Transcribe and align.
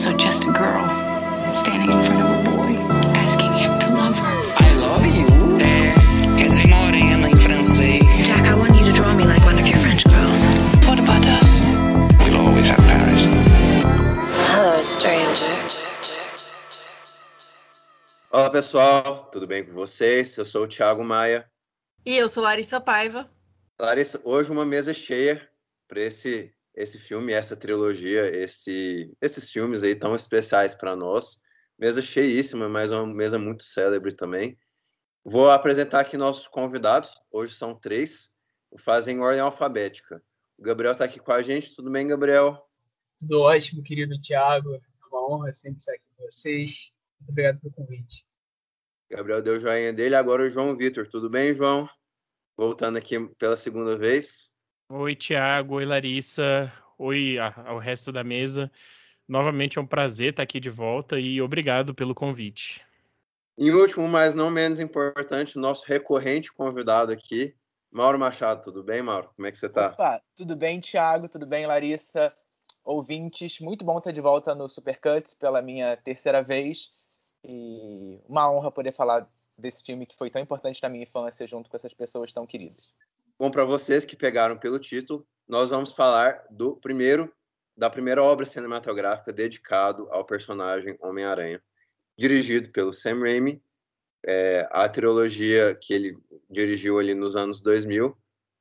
also 0.00 0.16
just 0.16 0.44
a 0.44 0.52
girl 0.52 0.88
standing 1.54 1.90
in 1.90 2.02
front 2.06 2.22
of 2.22 2.30
a 2.30 2.50
boy 2.50 2.72
asking 3.20 3.52
him 3.52 3.78
to 3.80 3.94
love 3.94 4.16
her. 4.16 4.36
I 4.56 4.74
love 4.76 5.04
you. 5.04 5.26
É, 5.60 5.92
quer 6.38 6.48
dizer 6.48 6.68
morena 6.68 7.28
em 7.28 7.36
francês. 7.36 8.02
Jack, 8.24 8.48
I 8.48 8.54
want 8.54 8.74
you 8.78 8.86
to 8.86 8.92
draw 8.92 9.12
me 9.12 9.24
like 9.24 9.44
one 9.44 9.58
of 9.60 9.68
your 9.68 9.76
French 9.80 10.04
girls. 10.04 10.42
What 10.86 10.98
about 11.00 11.26
us? 11.26 11.60
We'll 12.18 12.38
always 12.38 12.66
have 12.68 12.78
Paris. 12.78 13.20
Hello, 14.54 14.82
stranger. 14.82 15.44
Olá 18.32 18.48
pessoal, 18.48 19.28
tudo 19.30 19.46
bem 19.46 19.64
com 19.64 19.72
vocês? 19.72 20.34
Eu 20.38 20.46
sou 20.46 20.64
o 20.64 20.66
Thiago 20.66 21.04
Maia. 21.04 21.46
E 22.06 22.16
eu 22.16 22.26
sou 22.26 22.42
Larissa 22.42 22.80
Paiva. 22.80 23.28
Larissa, 23.78 24.18
hoje 24.24 24.50
uma 24.50 24.64
mesa 24.64 24.94
cheia 24.94 25.46
para 25.86 26.00
esse 26.00 26.50
esse 26.80 26.98
filme, 26.98 27.32
essa 27.32 27.56
trilogia, 27.56 28.26
esse, 28.34 29.12
esses 29.20 29.50
filmes 29.50 29.82
aí 29.82 29.94
tão 29.94 30.16
especiais 30.16 30.74
para 30.74 30.96
nós. 30.96 31.40
Mesa 31.78 32.00
cheíssima, 32.02 32.68
mas 32.68 32.90
uma 32.90 33.06
mesa 33.06 33.38
muito 33.38 33.62
célebre 33.62 34.14
também. 34.14 34.58
Vou 35.24 35.50
apresentar 35.50 36.00
aqui 36.00 36.16
nossos 36.16 36.46
convidados. 36.46 37.14
Hoje 37.30 37.54
são 37.54 37.74
três. 37.74 38.30
Fazem 38.78 39.16
em 39.16 39.20
ordem 39.20 39.40
alfabética. 39.40 40.22
O 40.58 40.62
Gabriel 40.62 40.92
está 40.92 41.04
aqui 41.04 41.18
com 41.18 41.32
a 41.32 41.42
gente. 41.42 41.74
Tudo 41.74 41.90
bem, 41.90 42.06
Gabriel? 42.06 42.66
Tudo 43.18 43.40
ótimo, 43.40 43.82
querido 43.82 44.20
Thiago. 44.20 44.74
É 44.74 44.80
uma 45.10 45.28
honra 45.28 45.52
sempre 45.52 45.78
estar 45.78 45.92
aqui 45.92 46.04
com 46.16 46.24
vocês. 46.24 46.94
Muito 47.18 47.30
obrigado 47.30 47.60
pelo 47.60 47.74
convite. 47.74 48.26
Gabriel 49.10 49.42
deu 49.42 49.56
o 49.56 49.60
joinha 49.60 49.92
dele. 49.92 50.14
Agora 50.14 50.42
o 50.42 50.48
João 50.48 50.76
Vitor. 50.76 51.06
Tudo 51.08 51.28
bem, 51.28 51.52
João? 51.52 51.88
Voltando 52.56 52.96
aqui 52.96 53.18
pela 53.36 53.56
segunda 53.56 53.96
vez. 53.96 54.49
Oi, 54.92 55.14
Tiago. 55.14 55.76
Oi, 55.76 55.84
Larissa. 55.86 56.72
Oi 56.98 57.36
ao 57.38 57.78
resto 57.78 58.10
da 58.10 58.24
mesa. 58.24 58.68
Novamente 59.28 59.78
é 59.78 59.80
um 59.80 59.86
prazer 59.86 60.30
estar 60.30 60.42
aqui 60.42 60.58
de 60.58 60.68
volta 60.68 61.16
e 61.16 61.40
obrigado 61.40 61.94
pelo 61.94 62.12
convite. 62.12 62.84
Em 63.56 63.70
último, 63.70 64.08
mas 64.08 64.34
não 64.34 64.50
menos 64.50 64.80
importante, 64.80 65.56
nosso 65.56 65.86
recorrente 65.86 66.52
convidado 66.52 67.12
aqui, 67.12 67.54
Mauro 67.88 68.18
Machado. 68.18 68.62
Tudo 68.62 68.82
bem, 68.82 69.00
Mauro? 69.00 69.30
Como 69.36 69.46
é 69.46 69.52
que 69.52 69.58
você 69.58 69.66
está? 69.66 69.90
Opa, 69.90 70.20
tudo 70.34 70.56
bem, 70.56 70.80
Thiago? 70.80 71.28
Tudo 71.28 71.46
bem, 71.46 71.66
Larissa? 71.66 72.34
Ouvintes, 72.84 73.60
muito 73.60 73.84
bom 73.84 73.98
estar 73.98 74.10
de 74.10 74.20
volta 74.20 74.56
no 74.56 74.68
Supercuts 74.68 75.34
pela 75.34 75.62
minha 75.62 75.96
terceira 75.98 76.42
vez. 76.42 76.90
E 77.44 78.20
uma 78.28 78.50
honra 78.50 78.72
poder 78.72 78.90
falar 78.90 79.30
desse 79.56 79.84
filme 79.84 80.04
que 80.04 80.16
foi 80.16 80.30
tão 80.30 80.42
importante 80.42 80.82
na 80.82 80.88
minha 80.88 81.04
infância 81.04 81.46
junto 81.46 81.70
com 81.70 81.76
essas 81.76 81.94
pessoas 81.94 82.32
tão 82.32 82.44
queridas. 82.44 82.90
Bom, 83.40 83.50
para 83.50 83.64
vocês 83.64 84.04
que 84.04 84.14
pegaram 84.14 84.54
pelo 84.54 84.78
título, 84.78 85.26
nós 85.48 85.70
vamos 85.70 85.92
falar 85.92 86.44
do 86.50 86.76
primeiro 86.76 87.32
da 87.74 87.88
primeira 87.88 88.22
obra 88.22 88.44
cinematográfica 88.44 89.32
dedicado 89.32 90.06
ao 90.10 90.26
personagem 90.26 90.94
Homem-Aranha, 91.00 91.58
dirigido 92.18 92.70
pelo 92.70 92.92
Sam 92.92 93.20
Raimi. 93.20 93.62
É, 94.26 94.68
a 94.70 94.86
trilogia 94.90 95.74
que 95.74 95.94
ele 95.94 96.18
dirigiu 96.50 96.98
ali 96.98 97.14
nos 97.14 97.34
anos 97.34 97.62
2000 97.62 98.14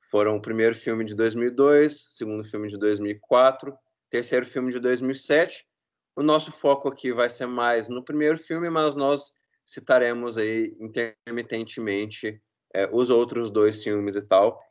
foram 0.10 0.38
o 0.38 0.42
primeiro 0.42 0.74
filme 0.74 1.04
de 1.04 1.14
2002, 1.14 2.08
segundo 2.12 2.46
filme 2.46 2.70
de 2.70 2.78
2004, 2.78 3.78
terceiro 4.10 4.46
filme 4.46 4.72
de 4.72 4.80
2007. 4.80 5.68
O 6.16 6.24
nosso 6.24 6.54
foco 6.54 6.88
aqui 6.88 7.12
vai 7.12 7.30
ser 7.30 7.48
mais 7.48 7.90
no 7.90 8.02
primeiro 8.02 8.38
filme, 8.38 8.70
mas 8.70 8.96
nós 8.96 9.34
citaremos 9.66 10.38
aí 10.38 10.74
intermitentemente 10.80 12.42
é, 12.74 12.90
os 12.94 13.10
outros 13.10 13.50
dois 13.50 13.84
filmes 13.84 14.16
e 14.16 14.26
tal. 14.26 14.69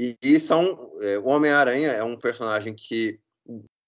E, 0.00 0.16
e 0.22 0.40
são 0.40 0.90
é, 1.02 1.18
o 1.18 1.26
Homem-Aranha 1.26 1.90
é 1.90 2.02
um 2.02 2.16
personagem 2.16 2.74
que, 2.74 3.20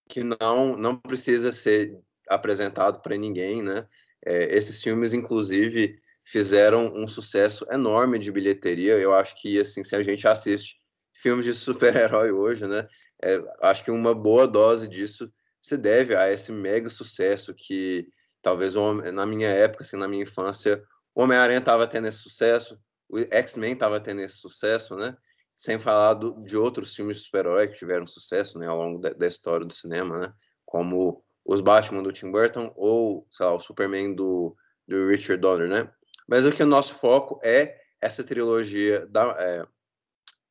que 0.07 0.23
não 0.23 0.77
não 0.77 0.95
precisa 0.95 1.51
ser 1.53 1.99
apresentado 2.29 3.01
para 3.01 3.17
ninguém, 3.17 3.63
né? 3.63 3.89
É, 4.23 4.55
esses 4.55 4.83
filmes, 4.83 5.15
inclusive, 5.15 5.95
fizeram 6.23 6.93
um 6.95 7.09
sucesso 7.09 7.67
enorme 7.71 8.19
de 8.19 8.31
bilheteria. 8.31 8.99
Eu 8.99 9.15
acho 9.15 9.41
que 9.41 9.59
assim, 9.59 9.83
se 9.83 9.97
a 9.97 10.03
gente 10.03 10.29
assiste 10.29 10.77
filmes 11.15 11.47
de 11.47 11.55
super-herói 11.55 12.31
hoje, 12.31 12.67
né? 12.67 12.87
É, 13.25 13.43
acho 13.63 13.83
que 13.83 13.91
uma 13.91 14.15
boa 14.15 14.47
dose 14.47 14.87
disso 14.87 15.33
se 15.63 15.79
deve 15.79 16.15
a 16.15 16.31
esse 16.31 16.53
mega 16.53 16.91
sucesso 16.91 17.55
que 17.55 18.07
talvez 18.43 18.75
na 19.15 19.25
minha 19.25 19.49
época, 19.49 19.83
assim, 19.83 19.97
na 19.97 20.09
minha 20.09 20.25
infância, 20.25 20.83
o 21.15 21.23
Homem-Aranha 21.23 21.61
estava 21.61 21.87
tendo 21.87 22.09
esse 22.09 22.19
sucesso, 22.19 22.79
o 23.09 23.19
X-Men 23.19 23.73
estava 23.73 23.99
tendo 23.99 24.21
esse 24.21 24.37
sucesso, 24.37 24.95
né? 24.95 25.17
Sem 25.55 25.79
falar 25.79 26.15
do, 26.15 26.43
de 26.45 26.57
outros 26.57 26.95
filmes 26.95 27.19
de 27.19 27.25
super-herói 27.25 27.69
que 27.69 27.79
tiveram 27.79 28.07
sucesso 28.07 28.59
né, 28.59 28.67
ao 28.67 28.77
longo 28.77 29.01
da, 29.01 29.11
da, 29.11 29.27
história 29.27 29.67
do 29.67 29.73
cinema, 29.73 30.19
né, 30.19 30.33
como 30.65 31.23
os 31.45 31.61
Batman 31.61 32.03
do 32.03 32.13
Tim 32.13 32.31
Burton 32.31 32.73
ou, 32.77 33.27
sei 33.31 33.47
lá, 33.47 33.55
o 33.55 33.61
Superman 33.61 34.15
do, 34.15 34.57
do 34.87 35.09
Richard 35.09 35.41
Donner, 35.41 35.69
né? 35.69 35.91
Mas 36.29 36.47
o 36.47 36.53
que 36.53 36.63
o 36.63 36.67
nosso 36.67 36.95
foco 36.95 37.41
é 37.43 37.77
essa 38.01 38.25
trilogia 38.25 39.07
da, 39.07 39.37
é, 39.39 39.67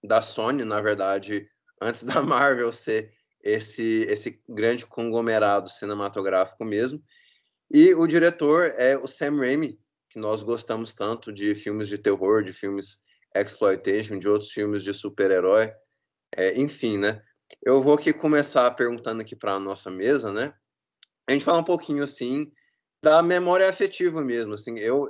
da 0.04 0.22
Sony, 0.22 0.64
na 0.64 0.82
verdade, 0.82 1.48
antes 1.82 2.04
da 2.04 2.22
Marvel 2.24 2.72
ser 2.72 3.14
esse, 3.44 4.06
esse 4.08 4.42
grande 4.48 4.86
conglomerado 4.86 5.70
cinematográfico 5.70 6.64
mesmo. 6.64 7.02
E 7.70 7.94
o 7.96 8.06
diretor 8.06 8.68
é 8.76 8.98
o 8.98 9.08
Sam 9.08 9.38
Raimi, 9.38 9.80
que 10.10 10.20
nós 10.20 10.44
gostamos 10.44 10.94
tanto 10.94 11.32
de 11.32 11.56
filmes 11.56 11.88
de 11.88 11.98
terror, 11.98 12.44
de 12.44 12.54
filmes 12.54 13.00
exploitation, 13.36 14.20
de 14.20 14.28
outros 14.28 14.52
filmes 14.52 14.84
de 14.84 14.94
super-herói, 14.94 15.72
é, 16.36 16.60
enfim, 16.60 16.98
né? 16.98 17.22
Eu 17.64 17.82
vou 17.82 17.96
aqui 17.96 18.14
começar 18.14 18.72
perguntando 18.72 19.22
aqui 19.22 19.36
para 19.36 19.54
a 19.54 19.60
nossa 19.60 19.90
mesa, 19.90 20.32
né? 20.32 20.54
A 21.28 21.34
gente 21.34 21.46
fala 21.46 21.60
um 21.60 21.64
pouquinho 21.64 22.04
assim 22.04 22.52
da 23.04 23.22
memória 23.22 23.70
afetiva 23.70 24.24
mesmo, 24.24 24.54
assim, 24.54 24.78
eu 24.78 25.10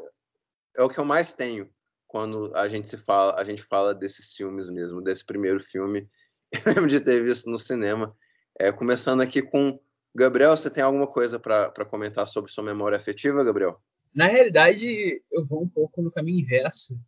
é 0.75 0.81
o 0.81 0.89
que 0.89 0.99
eu 0.99 1.05
mais 1.05 1.33
tenho 1.33 1.69
quando 2.07 2.51
a 2.55 2.67
gente 2.67 2.89
se 2.89 2.97
fala, 2.97 3.39
a 3.39 3.43
gente 3.43 3.63
fala 3.63 3.95
desses 3.95 4.35
filmes 4.35 4.69
mesmo, 4.69 5.01
desse 5.01 5.25
primeiro 5.25 5.61
filme. 5.61 6.07
Eu 6.51 6.73
lembro 6.73 6.87
de 6.87 6.99
ter 6.99 7.23
visto 7.23 7.49
no 7.49 7.57
cinema. 7.57 8.13
É, 8.59 8.69
começando 8.69 9.21
aqui 9.21 9.41
com 9.41 9.79
Gabriel, 10.13 10.57
você 10.57 10.69
tem 10.69 10.83
alguma 10.83 11.07
coisa 11.07 11.39
para 11.39 11.85
comentar 11.85 12.27
sobre 12.27 12.51
sua 12.51 12.65
memória 12.65 12.97
afetiva, 12.97 13.45
Gabriel? 13.45 13.81
Na 14.13 14.27
realidade, 14.27 15.23
eu 15.31 15.45
vou 15.45 15.63
um 15.63 15.69
pouco 15.69 16.01
no 16.01 16.11
caminho 16.11 16.41
inverso 16.41 16.99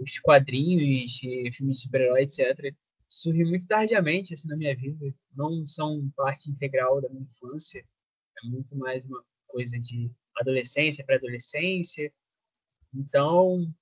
os 0.00 0.18
quadrinhos, 0.18 1.18
filmes 1.54 1.76
de 1.76 1.82
super-herói, 1.82 2.22
etc., 2.22 2.74
surgiu 3.08 3.46
muito 3.48 3.66
tardiamente 3.66 4.34
assim, 4.34 4.48
na 4.48 4.56
minha 4.56 4.74
vida. 4.74 5.14
Não 5.34 5.66
são 5.66 6.10
parte 6.16 6.50
integral 6.50 7.00
da 7.00 7.08
minha 7.08 7.22
infância. 7.22 7.84
É 8.42 8.46
muito 8.48 8.74
mais 8.76 9.04
uma 9.04 9.22
coisa 9.46 9.78
de 9.78 10.10
adolescência, 10.36 11.04
pré-adolescência. 11.04 12.12
Então, 12.94 13.72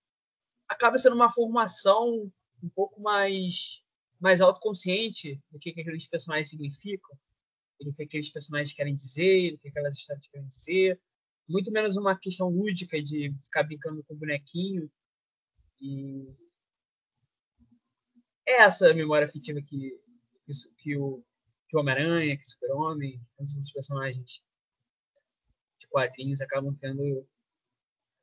acaba 0.66 0.98
sendo 0.98 1.14
uma 1.14 1.30
formação 1.30 2.30
um 2.62 2.68
pouco 2.70 3.00
mais 3.00 3.82
mais 4.20 4.40
autoconsciente 4.40 5.40
do 5.48 5.60
que, 5.60 5.72
que 5.72 5.80
aqueles 5.80 6.08
personagens 6.08 6.50
significam, 6.50 7.16
do 7.80 7.92
que 7.92 8.02
aqueles 8.02 8.28
personagens 8.28 8.74
querem 8.74 8.92
dizer, 8.92 9.52
do 9.52 9.58
que 9.58 9.68
aquelas 9.68 9.96
histórias 9.96 10.26
querem 10.26 10.48
dizer. 10.48 11.00
Muito 11.48 11.70
menos 11.70 11.96
uma 11.96 12.18
questão 12.18 12.48
lúdica 12.48 13.00
de 13.00 13.32
ficar 13.44 13.62
brincando 13.62 14.02
com 14.02 14.16
bonequinho 14.16 14.90
e 15.80 16.34
é 18.46 18.62
essa 18.62 18.92
memória 18.94 19.26
afetiva 19.26 19.60
que, 19.60 20.00
que, 20.78 20.96
o, 20.96 21.22
que 21.68 21.76
o 21.76 21.80
Homem-Aranha, 21.80 22.36
que 22.36 22.42
o 22.42 22.48
Super-Homem, 22.48 23.20
tantos 23.36 23.54
outros 23.54 23.72
personagens 23.72 24.42
de 25.78 25.86
quadrinhos 25.88 26.40
acabam 26.40 26.74
tendo 26.74 27.26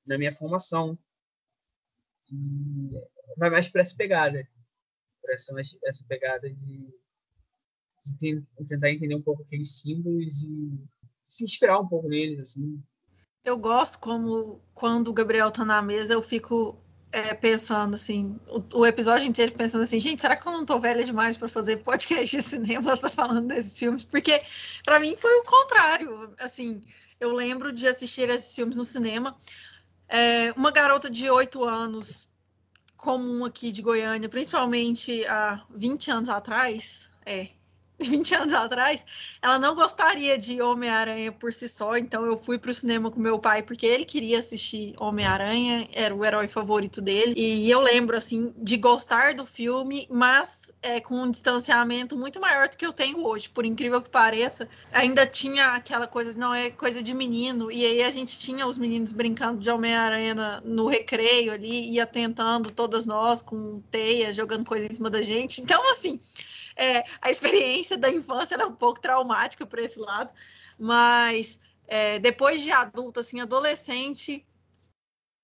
na 0.06 0.18
minha 0.18 0.32
formação. 0.32 0.98
E 2.32 2.90
vai 3.38 3.52
mais 3.52 3.70
para 3.70 3.82
essa 3.82 3.96
pegada, 3.96 4.48
para 5.22 5.34
essa, 5.36 5.54
essa 5.86 6.04
pegada 6.08 6.51
de, 6.51 6.90
de, 8.18 8.44
tentar 8.68 8.90
entender 8.90 9.16
um 9.16 9.22
pouco 9.22 9.44
aqueles 9.44 9.80
símbolos 9.80 10.44
e 10.44 10.84
se 11.28 11.44
inspirar 11.44 11.80
um 11.80 11.88
pouco 11.88 12.08
neles, 12.08 12.40
assim. 12.40 12.84
Eu 13.44 13.60
gosto 13.60 14.00
como 14.00 14.60
quando 14.74 15.10
o 15.10 15.13
Gabriel 15.13 15.51
tá 15.51 15.63
na 15.63 15.81
mesa, 15.84 16.13
eu 16.13 16.22
fico 16.22 16.84
é, 17.15 17.33
pensando 17.33 17.95
assim, 17.95 18.38
o, 18.50 18.79
o, 18.79 18.85
episódio 18.85 19.25
inteiro 19.25 19.53
pensando 19.53 19.83
assim, 19.83 20.01
gente, 20.01 20.19
será 20.19 20.35
que 20.35 20.45
eu 20.45 20.51
não 20.51 20.65
tô 20.65 20.77
velha 20.77 21.01
demais 21.01 21.38
para 21.38 21.47
fazer 21.47 21.77
podcast 21.77 22.35
de 22.35 22.44
cinema, 22.44 22.97
tá 22.97 23.07
falando 23.09 23.47
desses 23.47 23.79
filmes? 23.79 24.03
Porque 24.03 24.41
para 24.83 25.00
mim 25.00 25.15
foi 25.15 25.33
o 25.39 25.44
contrário, 25.44 26.33
assim, 26.38 26.83
eu 27.17 27.31
lembro 27.31 27.71
de 27.71 27.88
assistir 27.88 28.29
esses 28.29 28.53
filmes 28.53 28.75
no 28.75 28.83
cinema, 28.83 29.33
é, 30.09 30.51
uma 30.57 30.71
garota 30.71 31.09
de 31.09 31.29
oito 31.29 31.63
anos, 31.63 32.29
comum 32.97 33.45
aqui 33.45 33.71
de 33.71 33.81
Goiânia, 33.81 34.27
principalmente 34.27 35.25
há 35.25 35.63
20 35.69 36.12
anos 36.12 36.27
atrás, 36.27 37.09
é, 37.25 37.47
20 38.00 38.36
anos 38.36 38.53
atrás, 38.53 39.06
ela 39.42 39.57
não 39.57 39.74
gostaria 39.74 40.38
de 40.38 40.62
Homem-Aranha 40.62 41.31
por 41.31 41.53
si 41.53 41.68
só, 41.69 41.95
então 41.97 42.25
eu 42.25 42.38
fui 42.38 42.57
pro 42.57 42.74
cinema 42.74 43.09
com 43.09 43.19
meu 43.19 43.39
pai 43.39 43.63
porque 43.63 43.86
ele 43.86 44.03
queria 44.03 44.39
assistir 44.39 44.94
Homem-Aranha, 45.00 45.88
era 45.94 46.13
o 46.13 46.24
herói 46.24 46.47
favorito 46.47 47.01
dele, 47.01 47.33
e 47.38 47.69
eu 47.69 47.81
lembro, 47.81 48.18
assim, 48.18 48.53
de 48.57 48.77
gostar 48.77 49.33
do 49.33 49.45
filme, 49.45 50.07
mas 50.09 50.74
é, 50.81 51.00
com 51.00 51.15
um 51.15 51.31
distanciamento 51.31 52.18
muito 52.18 52.39
maior 52.39 52.68
do 52.68 52.77
que 52.77 52.86
eu 52.86 52.92
tenho 52.92 53.25
hoje, 53.25 53.50
por 53.50 53.65
incrível 53.65 54.01
que 54.01 54.09
pareça, 54.09 54.68
ainda 54.91 55.25
tinha 55.25 55.68
aquela 55.68 56.07
coisa, 56.07 56.38
não 56.38 56.53
é 56.53 56.69
coisa 56.69 57.01
de 57.01 57.13
menino, 57.13 57.71
e 57.71 57.86
aí 57.86 58.03
a 58.03 58.09
gente 58.09 58.38
tinha 58.38 58.68
os 58.68 58.77
meninos 58.77 59.12
brincando 59.12 59.59
de 59.59 59.69
Homem-Aranha 59.69 60.36
no 60.65 60.88
recreio 60.88 61.53
ali, 61.53 61.91
ia 61.91 62.06
tentando 62.06 62.71
todas 62.71 63.06
nós 63.06 63.41
com 63.41 63.81
teia, 63.89 64.33
jogando 64.33 64.65
coisa 64.65 64.86
em 64.86 64.94
cima 64.94 65.09
da 65.09 65.21
gente, 65.21 65.62
então, 65.62 65.81
assim 65.91 66.19
é, 66.75 67.04
a 67.22 67.30
experiência 67.30 67.98
da 67.98 68.10
infância 68.10 68.56
é 68.56 68.66
um 68.66 68.75
pouco 68.75 69.00
traumática 69.00 69.66
por 69.66 69.80
esse 69.80 70.00
lado, 70.00 70.33
mas 70.77 71.60
é, 71.88 72.19
depois 72.19 72.62
de 72.62 72.72
adulto, 72.72 73.19
assim, 73.19 73.39
adolescente, 73.39 74.45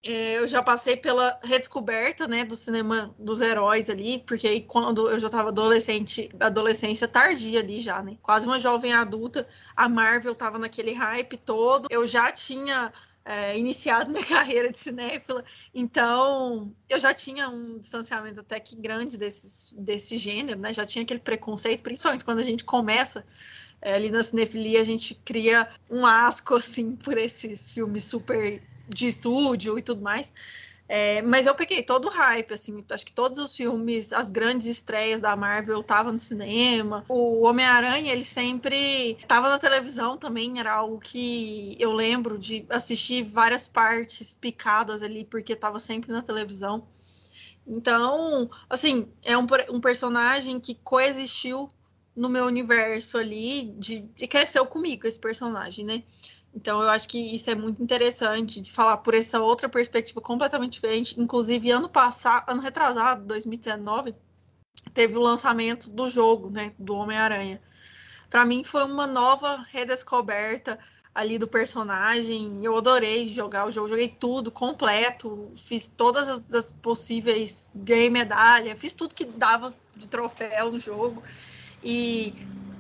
é, 0.04 0.40
eu 0.40 0.48
já 0.48 0.64
passei 0.64 0.98
pela 0.98 1.40
redescoberta, 1.44 2.28
né, 2.28 2.44
do 2.44 2.58
cinema 2.58 3.14
dos 3.20 3.40
heróis 3.40 3.90
ali, 3.90 4.20
porque 4.26 4.48
aí 4.48 4.62
quando 4.62 5.08
eu 5.10 5.20
já 5.20 5.28
estava 5.28 5.50
adolescente, 5.50 6.30
adolescência 6.40 7.08
tardia 7.08 7.60
ali 7.60 7.80
já, 7.80 8.02
né, 8.02 8.18
quase 8.22 8.48
uma 8.48 8.60
jovem 8.60 8.94
adulta, 8.94 9.48
a 9.76 9.88
Marvel 9.88 10.32
estava 10.34 10.58
naquele 10.58 10.94
hype 10.94 11.38
todo, 11.38 11.88
eu 11.92 12.06
já 12.06 12.32
tinha 12.32 12.92
é, 13.24 13.58
iniciado 13.58 14.10
minha 14.12 14.26
carreira 14.26 14.72
de 14.72 14.80
cinéfila, 14.80 15.44
então 15.74 16.74
eu 16.90 17.00
já 17.00 17.14
tinha 17.14 17.50
um 17.50 17.78
distanciamento 17.80 18.40
até 18.40 18.60
que 18.60 18.76
grande 18.76 19.18
desse, 19.18 19.76
desse 19.76 20.18
gênero, 20.18 20.60
né? 20.60 20.74
Já 20.74 20.86
tinha 20.86 21.04
aquele 21.04 21.20
preconceito, 21.20 21.84
principalmente 21.84 22.26
quando 22.26 22.40
a 22.40 22.44
gente 22.44 22.64
começa 22.64 23.26
é, 23.82 23.94
ali 23.94 24.12
na 24.12 24.22
cinefilia, 24.22 24.82
a 24.82 24.86
gente 24.86 25.16
cria 25.16 25.70
um 25.90 26.06
asco 26.06 26.56
assim 26.56 26.96
por 27.04 27.18
esses 27.18 27.74
filmes 27.74 28.04
super 28.04 28.62
de 28.88 29.08
estúdio 29.08 29.78
e 29.78 29.82
tudo 29.82 30.02
mais. 30.02 30.34
É, 30.94 31.22
mas 31.22 31.48
eu 31.48 31.56
peguei 31.56 31.82
todo 31.82 32.10
o 32.10 32.12
hype, 32.12 32.54
assim, 32.54 32.84
acho 32.92 33.06
que 33.06 33.14
todos 33.14 33.40
os 33.40 33.56
filmes, 33.56 34.12
as 34.12 34.30
grandes 34.30 34.68
estreias 34.68 35.22
da 35.22 35.38
Marvel 35.38 35.80
estavam 35.80 36.12
no 36.12 36.20
cinema. 36.20 37.06
O 37.08 37.46
Homem-Aranha, 37.46 38.12
ele 38.12 38.26
sempre 38.26 39.12
estava 39.12 39.48
na 39.48 39.58
televisão 39.58 40.18
também, 40.18 40.60
era 40.60 40.74
algo 40.74 41.00
que 41.00 41.78
eu 41.80 41.94
lembro 41.94 42.38
de 42.38 42.66
assistir 42.70 43.24
várias 43.24 43.70
partes 43.70 44.36
picadas 44.36 45.02
ali, 45.02 45.24
porque 45.24 45.54
estava 45.54 45.80
sempre 45.80 46.12
na 46.12 46.22
televisão. 46.22 46.86
Então, 47.66 48.50
assim, 48.70 49.08
é 49.24 49.38
um, 49.38 49.48
um 49.70 49.80
personagem 49.80 50.60
que 50.60 50.76
coexistiu 50.76 51.70
no 52.14 52.28
meu 52.28 52.44
universo 52.44 53.18
ali, 53.18 53.74
de, 53.80 54.02
de 54.02 54.28
cresceu 54.28 54.66
comigo 54.66 55.08
esse 55.08 55.22
personagem, 55.22 55.86
né? 55.86 56.04
Então, 56.54 56.82
eu 56.82 56.90
acho 56.90 57.08
que 57.08 57.18
isso 57.18 57.50
é 57.50 57.56
muito 57.56 57.82
interessante 57.82 58.60
de 58.60 58.72
falar 58.72 58.98
por 58.98 59.14
essa 59.14 59.40
outra 59.40 59.70
perspectiva 59.70 60.20
completamente 60.20 60.74
diferente. 60.74 61.20
Inclusive, 61.20 61.72
ano 61.72 61.88
passado, 61.88 62.50
ano 62.50 62.62
retrasado, 62.62 63.26
2019, 63.26 64.14
teve 64.94 65.18
o 65.18 65.22
lançamento 65.22 65.90
do 65.90 66.10
jogo, 66.10 66.50
né, 66.50 66.74
do 66.78 66.94
Homem-Aranha. 66.96 67.62
Para 68.30 68.46
mim, 68.46 68.64
foi 68.64 68.84
uma 68.84 69.08
nova 69.08 69.66
redescoberta 69.72 70.78
ali 71.14 71.38
do 71.38 71.48
personagem. 71.48 72.64
Eu 72.64 72.78
adorei 72.78 73.28
jogar 73.28 73.68
o 73.68 73.72
jogo, 73.72 73.90
joguei 73.90 74.08
tudo 74.08 74.52
completo, 74.52 75.52
fiz 75.56 75.90
todas 75.90 76.30
as, 76.30 76.54
as 76.54 76.72
possíveis, 76.72 77.72
ganhei 77.76 78.10
medalha, 78.10 78.76
fiz 78.76 78.94
tudo 78.94 79.16
que 79.16 79.26
dava 79.26 79.74
de 79.96 80.08
troféu 80.08 80.72
no 80.72 80.80
jogo. 80.80 81.22
E 81.84 82.34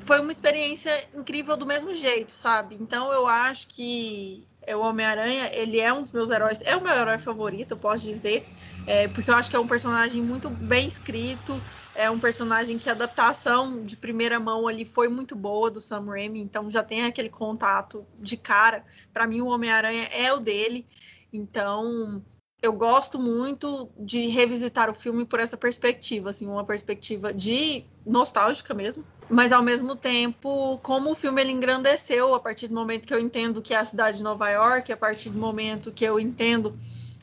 foi 0.05 0.19
uma 0.19 0.31
experiência 0.31 0.91
incrível 1.15 1.55
do 1.55 1.65
mesmo 1.65 1.93
jeito, 1.93 2.31
sabe? 2.31 2.77
Então 2.79 3.11
eu 3.11 3.27
acho 3.27 3.67
que 3.67 4.47
o 4.75 4.79
Homem-Aranha, 4.79 5.49
ele 5.53 5.79
é 5.79 5.91
um 5.91 6.01
dos 6.01 6.11
meus 6.11 6.29
heróis, 6.29 6.61
é 6.61 6.75
o 6.75 6.81
meu 6.81 6.93
herói 6.93 7.17
favorito, 7.17 7.71
eu 7.71 7.77
posso 7.77 8.03
dizer, 8.03 8.45
é, 8.85 9.07
porque 9.07 9.29
eu 9.29 9.35
acho 9.35 9.49
que 9.49 9.55
é 9.55 9.59
um 9.59 9.67
personagem 9.67 10.21
muito 10.21 10.49
bem 10.49 10.87
escrito, 10.87 11.59
é 11.95 12.09
um 12.09 12.19
personagem 12.19 12.77
que 12.77 12.89
a 12.89 12.93
adaptação 12.93 13.81
de 13.81 13.97
primeira 13.97 14.39
mão 14.39 14.67
ali 14.67 14.85
foi 14.85 15.07
muito 15.07 15.35
boa 15.35 15.69
do 15.69 15.81
Sam 15.81 16.05
Raimi, 16.05 16.39
então 16.39 16.69
já 16.69 16.83
tem 16.83 17.05
aquele 17.05 17.29
contato 17.29 18.05
de 18.19 18.37
cara. 18.37 18.85
Para 19.11 19.27
mim, 19.27 19.41
o 19.41 19.47
Homem-Aranha 19.47 20.07
é 20.13 20.31
o 20.31 20.39
dele, 20.39 20.85
então 21.33 22.23
eu 22.61 22.73
gosto 22.73 23.17
muito 23.17 23.89
de 23.97 24.27
revisitar 24.27 24.89
o 24.89 24.93
filme 24.93 25.25
por 25.25 25.39
essa 25.39 25.57
perspectiva, 25.57 26.29
assim, 26.29 26.47
uma 26.47 26.63
perspectiva 26.63 27.33
de 27.33 27.83
nostálgica 28.05 28.73
mesmo, 28.73 29.03
mas 29.27 29.51
ao 29.51 29.63
mesmo 29.63 29.95
tempo, 29.95 30.77
como 30.83 31.11
o 31.11 31.15
filme 31.15 31.41
ele 31.41 31.51
engrandeceu 31.51 32.35
a 32.35 32.39
partir 32.39 32.67
do 32.67 32.75
momento 32.75 33.07
que 33.07 33.13
eu 33.13 33.19
entendo 33.19 33.61
que 33.61 33.73
é 33.73 33.77
a 33.77 33.85
cidade 33.85 34.17
de 34.17 34.23
Nova 34.23 34.47
York, 34.49 34.91
a 34.91 34.97
partir 34.97 35.31
do 35.31 35.39
momento 35.39 35.91
que 35.91 36.05
eu 36.05 36.19
entendo 36.19 36.77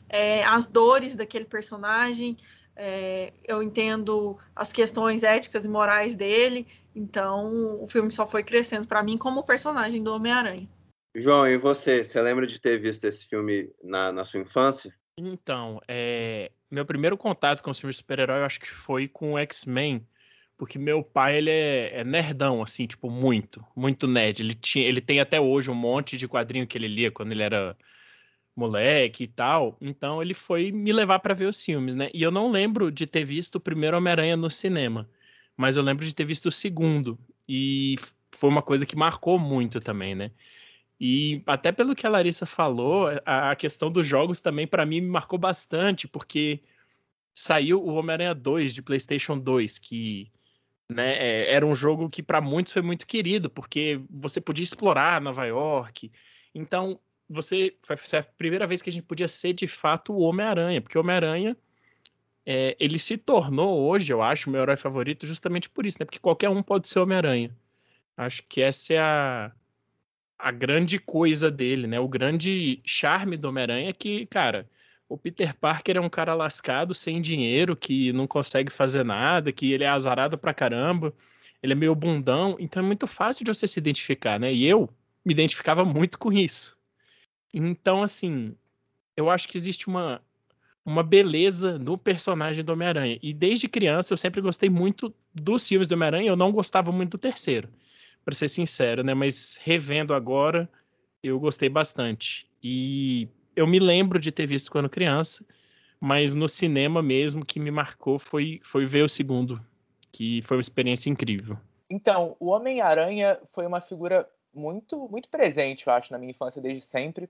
é, 0.09 0.43
as 0.43 0.65
dores 0.65 1.15
daquele 1.15 1.45
personagem, 1.45 2.35
é, 2.75 3.31
eu 3.47 3.63
entendo 3.63 4.37
as 4.53 4.73
questões 4.73 5.23
éticas 5.23 5.63
e 5.63 5.69
morais 5.69 6.15
dele, 6.15 6.67
então 6.93 7.81
o 7.81 7.87
filme 7.87 8.11
só 8.11 8.27
foi 8.27 8.43
crescendo 8.43 8.87
para 8.87 9.03
mim 9.03 9.17
como 9.17 9.43
personagem 9.43 10.03
do 10.03 10.13
Homem-Aranha. 10.13 10.67
João, 11.15 11.47
e 11.47 11.57
você? 11.57 12.03
Você 12.03 12.21
lembra 12.21 12.45
de 12.45 12.59
ter 12.59 12.77
visto 12.77 13.05
esse 13.05 13.25
filme 13.25 13.71
na, 13.81 14.11
na 14.11 14.25
sua 14.25 14.41
infância? 14.41 14.93
Então, 15.27 15.81
é, 15.87 16.51
meu 16.71 16.85
primeiro 16.85 17.17
contato 17.17 17.61
com 17.61 17.71
o 17.71 17.73
filme 17.73 17.93
super-herói, 17.93 18.39
eu 18.39 18.45
acho 18.45 18.59
que 18.59 18.69
foi 18.69 19.07
com 19.07 19.33
o 19.33 19.37
X-Men, 19.39 20.07
porque 20.57 20.79
meu 20.79 21.03
pai, 21.03 21.37
ele 21.37 21.49
é, 21.49 21.99
é, 21.99 22.03
nerdão, 22.03 22.61
assim, 22.61 22.87
tipo, 22.87 23.09
muito, 23.09 23.63
muito 23.75 24.07
nerd. 24.07 24.41
Ele, 24.41 24.53
tinha, 24.53 24.87
ele 24.87 25.01
tem 25.01 25.19
até 25.19 25.39
hoje 25.39 25.69
um 25.69 25.75
monte 25.75 26.17
de 26.17 26.27
quadrinho 26.27 26.67
que 26.67 26.77
ele 26.77 26.87
lia 26.87 27.11
quando 27.11 27.31
ele 27.31 27.43
era 27.43 27.75
moleque 28.55 29.25
e 29.25 29.27
tal. 29.27 29.77
Então, 29.81 30.21
ele 30.21 30.33
foi 30.33 30.71
me 30.71 30.91
levar 30.93 31.19
para 31.19 31.33
ver 31.33 31.47
os 31.47 31.63
filmes, 31.63 31.95
né? 31.95 32.09
E 32.13 32.21
eu 32.23 32.31
não 32.31 32.51
lembro 32.51 32.91
de 32.91 33.05
ter 33.07 33.25
visto 33.25 33.55
o 33.55 33.59
primeiro 33.59 33.97
Homem-Aranha 33.97 34.37
no 34.37 34.49
cinema, 34.49 35.09
mas 35.55 35.75
eu 35.75 35.83
lembro 35.83 36.05
de 36.05 36.15
ter 36.15 36.25
visto 36.25 36.47
o 36.47 36.51
segundo. 36.51 37.19
E 37.47 37.95
foi 38.31 38.49
uma 38.49 38.61
coisa 38.61 38.85
que 38.85 38.95
marcou 38.95 39.39
muito 39.39 39.81
também, 39.81 40.15
né? 40.15 40.31
E 40.99 41.41
até 41.45 41.71
pelo 41.71 41.95
que 41.95 42.05
a 42.05 42.09
Larissa 42.09 42.45
falou, 42.45 43.07
a 43.25 43.55
questão 43.55 43.89
dos 43.89 44.05
jogos 44.05 44.41
também 44.41 44.67
para 44.67 44.85
mim 44.85 44.99
me 44.99 45.07
marcou 45.07 45.39
bastante, 45.39 46.07
porque 46.07 46.61
saiu 47.33 47.81
o 47.81 47.93
Homem-Aranha 47.93 48.35
2 48.35 48.73
de 48.73 48.81
PlayStation 48.81 49.39
2, 49.39 49.79
que 49.79 50.29
né, 50.89 51.15
é, 51.17 51.53
era 51.53 51.65
um 51.65 51.73
jogo 51.73 52.09
que 52.09 52.21
para 52.21 52.41
muitos 52.41 52.73
foi 52.73 52.81
muito 52.81 53.07
querido, 53.07 53.49
porque 53.49 54.01
você 54.09 54.41
podia 54.41 54.63
explorar 54.63 55.21
Nova 55.21 55.45
York. 55.45 56.11
Então, 56.53 56.99
você 57.29 57.77
foi 57.83 58.19
a 58.19 58.23
primeira 58.23 58.67
vez 58.67 58.81
que 58.81 58.89
a 58.89 58.93
gente 58.93 59.05
podia 59.05 59.27
ser 59.27 59.53
de 59.53 59.67
fato 59.67 60.11
o 60.11 60.21
Homem-Aranha, 60.21 60.81
porque 60.81 60.97
o 60.97 61.01
Homem-Aranha 61.01 61.55
é, 62.45 62.75
ele 62.79 62.99
se 62.99 63.17
tornou 63.17 63.87
hoje, 63.87 64.11
eu 64.11 64.21
acho, 64.21 64.49
o 64.49 64.51
meu 64.51 64.61
herói 64.61 64.75
favorito 64.75 65.27
justamente 65.27 65.69
por 65.69 65.85
isso, 65.85 65.97
né? 65.99 66.05
Porque 66.05 66.19
qualquer 66.19 66.49
um 66.49 66.63
pode 66.63 66.89
ser 66.89 66.99
Homem-Aranha. 66.99 67.55
Acho 68.17 68.43
que 68.49 68.59
essa 68.59 68.93
é 68.93 68.97
a, 68.97 69.51
a 70.39 70.51
grande 70.51 70.97
coisa 70.97 71.51
dele, 71.51 71.85
né? 71.85 71.99
O 71.99 72.07
grande 72.07 72.79
charme 72.85 73.35
do 73.35 73.49
Homem-Aranha 73.49 73.89
é 73.89 73.93
que, 73.93 74.25
cara, 74.27 74.69
o 75.09 75.17
Peter 75.17 75.53
Parker 75.53 75.97
é 75.97 76.01
um 76.01 76.09
cara 76.09 76.33
lascado, 76.33 76.93
sem 76.93 77.21
dinheiro, 77.21 77.75
que 77.75 78.13
não 78.13 78.25
consegue 78.25 78.71
fazer 78.71 79.03
nada, 79.03 79.51
que 79.51 79.73
ele 79.73 79.83
é 79.83 79.89
azarado 79.89 80.37
pra 80.37 80.53
caramba, 80.53 81.13
ele 81.61 81.73
é 81.73 81.75
meio 81.75 81.93
bundão, 81.93 82.55
então 82.57 82.81
é 82.81 82.85
muito 82.85 83.05
fácil 83.05 83.43
de 83.43 83.53
você 83.53 83.67
se 83.67 83.79
identificar, 83.79 84.39
né? 84.39 84.53
E 84.53 84.65
eu 84.65 84.89
me 85.25 85.33
identificava 85.33 85.83
muito 85.83 86.17
com 86.17 86.31
isso. 86.31 86.77
Então, 87.53 88.01
assim, 88.01 88.55
eu 89.17 89.29
acho 89.29 89.49
que 89.49 89.57
existe 89.57 89.87
uma, 89.87 90.21
uma 90.85 91.03
beleza 91.03 91.77
no 91.77 91.97
personagem 91.97 92.63
do 92.63 92.71
Homem-Aranha. 92.71 93.19
E 93.21 93.33
desde 93.33 93.67
criança 93.67 94.13
eu 94.13 94.17
sempre 94.17 94.39
gostei 94.39 94.69
muito 94.69 95.13
dos 95.33 95.67
filmes 95.67 95.87
do 95.87 95.95
Homem-Aranha, 95.95 96.29
eu 96.29 96.37
não 96.37 96.51
gostava 96.51 96.93
muito 96.93 97.11
do 97.11 97.17
terceiro 97.17 97.67
para 98.29 98.35
ser 98.35 98.47
sincero, 98.47 99.03
né? 99.03 99.15
Mas 99.15 99.57
revendo 99.63 100.13
agora, 100.13 100.69
eu 101.23 101.39
gostei 101.39 101.67
bastante. 101.67 102.47
E 102.61 103.27
eu 103.55 103.65
me 103.65 103.79
lembro 103.79 104.19
de 104.19 104.31
ter 104.31 104.45
visto 104.45 104.71
quando 104.71 104.87
criança, 104.87 105.43
mas 105.99 106.35
no 106.35 106.47
cinema 106.47 107.01
mesmo 107.01 107.43
que 107.43 107.59
me 107.59 107.71
marcou 107.71 108.19
foi, 108.19 108.59
foi 108.63 108.85
ver 108.85 109.03
o 109.03 109.09
segundo, 109.09 109.59
que 110.11 110.43
foi 110.43 110.57
uma 110.57 110.61
experiência 110.61 111.09
incrível. 111.09 111.57
Então, 111.89 112.37
o 112.39 112.49
Homem-Aranha 112.49 113.39
foi 113.49 113.65
uma 113.65 113.81
figura 113.81 114.29
muito, 114.53 115.09
muito 115.09 115.27
presente, 115.27 115.87
eu 115.87 115.93
acho, 115.93 116.11
na 116.11 116.19
minha 116.19 116.29
infância 116.29 116.61
desde 116.61 116.81
sempre, 116.81 117.27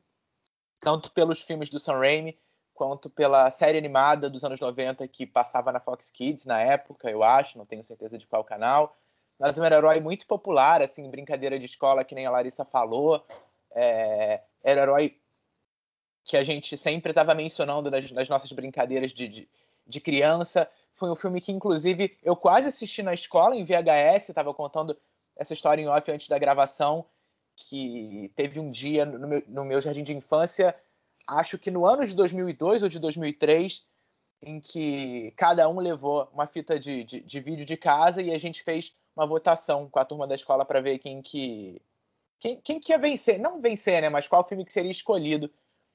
tanto 0.82 1.14
pelos 1.14 1.42
filmes 1.42 1.70
do 1.70 1.80
Sam 1.80 2.00
Raimi, 2.00 2.38
quanto 2.74 3.10
pela 3.10 3.50
série 3.52 3.78
animada 3.78 4.30
dos 4.30 4.44
anos 4.44 4.60
90 4.60 5.08
que 5.08 5.26
passava 5.26 5.72
na 5.72 5.80
Fox 5.80 6.12
Kids 6.12 6.46
na 6.46 6.60
época, 6.60 7.10
eu 7.10 7.24
acho, 7.24 7.58
não 7.58 7.66
tenho 7.66 7.86
certeza 7.86 8.18
de 8.18 8.28
qual 8.28 8.44
canal 8.44 8.98
mas 9.40 9.58
um 9.58 9.64
herói 9.64 10.02
muito 10.02 10.28
popular, 10.28 10.82
assim, 10.82 11.10
brincadeira 11.10 11.58
de 11.58 11.66
escola, 11.66 12.04
que 12.04 12.14
nem 12.14 12.26
a 12.26 12.32
Larissa 12.32 12.66
falou. 12.66 13.26
É, 13.74 14.42
era 14.62 14.82
herói 14.82 15.18
que 16.26 16.36
a 16.36 16.44
gente 16.44 16.76
sempre 16.78 17.12
estava 17.12 17.34
mencionando 17.34 17.90
nas, 17.90 18.12
nas, 18.12 18.28
nossas 18.28 18.52
brincadeiras 18.52 19.12
de, 19.12 19.28
de, 19.28 19.50
de, 19.88 20.02
criança. 20.02 20.70
Foi 20.94 21.10
um 21.10 21.16
filme 21.16 21.40
que, 21.40 21.54
inclusive, 21.54 22.18
eu 22.22 22.36
quase 22.36 22.68
assisti 22.68 23.02
na 23.02 23.14
escola, 23.14 23.56
em 23.56 23.64
VHS, 23.64 24.30
estava 24.30 24.54
contando 24.54 24.96
essa 25.38 25.54
história 25.54 25.82
em 25.82 25.88
off 25.88 26.12
antes 26.12 26.28
da 26.28 26.38
gravação, 26.38 27.06
que 27.56 28.32
teve 28.36 28.60
um 28.60 28.70
dia 28.70 29.06
no 29.06 29.28
meu, 29.28 29.44
no 29.48 29.66
meu 29.66 29.82
jardim 29.82 30.04
de 30.04 30.14
infância, 30.14 30.76
acho 31.26 31.58
que 31.58 31.72
no 31.72 31.86
ano 31.86 32.06
de 32.06 32.14
2002 32.14 32.84
ou 32.84 32.90
de 32.90 33.00
2003, 33.00 33.86
em 34.42 34.60
que 34.60 35.32
cada 35.32 35.68
um 35.70 35.80
levou 35.80 36.30
uma 36.34 36.46
fita 36.46 36.78
de, 36.78 37.04
de, 37.04 37.22
de 37.22 37.40
vídeo 37.40 37.66
de 37.66 37.78
casa 37.78 38.22
e 38.22 38.34
a 38.34 38.38
gente 38.38 38.64
fez 38.64 38.94
uma 39.20 39.28
votação 39.28 39.90
com 39.90 40.00
a 40.00 40.06
turma 40.06 40.26
da 40.26 40.36
escola 40.36 40.64
para 40.64 40.80
ver 40.80 40.98
quem 40.98 41.22
que 41.22 41.82
quem, 42.40 42.56
quem 42.62 42.80
que 42.80 42.94
ia 42.94 42.98
vencer, 42.98 43.38
não 43.38 43.60
vencer, 43.60 44.02
né, 44.02 44.08
mas 44.08 44.30
qual 44.30 44.48
filme 44.48 44.64
que 44.64 44.72
seria 44.72 44.92
escolhido 44.92 45.52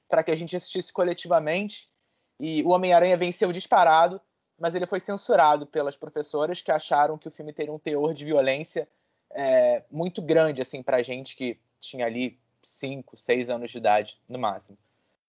para 0.07 0.23
que 0.23 0.29
a 0.29 0.35
gente 0.35 0.55
assistisse 0.55 0.93
coletivamente. 0.93 1.89
E 2.39 2.61
o 2.61 2.69
Homem-Aranha 2.69 3.17
venceu 3.17 3.51
disparado, 3.51 4.21
mas 4.59 4.75
ele 4.75 4.85
foi 4.85 4.99
censurado 4.99 5.65
pelas 5.65 5.95
professoras 5.95 6.61
que 6.61 6.71
acharam 6.71 7.17
que 7.17 7.27
o 7.27 7.31
filme 7.31 7.51
teria 7.51 7.73
um 7.73 7.79
teor 7.79 8.13
de 8.13 8.23
violência 8.23 8.87
é, 9.31 9.83
muito 9.89 10.21
grande 10.21 10.61
assim 10.61 10.83
para 10.83 11.01
gente 11.01 11.35
que 11.35 11.59
tinha 11.79 12.05
ali 12.05 12.37
5, 12.61 13.17
6 13.17 13.49
anos 13.49 13.71
de 13.71 13.79
idade 13.79 14.19
no 14.29 14.37
máximo. 14.37 14.77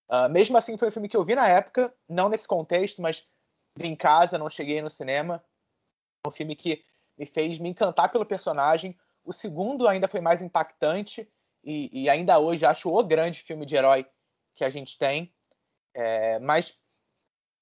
Uh, 0.09 0.29
mesmo 0.29 0.59
assim, 0.59 0.77
foi 0.77 0.89
um 0.89 0.93
filme 0.93 1.09
que 1.09 1.17
eu 1.17 1.25
vi 1.25 1.35
na 1.35 1.49
época, 1.49 1.93
não 2.07 2.29
nesse 2.29 2.47
contexto, 2.47 3.01
mas 3.01 3.27
vi 3.75 3.89
em 3.89 3.97
casa, 3.97 4.37
não 4.37 4.51
cheguei 4.51 4.83
no 4.83 4.91
cinema. 4.91 5.43
Um 6.27 6.31
filme 6.31 6.55
que 6.55 6.85
me 7.17 7.27
fez 7.27 7.59
me 7.59 7.69
encantar 7.69 8.11
pelo 8.11 8.27
personagem. 8.27 8.97
O 9.25 9.33
segundo 9.33 9.89
ainda 9.89 10.09
foi 10.09 10.21
mais 10.21 10.43
impactante 10.43 11.29
e, 11.65 12.03
e 12.03 12.09
ainda 12.09 12.39
hoje 12.39 12.65
acho 12.65 12.89
o 12.89 13.03
grande 13.03 13.41
filme 13.41 13.67
de 13.67 13.77
herói 13.77 14.07
que 14.55 14.65
a 14.65 14.71
gente 14.71 14.97
tem. 14.99 15.33
É, 15.95 16.39
mas 16.39 16.79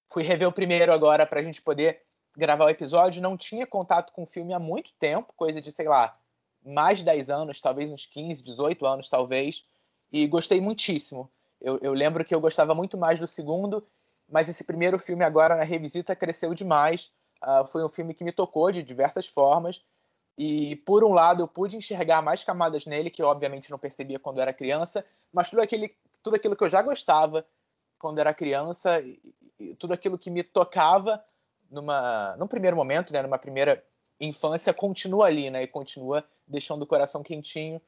fui 0.07 0.23
rever 0.23 0.49
o 0.49 0.53
primeiro 0.53 0.93
agora 0.93 1.27
para 1.27 1.41
a 1.41 1.43
gente 1.43 1.63
poder 1.63 2.03
gravar 2.37 2.65
o 2.65 2.71
episódio. 2.71 3.23
Não 3.23 3.37
tinha 3.37 3.67
contato 3.67 4.13
com 4.13 4.25
o 4.25 4.27
filme 4.27 4.53
há 4.53 4.59
muito 4.59 4.93
tempo, 4.99 5.33
coisa 5.37 5.61
de, 5.61 5.71
sei 5.71 5.89
lá, 5.89 6.13
mais 6.65 6.99
de 6.99 7.05
10 7.05 7.31
anos, 7.31 7.61
talvez 7.61 7.91
uns 7.91 8.07
15, 8.07 8.43
18 8.43 8.87
anos, 8.87 9.09
talvez. 9.09 9.65
E 10.13 10.27
gostei 10.27 10.61
muitíssimo. 10.61 11.31
Eu, 11.61 11.79
eu 11.81 11.93
lembro 11.93 12.25
que 12.25 12.35
eu 12.35 12.41
gostava 12.41 12.75
muito 12.75 12.97
mais 12.97 13.19
do 13.19 13.27
segundo, 13.27 13.87
mas 14.29 14.49
esse 14.49 14.65
primeiro 14.65 14.99
filme 14.99 15.25
agora 15.25 15.57
na 15.57 15.65
revisita 15.65 16.15
cresceu 16.15 16.55
demais. 16.55 17.11
Uh, 17.45 17.67
foi 17.67 17.85
um 17.85 17.89
filme 17.89 18.15
que 18.15 18.25
me 18.25 18.33
tocou 18.33 18.73
de 18.73 18.83
diversas 18.83 19.27
formas. 19.27 19.83
E, 20.37 20.77
por 20.77 21.05
um 21.05 21.13
lado, 21.13 21.43
eu 21.43 21.49
pude 21.49 21.77
enxergar 21.77 22.23
mais 22.23 22.43
camadas 22.43 22.87
nele, 22.87 23.11
que 23.11 23.23
eu 23.23 23.29
obviamente 23.29 23.71
não 23.71 23.79
percebia 23.79 24.19
quando 24.19 24.41
era 24.41 24.53
criança, 24.53 25.05
mas 25.33 25.51
tudo, 25.51 25.63
aquele, 25.63 25.95
tudo 26.23 26.37
aquilo 26.37 26.57
que 26.57 26.65
eu 26.65 26.69
já 26.69 26.83
gostava 26.83 27.47
quando 27.99 28.19
era 28.19 28.35
criança, 28.35 29.01
e, 29.01 29.21
e 29.59 29.75
tudo 29.77 29.95
aquilo 29.95 30.19
que 30.19 30.31
me 30.31 30.43
tocava 30.43 31.25
numa, 31.71 32.37
num 32.37 32.49
primeiro 32.49 32.77
momento, 32.77 33.13
né, 33.13 33.23
numa 33.23 33.39
primeira 33.39 33.85
infância, 34.21 34.75
continua 34.75 35.27
ali, 35.27 35.51
né, 35.51 35.63
e 35.63 35.67
continua 35.67 36.25
deixando 36.47 36.83
o 36.83 36.87
coração 36.87 37.23
quentinho. 37.23 37.81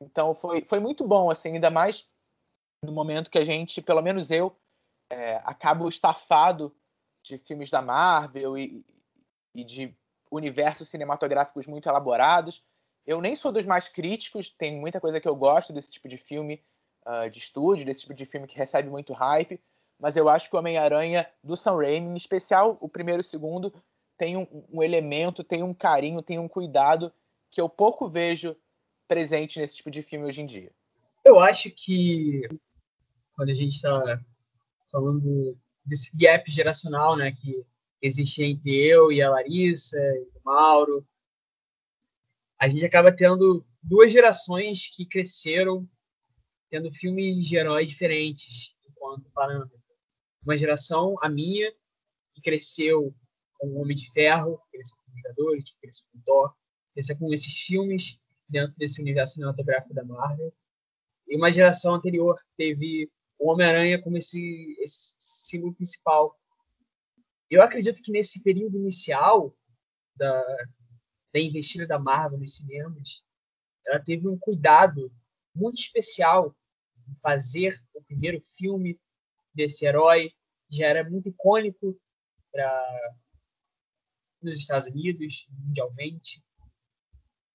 Então, 0.00 0.34
foi, 0.34 0.64
foi 0.68 0.80
muito 0.80 1.06
bom, 1.06 1.30
assim, 1.30 1.54
ainda 1.54 1.70
mais 1.70 2.06
no 2.82 2.92
momento 2.92 3.30
que 3.30 3.38
a 3.38 3.44
gente, 3.44 3.80
pelo 3.80 4.02
menos 4.02 4.30
eu, 4.30 4.54
é, 5.08 5.40
acabo 5.44 5.88
estafado 5.88 6.74
de 7.22 7.38
filmes 7.38 7.70
da 7.70 7.80
Marvel 7.80 8.58
e, 8.58 8.84
e 9.54 9.64
de 9.64 9.94
universos 10.30 10.88
cinematográficos 10.88 11.66
muito 11.66 11.88
elaborados. 11.88 12.62
Eu 13.06 13.20
nem 13.20 13.36
sou 13.36 13.52
dos 13.52 13.66
mais 13.66 13.88
críticos, 13.88 14.50
tem 14.50 14.78
muita 14.78 15.00
coisa 15.00 15.20
que 15.20 15.28
eu 15.28 15.36
gosto 15.36 15.72
desse 15.72 15.90
tipo 15.90 16.08
de 16.08 16.16
filme 16.16 16.62
uh, 17.06 17.28
de 17.30 17.38
estúdio, 17.38 17.86
desse 17.86 18.02
tipo 18.02 18.14
de 18.14 18.26
filme 18.26 18.46
que 18.46 18.56
recebe 18.56 18.88
muito 18.88 19.12
hype, 19.12 19.60
mas 19.98 20.16
eu 20.16 20.28
acho 20.28 20.48
que 20.48 20.56
o 20.56 20.58
Homem-Aranha 20.58 21.28
do 21.42 21.56
Sam 21.56 21.76
Raimi, 21.76 22.08
em 22.08 22.16
especial 22.16 22.76
o 22.80 22.88
primeiro 22.88 23.20
e 23.20 23.22
o 23.22 23.24
segundo, 23.24 23.72
tem 24.16 24.36
um, 24.36 24.46
um, 24.72 24.82
elemento, 24.82 25.44
tem 25.44 25.62
um 25.62 25.74
carinho, 25.74 26.22
tem 26.22 26.38
um 26.38 26.48
cuidado 26.48 27.12
que 27.50 27.60
eu 27.60 27.68
pouco 27.68 28.08
vejo 28.08 28.56
presente 29.06 29.58
nesse 29.58 29.76
tipo 29.76 29.90
de 29.90 30.02
filme 30.02 30.26
hoje 30.26 30.40
em 30.40 30.46
dia. 30.46 30.72
Eu 31.24 31.38
acho 31.38 31.70
que 31.70 32.42
quando 33.34 33.50
a 33.50 33.54
gente 33.54 33.76
está 33.76 34.20
falando 34.90 35.56
desse 35.84 36.10
gap 36.16 36.50
geracional, 36.50 37.16
né, 37.16 37.32
que 37.32 37.64
existe 38.06 38.42
entre 38.42 38.70
eu 38.70 39.10
e 39.10 39.22
a 39.22 39.30
Larissa, 39.30 39.98
e 39.98 40.28
o 40.38 40.40
Mauro, 40.44 41.06
a 42.58 42.68
gente 42.68 42.84
acaba 42.84 43.10
tendo 43.10 43.64
duas 43.82 44.12
gerações 44.12 44.88
que 44.94 45.06
cresceram 45.06 45.88
tendo 46.68 46.92
filmes 46.92 47.46
de 47.46 47.56
heróis 47.56 47.88
diferentes 47.88 48.74
enquanto 48.88 49.30
parâmetro. 49.30 49.78
Uma 50.42 50.58
geração, 50.58 51.16
a 51.22 51.28
minha, 51.28 51.72
que 52.34 52.42
cresceu 52.42 53.14
com 53.58 53.68
o 53.68 53.80
Homem 53.80 53.96
de 53.96 54.10
Ferro, 54.12 54.58
que 54.58 54.76
cresceu 54.76 54.96
com 54.96 55.12
Vingadores, 55.14 55.70
que 55.70 55.78
cresceu 55.78 56.04
com 56.12 56.20
Thor, 56.20 56.54
cresceu 56.92 57.16
com 57.16 57.32
esses 57.32 57.54
filmes 57.54 58.18
dentro 58.48 58.76
desse 58.76 59.00
universo 59.00 59.34
cinematográfico 59.34 59.94
da 59.94 60.04
Marvel. 60.04 60.52
E 61.26 61.36
uma 61.36 61.50
geração 61.50 61.94
anterior 61.94 62.38
teve 62.56 63.10
o 63.38 63.50
Homem-Aranha 63.50 64.02
como 64.02 64.18
esse, 64.18 64.76
esse 64.80 65.14
símbolo 65.18 65.74
principal. 65.74 66.38
Eu 67.50 67.62
acredito 67.62 68.02
que 68.02 68.12
nesse 68.12 68.42
período 68.42 68.76
inicial 68.76 69.56
da, 70.16 70.42
da 71.32 71.40
investida 71.40 71.86
da 71.86 71.98
Marvel 71.98 72.38
nos 72.38 72.56
cinemas, 72.56 73.22
ela 73.86 74.00
teve 74.00 74.28
um 74.28 74.38
cuidado 74.38 75.12
muito 75.54 75.78
especial 75.78 76.56
em 77.08 77.14
fazer 77.20 77.78
o 77.92 78.02
primeiro 78.02 78.40
filme 78.56 78.98
desse 79.54 79.84
herói. 79.84 80.32
Já 80.70 80.86
era 80.86 81.08
muito 81.08 81.28
icônico 81.28 82.00
para 82.50 83.14
nos 84.42 84.58
Estados 84.58 84.86
Unidos, 84.88 85.46
mundialmente. 85.50 86.42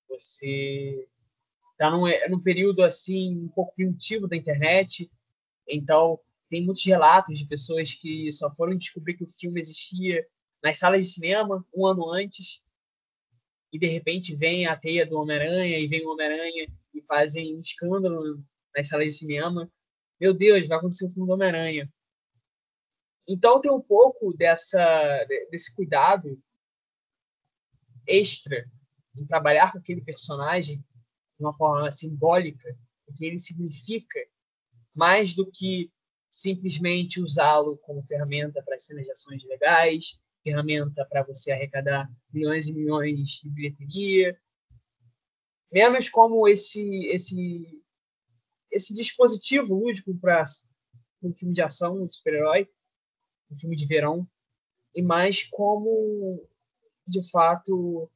Você 0.08 1.08
está 1.72 1.89
num, 1.89 2.05
num 2.29 2.41
período 2.41 2.84
assim 2.84 3.38
um 3.38 3.50
pouco 3.50 3.74
primitivo 3.75 4.27
da 4.27 4.36
internet, 4.36 5.10
então, 5.67 6.19
tem 6.50 6.65
muitos 6.65 6.84
relatos 6.84 7.38
de 7.38 7.46
pessoas 7.46 7.94
que 7.94 8.32
só 8.32 8.53
foram 8.53 8.75
descobrir 8.75 9.15
que 9.15 9.24
o 9.24 9.27
filme 9.27 9.62
existia 9.62 10.25
nas 10.63 10.77
salas 10.77 11.06
de 11.06 11.12
cinema 11.12 11.65
um 11.74 11.86
ano 11.86 12.12
antes, 12.12 12.62
e 13.72 13.77
de 13.77 13.88
repente 13.88 14.36
vem 14.36 14.65
a 14.65 14.75
teia 14.75 15.06
do 15.06 15.18
Homem-Aranha 15.18 15.77
e 15.77 15.88
vem 15.88 16.06
o 16.06 16.12
Homem-Aranha 16.12 16.68
e 16.94 17.01
fazem 17.03 17.56
um 17.56 17.60
escândalo 17.60 18.44
nas 18.75 18.88
salas 18.88 19.08
de 19.08 19.20
cinema. 19.20 19.72
Meu 20.20 20.34
Deus, 20.34 20.68
vai 20.68 20.77
acontecer 20.77 21.06
o 21.06 21.10
filme 21.10 21.27
do 21.27 21.34
Homem-Aranha. 21.34 21.91
Então 23.27 23.62
tem 23.62 23.72
um 23.72 23.82
pouco 23.82 24.36
dessa 24.36 25.24
desse 25.51 25.74
cuidado 25.75 26.41
extra 28.08 28.68
em 29.15 29.25
trabalhar 29.25 29.72
com 29.72 29.77
aquele 29.77 30.01
personagem 30.01 30.77
de 30.77 31.46
uma 31.46 31.53
forma 31.53 31.91
simbólica, 31.91 32.75
o 33.08 33.13
que 33.13 33.25
ele 33.25 33.38
significa 33.38 34.20
mais 34.96 35.36
do 35.36 35.50
que 35.50 35.91
simplesmente 36.29 37.21
usá-lo 37.21 37.77
como 37.77 38.05
ferramenta 38.05 38.62
para 38.63 38.79
cenas 38.79 39.05
de 39.05 39.12
ações 39.12 39.43
legais, 39.45 40.19
ferramenta 40.43 41.05
para 41.05 41.24
você 41.24 41.51
arrecadar 41.51 42.09
milhões 42.31 42.67
e 42.67 42.74
milhões 42.74 43.29
de 43.41 43.50
bilheteria, 43.50 44.39
menos 45.71 46.09
como 46.09 46.48
esse 46.48 47.05
esse 47.07 47.83
esse 48.71 48.93
dispositivo 48.93 49.74
lúdico 49.74 50.15
para 50.15 50.43
um 51.24 51.33
filme 51.33 51.53
de 51.53 51.62
ação, 51.62 52.03
um 52.03 52.09
super-herói, 52.09 52.69
um 53.51 53.57
filme 53.57 53.75
de 53.75 53.86
verão, 53.86 54.27
e 54.93 55.01
mais 55.01 55.43
como 55.43 56.48
de 57.07 57.27
fato 57.29 58.09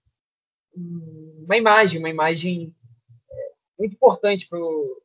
uma 0.76 1.58
imagem, 1.58 2.00
uma 2.00 2.10
imagem 2.10 2.76
é, 3.30 3.52
muito 3.78 3.96
importante 3.96 4.48
para 4.48 4.60
o 4.60 5.03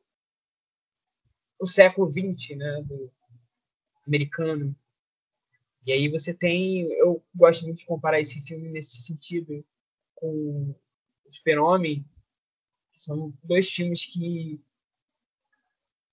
século 1.67 2.09
XX, 2.09 2.57
né, 2.57 2.81
do 2.83 3.11
americano. 4.07 4.75
E 5.85 5.91
aí 5.91 6.09
você 6.09 6.33
tem, 6.33 6.91
eu 6.93 7.23
gosto 7.33 7.63
muito 7.65 7.79
de 7.79 7.85
comparar 7.85 8.19
esse 8.19 8.41
filme 8.41 8.69
nesse 8.69 9.01
sentido 9.03 9.65
com 10.15 10.75
o 11.25 11.31
Super-Homem, 11.31 12.05
que 12.93 13.01
são 13.01 13.33
dois 13.43 13.69
filmes 13.69 14.05
que 14.05 14.61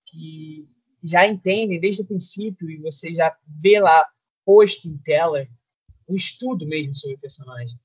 que 0.09 0.65
já 1.03 1.27
entendem 1.27 1.79
desde 1.79 2.01
o 2.01 2.05
princípio 2.05 2.69
e 2.69 2.77
você 2.77 3.13
já 3.13 3.37
vê 3.45 3.79
lá 3.79 4.05
posto 4.45 4.87
em 4.87 4.97
tela 4.97 5.45
um 6.07 6.15
estudo 6.15 6.65
mesmo 6.65 6.95
sobre 6.95 7.17
o 7.17 7.19
personagem. 7.19 7.77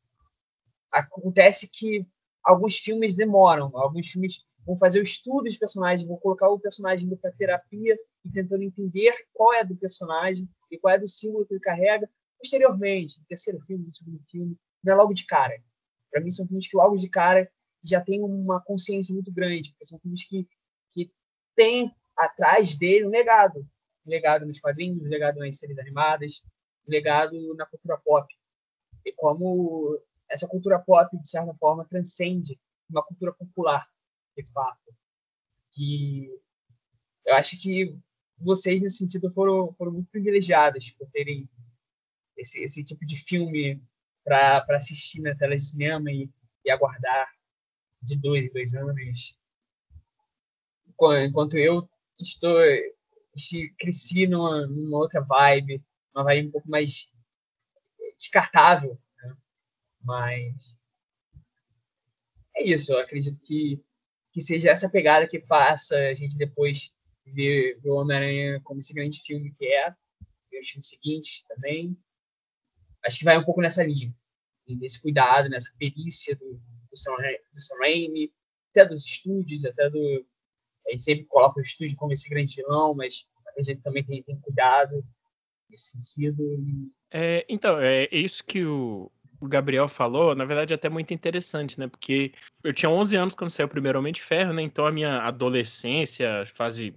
Acontece 0.91 1.69
que 1.69 2.07
alguns 2.45 2.77
filmes 2.77 3.17
demoram, 3.17 3.77
alguns 3.77 4.09
filmes 4.09 4.45
vão 4.67 4.77
fazer 4.77 5.01
o 5.01 5.03
estudo 5.03 5.49
de 5.49 5.59
personagem, 5.59 6.07
vão 6.07 6.17
colocar 6.17 6.49
o 6.49 6.59
personagem 6.59 7.07
indo 7.07 7.17
para 7.17 7.33
terapia 7.33 7.97
e 8.25 8.31
tentando 8.31 8.63
entender 8.63 9.13
qual 9.33 9.53
é 9.55 9.65
do 9.65 9.77
personagem 9.77 10.49
e 10.71 10.79
qual 10.79 10.95
é 10.95 10.99
do 10.99 11.09
símbolo 11.09 11.47
que 11.47 11.55
ele 11.55 11.61
carrega 11.61 12.09
posteriormente, 12.39 13.21
no 13.21 13.27
terceiro 13.27 13.61
filme, 13.61 13.87
no 13.87 13.95
segundo 13.95 14.21
filme, 14.29 14.57
não 14.83 14.93
é 14.93 14.97
logo 14.97 15.15
de 15.15 15.25
cara. 15.25 15.55
Para 16.11 16.21
mim 16.21 16.31
são 16.31 16.47
filmes 16.47 16.69
que 16.69 16.77
logo 16.77 16.97
de 16.97 17.09
cara 17.09 17.51
já 17.85 18.01
tem 18.01 18.21
uma 18.21 18.61
consciência 18.61 19.13
muito 19.15 19.33
grande, 19.33 19.75
são 19.83 19.99
filmes 19.99 20.25
que 20.29 20.47
que 20.93 21.11
têm 21.57 21.91
atrás 22.17 22.77
dele 22.77 23.07
um 23.07 23.11
legado, 23.11 23.67
um 24.07 24.11
legado 24.11 24.47
nos 24.47 24.61
quadrinhos, 24.61 25.03
um 25.03 25.09
legado 25.09 25.39
nas 25.39 25.59
séries 25.59 25.79
animadas, 25.79 26.45
um 26.87 26.91
legado 26.91 27.55
na 27.55 27.67
cultura 27.67 27.99
pop. 28.05 28.27
E 29.05 29.13
como 29.13 29.99
essa 30.29 30.47
cultura 30.47 30.79
pop 30.79 31.17
de 31.19 31.29
certa 31.29 31.55
forma 31.55 31.87
transcende 31.87 32.59
uma 32.89 33.03
cultura 33.03 33.33
popular, 33.33 33.87
de 34.37 34.53
fato. 34.53 34.95
E 35.77 36.29
eu 37.25 37.35
acho 37.35 37.59
que 37.61 37.97
vocês, 38.39 38.83
nesse 38.83 38.99
sentido, 38.99 39.33
foram, 39.33 39.73
foram 39.75 39.93
muito 39.93 40.11
privilegiadas 40.11 40.91
por 40.91 41.09
terem 41.11 41.49
esse, 42.37 42.61
esse 42.61 42.83
tipo 42.85 43.05
de 43.07 43.17
filme 43.17 43.83
para 44.25 44.65
assistir 44.71 45.21
na 45.23 45.35
tela 45.35 45.57
de 45.57 45.65
cinema 45.65 46.11
e, 46.11 46.31
e 46.65 46.71
aguardar 46.71 47.29
de 48.03 48.17
dois 48.17 48.45
em 48.45 48.53
dois 48.53 48.75
anos. 48.75 49.39
Enquanto 50.95 51.57
eu 51.57 51.89
estou 52.21 52.59
cresci 53.79 54.27
numa, 54.27 54.67
numa 54.67 54.99
outra 54.99 55.21
vibe, 55.21 55.83
uma 56.15 56.25
vibe 56.25 56.49
um 56.49 56.51
pouco 56.51 56.69
mais 56.69 57.11
descartável, 58.19 59.01
né? 59.23 59.37
mas 60.03 60.77
é 62.57 62.65
isso. 62.65 62.93
Eu 62.93 62.99
acredito 62.99 63.41
que 63.41 63.83
que 64.33 64.41
seja 64.41 64.71
essa 64.71 64.89
pegada 64.89 65.29
que 65.29 65.41
faça 65.41 65.97
a 65.97 66.15
gente 66.15 66.37
depois 66.37 66.93
ver, 67.27 67.79
ver 67.81 67.91
o 67.91 67.97
Homem-Aranha 67.97 68.61
como 68.65 68.81
esse 68.81 68.95
grande 68.95 69.21
filme 69.21 69.53
que 69.53 69.67
é, 69.67 69.91
ver 70.51 70.61
os 70.61 70.69
filmes 70.69 70.89
seguintes 70.89 71.47
também. 71.47 71.97
Acho 73.05 73.19
que 73.19 73.25
vai 73.25 73.37
um 73.37 73.45
pouco 73.45 73.61
nessa 73.61 73.85
linha, 73.85 74.15
nesse 74.67 75.01
cuidado, 75.01 75.49
nessa 75.49 75.71
perícia 75.79 76.35
do, 76.37 76.61
do, 76.91 76.97
Sam, 76.97 77.13
do 77.53 77.61
Sam 77.61 77.79
Raimi, 77.81 78.33
até 78.71 78.87
dos 78.87 79.05
estúdios, 79.05 79.65
até 79.65 79.91
do. 79.91 80.27
Gente 80.89 81.05
sempre 81.05 81.25
coloca 81.27 81.61
o 81.61 81.63
estúdio 81.63 81.97
como 81.97 82.13
esse 82.13 82.29
grande 82.29 82.57
vilão, 82.57 82.95
mas 82.95 83.29
a 83.57 83.63
gente 83.63 83.83
também 83.83 84.05
tem, 84.05 84.23
tem 84.23 84.41
cuidado 84.41 85.05
nesse 85.69 85.91
sentido. 85.91 86.43
É, 87.11 87.45
então, 87.49 87.79
é 87.81 88.09
isso 88.11 88.45
que 88.45 88.65
o, 88.65 89.11
o 89.43 89.49
Gabriel 89.49 89.89
falou, 89.89 90.37
na 90.37 90.45
verdade, 90.45 90.73
é 90.73 90.77
até 90.77 90.89
muito 90.89 91.13
interessante, 91.13 91.79
né? 91.79 91.89
Porque 91.89 92.33
eu 92.63 92.73
tinha 92.73 92.89
11 92.89 93.17
anos 93.17 93.35
quando 93.35 93.51
saiu 93.51 93.67
o 93.67 93.69
primeiro 93.69 93.99
Homem 93.99 94.13
de 94.13 94.23
Ferro, 94.23 94.53
né? 94.53 94.63
Então 94.63 94.87
a 94.87 94.93
minha 94.93 95.19
adolescência, 95.23 96.45
fase 96.47 96.95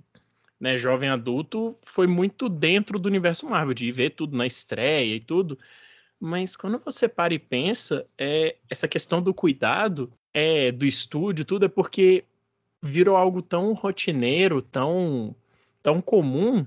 né, 0.60 0.78
jovem 0.78 1.10
adulto, 1.10 1.76
foi 1.84 2.06
muito 2.06 2.48
dentro 2.48 3.00
do 3.00 3.08
universo 3.08 3.50
Marvel, 3.50 3.74
de 3.74 3.92
ver 3.92 4.12
tudo 4.12 4.38
na 4.38 4.46
estreia 4.46 5.16
e 5.16 5.20
tudo. 5.20 5.58
Mas 6.20 6.56
quando 6.56 6.78
você 6.78 7.08
para 7.08 7.34
e 7.34 7.40
pensa, 7.40 8.04
é, 8.16 8.56
essa 8.70 8.88
questão 8.88 9.24
do 9.24 9.34
cuidado, 9.34 10.14
é, 10.32 10.72
do 10.72 10.86
estúdio, 10.86 11.46
tudo, 11.46 11.66
é 11.66 11.70
porque 11.70 12.26
virou 12.80 13.18
algo 13.18 13.42
tão 13.42 13.74
rotineiro, 13.74 14.62
tão, 14.62 15.36
tão 15.82 16.00
comum, 16.00 16.66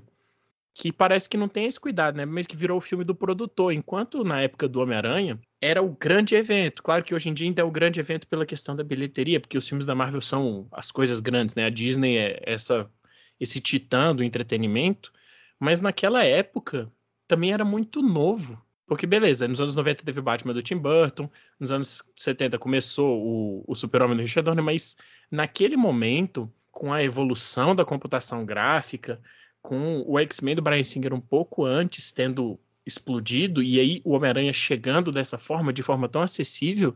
que 0.79 0.93
parece 0.93 1.27
que 1.27 1.35
não 1.35 1.49
tem 1.49 1.65
esse 1.65 1.77
cuidado, 1.77 2.15
né? 2.15 2.23
Mas 2.23 2.47
que 2.47 2.55
virou 2.55 2.77
o 2.77 2.81
filme 2.81 3.03
do 3.03 3.13
produtor. 3.13 3.73
Enquanto 3.73 4.23
na 4.23 4.39
época 4.39 4.65
do 4.65 4.79
Homem-Aranha 4.79 5.37
era 5.59 5.83
o 5.83 5.89
grande 5.89 6.35
evento. 6.35 6.81
Claro 6.81 7.03
que 7.03 7.13
hoje 7.13 7.27
em 7.27 7.33
dia 7.33 7.45
ainda 7.47 7.61
é 7.61 7.65
o 7.65 7.69
grande 7.69 7.99
evento 7.99 8.25
pela 8.25 8.45
questão 8.45 8.73
da 8.77 8.81
bilheteria, 8.81 9.41
porque 9.41 9.57
os 9.57 9.67
filmes 9.67 9.85
da 9.85 9.93
Marvel 9.93 10.21
são 10.21 10.69
as 10.71 10.89
coisas 10.89 11.19
grandes, 11.19 11.53
né? 11.53 11.65
A 11.65 11.69
Disney 11.69 12.17
é 12.17 12.41
essa 12.45 12.89
esse 13.37 13.59
titã 13.59 14.15
do 14.15 14.23
entretenimento, 14.23 15.11
mas 15.59 15.81
naquela 15.81 16.23
época 16.23 16.89
também 17.27 17.51
era 17.51 17.65
muito 17.65 18.01
novo. 18.01 18.61
Porque, 18.87 19.05
beleza, 19.05 19.49
nos 19.49 19.59
anos 19.59 19.75
90 19.75 20.05
teve 20.05 20.21
o 20.21 20.23
Batman 20.23 20.53
do 20.53 20.61
Tim 20.61 20.77
Burton, 20.77 21.29
nos 21.59 21.73
anos 21.73 22.01
70 22.15 22.57
começou 22.57 23.21
o, 23.21 23.65
o 23.67 23.75
Super-Homem 23.75 24.15
do 24.15 24.21
Richard 24.21 24.45
Donner, 24.45 24.63
mas 24.63 24.97
naquele 25.29 25.75
momento, 25.75 26.49
com 26.71 26.93
a 26.93 27.03
evolução 27.03 27.75
da 27.75 27.83
computação 27.83 28.45
gráfica, 28.45 29.21
com 29.61 30.03
o 30.07 30.17
X-Men 30.19 30.55
do 30.55 30.61
Brian 30.61 30.83
Singer 30.83 31.13
um 31.13 31.21
pouco 31.21 31.65
antes 31.65 32.11
tendo 32.11 32.59
explodido, 32.85 33.61
e 33.61 33.79
aí 33.79 34.01
o 34.03 34.11
Homem-Aranha 34.11 34.53
chegando 34.53 35.11
dessa 35.11 35.37
forma, 35.37 35.71
de 35.71 35.83
forma 35.83 36.09
tão 36.09 36.21
acessível, 36.21 36.95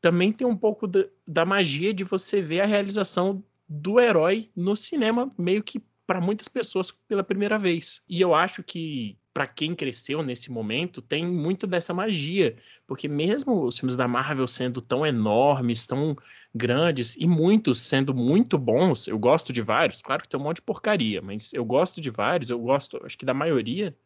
também 0.00 0.32
tem 0.32 0.46
um 0.46 0.56
pouco 0.56 0.86
da, 0.86 1.04
da 1.26 1.44
magia 1.44 1.92
de 1.92 2.02
você 2.02 2.40
ver 2.40 2.62
a 2.62 2.66
realização 2.66 3.44
do 3.68 4.00
herói 4.00 4.50
no 4.56 4.74
cinema, 4.74 5.32
meio 5.38 5.62
que 5.62 5.80
para 6.06 6.20
muitas 6.20 6.48
pessoas 6.48 6.90
pela 6.90 7.22
primeira 7.22 7.58
vez. 7.58 8.02
E 8.08 8.20
eu 8.20 8.34
acho 8.34 8.64
que 8.64 9.16
para 9.32 9.46
quem 9.46 9.74
cresceu 9.74 10.22
nesse 10.22 10.50
momento 10.50 11.00
tem 11.00 11.24
muito 11.26 11.66
dessa 11.66 11.94
magia, 11.94 12.56
porque 12.86 13.08
mesmo 13.08 13.64
os 13.64 13.78
filmes 13.78 13.96
da 13.96 14.08
Marvel 14.08 14.48
sendo 14.48 14.80
tão 14.80 15.06
enormes, 15.06 15.86
tão 15.86 16.16
grandes 16.54 17.14
e 17.16 17.26
muitos 17.26 17.80
sendo 17.80 18.12
muito 18.12 18.58
bons, 18.58 19.06
eu 19.06 19.18
gosto 19.18 19.52
de 19.52 19.62
vários, 19.62 20.02
claro 20.02 20.22
que 20.22 20.28
tem 20.28 20.38
um 20.38 20.42
monte 20.42 20.56
de 20.56 20.62
porcaria, 20.62 21.22
mas 21.22 21.52
eu 21.52 21.64
gosto 21.64 22.00
de 22.00 22.10
vários, 22.10 22.50
eu 22.50 22.58
gosto, 22.58 23.00
acho 23.04 23.16
que 23.16 23.24
da 23.24 23.34
maioria, 23.34 23.96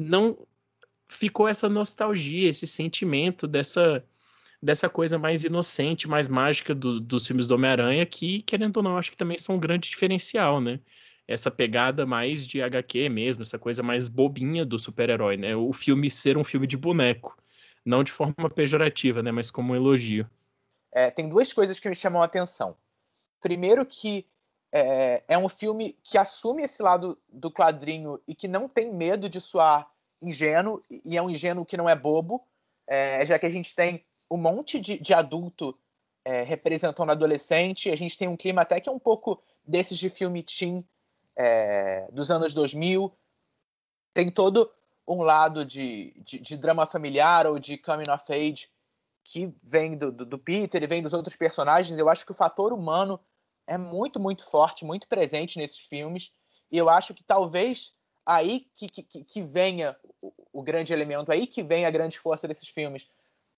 não 0.00 0.36
ficou 1.08 1.46
essa 1.46 1.68
nostalgia, 1.68 2.48
esse 2.48 2.66
sentimento 2.66 3.46
dessa 3.46 4.04
dessa 4.62 4.88
coisa 4.88 5.18
mais 5.18 5.44
inocente, 5.44 6.08
mais 6.08 6.28
mágica 6.28 6.74
do, 6.74 6.98
dos 6.98 7.26
filmes 7.26 7.46
do 7.46 7.54
Homem-Aranha, 7.54 8.04
que, 8.06 8.40
querendo 8.40 8.78
ou 8.78 8.82
não, 8.82 8.96
acho 8.98 9.10
que 9.10 9.16
também 9.16 9.38
são 9.38 9.56
um 9.56 9.60
grande 9.60 9.88
diferencial, 9.88 10.60
né? 10.60 10.80
Essa 11.28 11.50
pegada 11.50 12.06
mais 12.06 12.46
de 12.46 12.62
HQ 12.62 13.08
mesmo, 13.08 13.42
essa 13.42 13.58
coisa 13.58 13.82
mais 13.82 14.08
bobinha 14.08 14.64
do 14.64 14.78
super-herói, 14.78 15.36
né? 15.36 15.56
O 15.56 15.72
filme 15.72 16.10
ser 16.10 16.36
um 16.36 16.44
filme 16.44 16.66
de 16.66 16.76
boneco. 16.76 17.36
Não 17.84 18.04
de 18.04 18.12
forma 18.12 18.48
pejorativa, 18.50 19.22
né? 19.22 19.32
Mas 19.32 19.50
como 19.50 19.72
um 19.72 19.76
elogio. 19.76 20.28
É, 20.92 21.10
tem 21.10 21.28
duas 21.28 21.52
coisas 21.52 21.78
que 21.80 21.88
me 21.88 21.96
chamam 21.96 22.22
a 22.22 22.24
atenção. 22.24 22.76
Primeiro 23.40 23.84
que 23.84 24.26
é, 24.72 25.22
é, 25.28 25.38
um 25.38 25.48
filme 25.48 25.96
que 26.02 26.18
assume 26.18 26.62
esse 26.62 26.82
lado 26.82 27.18
do 27.28 27.50
quadrinho 27.50 28.20
e 28.26 28.34
que 28.34 28.48
não 28.48 28.68
tem 28.68 28.94
medo 28.94 29.28
de 29.28 29.40
soar 29.40 29.90
ingênuo, 30.20 30.82
e 30.90 31.16
é 31.16 31.22
um 31.22 31.30
ingênuo 31.30 31.66
que 31.66 31.76
não 31.76 31.88
é 31.88 31.94
bobo, 31.94 32.46
é, 32.86 33.24
já 33.24 33.38
que 33.38 33.46
a 33.46 33.50
gente 33.50 33.74
tem 33.74 34.04
um 34.30 34.36
monte 34.36 34.80
de, 34.80 34.98
de 34.98 35.14
adulto 35.14 35.78
é, 36.24 36.42
representando 36.42 37.10
adolescente. 37.10 37.90
A 37.90 37.96
gente 37.96 38.18
tem 38.18 38.28
um 38.28 38.36
clima 38.36 38.62
até 38.62 38.80
que 38.80 38.88
é 38.88 38.92
um 38.92 38.98
pouco 38.98 39.40
desses 39.64 39.98
de 39.98 40.10
filme 40.10 40.42
teen 40.42 40.84
é, 41.36 42.08
dos 42.10 42.30
anos 42.30 42.54
2000. 42.54 43.12
Tem 44.14 44.30
todo 44.30 44.70
um 45.06 45.22
lado 45.22 45.64
de, 45.64 46.12
de, 46.24 46.38
de, 46.38 46.56
drama 46.56 46.86
familiar 46.86 47.46
ou 47.46 47.58
de 47.58 47.78
coming 47.78 48.10
of 48.10 48.32
age 48.32 48.68
que 49.22 49.54
vem 49.62 49.96
do, 49.96 50.10
do, 50.10 50.24
do, 50.24 50.38
Peter 50.38 50.82
e 50.82 50.86
vem 50.86 51.02
dos 51.02 51.12
outros 51.12 51.36
personagens. 51.36 51.98
Eu 51.98 52.08
acho 52.08 52.24
que 52.24 52.32
o 52.32 52.34
fator 52.34 52.72
humano 52.72 53.20
é 53.66 53.76
muito, 53.76 54.18
muito 54.18 54.48
forte, 54.48 54.84
muito 54.84 55.06
presente 55.06 55.58
nesses 55.58 55.78
filmes. 55.78 56.32
E 56.72 56.78
eu 56.78 56.88
acho 56.88 57.14
que 57.14 57.22
talvez 57.22 57.94
aí 58.24 58.66
que, 58.74 58.88
que, 58.88 59.02
que 59.02 59.42
venha 59.42 59.96
o, 60.20 60.32
o 60.52 60.62
grande 60.62 60.92
elemento, 60.92 61.30
aí 61.30 61.46
que 61.46 61.62
vem 61.62 61.84
a 61.84 61.90
grande 61.90 62.18
força 62.18 62.48
desses 62.48 62.68
filmes 62.68 63.08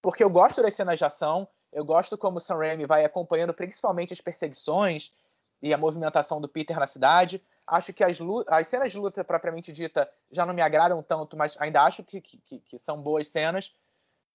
porque 0.00 0.22
eu 0.22 0.30
gosto 0.30 0.62
das 0.62 0.74
cenas 0.74 0.98
de 0.98 1.04
ação, 1.04 1.48
eu 1.72 1.84
gosto 1.84 2.16
como 2.16 2.38
o 2.38 2.40
Sam 2.40 2.56
Raimi 2.56 2.86
vai 2.86 3.04
acompanhando 3.04 3.52
principalmente 3.52 4.12
as 4.12 4.20
perseguições 4.20 5.12
e 5.60 5.74
a 5.74 5.78
movimentação 5.78 6.40
do 6.40 6.48
Peter 6.48 6.78
na 6.78 6.86
cidade. 6.86 7.42
Acho 7.68 7.92
que 7.92 8.02
as, 8.02 8.18
as 8.48 8.66
cenas 8.66 8.92
de 8.92 8.98
luta 8.98 9.22
propriamente 9.22 9.72
dita 9.72 10.10
já 10.30 10.46
não 10.46 10.54
me 10.54 10.62
agradam 10.62 11.02
tanto, 11.02 11.36
mas 11.36 11.56
ainda 11.60 11.82
acho 11.82 12.02
que, 12.02 12.20
que, 12.20 12.38
que 12.60 12.78
são 12.78 13.00
boas 13.00 13.28
cenas. 13.28 13.74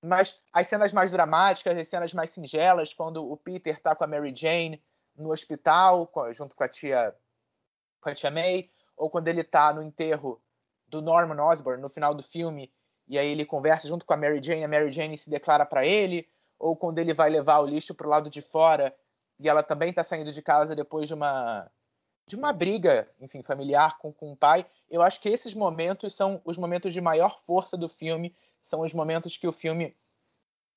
Mas 0.02 0.40
as 0.52 0.68
cenas 0.68 0.94
mais 0.94 1.12
dramáticas, 1.12 1.78
as 1.78 1.88
cenas 1.88 2.14
mais 2.14 2.30
singelas, 2.30 2.94
quando 2.94 3.26
o 3.26 3.36
Peter 3.36 3.76
está 3.76 3.96
com 3.96 4.04
a 4.04 4.08
Mary 4.08 4.34
Jane 4.36 4.84
no 5.16 5.32
hospital, 5.32 6.12
junto 6.32 6.56
com 6.56 6.64
a 6.64 6.68
tia, 6.68 7.16
com 8.02 8.10
a 8.10 8.14
tia 8.14 8.30
May, 8.30 8.70
ou 8.96 9.10
quando 9.10 9.28
ele 9.30 9.42
está 9.42 9.74
no 9.74 9.82
enterro 9.82 10.42
do 10.88 11.02
Norman 11.02 11.42
Osborn 11.42 11.82
no 11.82 11.90
final 11.90 12.14
do 12.14 12.22
filme 12.22 12.72
e 13.08 13.18
aí 13.18 13.32
ele 13.32 13.46
conversa 13.46 13.88
junto 13.88 14.06
com 14.06 14.14
a 14.14 14.18
Mary 14.18 14.42
Jane, 14.42 14.64
a 14.64 14.68
Mary 14.68 14.92
Jane 14.92 15.18
se 15.18 15.30
declara 15.30 15.66
para 15.66 15.86
ele, 15.86 16.28
ou 16.58 16.76
quando 16.76 17.00
ele 17.00 17.14
vai 17.14 17.30
levar 17.30 17.60
o 17.60 17.66
lixo 17.66 17.96
para 17.96 18.08
o 18.08 18.10
lado 18.10 18.30
de 18.30 18.42
fora 18.42 18.96
e 19.40 19.50
ela 19.50 19.64
também 19.64 19.90
está 19.90 20.04
saindo 20.04 20.32
de 20.32 20.42
casa 20.42 20.76
depois 20.76 21.08
de 21.08 21.14
uma 21.14 21.70
de 22.26 22.36
uma 22.36 22.54
briga, 22.54 23.10
enfim, 23.20 23.44
familiar 23.44 23.98
com, 23.98 24.12
com 24.12 24.32
o 24.32 24.36
pai. 24.36 24.66
Eu 24.90 25.02
acho 25.02 25.20
que 25.20 25.30
esses 25.30 25.54
momentos 25.54 26.16
são 26.16 26.42
os 26.46 26.58
momentos 26.58 26.94
de 26.94 27.02
maior 27.02 27.40
força 27.40 27.76
do 27.76 27.90
filme, 27.90 28.36
são 28.62 28.82
os 28.82 28.94
momentos 28.94 29.38
que 29.38 29.48
o 29.48 29.52
filme 29.52 29.96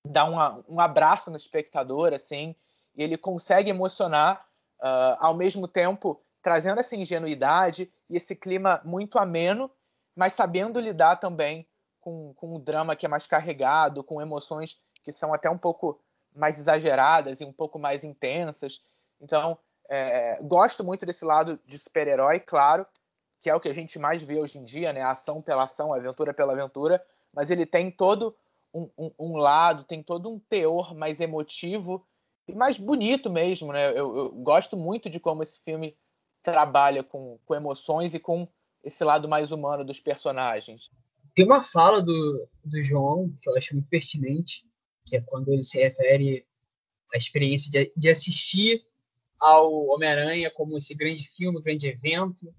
dá 0.05 0.25
uma, 0.25 0.65
um 0.69 0.81
abraço 0.81 1.31
no 1.31 1.37
espectador, 1.37 2.13
assim, 2.13 2.55
e 2.95 3.03
ele 3.03 3.17
consegue 3.17 3.71
emocionar, 3.71 4.47
uh, 4.81 5.17
ao 5.19 5.35
mesmo 5.35 5.69
tempo 5.69 6.21
trazendo 6.43 6.81
essa 6.81 6.95
ingenuidade 6.95 7.93
e 8.09 8.17
esse 8.17 8.35
clima 8.35 8.81
muito 8.85 9.19
ameno, 9.19 9.71
mas 10.15 10.33
sabendo 10.33 10.81
lidar 10.81 11.17
também 11.17 11.67
com, 12.01 12.33
com 12.35 12.55
um 12.55 12.61
drama 12.61 12.95
que 12.95 13.05
é 13.05 13.09
mais 13.09 13.27
carregado, 13.27 14.05
com 14.05 14.23
emoções 14.23 14.81
que 15.03 15.11
são 15.13 15.35
até 15.35 15.51
um 15.51 15.59
pouco 15.59 16.01
mais 16.35 16.59
exageradas 16.59 17.41
e 17.41 17.45
um 17.45 17.53
pouco 17.53 17.79
mais 17.79 18.05
intensas. 18.05 18.81
Então, 19.21 19.59
é, 19.89 20.39
gosto 20.43 20.85
muito 20.85 21.07
desse 21.07 21.25
lado 21.25 21.59
de 21.67 21.79
super-herói, 21.79 22.41
claro, 22.41 22.87
que 23.41 23.51
é 23.51 23.55
o 23.55 23.61
que 23.61 23.69
a 23.69 23.75
gente 23.75 23.99
mais 23.99 24.23
vê 24.23 24.39
hoje 24.39 24.59
em 24.59 24.65
dia, 24.65 24.93
né? 24.93 25.03
ação 25.03 25.43
pela 25.43 25.65
ação, 25.65 25.95
aventura 25.95 26.35
pela 26.35 26.53
aventura, 26.53 27.03
mas 27.33 27.51
ele 27.51 27.67
tem 27.67 27.91
todo 27.91 28.35
um, 28.73 28.89
um, 28.99 29.11
um, 29.19 29.37
lado, 29.37 29.85
tem 29.85 30.03
todo 30.03 30.29
um 30.29 30.39
teor 30.39 30.95
mais 30.95 31.21
emotivo 31.21 32.07
e 32.49 32.55
mais 32.55 32.79
bonito 32.79 33.31
mesmo, 33.31 33.73
né? 33.73 33.91
Eu, 33.91 34.17
eu, 34.17 34.33
gosto 34.33 34.77
muito 34.77 35.09
de 35.09 35.19
como 35.19 35.43
esse 35.43 35.61
filme 35.63 35.97
trabalha 36.43 37.03
com, 37.03 37.39
com 37.45 37.55
emoções 37.55 38.15
e 38.15 38.21
com 38.21 38.49
esse 38.85 39.03
lado 39.03 39.29
mais 39.29 39.51
humano 39.51 39.85
dos 39.85 40.01
personagens. 40.01 40.91
Tem 41.35 41.45
uma 41.45 41.63
fala 41.63 42.01
do, 42.01 42.49
do 42.65 42.83
João 42.83 43.33
que 43.41 43.49
eu 43.49 43.57
acho 43.57 43.75
muito 43.75 43.89
pertinente, 43.89 44.65
que 45.05 45.17
é 45.17 45.21
quando 45.21 45.53
ele 45.53 45.65
se 45.65 45.79
refere 45.79 46.47
a 47.13 47.17
experiência 47.17 47.71
de, 47.71 47.93
de 47.97 48.09
assistir 48.09 48.85
ao 49.39 49.87
Homem-Aranha 49.87 50.51
como 50.51 50.77
esse 50.79 50.95
grande 50.95 51.29
filme, 51.29 51.63
grande 51.63 51.87
evento. 51.87 52.55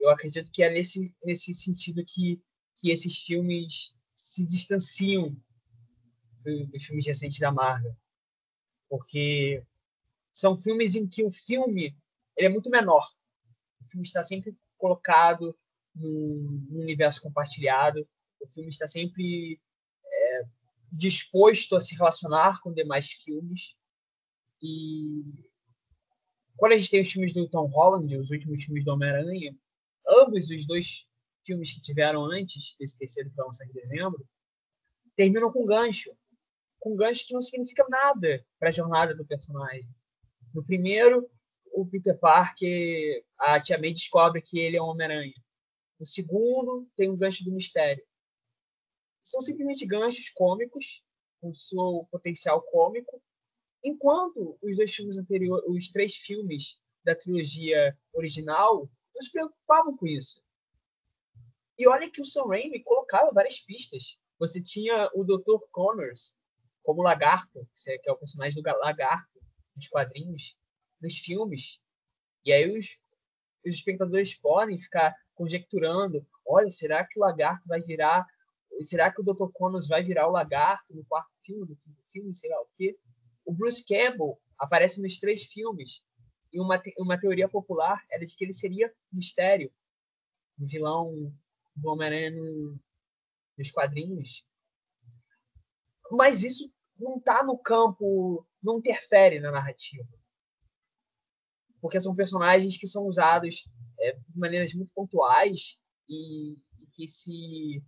Eu 0.00 0.10
acredito 0.10 0.52
que 0.52 0.62
é 0.62 0.70
nesse, 0.70 1.14
nesse 1.24 1.52
sentido 1.54 2.04
que, 2.04 2.40
que 2.76 2.90
esses 2.90 3.18
filmes 3.18 3.94
se 4.14 4.46
distanciam 4.46 5.36
dos 6.44 6.84
filmes 6.84 7.06
recentes 7.06 7.38
da 7.38 7.50
Marvel. 7.50 7.94
Porque 8.88 9.62
são 10.32 10.58
filmes 10.58 10.94
em 10.94 11.06
que 11.06 11.24
o 11.24 11.30
filme 11.30 11.96
ele 12.36 12.46
é 12.46 12.50
muito 12.50 12.70
menor. 12.70 13.10
O 13.80 13.84
filme 13.88 14.06
está 14.06 14.22
sempre 14.22 14.56
colocado 14.76 15.56
num, 15.94 16.66
num 16.70 16.80
universo 16.80 17.20
compartilhado. 17.20 18.08
O 18.40 18.46
filme 18.46 18.68
está 18.68 18.86
sempre 18.86 19.60
é, 20.06 20.42
disposto 20.92 21.74
a 21.74 21.80
se 21.80 21.96
relacionar 21.96 22.60
com 22.60 22.72
demais 22.72 23.10
filmes. 23.10 23.76
E 24.62 25.47
quando 26.58 26.72
a 26.72 26.78
gente 26.78 26.90
tem 26.90 27.00
os 27.00 27.10
filmes 27.10 27.32
do 27.32 27.48
Tom 27.48 27.66
Holland, 27.66 28.14
os 28.16 28.30
últimos 28.32 28.64
filmes 28.64 28.84
do 28.84 28.92
Homem-Aranha, 28.92 29.56
ambos 30.08 30.50
os 30.50 30.66
dois 30.66 31.06
filmes 31.46 31.72
que 31.72 31.80
tiveram 31.80 32.24
antes 32.24 32.74
desse 32.78 32.98
terceiro 32.98 33.30
que 33.30 33.36
vai 33.36 33.46
lançar 33.46 33.64
em 33.64 33.72
dezembro, 33.72 34.28
terminam 35.16 35.52
com 35.52 35.64
gancho. 35.64 36.12
Com 36.80 36.96
gancho 36.96 37.24
que 37.26 37.32
não 37.32 37.42
significa 37.42 37.86
nada 37.88 38.44
para 38.58 38.70
a 38.70 38.72
jornada 38.72 39.14
do 39.14 39.24
personagem. 39.24 39.88
No 40.52 40.64
primeiro, 40.64 41.30
o 41.72 41.86
Peter 41.86 42.18
Parker, 42.18 43.24
a 43.38 43.60
Tia 43.60 43.78
May 43.78 43.92
descobre 43.92 44.42
que 44.42 44.58
ele 44.58 44.76
é 44.76 44.82
um 44.82 44.86
Homem-Aranha. 44.86 45.40
No 45.98 46.06
segundo, 46.06 46.88
tem 46.96 47.08
um 47.08 47.16
gancho 47.16 47.44
do 47.44 47.52
mistério. 47.52 48.04
São 49.22 49.40
simplesmente 49.42 49.86
ganchos 49.86 50.28
cômicos, 50.30 51.04
com 51.40 51.54
seu 51.54 52.08
potencial 52.10 52.60
cômico, 52.62 53.22
enquanto 53.82 54.58
os 54.62 54.76
dois 54.76 54.94
filmes 54.94 55.16
anteriores, 55.16 55.64
os 55.68 55.90
três 55.90 56.14
filmes 56.16 56.80
da 57.04 57.14
trilogia 57.14 57.96
original, 58.12 58.88
não 59.14 59.22
se 59.22 59.30
preocupavam 59.30 59.96
com 59.96 60.06
isso. 60.06 60.42
E 61.78 61.86
olha 61.88 62.10
que 62.10 62.20
o 62.20 62.26
Sam 62.26 62.46
Raimi 62.46 62.82
colocava 62.82 63.32
várias 63.32 63.60
pistas. 63.60 64.18
Você 64.38 64.62
tinha 64.62 65.08
o 65.14 65.24
Dr. 65.24 65.64
Connors 65.70 66.36
como 66.82 67.02
lagarto, 67.02 67.68
que 68.02 68.08
é 68.08 68.12
o 68.12 68.16
personagem 68.16 68.60
do 68.60 68.66
lagarto 68.66 69.38
nos 69.74 69.88
quadrinhos, 69.88 70.56
nos 71.00 71.18
filmes. 71.18 71.80
E 72.44 72.52
aí 72.52 72.76
os, 72.76 72.98
os 73.64 73.74
espectadores 73.76 74.34
podem 74.34 74.78
ficar 74.78 75.14
conjecturando: 75.34 76.26
olha, 76.46 76.70
será 76.70 77.06
que 77.06 77.18
o 77.18 77.22
lagarto 77.22 77.68
vai 77.68 77.80
virar. 77.80 78.26
Será 78.82 79.12
que 79.12 79.20
o 79.20 79.24
Dr. 79.24 79.50
Connors 79.52 79.88
vai 79.88 80.02
virar 80.02 80.28
o 80.28 80.32
lagarto 80.32 80.94
no 80.94 81.04
quarto 81.04 81.32
filme, 81.44 81.66
no 81.70 81.76
quinto 81.76 82.02
filme, 82.12 82.36
sei 82.36 82.50
lá 82.50 82.60
o 82.60 82.68
quê? 82.76 82.96
O 83.48 83.52
Bruce 83.54 83.84
Campbell 83.84 84.38
aparece 84.58 85.00
nos 85.00 85.18
três 85.18 85.44
filmes. 85.44 86.02
E 86.52 86.60
uma, 86.60 86.80
uma 86.98 87.18
teoria 87.18 87.48
popular 87.48 88.04
era 88.10 88.24
de 88.24 88.36
que 88.36 88.44
ele 88.44 88.52
seria 88.52 88.92
mistério, 89.12 89.72
o 90.58 90.66
vilão 90.66 91.32
do 91.74 91.88
Homem-Aranha 91.88 92.30
nos 93.56 93.70
quadrinhos. 93.70 94.44
Mas 96.10 96.42
isso 96.42 96.70
não 96.98 97.16
está 97.16 97.42
no 97.42 97.56
campo, 97.56 98.46
não 98.62 98.78
interfere 98.78 99.40
na 99.40 99.50
narrativa 99.50 100.06
porque 101.80 102.00
são 102.00 102.14
personagens 102.14 102.76
que 102.76 102.86
são 102.86 103.04
usados 103.04 103.68
é, 104.00 104.12
de 104.12 104.38
maneiras 104.38 104.74
muito 104.74 104.92
pontuais 104.92 105.78
e, 106.08 106.56
e 106.78 106.86
que, 106.92 107.08
se, 107.08 107.82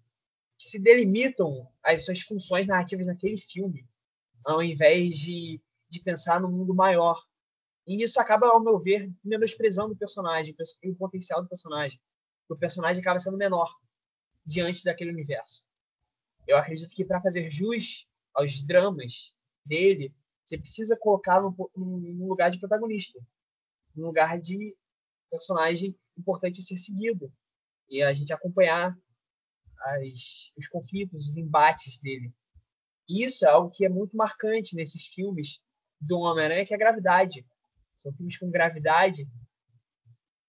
que 0.59 0.69
se 0.69 0.79
delimitam 0.79 1.69
as 1.83 2.05
suas 2.05 2.21
funções 2.21 2.67
narrativas 2.67 3.07
naquele 3.07 3.37
filme, 3.37 3.89
ao 4.45 4.63
invés 4.63 5.19
de, 5.19 5.61
de 5.89 6.03
pensar 6.03 6.41
no 6.41 6.51
mundo 6.51 6.75
maior. 6.75 7.23
E 7.87 8.03
isso 8.03 8.21
acaba, 8.21 8.49
ao 8.49 8.63
meu 8.63 8.79
ver, 8.79 9.11
menosprezando 9.25 9.95
o 9.95 9.97
personagem 9.97 10.55
o 10.85 10.95
potencial 10.95 11.43
do 11.43 11.49
personagem. 11.49 12.01
O 12.49 12.57
personagem 12.57 13.01
acaba 13.01 13.19
sendo 13.19 13.37
menor 13.37 13.73
diante 14.45 14.85
daquele 14.85 15.11
universo. 15.11 15.67
Eu 16.47 16.57
acredito 16.57 16.95
que 16.95 17.05
para 17.05 17.21
fazer 17.21 17.51
jus 17.51 18.09
aos 18.35 18.63
dramas 18.63 19.35
dele, 19.65 20.15
você 20.45 20.59
precisa 20.59 20.97
colocá-lo 20.97 21.55
num 21.77 22.27
lugar 22.27 22.51
de 22.51 22.59
protagonista 22.59 23.21
um 23.97 24.07
lugar 24.07 24.41
de 24.41 24.77
personagem 25.31 25.97
importante 26.17 26.61
a 26.61 26.63
ser 26.63 26.79
seguido 26.79 27.33
e 27.89 28.03
a 28.03 28.13
gente 28.13 28.33
acompanhar 28.33 28.97
as, 29.79 30.53
os 30.57 30.67
conflitos, 30.69 31.29
os 31.29 31.37
embates 31.37 32.01
dele. 32.01 32.33
E 33.11 33.25
isso 33.25 33.45
é 33.45 33.49
algo 33.49 33.73
que 33.73 33.85
é 33.85 33.89
muito 33.89 34.17
marcante 34.17 34.77
nesses 34.77 35.05
filmes 35.09 35.61
do 36.01 36.21
Homem-Aranha, 36.21 36.65
que 36.65 36.73
é 36.73 36.77
a 36.77 36.79
gravidade. 36.79 37.45
São 37.99 38.13
filmes 38.13 38.39
com 38.39 38.49
gravidade 38.49 39.29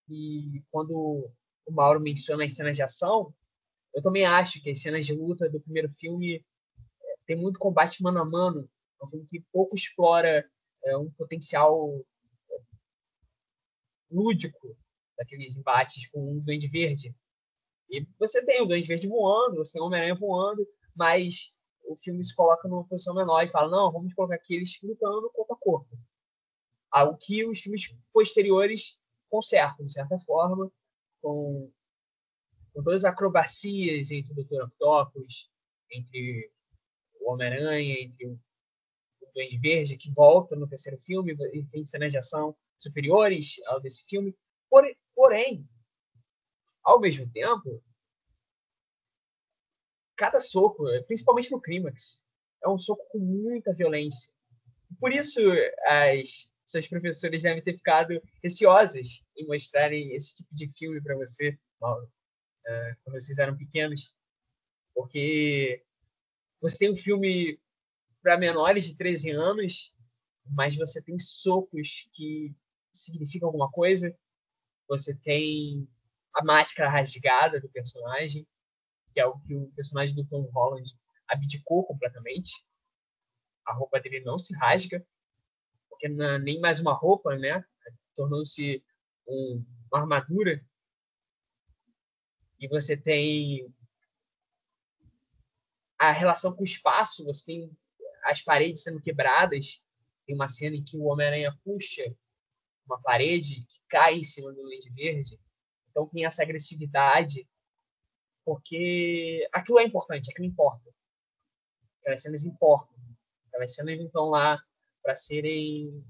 e 0.08 0.64
quando 0.70 1.32
o 1.66 1.72
Mauro 1.72 2.00
menciona 2.00 2.46
as 2.46 2.54
cenas 2.54 2.76
de 2.76 2.84
ação, 2.84 3.34
eu 3.96 4.04
também 4.04 4.26
acho 4.26 4.62
que 4.62 4.70
as 4.70 4.80
cenas 4.80 5.08
de 5.08 5.14
luta 5.14 5.50
do 5.50 5.60
primeiro 5.60 5.90
filme 5.90 6.36
é, 6.36 7.16
tem 7.26 7.36
muito 7.36 7.58
combate 7.58 8.04
mano 8.04 8.20
a 8.20 8.26
mano. 8.26 8.70
É 9.02 9.06
um 9.06 9.10
filme 9.10 9.26
que 9.26 9.44
pouco 9.52 9.74
explora 9.74 10.48
é, 10.86 10.98
um 10.98 11.10
potencial 11.12 12.00
lúdico 14.12 14.78
daqueles 15.18 15.58
embates 15.58 16.08
com 16.12 16.38
o 16.38 16.42
Duende 16.42 16.68
Verde. 16.68 17.16
E 17.90 18.06
você 18.20 18.46
tem 18.46 18.62
o 18.62 18.68
Duende 18.68 18.88
Verde 18.88 19.08
voando, 19.08 19.56
você 19.56 19.74
tem 19.74 19.82
o 19.82 19.86
Homem-Aranha 19.86 20.16
voando, 20.16 20.68
mas 20.96 21.60
o 21.92 21.98
filme 21.98 22.24
se 22.24 22.36
coloca 22.36 22.68
numa 22.68 22.86
posição 22.86 23.14
menor 23.14 23.44
e 23.44 23.50
fala, 23.50 23.70
não, 23.70 23.92
vamos 23.92 24.14
colocar 24.14 24.36
aqui 24.36 24.56
eles 24.56 24.78
lutando 24.82 25.30
corpo 25.32 25.54
a 25.54 25.58
corpo. 25.58 26.00
Algo 26.90 27.18
que 27.18 27.46
os 27.46 27.60
filmes 27.60 27.94
posteriores 28.14 28.98
consertam, 29.30 29.86
de 29.86 29.94
certa 29.94 30.20
forma, 30.20 30.72
com, 31.22 31.72
com 32.74 32.84
todas 32.84 33.04
as 33.04 33.12
acrobacias 33.12 34.12
entre 34.12 34.32
o 34.32 34.36
Dr. 34.36 34.64
Octopus, 34.64 35.50
entre 35.92 36.52
o 37.20 37.32
Homem-Aranha, 37.32 37.96
entre 38.02 38.28
o, 38.28 38.34
o 38.34 39.32
Duende 39.34 39.58
Verde, 39.58 39.98
que 39.98 40.12
volta 40.12 40.56
no 40.56 40.68
terceiro 40.68 41.00
filme, 41.02 41.34
e 41.54 41.64
tem 41.66 41.86
cenas 41.86 42.12
de 42.12 42.18
ação 42.18 42.56
superiores 42.78 43.56
ao 43.68 43.80
desse 43.80 44.04
filme. 44.06 44.36
Porém, 45.16 45.68
ao 46.84 47.00
mesmo 47.00 47.30
tempo, 47.32 47.82
cada 50.22 50.40
soco, 50.40 50.86
principalmente 51.08 51.50
no 51.50 51.60
clímax, 51.60 52.24
é 52.64 52.70
um 52.70 52.78
soco 52.78 53.04
com 53.10 53.18
muita 53.18 53.74
violência. 53.74 54.32
Por 55.00 55.12
isso, 55.12 55.42
as 55.84 56.54
suas 56.64 56.88
professoras 56.88 57.42
devem 57.42 57.64
ter 57.64 57.74
ficado 57.74 58.22
receosas 58.44 59.26
em 59.36 59.48
mostrarem 59.48 60.14
esse 60.14 60.36
tipo 60.36 60.54
de 60.54 60.70
filme 60.78 61.02
para 61.02 61.16
você, 61.16 61.58
Mauro, 61.82 62.06
uh, 62.06 62.96
quando 63.04 63.20
vocês 63.20 63.36
eram 63.40 63.58
pequenos. 63.58 64.14
Porque 64.94 65.84
você 66.62 66.78
tem 66.78 66.92
um 66.92 66.96
filme 66.96 67.60
para 68.22 68.38
menores 68.38 68.86
de 68.86 68.96
13 68.96 69.32
anos, 69.32 69.92
mas 70.46 70.76
você 70.76 71.02
tem 71.02 71.18
socos 71.18 72.08
que 72.14 72.56
significa 72.94 73.48
alguma 73.48 73.72
coisa. 73.72 74.16
Você 74.88 75.16
tem 75.16 75.90
a 76.36 76.44
máscara 76.44 76.92
rasgada 76.92 77.60
do 77.60 77.70
personagem, 77.70 78.46
que 79.12 79.20
é 79.20 79.26
o 79.26 79.40
que 79.40 79.56
o 79.56 79.72
personagem 79.72 80.16
do 80.16 80.26
Tom 80.26 80.50
Holland 80.54 80.90
abdicou 81.28 81.86
completamente. 81.86 82.52
A 83.66 83.74
roupa 83.74 84.00
dele 84.00 84.22
não 84.22 84.40
se 84.40 84.56
rasga, 84.56 85.06
porque 85.90 86.08
é 86.08 86.40
nem 86.40 86.60
mais 86.60 86.80
uma 86.80 86.94
roupa, 86.94 87.36
né? 87.38 87.64
Tornou-se 88.16 88.84
um, 89.28 89.66
uma 89.92 90.02
armadura. 90.02 90.66
E 92.60 92.68
você 92.68 92.96
tem 92.96 93.74
a 95.98 96.12
relação 96.12 96.54
com 96.56 96.62
o 96.62 96.66
espaço, 96.66 97.26
você 97.26 97.46
tem 97.46 97.78
as 98.24 98.42
paredes 98.42 98.84
sendo 98.84 99.02
quebradas. 99.02 99.86
Tem 100.26 100.36
uma 100.36 100.48
cena 100.48 100.76
em 100.76 100.84
que 100.84 100.98
o 100.98 101.04
Homem-Aranha 101.04 101.58
puxa 101.64 102.16
uma 102.86 103.02
parede 103.02 103.66
que 103.66 103.82
cai 103.88 104.16
em 104.16 104.24
cima 104.24 104.52
do 104.52 104.62
Duende 104.62 104.90
Verde. 104.92 105.40
Então 105.90 106.08
tem 106.08 106.26
essa 106.26 106.44
agressividade, 106.44 107.48
porque 108.46 109.48
aquilo 109.52 109.80
é 109.80 109.84
importante, 109.84 110.30
aquilo 110.30 110.48
importa. 110.48 110.90
Aquelas 112.02 112.22
cenas 112.22 112.44
importam. 112.44 112.96
Aquelas 113.48 113.76
cenas 113.76 114.00
estão 114.00 114.30
lá 114.30 114.62
para 115.04 115.16
serem 115.16 116.04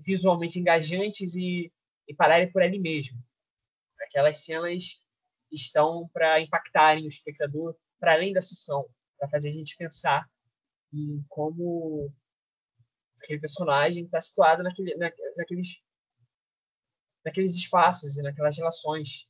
visualmente 0.00 0.58
engajantes 0.58 1.34
e, 1.34 1.72
e 2.08 2.14
pararem 2.14 2.50
por 2.50 2.62
ali 2.62 2.78
mesmo. 2.78 3.18
Aquelas 4.00 4.44
cenas 4.44 5.04
estão 5.50 6.08
para 6.12 6.40
impactarem 6.40 7.04
o 7.04 7.08
espectador 7.08 7.76
para 7.98 8.14
além 8.14 8.32
da 8.32 8.40
sessão, 8.40 8.88
para 9.18 9.28
fazer 9.28 9.48
a 9.48 9.52
gente 9.52 9.76
pensar 9.76 10.28
em 10.92 11.22
como 11.28 12.12
aquele 13.18 13.38
personagem 13.38 14.04
está 14.04 14.20
situado 14.20 14.62
naquele, 14.62 14.94
na, 14.96 15.12
naqueles 15.36 15.82
naqueles 17.24 17.54
espaços 17.54 18.16
e 18.16 18.22
naquelas 18.22 18.56
relações. 18.56 19.28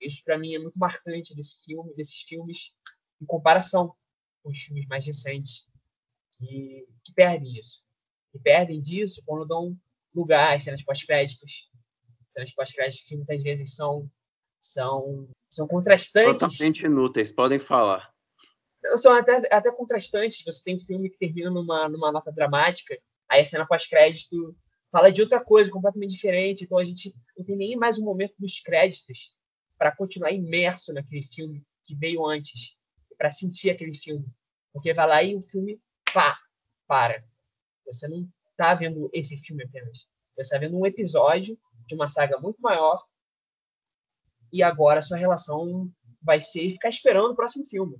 Isso 0.00 0.22
para 0.24 0.38
mim 0.38 0.54
é 0.54 0.58
muito 0.58 0.78
marcante 0.78 1.34
desse 1.34 1.64
filme, 1.64 1.94
desses 1.94 2.20
filmes 2.22 2.74
em 3.20 3.26
comparação 3.26 3.94
com 4.42 4.50
os 4.50 4.58
filmes 4.58 4.86
mais 4.86 5.06
recentes 5.06 5.70
que, 6.32 6.86
que 7.04 7.12
perdem 7.12 7.58
isso. 7.58 7.82
que 8.32 8.38
perdem 8.38 8.80
disso 8.80 9.22
quando 9.24 9.46
dão 9.46 9.76
lugar 10.14 10.54
às 10.54 10.62
cenas 10.62 10.82
pós-créditos. 10.82 11.70
Cenas 12.32 12.52
pós-créditos 12.54 13.06
que 13.06 13.16
muitas 13.16 13.42
vezes 13.42 13.74
são, 13.74 14.10
são, 14.60 15.28
são 15.48 15.66
contrastantes. 15.66 16.40
Totalmente 16.40 16.84
inúteis, 16.84 17.32
podem 17.32 17.58
falar. 17.58 18.12
São 18.98 19.12
até, 19.12 19.48
até 19.50 19.70
contrastantes. 19.72 20.44
Você 20.44 20.62
tem 20.62 20.76
um 20.76 20.80
filme 20.80 21.10
que 21.10 21.18
termina 21.18 21.50
numa, 21.50 21.88
numa 21.88 22.12
nota 22.12 22.30
dramática, 22.30 22.96
aí 23.28 23.40
a 23.40 23.46
cena 23.46 23.66
pós-crédito 23.66 24.56
fala 24.92 25.10
de 25.10 25.20
outra 25.22 25.40
coisa 25.42 25.70
completamente 25.70 26.12
diferente. 26.12 26.64
Então 26.64 26.78
a 26.78 26.84
gente 26.84 27.14
não 27.36 27.44
tem 27.44 27.56
nem 27.56 27.76
mais 27.76 27.98
um 27.98 28.04
momento 28.04 28.34
dos 28.38 28.60
créditos 28.60 29.34
para 29.78 29.94
continuar 29.94 30.32
imerso 30.32 30.92
naquele 30.92 31.22
filme 31.22 31.64
que 31.84 31.94
veio 31.94 32.26
antes, 32.26 32.76
para 33.16 33.30
sentir 33.30 33.70
aquele 33.70 33.94
filme. 33.94 34.26
Porque 34.72 34.92
vai 34.92 35.06
lá 35.06 35.22
e 35.22 35.36
o 35.36 35.42
filme 35.42 35.80
pá, 36.12 36.38
para. 36.86 37.24
Você 37.86 38.08
não 38.08 38.28
está 38.50 38.74
vendo 38.74 39.08
esse 39.12 39.36
filme 39.36 39.64
apenas. 39.64 40.08
Você 40.34 40.42
está 40.42 40.58
vendo 40.58 40.76
um 40.76 40.86
episódio 40.86 41.58
de 41.86 41.94
uma 41.94 42.08
saga 42.08 42.38
muito 42.38 42.60
maior 42.60 43.02
e 44.52 44.62
agora 44.62 45.02
sua 45.02 45.16
relação 45.16 45.90
vai 46.22 46.40
ser 46.40 46.70
ficar 46.70 46.88
esperando 46.88 47.32
o 47.32 47.36
próximo 47.36 47.64
filme. 47.64 47.98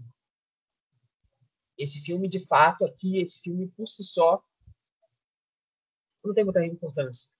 Esse 1.78 2.00
filme, 2.00 2.28
de 2.28 2.40
fato, 2.46 2.84
aqui, 2.84 3.18
esse 3.18 3.40
filme 3.40 3.68
por 3.68 3.86
si 3.86 4.02
só, 4.02 4.42
não 6.24 6.34
tem 6.34 6.44
muita 6.44 6.64
importância. 6.64 7.30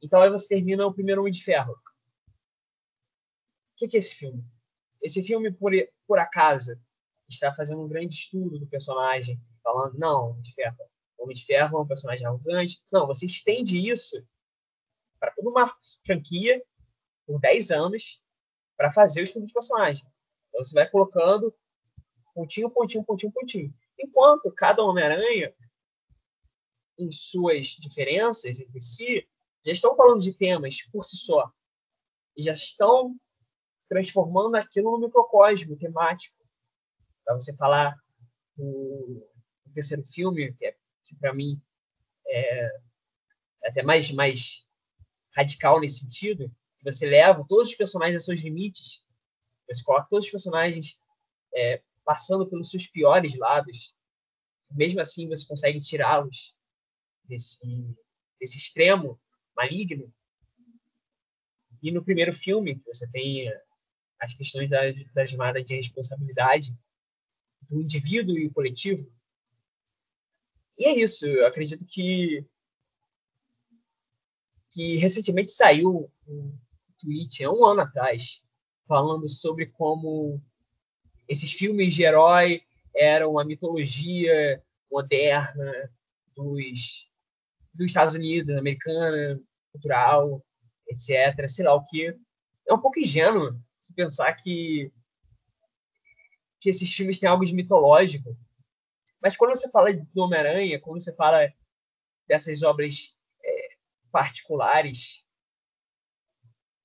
Então 0.00 0.22
aí 0.22 0.30
você 0.30 0.48
termina 0.48 0.86
o 0.86 0.94
primeiro 0.94 1.20
Homem 1.20 1.32
de 1.32 1.42
Ferro. 1.42 1.74
O 3.74 3.88
que 3.88 3.96
é 3.96 3.98
esse 3.98 4.14
filme? 4.14 4.44
Esse 5.02 5.22
filme, 5.22 5.50
por, 5.52 5.72
por 6.06 6.18
acaso, 6.18 6.78
está 7.28 7.52
fazendo 7.52 7.82
um 7.82 7.88
grande 7.88 8.14
estudo 8.14 8.58
do 8.58 8.66
personagem, 8.66 9.40
falando, 9.62 9.98
não, 9.98 10.30
Homem 10.30 10.42
de 10.42 10.54
Ferro, 10.54 10.76
Homem 11.18 11.34
de 11.34 11.44
Ferro 11.44 11.78
é 11.78 11.80
um 11.80 11.86
personagem 11.86 12.26
arrogante. 12.26 12.82
Não, 12.90 13.06
você 13.06 13.26
estende 13.26 13.78
isso 13.78 14.26
para 15.18 15.32
toda 15.32 15.48
uma 15.48 15.66
franquia 16.04 16.62
por 17.26 17.40
10 17.40 17.70
anos 17.70 18.22
para 18.76 18.92
fazer 18.92 19.22
o 19.22 19.24
estudo 19.24 19.46
de 19.46 19.52
personagem. 19.52 20.04
Então 20.48 20.64
você 20.64 20.74
vai 20.74 20.88
colocando 20.88 21.54
pontinho, 22.34 22.70
pontinho, 22.70 23.04
pontinho, 23.04 23.32
pontinho. 23.32 23.74
Enquanto 23.98 24.52
cada 24.52 24.82
Homem-Aranha, 24.82 25.54
em 26.98 27.10
suas 27.10 27.68
diferenças 27.68 28.60
entre 28.60 28.80
si, 28.80 29.26
já 29.64 29.72
estão 29.72 29.96
falando 29.96 30.20
de 30.20 30.34
temas 30.34 30.82
por 30.92 31.04
si 31.04 31.16
só. 31.16 31.50
E 32.36 32.42
já 32.42 32.52
estão 32.52 33.16
transformando 33.88 34.56
aquilo 34.56 34.92
no 34.92 35.06
microcosmo 35.06 35.76
temático. 35.76 36.36
Para 37.24 37.34
você 37.34 37.54
falar 37.56 37.96
do, 38.56 39.26
terceiro 39.74 40.04
filme, 40.04 40.52
que, 40.54 40.66
é, 40.66 40.76
que 41.04 41.16
para 41.16 41.34
mim 41.34 41.60
é, 42.28 42.70
até 43.64 43.82
mais, 43.82 44.10
mais 44.10 44.66
radical 45.34 45.80
nesse 45.80 45.98
sentido, 45.98 46.48
que 46.78 46.84
você 46.84 47.06
leva 47.06 47.44
todos 47.48 47.70
os 47.70 47.74
personagens 47.74 48.22
a 48.22 48.24
seus 48.24 48.40
limites, 48.40 49.04
você 49.68 49.82
coloca 49.82 50.08
todos 50.08 50.26
os 50.26 50.30
personagens 50.30 51.00
é, 51.54 51.82
passando 52.04 52.46
pelos 52.46 52.70
seus 52.70 52.86
piores 52.86 53.36
lados, 53.36 53.94
mesmo 54.70 55.00
assim 55.00 55.28
você 55.28 55.46
consegue 55.46 55.80
tirá-los 55.80 56.54
desse, 57.24 57.96
desse 58.38 58.58
extremo 58.58 59.20
maligno. 59.56 60.12
E 61.82 61.90
no 61.90 62.04
primeiro 62.04 62.32
filme, 62.32 62.78
que 62.78 62.86
você 62.86 63.08
tem 63.10 63.50
as 64.20 64.34
questões 64.34 64.70
da, 64.70 64.80
da 65.14 65.24
jornada 65.24 65.62
de 65.62 65.74
responsabilidade 65.74 66.76
do 67.68 67.80
indivíduo 67.80 68.36
e 68.36 68.46
o 68.46 68.52
coletivo. 68.52 69.10
E 70.78 70.86
é 70.86 70.98
isso, 70.98 71.26
eu 71.26 71.46
acredito 71.46 71.84
que 71.86 72.44
que 74.70 74.96
recentemente 74.96 75.52
saiu 75.52 76.10
um 76.26 76.58
tweet, 76.98 77.44
há 77.44 77.50
um 77.50 77.64
ano 77.64 77.82
atrás, 77.82 78.42
falando 78.88 79.28
sobre 79.28 79.66
como 79.66 80.42
esses 81.28 81.52
filmes 81.52 81.94
de 81.94 82.02
herói 82.02 82.60
eram 82.94 83.30
uma 83.30 83.44
mitologia 83.44 84.60
moderna 84.90 85.72
dos, 86.34 87.08
dos 87.72 87.86
Estados 87.86 88.14
Unidos, 88.14 88.56
americana, 88.56 89.40
cultural, 89.72 90.44
etc. 90.88 91.48
Sei 91.48 91.64
lá 91.64 91.74
o 91.74 91.84
que. 91.84 92.16
É 92.68 92.74
um 92.74 92.80
pouco 92.80 92.98
ingênuo 92.98 93.56
se 93.84 93.92
pensar 93.92 94.32
que, 94.34 94.90
que 96.58 96.70
esses 96.70 96.92
filmes 96.92 97.18
têm 97.18 97.28
algo 97.28 97.44
de 97.44 97.54
mitológico. 97.54 98.34
Mas 99.20 99.36
quando 99.36 99.54
você 99.54 99.70
fala 99.70 99.92
do 99.92 100.22
Homem-Aranha, 100.22 100.80
quando 100.80 101.02
você 101.02 101.14
fala 101.14 101.52
dessas 102.26 102.62
obras 102.62 103.18
é, 103.44 103.76
particulares, 104.10 105.22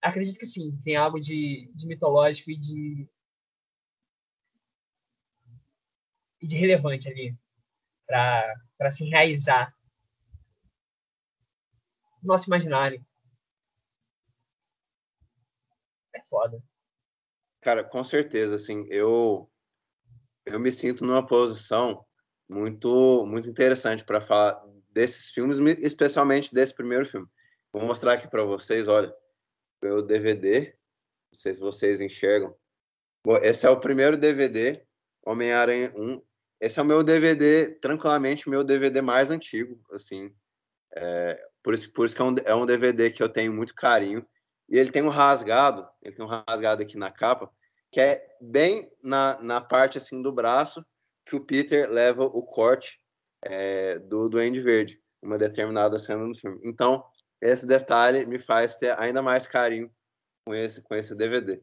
acredito 0.02 0.38
que 0.38 0.46
sim, 0.46 0.78
tem 0.84 0.98
algo 0.98 1.20
de, 1.22 1.72
de 1.74 1.88
mitológico 1.88 2.52
e 2.52 2.58
de, 2.60 3.10
e 6.42 6.48
de 6.48 6.56
relevante 6.58 7.08
ali 7.08 7.38
para 8.06 8.92
se 8.92 9.06
enraizar 9.06 9.74
no 12.22 12.28
nosso 12.28 12.50
imaginário. 12.50 13.06
É 16.14 16.22
foda. 16.24 16.62
Cara, 17.62 17.84
com 17.84 18.04
certeza, 18.04 18.56
assim, 18.56 18.86
eu 18.90 19.50
eu 20.46 20.60
me 20.60 20.72
sinto 20.72 21.06
numa 21.06 21.26
posição 21.26 22.06
muito 22.48 23.26
muito 23.28 23.50
interessante 23.50 24.04
para 24.04 24.22
falar 24.22 24.64
desses 24.90 25.30
filmes, 25.30 25.60
especialmente 25.80 26.54
desse 26.54 26.74
primeiro 26.74 27.06
filme. 27.06 27.28
Vou 27.72 27.84
mostrar 27.84 28.14
aqui 28.14 28.28
para 28.28 28.44
vocês, 28.44 28.88
olha, 28.88 29.14
meu 29.82 30.02
DVD, 30.02 30.74
não 31.32 31.40
sei 31.40 31.54
se 31.54 31.60
vocês 31.60 32.02
enxergam. 32.02 32.56
Bom, 33.24 33.38
esse 33.38 33.66
é 33.66 33.70
o 33.70 33.80
primeiro 33.80 34.18
DVD, 34.18 34.82
Homem-Aranha 35.26 35.94
1. 35.96 36.22
Esse 36.62 36.80
é 36.80 36.82
o 36.82 36.86
meu 36.86 37.04
DVD, 37.04 37.70
tranquilamente, 37.80 38.50
meu 38.50 38.64
DVD 38.64 39.02
mais 39.02 39.30
antigo, 39.30 39.80
assim. 39.92 40.34
É, 40.96 41.40
por 41.62 41.74
isso, 41.74 41.92
por 41.94 42.06
isso 42.06 42.16
que 42.16 42.22
é 42.22 42.26
um, 42.26 42.36
é 42.46 42.56
um 42.56 42.66
DVD 42.66 43.12
que 43.12 43.22
eu 43.22 43.30
tenho 43.30 43.54
muito 43.54 43.76
carinho. 43.76 44.26
E 44.70 44.78
ele 44.78 44.92
tem 44.92 45.02
um 45.02 45.10
rasgado, 45.10 45.88
ele 46.02 46.16
tem 46.16 46.26
um 46.26 46.30
rasgado 46.30 46.82
aqui 46.82 46.98
na 46.98 47.12
capa, 47.12 47.52
que 47.92 48.00
é 48.00 48.24
bem 48.40 48.92
na, 49.04 49.42
na 49.42 49.60
parte 49.60 49.98
assim 49.98 50.22
do 50.22 50.32
braço 50.32 50.86
que 51.26 51.36
o 51.36 51.44
Peter 51.44 51.90
leva 51.90 52.24
o 52.24 52.44
corte 52.44 53.00
é, 53.44 53.98
do 54.00 54.30
Duende 54.30 54.60
Verde, 54.60 55.02
uma 55.22 55.38
determinada 55.38 55.98
cena 56.00 56.26
no 56.26 56.36
filme. 56.36 56.60
Então, 56.64 57.04
esse 57.42 57.66
detalhe 57.66 58.26
me 58.26 58.40
faz 58.40 58.76
ter 58.76 58.98
ainda 59.00 59.22
mais 59.22 59.48
carinho 59.48 59.92
com 60.46 60.54
esse, 60.54 60.82
com 60.82 60.96
esse 60.96 61.16
DVD. 61.16 61.62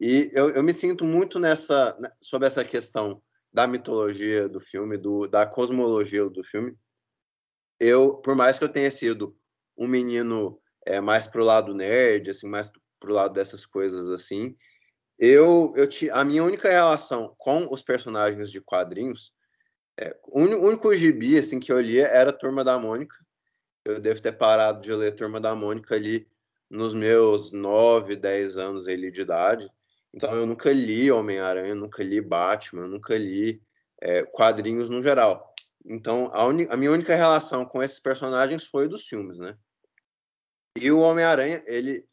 E 0.00 0.30
eu, 0.34 0.50
eu 0.50 0.62
me 0.62 0.72
sinto 0.72 1.04
muito 1.04 1.38
nessa 1.38 1.96
né, 1.98 2.10
sobre 2.20 2.48
essa 2.48 2.64
questão 2.64 3.22
da 3.52 3.66
mitologia 3.66 4.48
do 4.48 4.58
filme, 4.58 4.98
do, 4.98 5.28
da 5.28 5.46
cosmologia 5.46 6.28
do 6.28 6.42
filme. 6.42 6.76
Eu, 7.78 8.14
por 8.16 8.34
mais 8.34 8.58
que 8.58 8.64
eu 8.64 8.68
tenha 8.68 8.90
sido 8.90 9.36
um 9.76 9.86
menino 9.86 10.60
é, 10.86 11.00
mais 11.00 11.26
pro 11.26 11.44
lado 11.44 11.74
nerd, 11.74 12.30
assim, 12.30 12.48
mais 12.48 12.70
pro 13.00 13.12
lado 13.12 13.34
dessas 13.34 13.64
coisas 13.66 14.08
assim. 14.08 14.56
Eu, 15.18 15.72
eu 15.76 15.88
a 16.12 16.24
minha 16.24 16.42
única 16.42 16.68
relação 16.68 17.34
com 17.38 17.68
os 17.70 17.82
personagens 17.82 18.50
de 18.50 18.60
quadrinhos, 18.60 19.32
é, 19.98 20.16
o 20.26 20.40
único 20.40 20.92
gibi 20.94 21.38
assim 21.38 21.60
que 21.60 21.72
eu 21.72 21.80
lia 21.80 22.06
era 22.06 22.32
Turma 22.32 22.64
da 22.64 22.78
Mônica. 22.78 23.16
Eu 23.84 24.00
devo 24.00 24.20
ter 24.20 24.32
parado 24.32 24.80
de 24.80 24.92
ler 24.92 25.12
Turma 25.14 25.40
da 25.40 25.54
Mônica 25.54 25.94
ali 25.94 26.26
nos 26.68 26.92
meus 26.94 27.52
9, 27.52 28.16
10 28.16 28.56
anos 28.56 28.88
ali 28.88 29.10
de 29.10 29.20
idade. 29.20 29.70
Então 30.12 30.32
eu 30.32 30.46
nunca 30.46 30.72
li 30.72 31.10
Homem-Aranha, 31.12 31.74
nunca 31.74 32.02
li 32.02 32.20
Batman, 32.20 32.86
nunca 32.86 33.16
li 33.16 33.62
é, 34.00 34.22
quadrinhos 34.24 34.88
no 34.88 35.00
geral. 35.00 35.54
Então 35.84 36.30
a, 36.32 36.44
a 36.44 36.76
minha 36.76 36.90
única 36.90 37.14
relação 37.14 37.64
com 37.64 37.82
esses 37.82 38.00
personagens 38.00 38.64
foi 38.64 38.88
dos 38.88 39.06
filmes, 39.06 39.38
né? 39.38 39.56
E 40.76 40.90
o 40.90 40.98
Homem-Aranha, 40.98 41.62
ele, 41.66 42.06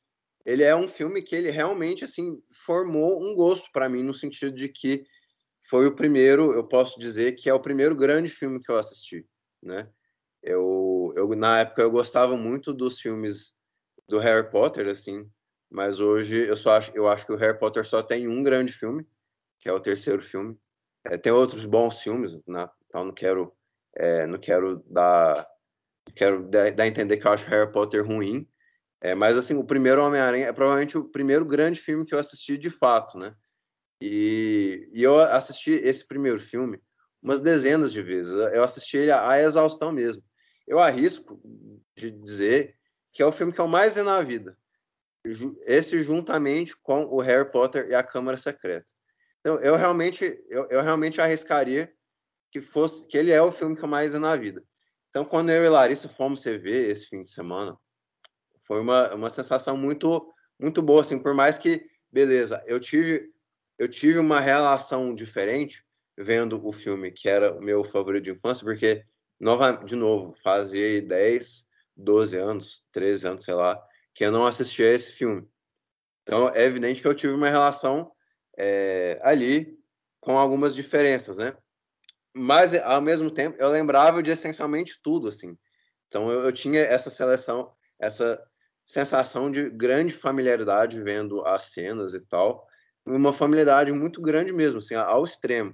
ele 0.45 0.63
é 0.63 0.75
um 0.75 0.87
filme 0.87 1.21
que 1.21 1.35
ele 1.35 1.49
realmente 1.49 2.03
assim 2.03 2.41
formou 2.51 3.23
um 3.23 3.35
gosto 3.35 3.69
para 3.71 3.89
mim 3.89 4.03
no 4.03 4.13
sentido 4.13 4.55
de 4.55 4.69
que 4.69 5.03
foi 5.69 5.87
o 5.87 5.95
primeiro, 5.95 6.53
eu 6.53 6.67
posso 6.67 6.99
dizer 6.99 7.33
que 7.33 7.49
é 7.49 7.53
o 7.53 7.59
primeiro 7.59 7.95
grande 7.95 8.29
filme 8.29 8.61
que 8.61 8.71
eu 8.71 8.77
assisti, 8.77 9.25
né? 9.61 9.89
Eu, 10.43 11.13
eu 11.15 11.27
na 11.35 11.59
época 11.59 11.81
eu 11.81 11.91
gostava 11.91 12.35
muito 12.35 12.73
dos 12.73 12.99
filmes 12.99 13.55
do 14.07 14.17
Harry 14.19 14.49
Potter, 14.49 14.87
assim, 14.87 15.29
mas 15.69 15.99
hoje 15.99 16.47
eu 16.47 16.55
só 16.55 16.73
acho, 16.73 16.91
eu 16.95 17.07
acho 17.07 17.25
que 17.25 17.31
o 17.31 17.37
Harry 17.37 17.57
Potter 17.57 17.85
só 17.85 18.03
tem 18.03 18.27
um 18.27 18.43
grande 18.43 18.73
filme, 18.73 19.07
que 19.59 19.69
é 19.69 19.73
o 19.73 19.79
terceiro 19.79 20.21
filme. 20.21 20.59
É, 21.05 21.17
tem 21.17 21.31
outros 21.31 21.65
bons 21.65 22.01
filmes, 22.01 22.37
né? 22.47 22.69
então 22.87 23.05
não 23.05 23.13
quero, 23.13 23.55
é, 23.95 24.27
não 24.27 24.37
quero 24.37 24.83
dar, 24.87 25.47
quero 26.15 26.43
dar, 26.49 26.79
a 26.79 26.87
entender 26.87 27.17
que 27.17 27.25
eu 27.25 27.31
acho 27.31 27.49
Harry 27.49 27.71
Potter 27.71 28.05
ruim, 28.05 28.47
é, 29.01 29.15
mas, 29.15 29.35
assim, 29.35 29.55
o 29.55 29.63
primeiro 29.63 30.03
Homem-Aranha 30.05 30.45
é 30.45 30.53
provavelmente 30.53 30.95
o 30.95 31.03
primeiro 31.03 31.43
grande 31.43 31.79
filme 31.79 32.05
que 32.05 32.13
eu 32.13 32.19
assisti 32.19 32.55
de 32.55 32.69
fato, 32.69 33.17
né? 33.17 33.35
E, 33.99 34.87
e 34.93 35.01
eu 35.01 35.19
assisti 35.19 35.71
esse 35.71 36.07
primeiro 36.07 36.39
filme 36.39 36.79
umas 37.21 37.39
dezenas 37.39 37.91
de 37.91 38.01
vezes. 38.01 38.33
Eu 38.33 38.63
assisti 38.63 38.97
ele 38.97 39.11
à 39.11 39.39
exaustão 39.39 39.91
mesmo. 39.91 40.23
eu 40.67 40.79
arrisco 40.79 41.41
de 41.95 42.11
dizer 42.11 42.75
que 43.11 43.21
é 43.21 43.25
o 43.25 43.31
filme 43.31 43.51
que 43.51 43.59
eu 43.59 43.67
mais 43.67 43.95
vi 43.95 44.01
na 44.03 44.21
vida. 44.21 44.57
Esse 45.65 46.01
juntamente 46.01 46.75
com 46.77 47.03
o 47.05 47.19
Harry 47.19 47.49
Potter 47.49 47.87
e 47.89 47.95
a 47.95 48.03
Câmara 48.03 48.37
Secreta. 48.37 48.91
Então, 49.39 49.59
eu 49.59 49.75
realmente, 49.75 50.43
eu, 50.49 50.67
eu 50.69 50.81
realmente 50.81 51.19
arriscaria 51.19 51.91
que 52.51 52.61
fosse 52.61 53.07
que 53.07 53.17
ele 53.17 53.31
é 53.31 53.41
o 53.41 53.51
filme 53.51 53.75
que 53.75 53.83
eu 53.83 53.89
mais 53.89 54.13
vi 54.13 54.19
na 54.19 54.35
vida. 54.35 54.63
Então, 55.09 55.25
quando 55.25 55.49
eu 55.49 55.63
e 55.63 55.69
Larissa 55.69 56.07
fomos 56.07 56.43
ver 56.43 56.89
esse 56.89 57.07
fim 57.07 57.21
de 57.21 57.29
semana, 57.29 57.77
foi 58.71 58.79
uma, 58.79 59.13
uma 59.13 59.29
sensação 59.29 59.75
muito 59.75 60.33
muito 60.57 60.81
boa, 60.81 61.01
assim, 61.01 61.19
por 61.19 61.33
mais 61.33 61.57
que, 61.57 61.85
beleza, 62.09 62.63
eu 62.65 62.79
tive 62.79 63.29
eu 63.77 63.89
tive 63.89 64.17
uma 64.17 64.39
relação 64.39 65.13
diferente 65.13 65.83
vendo 66.17 66.65
o 66.65 66.71
filme 66.71 67.11
que 67.11 67.27
era 67.27 67.51
o 67.53 67.61
meu 67.61 67.83
favorito 67.83 68.23
de 68.23 68.31
infância, 68.31 68.63
porque 68.63 69.03
nova, 69.37 69.73
de 69.73 69.93
novo, 69.93 70.33
fazia 70.41 71.01
10, 71.01 71.67
12 71.97 72.37
anos, 72.37 72.85
13 72.93 73.27
anos, 73.27 73.43
sei 73.43 73.55
lá, 73.55 73.77
que 74.13 74.23
eu 74.23 74.31
não 74.31 74.47
assistia 74.47 74.93
esse 74.93 75.11
filme. 75.11 75.45
Então, 76.23 76.47
é 76.47 76.63
evidente 76.63 77.01
que 77.01 77.07
eu 77.09 77.15
tive 77.15 77.33
uma 77.33 77.49
relação 77.49 78.09
é, 78.57 79.19
ali 79.21 79.77
com 80.21 80.37
algumas 80.37 80.73
diferenças, 80.73 81.39
né? 81.39 81.57
Mas, 82.33 82.73
ao 82.75 83.01
mesmo 83.01 83.29
tempo, 83.29 83.57
eu 83.59 83.67
lembrava 83.67 84.23
de 84.23 84.31
essencialmente 84.31 84.97
tudo, 85.03 85.27
assim. 85.27 85.57
Então, 86.07 86.31
eu, 86.31 86.41
eu 86.41 86.53
tinha 86.53 86.79
essa 86.79 87.09
seleção, 87.09 87.73
essa 87.99 88.41
sensação 88.91 89.49
de 89.49 89.69
grande 89.69 90.13
familiaridade 90.13 91.01
vendo 91.01 91.45
as 91.45 91.71
cenas 91.71 92.13
e 92.13 92.19
tal, 92.19 92.67
uma 93.05 93.31
familiaridade 93.31 93.91
muito 93.93 94.21
grande 94.21 94.51
mesmo, 94.51 94.79
assim, 94.79 94.95
ao 94.95 95.23
extremo. 95.23 95.73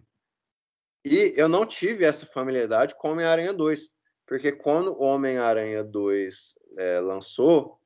E 1.04 1.34
eu 1.36 1.50
não 1.50 1.66
tive 1.66 2.06
essa 2.06 2.28
familiaridade 2.28 2.96
com 2.96 3.12
Homem-Aranha 3.12 3.54
2, 3.54 3.90
porque 4.28 4.52
quando 4.52 5.02
Homem-Aranha 5.02 5.84
2 5.84 6.54
é, 6.78 7.00
lançou, 7.00 7.80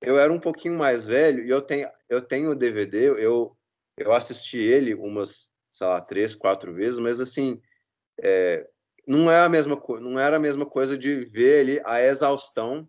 eu 0.00 0.18
era 0.18 0.32
um 0.32 0.40
pouquinho 0.40 0.76
mais 0.76 1.06
velho 1.06 1.44
e 1.44 1.50
eu 1.50 1.62
tenho, 1.62 1.88
eu 2.08 2.20
tenho 2.20 2.50
o 2.50 2.56
DVD, 2.56 3.10
eu, 3.24 3.56
eu 3.96 4.12
assisti 4.12 4.58
ele 4.58 4.94
umas, 4.94 5.48
sei 5.70 5.86
lá, 5.86 6.00
três, 6.00 6.34
quatro 6.34 6.74
vezes, 6.74 6.98
mas 6.98 7.20
assim, 7.20 7.62
é, 8.20 8.68
não, 9.06 9.30
é 9.30 9.44
a 9.44 9.48
mesma, 9.48 9.80
não 10.00 10.18
era 10.18 10.38
a 10.38 10.40
mesma 10.40 10.66
coisa 10.66 10.98
de 10.98 11.24
ver 11.24 11.60
ali 11.60 11.80
a 11.84 12.02
exaustão, 12.02 12.88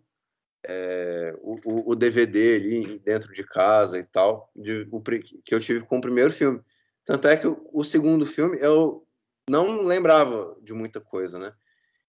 é, 0.68 1.34
o, 1.40 1.92
o, 1.92 1.94
DVD 1.94 2.56
ali 2.56 2.98
dentro 2.98 3.32
de 3.32 3.44
casa 3.44 3.98
e 3.98 4.04
tal, 4.04 4.50
de, 4.54 4.88
o, 4.90 5.00
que 5.00 5.54
eu 5.54 5.60
tive 5.60 5.84
com 5.84 5.98
o 5.98 6.00
primeiro 6.00 6.32
filme. 6.32 6.60
Tanto 7.04 7.28
é 7.28 7.36
que 7.36 7.46
o, 7.46 7.68
o 7.72 7.84
segundo 7.84 8.24
filme 8.26 8.58
eu 8.60 9.06
não 9.48 9.82
lembrava 9.82 10.56
de 10.62 10.72
muita 10.72 11.00
coisa, 11.00 11.38
né? 11.38 11.52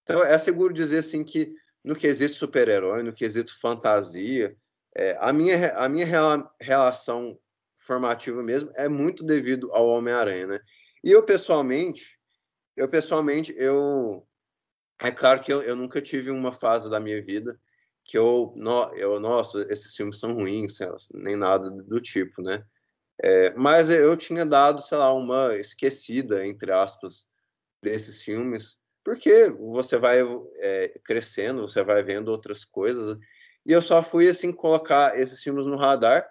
Então 0.03 0.23
é 0.23 0.37
seguro 0.37 0.73
dizer 0.73 0.99
assim 0.99 1.23
que 1.23 1.53
no 1.83 1.95
quesito 1.95 2.35
super-herói, 2.35 3.03
no 3.03 3.13
quesito 3.13 3.59
fantasia, 3.59 4.55
é, 4.95 5.17
a 5.19 5.33
minha, 5.33 5.73
a 5.75 5.89
minha 5.89 6.07
relação 6.59 7.37
formativa 7.75 8.41
mesmo 8.41 8.71
é 8.75 8.87
muito 8.87 9.23
devido 9.23 9.71
ao 9.73 9.87
Homem-Aranha, 9.87 10.47
né? 10.47 10.59
E 11.03 11.11
eu 11.11 11.23
pessoalmente, 11.23 12.17
eu 12.75 12.87
pessoalmente, 12.87 13.53
eu 13.57 14.25
é 15.01 15.11
claro 15.11 15.41
que 15.41 15.51
eu, 15.51 15.61
eu 15.61 15.75
nunca 15.75 16.01
tive 16.01 16.31
uma 16.31 16.53
fase 16.53 16.89
da 16.89 16.99
minha 16.99 17.21
vida 17.21 17.59
que 18.05 18.17
eu, 18.17 18.53
no, 18.55 18.93
eu 18.93 19.19
nossa, 19.19 19.65
esses 19.69 19.95
filmes 19.95 20.19
são 20.19 20.33
ruins, 20.33 20.77
nem 21.13 21.35
nada 21.35 21.69
do 21.71 21.99
tipo, 21.99 22.41
né? 22.41 22.63
É, 23.21 23.53
mas 23.55 23.89
eu 23.89 24.15
tinha 24.15 24.45
dado, 24.45 24.81
sei 24.81 24.97
lá, 24.97 25.11
uma 25.13 25.55
esquecida, 25.55 26.45
entre 26.45 26.71
aspas, 26.71 27.25
desses 27.81 28.23
filmes, 28.23 28.77
porque 29.03 29.49
você 29.49 29.97
vai 29.97 30.19
é, 30.57 30.99
crescendo, 31.03 31.67
você 31.67 31.83
vai 31.83 32.03
vendo 32.03 32.29
outras 32.29 32.63
coisas, 32.63 33.17
e 33.65 33.71
eu 33.71 33.81
só 33.81 34.03
fui, 34.03 34.29
assim, 34.29 34.51
colocar 34.53 35.17
esses 35.19 35.41
filmes 35.41 35.65
no 35.65 35.77
radar 35.77 36.27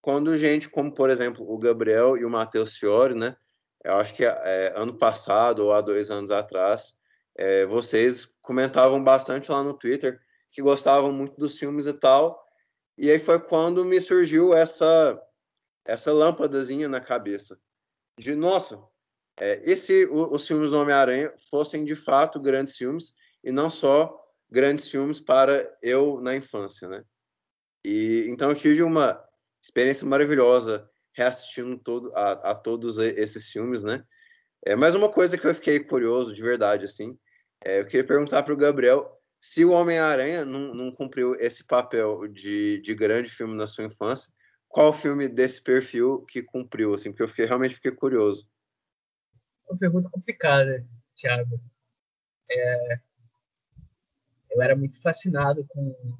quando 0.00 0.36
gente 0.36 0.68
como, 0.68 0.92
por 0.92 1.10
exemplo, 1.10 1.48
o 1.48 1.56
Gabriel 1.58 2.16
e 2.16 2.24
o 2.24 2.30
Matheus 2.30 2.76
Fiore, 2.76 3.14
né? 3.14 3.36
Eu 3.84 3.94
acho 3.96 4.14
que 4.14 4.24
é, 4.24 4.72
ano 4.74 4.98
passado 4.98 5.60
ou 5.60 5.72
há 5.72 5.80
dois 5.80 6.10
anos 6.10 6.32
atrás, 6.32 6.94
é, 7.36 7.64
vocês 7.66 8.28
comentavam 8.40 9.02
bastante 9.02 9.50
lá 9.50 9.62
no 9.62 9.74
Twitter 9.74 10.20
que 10.52 10.62
gostavam 10.62 11.12
muito 11.12 11.36
dos 11.38 11.58
filmes 11.58 11.86
e 11.86 11.92
tal. 11.94 12.40
E 12.96 13.10
aí 13.10 13.18
foi 13.18 13.40
quando 13.40 13.84
me 13.84 14.00
surgiu 14.00 14.54
essa 14.54 15.20
essa 15.84 16.12
lâmpadazinha 16.12 16.88
na 16.88 17.00
cabeça 17.00 17.58
de 18.16 18.36
nossa, 18.36 18.80
é, 19.40 19.62
e 19.64 19.76
se 19.76 20.06
os 20.06 20.46
filmes 20.46 20.70
do 20.70 20.76
Homem-Aranha 20.76 21.32
fossem 21.50 21.84
de 21.84 21.96
fato 21.96 22.38
grandes 22.38 22.76
filmes 22.76 23.14
e 23.42 23.50
não 23.50 23.70
só 23.70 24.16
grandes 24.50 24.88
filmes 24.90 25.20
para 25.20 25.76
eu 25.82 26.20
na 26.20 26.36
infância, 26.36 26.86
né? 26.88 27.02
E 27.84 28.26
então 28.28 28.50
eu 28.50 28.56
tive 28.56 28.82
uma 28.82 29.22
experiência 29.62 30.06
maravilhosa 30.06 30.88
reassistindo 31.14 31.78
todo, 31.78 32.14
a, 32.14 32.52
a 32.52 32.54
todos 32.54 32.98
esses 32.98 33.50
filmes, 33.50 33.82
né? 33.82 34.04
É, 34.64 34.76
mas 34.76 34.94
uma 34.94 35.10
coisa 35.10 35.36
que 35.36 35.46
eu 35.46 35.54
fiquei 35.54 35.80
curioso 35.80 36.32
de 36.32 36.42
verdade, 36.42 36.84
assim, 36.84 37.18
é, 37.64 37.80
eu 37.80 37.86
queria 37.86 38.06
perguntar 38.06 38.42
para 38.42 38.54
o 38.54 38.56
Gabriel 38.56 39.18
se 39.42 39.64
o 39.64 39.72
Homem-Aranha 39.72 40.44
não, 40.44 40.72
não, 40.72 40.92
cumpriu 40.92 41.34
esse 41.34 41.64
papel 41.64 42.28
de, 42.28 42.80
de 42.80 42.94
grande 42.94 43.28
filme 43.28 43.56
na 43.56 43.66
sua 43.66 43.84
infância, 43.84 44.32
qual 44.68 44.92
filme 44.92 45.28
desse 45.28 45.60
perfil 45.60 46.24
que 46.26 46.44
cumpriu, 46.44 46.94
assim, 46.94 47.10
porque 47.10 47.24
eu 47.24 47.28
fiquei, 47.28 47.46
realmente 47.46 47.74
fiquei 47.74 47.90
curioso. 47.90 48.48
Uma 49.68 49.76
pergunta 49.76 50.08
complicada, 50.08 50.86
Thiago. 51.16 51.60
É, 52.48 53.00
eu 54.52 54.62
era 54.62 54.76
muito 54.76 55.02
fascinado 55.02 55.66
com, 55.66 56.16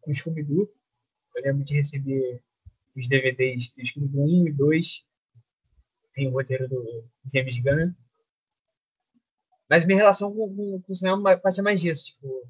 com 0.00 0.14
Scooby-Doo, 0.14 0.72
eu 1.34 1.42
lembro 1.42 1.64
de 1.64 1.74
receber 1.74 2.40
os 2.94 3.08
DVDs 3.08 3.72
do 3.72 3.84
Scooby 3.84 4.16
1 4.16 4.46
e 4.46 4.52
2. 4.52 5.06
Tem 6.14 6.28
o 6.28 6.32
roteiro 6.32 6.68
do 6.68 7.04
James 7.34 7.58
Gunn. 7.58 7.92
Mas 9.72 9.86
minha 9.86 9.96
relação 9.96 10.30
com, 10.30 10.54
com, 10.54 10.82
com 10.82 10.92
o 10.92 10.94
cinema 10.94 11.34
partia 11.38 11.62
mais 11.62 11.80
disso. 11.80 12.04
Tipo, 12.04 12.46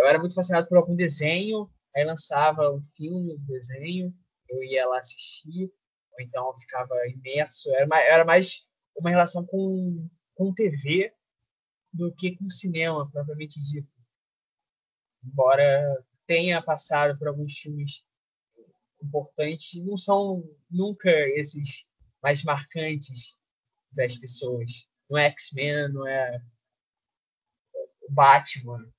eu 0.00 0.06
era 0.06 0.18
muito 0.18 0.34
fascinado 0.34 0.68
por 0.68 0.76
algum 0.76 0.94
desenho, 0.94 1.66
aí 1.96 2.04
lançava 2.04 2.70
um 2.70 2.82
filme, 2.94 3.32
um 3.32 3.44
desenho, 3.46 4.14
eu 4.50 4.62
ia 4.62 4.86
lá 4.86 4.98
assistir, 4.98 5.72
ou 6.12 6.20
então 6.20 6.46
eu 6.48 6.58
ficava 6.58 6.94
imerso. 7.08 7.70
Era 7.70 7.86
mais, 7.86 8.06
era 8.06 8.22
mais 8.22 8.68
uma 8.94 9.08
relação 9.08 9.46
com, 9.46 10.06
com 10.34 10.52
TV 10.52 11.10
do 11.90 12.14
que 12.14 12.36
com 12.36 12.50
cinema, 12.50 13.10
propriamente 13.10 13.58
dito. 13.58 13.88
Embora 15.24 16.04
tenha 16.26 16.60
passado 16.60 17.18
por 17.18 17.28
alguns 17.28 17.56
filmes 17.56 18.04
importantes, 19.02 19.82
não 19.82 19.96
são 19.96 20.44
nunca 20.70 21.10
esses 21.30 21.90
mais 22.22 22.44
marcantes 22.44 23.40
das 23.90 24.14
pessoas. 24.14 24.91
Não 25.12 25.18
é 25.18 25.26
X-Men, 25.26 25.92
não 25.92 26.08
é 26.08 26.42
o 28.00 28.10
Batman, 28.10 28.90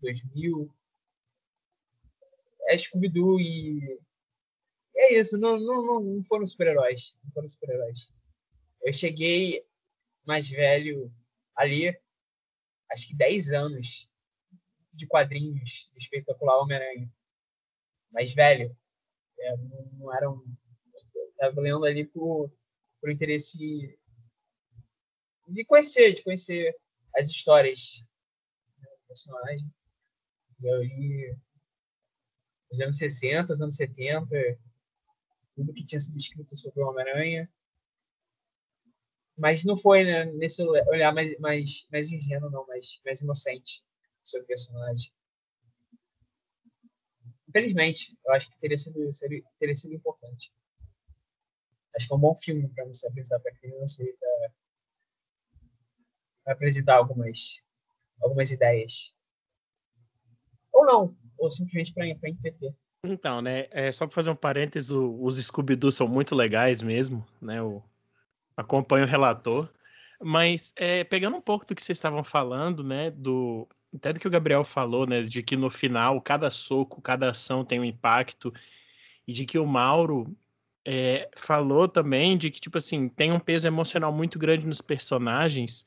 2000. 0.00 0.74
É 2.66 2.76
Scooby-Doo 2.76 3.38
e 3.38 4.00
é 4.96 5.14
isso, 5.20 5.38
não, 5.38 5.56
não, 5.56 6.00
não 6.00 6.24
foram 6.24 6.44
super-heróis. 6.44 7.16
Não 7.22 7.30
foram 7.30 7.48
super-heróis. 7.48 8.12
Eu 8.82 8.92
cheguei 8.92 9.64
mais 10.26 10.48
velho 10.48 11.14
ali, 11.54 11.96
acho 12.90 13.06
que 13.06 13.14
10 13.14 13.52
anos 13.52 14.10
de 14.92 15.06
quadrinhos 15.06 15.88
do 15.92 15.98
espetacular 15.98 16.58
Homem-Aranha. 16.58 17.08
Mais 18.10 18.34
velho. 18.34 18.76
É, 19.38 19.56
não, 19.58 19.92
não 19.92 20.12
era 20.12 20.28
um. 20.28 20.44
Estava 21.30 21.60
lendo 21.60 21.84
ali 21.84 22.04
por, 22.04 22.52
por 23.00 23.12
interesse 23.12 23.96
de 25.48 25.64
conhecer, 25.64 26.14
de 26.14 26.22
conhecer 26.22 26.76
as 27.16 27.28
histórias 27.28 28.04
né, 28.80 28.88
do 28.88 29.06
personagem. 29.08 29.72
E 30.60 30.68
aí, 30.68 31.36
nos 32.70 32.80
anos 32.80 32.98
60, 32.98 33.52
nos 33.52 33.60
anos 33.62 33.76
70, 33.76 34.28
tudo 35.54 35.72
que 35.72 35.84
tinha 35.84 36.00
sido 36.00 36.16
escrito 36.16 36.56
sobre 36.56 36.82
o 36.82 36.88
Homem-Aranha. 36.88 37.50
Mas 39.36 39.64
não 39.64 39.76
foi 39.76 40.04
né, 40.04 40.24
nesse 40.24 40.62
olhar 40.62 41.12
mais, 41.12 41.38
mais, 41.38 41.86
mais 41.90 42.10
ingênuo, 42.10 42.50
não, 42.50 42.66
mais, 42.66 43.00
mais 43.04 43.20
inocente 43.20 43.84
seu 44.22 44.44
personagem. 44.44 45.12
Infelizmente, 47.48 48.18
eu 48.26 48.32
acho 48.34 48.50
que 48.50 48.58
teria 48.58 48.76
sido, 48.76 49.12
seria, 49.12 49.42
teria 49.58 49.76
sido 49.76 49.94
importante. 49.94 50.52
Acho 51.96 52.06
que 52.06 52.12
é 52.12 52.16
um 52.16 52.20
bom 52.20 52.34
filme 52.34 52.68
para 52.68 52.84
você 52.84 53.06
apresentar 53.06 53.40
para 53.40 53.54
criança 53.54 54.04
e 54.04 54.12
para 54.12 54.52
apresentar 56.48 56.96
algumas, 56.96 57.60
algumas 58.22 58.50
ideias. 58.50 59.14
Ou 60.72 60.84
não, 60.84 61.16
ou 61.38 61.50
simplesmente 61.50 61.92
para 61.92 62.28
entreter. 62.28 62.74
Então, 63.04 63.40
né, 63.40 63.66
é, 63.70 63.92
só 63.92 64.06
para 64.06 64.14
fazer 64.14 64.30
um 64.30 64.36
parênteses, 64.36 64.90
os 64.90 65.36
Scooby-Doo 65.36 65.90
são 65.90 66.08
muito 66.08 66.34
legais 66.34 66.82
mesmo, 66.82 67.24
né, 67.40 67.62
o, 67.62 67.82
acompanho 68.58 69.04
o 69.04 69.08
relator. 69.08 69.68
Mas 70.20 70.72
é, 70.74 71.04
pegando 71.04 71.36
um 71.36 71.40
pouco 71.40 71.64
do 71.64 71.74
que 71.74 71.82
vocês 71.82 71.96
estavam 71.96 72.24
falando, 72.24 72.82
né? 72.82 73.10
Do, 73.12 73.68
até 73.94 74.12
do 74.12 74.18
que 74.18 74.26
o 74.26 74.30
Gabriel 74.30 74.64
falou, 74.64 75.06
né? 75.06 75.22
De 75.22 75.42
que 75.44 75.56
no 75.56 75.70
final 75.70 76.20
cada 76.20 76.50
soco, 76.50 77.00
cada 77.00 77.30
ação 77.30 77.64
tem 77.64 77.78
um 77.78 77.84
impacto. 77.84 78.52
E 79.26 79.32
de 79.32 79.46
que 79.46 79.58
o 79.58 79.66
Mauro 79.66 80.36
é, 80.84 81.30
falou 81.36 81.86
também 81.86 82.36
de 82.36 82.50
que, 82.50 82.60
tipo 82.60 82.78
assim, 82.78 83.08
tem 83.08 83.30
um 83.30 83.38
peso 83.38 83.68
emocional 83.68 84.12
muito 84.12 84.38
grande 84.38 84.66
nos 84.66 84.80
personagens. 84.80 85.86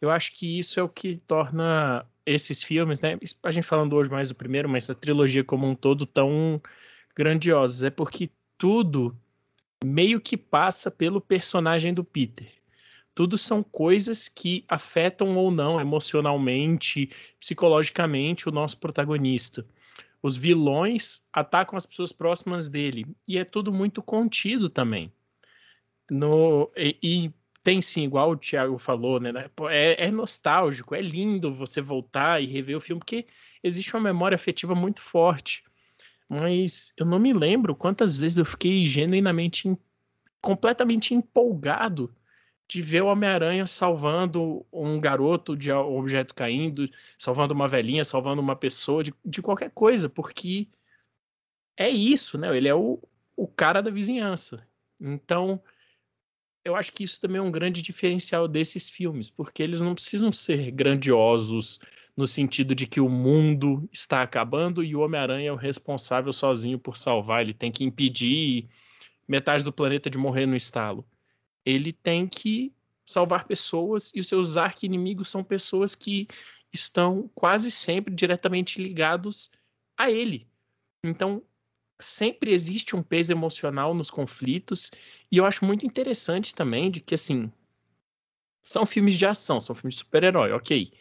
Eu 0.00 0.10
acho 0.10 0.32
que 0.34 0.58
isso 0.58 0.78
é 0.78 0.82
o 0.82 0.88
que 0.88 1.16
torna 1.16 2.06
esses 2.26 2.62
filmes, 2.62 3.00
né? 3.00 3.18
A 3.42 3.50
gente 3.50 3.66
falando 3.66 3.94
hoje 3.94 4.10
mais 4.10 4.28
do 4.28 4.34
primeiro, 4.34 4.68
mas 4.68 4.88
a 4.88 4.94
trilogia 4.94 5.44
como 5.44 5.66
um 5.66 5.74
todo 5.74 6.06
tão 6.06 6.60
grandiosos. 7.14 7.82
É 7.82 7.90
porque 7.90 8.30
tudo 8.58 9.16
meio 9.84 10.20
que 10.20 10.36
passa 10.36 10.90
pelo 10.90 11.20
personagem 11.20 11.92
do 11.92 12.02
Peter. 12.02 12.48
Tudo 13.14 13.38
são 13.38 13.62
coisas 13.62 14.28
que 14.28 14.64
afetam 14.66 15.36
ou 15.36 15.50
não 15.50 15.80
emocionalmente, 15.80 17.10
psicologicamente 17.38 18.48
o 18.48 18.52
nosso 18.52 18.78
protagonista. 18.78 19.64
Os 20.22 20.36
vilões 20.36 21.28
atacam 21.32 21.76
as 21.76 21.86
pessoas 21.86 22.10
próximas 22.10 22.66
dele 22.66 23.06
e 23.28 23.38
é 23.38 23.44
tudo 23.44 23.72
muito 23.72 24.02
contido 24.02 24.68
também. 24.68 25.12
No, 26.10 26.72
e, 26.76 26.96
e 27.02 27.32
tem 27.64 27.80
sim, 27.80 28.04
igual 28.04 28.32
o 28.32 28.36
Thiago 28.36 28.78
falou, 28.78 29.18
né? 29.18 29.32
É, 29.70 30.06
é, 30.06 30.10
nostálgico, 30.10 30.94
é 30.94 31.00
lindo 31.00 31.50
você 31.50 31.80
voltar 31.80 32.42
e 32.42 32.46
rever 32.46 32.76
o 32.76 32.80
filme, 32.80 33.00
porque 33.00 33.26
existe 33.62 33.94
uma 33.94 34.02
memória 34.02 34.36
afetiva 34.36 34.74
muito 34.74 35.00
forte. 35.00 35.64
Mas 36.28 36.92
eu 36.96 37.06
não 37.06 37.18
me 37.18 37.32
lembro 37.32 37.74
quantas 37.74 38.18
vezes 38.18 38.36
eu 38.36 38.44
fiquei 38.44 38.84
genuinamente, 38.84 39.74
completamente 40.42 41.14
empolgado 41.14 42.14
de 42.68 42.82
ver 42.82 43.02
o 43.02 43.06
Homem-Aranha 43.06 43.66
salvando 43.66 44.64
um 44.70 45.00
garoto 45.00 45.56
de 45.56 45.72
um 45.72 45.98
objeto 45.98 46.34
caindo, 46.34 46.88
salvando 47.16 47.54
uma 47.54 47.68
velhinha, 47.68 48.04
salvando 48.04 48.42
uma 48.42 48.56
pessoa, 48.56 49.02
de, 49.02 49.14
de 49.24 49.40
qualquer 49.40 49.70
coisa, 49.70 50.08
porque 50.08 50.68
é 51.76 51.88
isso, 51.88 52.36
né? 52.36 52.54
Ele 52.54 52.68
é 52.68 52.74
o, 52.74 53.00
o 53.34 53.46
cara 53.48 53.82
da 53.82 53.90
vizinhança. 53.90 54.66
Então, 55.00 55.62
eu 56.64 56.76
acho 56.76 56.92
que 56.92 57.04
isso 57.04 57.20
também 57.20 57.38
é 57.38 57.42
um 57.42 57.50
grande 57.50 57.82
diferencial 57.82 58.48
desses 58.48 58.88
filmes, 58.88 59.30
porque 59.30 59.62
eles 59.62 59.80
não 59.80 59.94
precisam 59.94 60.32
ser 60.32 60.70
grandiosos 60.70 61.78
no 62.16 62.26
sentido 62.26 62.74
de 62.74 62.86
que 62.86 63.00
o 63.00 63.08
mundo 63.08 63.88
está 63.92 64.22
acabando 64.22 64.82
e 64.82 64.94
o 64.94 65.00
Homem-Aranha 65.00 65.48
é 65.48 65.52
o 65.52 65.56
responsável 65.56 66.32
sozinho 66.32 66.78
por 66.78 66.96
salvar, 66.96 67.42
ele 67.42 67.52
tem 67.52 67.72
que 67.72 67.84
impedir 67.84 68.68
metade 69.26 69.64
do 69.64 69.72
planeta 69.72 70.08
de 70.08 70.16
morrer 70.16 70.46
no 70.46 70.56
estalo 70.56 71.04
ele 71.64 71.92
tem 71.92 72.28
que 72.28 72.72
salvar 73.04 73.46
pessoas 73.46 74.12
e 74.14 74.20
os 74.20 74.28
seus 74.28 74.56
arqui-inimigos 74.56 75.30
são 75.30 75.42
pessoas 75.42 75.94
que 75.94 76.28
estão 76.72 77.30
quase 77.34 77.70
sempre 77.70 78.14
diretamente 78.14 78.82
ligados 78.82 79.50
a 79.96 80.10
ele. 80.10 80.46
Então, 81.02 81.42
sempre 81.98 82.52
existe 82.52 82.96
um 82.96 83.02
peso 83.02 83.32
emocional 83.32 83.94
nos 83.94 84.10
conflitos 84.10 84.90
e 85.30 85.38
eu 85.38 85.46
acho 85.46 85.64
muito 85.64 85.86
interessante 85.86 86.54
também 86.54 86.90
de 86.90 87.00
que 87.00 87.14
assim 87.14 87.50
são 88.62 88.86
filmes 88.86 89.16
de 89.16 89.26
ação, 89.26 89.60
são 89.60 89.74
filmes 89.74 89.96
de 89.96 90.00
super-herói, 90.00 90.52
ok. 90.52 90.92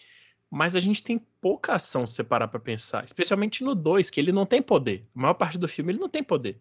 Mas 0.52 0.76
a 0.76 0.80
gente 0.80 1.02
tem 1.02 1.18
pouca 1.42 1.74
ação 1.74 2.06
se 2.06 2.16
separar 2.16 2.48
para 2.48 2.60
pensar, 2.60 3.06
especialmente 3.06 3.64
no 3.64 3.74
2, 3.74 4.10
que 4.10 4.20
ele 4.20 4.32
não 4.32 4.46
tem 4.46 4.62
poder. 4.62 5.08
A 5.16 5.20
maior 5.20 5.34
parte 5.34 5.58
do 5.58 5.68
filme 5.68 5.94
ele 5.94 6.00
não 6.00 6.10
tem 6.10 6.24
poder. 6.24 6.60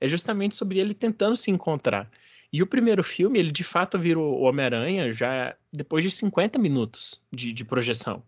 É 0.00 0.08
justamente 0.08 0.54
sobre 0.54 0.78
ele 0.78 0.94
tentando 0.94 1.36
se 1.36 1.50
encontrar. 1.50 2.10
E 2.52 2.62
o 2.62 2.66
primeiro 2.66 3.02
filme, 3.02 3.38
ele 3.38 3.50
de 3.50 3.64
fato 3.64 3.98
virou 3.98 4.38
o 4.38 4.42
Homem-Aranha 4.42 5.12
já 5.12 5.56
depois 5.72 6.04
de 6.04 6.10
50 6.10 6.58
minutos 6.58 7.22
de, 7.32 7.52
de 7.52 7.64
projeção. 7.64 8.22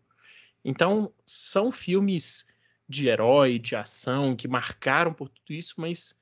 Então, 0.65 1.13
são 1.27 1.71
filmes 1.71 2.47
de 2.89 3.09
herói, 3.09 3.59
de 3.59 3.75
ação, 3.77 4.37
que 4.37 4.47
marcaram 4.47 5.13
por 5.13 5.29
tudo 5.29 5.53
isso, 5.53 5.75
mas 5.79 6.19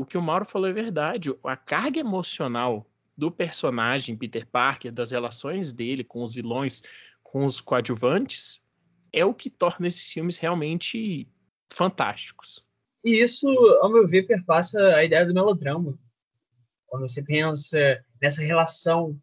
o 0.00 0.04
que 0.04 0.18
o 0.18 0.22
Mauro 0.22 0.44
falou 0.44 0.68
é 0.68 0.72
verdade. 0.72 1.30
A 1.44 1.56
carga 1.56 2.00
emocional 2.00 2.86
do 3.16 3.30
personagem 3.30 4.16
Peter 4.16 4.46
Parker, 4.46 4.92
das 4.92 5.10
relações 5.10 5.72
dele 5.72 6.02
com 6.02 6.22
os 6.22 6.34
vilões, 6.34 6.82
com 7.22 7.44
os 7.44 7.60
coadjuvantes, 7.60 8.64
é 9.12 9.24
o 9.24 9.34
que 9.34 9.50
torna 9.50 9.86
esses 9.86 10.10
filmes 10.12 10.38
realmente 10.38 11.28
fantásticos. 11.70 12.66
E 13.04 13.22
isso, 13.22 13.48
ao 13.80 13.92
meu 13.92 14.06
ver, 14.06 14.26
perpassa 14.26 14.78
a 14.96 15.04
ideia 15.04 15.26
do 15.26 15.34
melodrama. 15.34 15.98
Quando 16.86 17.08
você 17.08 17.22
pensa 17.22 18.04
nessa 18.20 18.42
relação 18.42 19.20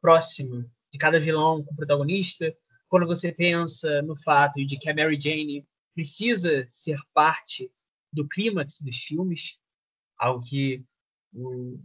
próxima 0.00 0.64
de 0.90 0.98
cada 0.98 1.20
vilão 1.20 1.62
com 1.62 1.72
o 1.72 1.76
protagonista, 1.76 2.54
quando 2.88 3.06
você 3.06 3.32
pensa 3.32 4.00
no 4.02 4.18
fato 4.22 4.64
de 4.64 4.78
que 4.78 4.88
a 4.88 4.94
Mary 4.94 5.18
Jane 5.20 5.66
precisa 5.98 6.64
ser 6.68 6.96
parte 7.12 7.68
do 8.12 8.28
clímax 8.28 8.80
dos 8.80 8.98
filmes, 8.98 9.58
algo 10.16 10.44
que 10.44 10.84
o, 11.34 11.76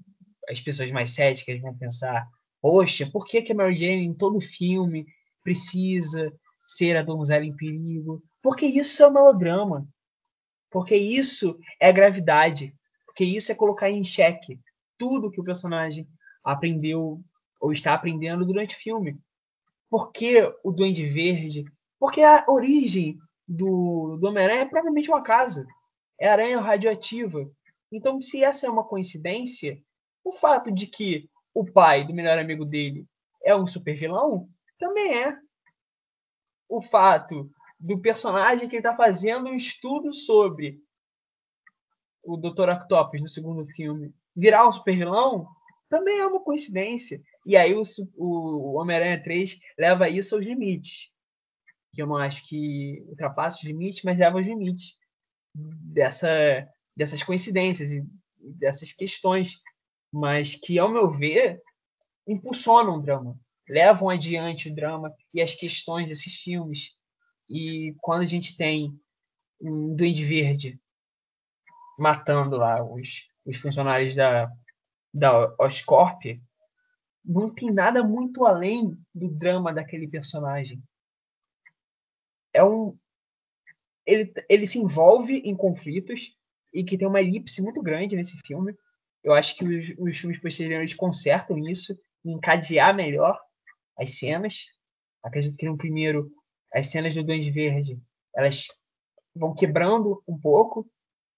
as 0.48 0.62
pessoas 0.62 0.92
mais 0.92 1.10
céticas 1.16 1.60
vão 1.60 1.76
pensar: 1.76 2.30
poxa, 2.62 3.10
por 3.10 3.26
que, 3.26 3.42
que 3.42 3.52
a 3.52 3.56
Mary 3.56 3.76
Jane 3.76 4.06
em 4.06 4.14
todo 4.14 4.40
filme 4.40 5.08
precisa 5.44 6.32
ser 6.68 6.96
a 6.96 7.02
donzela 7.02 7.44
em 7.44 7.56
perigo? 7.56 8.24
Porque 8.40 8.68
isso 8.68 9.02
é 9.02 9.08
um 9.08 9.14
melodrama. 9.14 9.88
Porque 10.70 10.96
isso 10.96 11.58
é 11.80 11.92
gravidade. 11.92 12.76
Porque 13.08 13.24
isso 13.24 13.52
é 13.52 13.56
colocar 13.56 13.90
em 13.90 14.04
xeque 14.04 14.60
tudo 14.96 15.32
que 15.32 15.42
o 15.42 15.44
personagem 15.44 16.08
aprendeu 16.44 17.20
ou 17.60 17.72
está 17.72 17.96
aprendendo 17.96 18.46
durante 18.46 18.76
o 18.76 18.80
filme. 18.80 19.18
Por 19.90 20.12
que 20.12 20.40
o 20.64 20.72
Duende 20.72 21.10
Verde? 21.10 21.66
Porque 22.00 22.22
a 22.22 22.46
origem 22.48 23.18
do, 23.48 24.18
do 24.18 24.28
Homem-Aranha 24.28 24.62
é 24.62 24.66
provavelmente 24.66 25.12
um 25.12 25.16
acaso. 25.16 25.66
É 26.20 26.28
aranha 26.28 26.60
radioativa. 26.60 27.50
Então, 27.92 28.22
se 28.22 28.44
essa 28.44 28.66
é 28.66 28.70
uma 28.70 28.84
coincidência, 28.84 29.82
o 30.24 30.32
fato 30.32 30.72
de 30.72 30.88
que 30.88 31.30
o 31.54 31.66
pai 31.66 32.06
do 32.06 32.14
melhor 32.14 32.38
amigo 32.40 32.66
dele 32.66 33.06
é 33.44 33.56
um 33.56 33.68
super 33.68 33.96
vilão 33.96 34.50
também 34.80 35.24
é. 35.24 35.38
O 36.68 36.82
fato 36.82 37.52
do 37.80 38.00
personagem 38.00 38.68
que 38.68 38.76
ele 38.76 38.80
está 38.80 38.96
fazendo 38.96 39.50
um 39.50 39.54
estudo 39.54 40.14
sobre 40.14 40.82
o 42.24 42.38
Dr. 42.38 42.70
Octopus 42.70 43.22
no 43.22 43.30
segundo 43.30 43.66
filme 43.68 44.14
virar 44.36 44.68
um 44.68 44.72
super 44.72 44.98
vilão 44.98 45.48
também 45.90 46.20
é 46.20 46.26
uma 46.26 46.40
coincidência. 46.40 47.22
E 47.46 47.56
aí 47.56 47.76
o, 47.76 47.84
o 48.16 48.74
Homem-Aranha 48.80 49.22
3 49.22 49.60
leva 49.78 50.10
isso 50.10 50.36
aos 50.36 50.46
limites. 50.46 51.13
Que 51.94 52.02
eu 52.02 52.08
não 52.08 52.18
acho 52.18 52.48
que 52.48 53.04
ultrapassa 53.08 53.58
os 53.58 53.64
limites, 53.64 54.04
mas 54.04 54.18
leva 54.18 54.38
aos 54.38 54.46
limites 54.46 54.98
dessa, 55.54 56.28
dessas 56.96 57.22
coincidências 57.22 57.92
e 57.92 58.04
dessas 58.40 58.92
questões. 58.92 59.60
Mas 60.12 60.56
que, 60.56 60.78
ao 60.78 60.90
meu 60.90 61.10
ver, 61.10 61.62
impulsionam 62.28 62.98
o 62.98 63.02
drama. 63.02 63.40
Levam 63.68 64.10
adiante 64.10 64.70
o 64.70 64.76
drama 64.76 65.14
e 65.34 65.42
as 65.42 65.56
questões 65.56 66.10
desses 66.10 66.36
filmes. 66.36 66.96
E 67.50 67.96
quando 68.02 68.22
a 68.22 68.26
gente 68.26 68.58
tem 68.58 68.98
um 69.62 69.96
Duende 69.96 70.26
Verde 70.26 70.80
matando 71.98 72.58
lá 72.58 72.84
os, 72.84 73.28
os 73.46 73.58
funcionários 73.58 74.16
da, 74.16 74.52
da 75.14 75.56
Oscorp, 75.60 76.24
não 77.24 77.54
tem 77.54 77.72
nada 77.72 78.04
muito 78.04 78.46
além 78.46 78.98
do 79.14 79.30
drama 79.30 79.74
daquele 79.74 80.08
personagem. 80.08 80.82
É 82.54 82.64
um 82.64 82.98
ele, 84.06 84.34
ele 84.50 84.68
se 84.68 84.78
envolve 84.78 85.38
em 85.38 85.56
conflitos 85.56 86.38
e 86.74 86.84
que 86.84 86.98
tem 86.98 87.08
uma 87.08 87.22
elipse 87.22 87.62
muito 87.62 87.82
grande 87.82 88.16
nesse 88.16 88.38
filme. 88.46 88.76
Eu 89.24 89.34
acho 89.34 89.56
que 89.56 89.66
os, 89.66 89.94
os 89.98 90.18
filmes 90.18 90.40
posteriores 90.40 90.94
consertam 90.94 91.58
isso, 91.58 91.98
encadear 92.26 92.94
melhor 92.94 93.40
as 93.98 94.18
cenas. 94.18 94.66
Acredito 95.24 95.58
que 95.58 95.66
no 95.66 95.78
primeiro 95.78 96.32
as 96.74 96.90
cenas 96.90 97.14
do 97.14 97.24
Duende 97.24 97.52
Verde 97.52 98.02
elas 98.36 98.68
vão 99.36 99.54
quebrando 99.54 100.22
um 100.28 100.38
pouco 100.38 100.90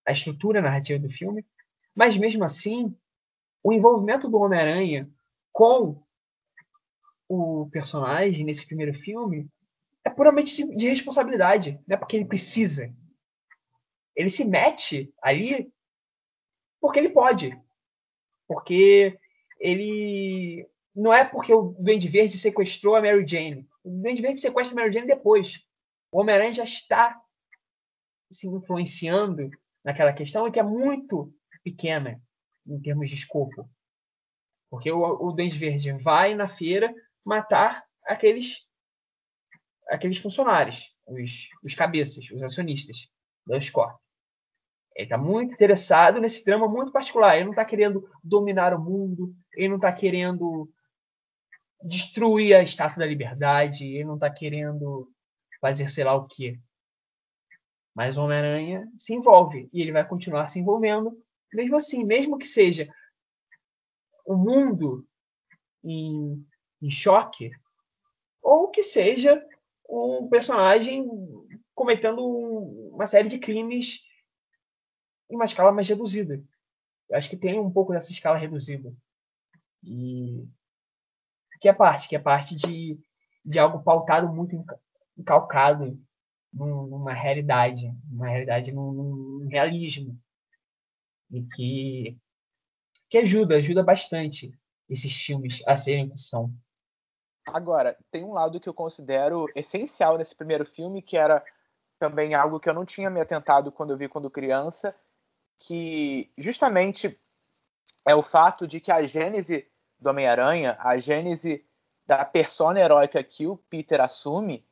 a 0.08 0.12
estrutura 0.12 0.62
narrativa 0.62 1.00
do 1.00 1.10
filme, 1.10 1.46
mas 1.94 2.18
mesmo 2.18 2.44
assim, 2.44 2.96
o 3.64 3.74
envolvimento 3.74 4.30
do 4.30 4.38
Homem-Aranha 4.40 5.10
com 5.52 6.02
o 7.28 7.68
personagem 7.72 8.46
nesse 8.46 8.66
primeiro 8.66 8.94
filme 8.94 9.50
é 10.06 10.10
puramente 10.10 10.56
de, 10.56 10.76
de 10.76 10.88
responsabilidade, 10.88 11.82
não 11.88 11.96
é 11.96 11.98
porque 11.98 12.16
ele 12.16 12.26
precisa. 12.26 12.94
Ele 14.16 14.30
se 14.30 14.46
mete 14.46 15.14
ali 15.22 15.74
porque 16.80 17.00
ele 17.00 17.10
pode. 17.10 17.60
Porque 18.48 19.18
ele. 19.60 20.70
Não 20.96 21.12
é 21.12 21.26
porque 21.26 21.52
o 21.52 21.76
Duende 21.80 22.08
Verde 22.08 22.38
sequestrou 22.38 22.96
a 22.96 23.02
Mary 23.02 23.28
Jane. 23.28 23.68
O 23.84 23.90
Duende 23.90 24.22
Verde 24.22 24.40
sequestra 24.40 24.74
a 24.74 24.80
Mary 24.80 24.94
Jane 24.94 25.08
depois. 25.08 25.60
O 26.12 26.22
Homem-Aranha 26.22 26.54
já 26.54 26.64
está 26.64 27.20
se 28.32 28.48
influenciando 28.48 29.50
naquela 29.84 30.14
questão 30.14 30.50
que 30.50 30.60
é 30.60 30.64
muito 30.64 31.34
pequena 31.64 32.22
em 32.66 32.80
termos 32.80 33.10
de 33.10 33.16
escopo. 33.16 33.70
Porque 34.70 34.92
o, 34.92 35.02
o 35.02 35.32
Duende 35.32 35.58
Verde 35.58 35.92
vai 35.94 36.34
na 36.34 36.48
feira 36.48 36.94
matar 37.26 37.84
aqueles 38.06 38.65
aqueles 39.90 40.18
funcionários, 40.18 40.94
os, 41.08 41.50
os 41.64 41.74
cabeças, 41.74 42.30
os 42.32 42.44
acionistas 42.44 43.10
da 43.46 43.58
Oscorp. 43.58 43.98
Ele 44.96 45.06
está 45.06 45.18
muito 45.18 45.54
interessado 45.54 46.22
nesse 46.22 46.44
drama 46.46 46.68
muito 46.68 46.92
particular. 46.92 47.36
Ele 47.36 47.46
não 47.46 47.52
está 47.52 47.66
querendo 47.66 48.10
dominar 48.24 48.74
o 48.74 48.82
mundo, 48.82 49.36
ele 49.54 49.68
não 49.70 49.76
está 49.76 49.92
querendo 49.92 50.70
destruir 51.84 52.56
a 52.56 52.64
Estátua 52.64 53.00
da 53.00 53.06
Liberdade, 53.06 53.86
ele 53.86 54.06
não 54.06 54.16
está 54.16 54.30
querendo 54.30 55.12
fazer 55.60 55.90
sei 55.90 56.06
lá 56.06 56.16
o 56.16 56.26
quê. 56.26 56.58
Mas 57.94 58.18
Homem-Aranha 58.18 58.88
se 58.98 59.14
envolve 59.14 59.70
e 59.72 59.82
ele 59.82 59.92
vai 59.92 60.08
continuar 60.08 60.48
se 60.48 60.60
envolvendo, 60.60 61.18
mesmo 61.54 61.76
assim, 61.76 62.04
mesmo 62.04 62.38
que 62.38 62.48
seja 62.48 62.90
o 64.26 64.36
mundo 64.36 65.06
em, 65.84 66.46
em 66.82 66.90
choque, 66.90 67.52
ou 68.42 68.70
que 68.70 68.84
seja 68.84 69.42
um 69.90 70.28
personagem 70.30 71.08
cometendo 71.74 72.22
uma 72.92 73.08
série 73.08 73.30
de 73.30 73.38
crimes 73.38 74.02
em 75.30 75.36
uma 75.36 75.46
escala 75.46 75.72
mais 75.72 75.88
reduzida. 75.88 76.42
Eu 77.10 77.18
acho 77.18 77.30
que 77.30 77.38
tem 77.38 77.60
um 77.60 77.72
pouco 77.72 77.94
dessa 77.94 78.12
escala 78.12 78.38
reduzida. 78.38 78.96
E 79.84 80.48
que 81.60 81.70
é 81.70 81.74
parte, 81.74 82.08
que 82.08 82.16
é 82.16 82.20
parte 82.20 82.56
de, 82.56 83.00
de 83.44 83.60
algo 83.60 83.84
pautado 83.84 84.28
muito 84.34 84.64
encalcado 85.18 86.00
numa 86.52 87.14
realidade, 87.14 87.94
uma 88.10 88.28
realidade 88.28 88.72
num, 88.72 88.92
num 88.92 89.48
realismo. 89.48 90.20
E 91.32 91.44
que, 91.44 92.18
que 93.10 93.18
ajuda, 93.18 93.56
ajuda 93.56 93.84
bastante 93.84 94.58
esses 94.90 95.16
filmes 95.16 95.62
a 95.68 95.76
serem 95.76 96.06
o 96.06 96.12
que 96.12 96.20
são. 96.20 96.54
Agora, 97.46 97.98
tem 98.10 98.24
um 98.24 98.34
lado 98.34 98.60
que 98.60 98.68
eu 98.68 98.74
considero 98.74 99.48
essencial 99.56 100.18
nesse 100.18 100.36
primeiro 100.36 100.66
filme, 100.66 101.02
que 101.02 101.16
era 101.16 101.44
também 102.00 102.34
algo 102.34 102.60
que 102.60 102.70
eu 102.70 102.74
não 102.74 102.86
tinha 102.86 103.10
me 103.10 103.22
atentado 103.22 103.72
quando 103.72 103.92
eu 103.92 103.98
vi 103.98 104.10
quando 104.10 104.30
criança, 104.30 104.96
que 105.58 106.32
justamente 106.38 107.18
é 108.06 108.16
o 108.16 108.24
fato 108.24 108.68
de 108.68 108.80
que 108.80 108.92
a 108.92 109.06
gênese 109.06 109.68
do 110.00 110.10
Homem-Aranha, 110.10 110.76
a 110.80 110.98
gênese 110.98 111.66
da 112.06 112.26
persona 112.26 112.80
heróica 112.80 113.24
que 113.24 113.48
o 113.48 113.58
Peter 113.58 114.02
assume, 114.02 114.66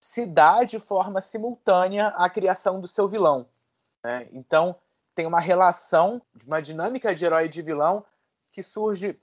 se 0.00 0.26
dá 0.26 0.62
de 0.62 0.78
forma 0.78 1.20
simultânea 1.20 2.08
à 2.08 2.30
criação 2.30 2.80
do 2.80 2.86
seu 2.86 3.08
vilão. 3.08 3.48
Né? 4.02 4.28
Então, 4.32 4.76
tem 5.14 5.26
uma 5.26 5.40
relação, 5.40 6.22
uma 6.46 6.62
dinâmica 6.62 7.14
de 7.14 7.24
herói 7.24 7.46
e 7.46 7.48
de 7.48 7.60
vilão 7.60 8.04
que 8.52 8.62
surge, 8.62 9.20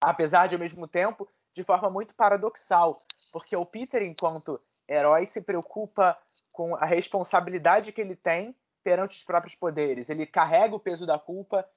apesar 0.00 0.46
de 0.46 0.54
ao 0.54 0.60
mesmo 0.60 0.86
tempo, 0.86 1.28
de 1.58 1.64
forma 1.64 1.90
muito 1.90 2.14
paradoxal, 2.14 3.04
porque 3.32 3.56
o 3.56 3.66
Peter, 3.66 4.00
enquanto 4.02 4.60
herói, 4.88 5.26
se 5.26 5.42
preocupa 5.42 6.16
com 6.52 6.76
a 6.76 6.86
responsabilidade 6.86 7.90
que 7.90 8.00
ele 8.00 8.14
tem 8.14 8.54
perante 8.80 9.16
os 9.16 9.24
próprios 9.24 9.56
poderes. 9.56 10.08
Ele 10.08 10.24
carrega 10.24 10.76
o 10.76 10.78
peso 10.78 11.04
da 11.04 11.18
culpa 11.18 11.68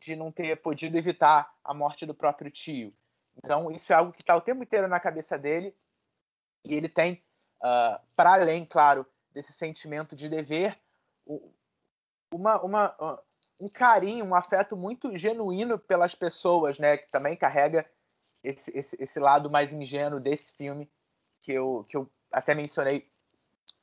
de 0.00 0.16
não 0.16 0.32
ter 0.32 0.56
podido 0.62 0.96
evitar 0.96 1.54
a 1.62 1.74
morte 1.74 2.06
do 2.06 2.14
próprio 2.14 2.50
tio. 2.50 2.94
Então, 3.36 3.70
isso 3.70 3.92
é 3.92 3.96
algo 3.96 4.10
que 4.10 4.22
está 4.22 4.34
o 4.34 4.40
tempo 4.40 4.62
inteiro 4.62 4.88
na 4.88 4.98
cabeça 4.98 5.38
dele. 5.38 5.76
E 6.64 6.72
ele 6.72 6.88
tem, 6.88 7.22
uh, 7.62 8.00
para 8.16 8.32
além, 8.32 8.64
claro, 8.64 9.06
desse 9.32 9.52
sentimento 9.52 10.16
de 10.16 10.30
dever, 10.30 10.80
uma, 12.32 12.58
uma, 12.62 12.96
uh, 12.98 13.18
um 13.60 13.68
carinho, 13.68 14.24
um 14.24 14.34
afeto 14.34 14.78
muito 14.78 15.14
genuíno 15.14 15.78
pelas 15.78 16.14
pessoas, 16.14 16.78
né? 16.78 16.96
Que 16.96 17.10
também 17.10 17.36
carrega 17.36 17.86
esse, 18.46 18.76
esse, 18.78 19.02
esse 19.02 19.18
lado 19.18 19.50
mais 19.50 19.72
ingênuo 19.72 20.20
desse 20.20 20.54
filme 20.54 20.88
que 21.40 21.52
eu, 21.52 21.84
que 21.88 21.96
eu 21.96 22.08
até 22.30 22.54
mencionei 22.54 23.08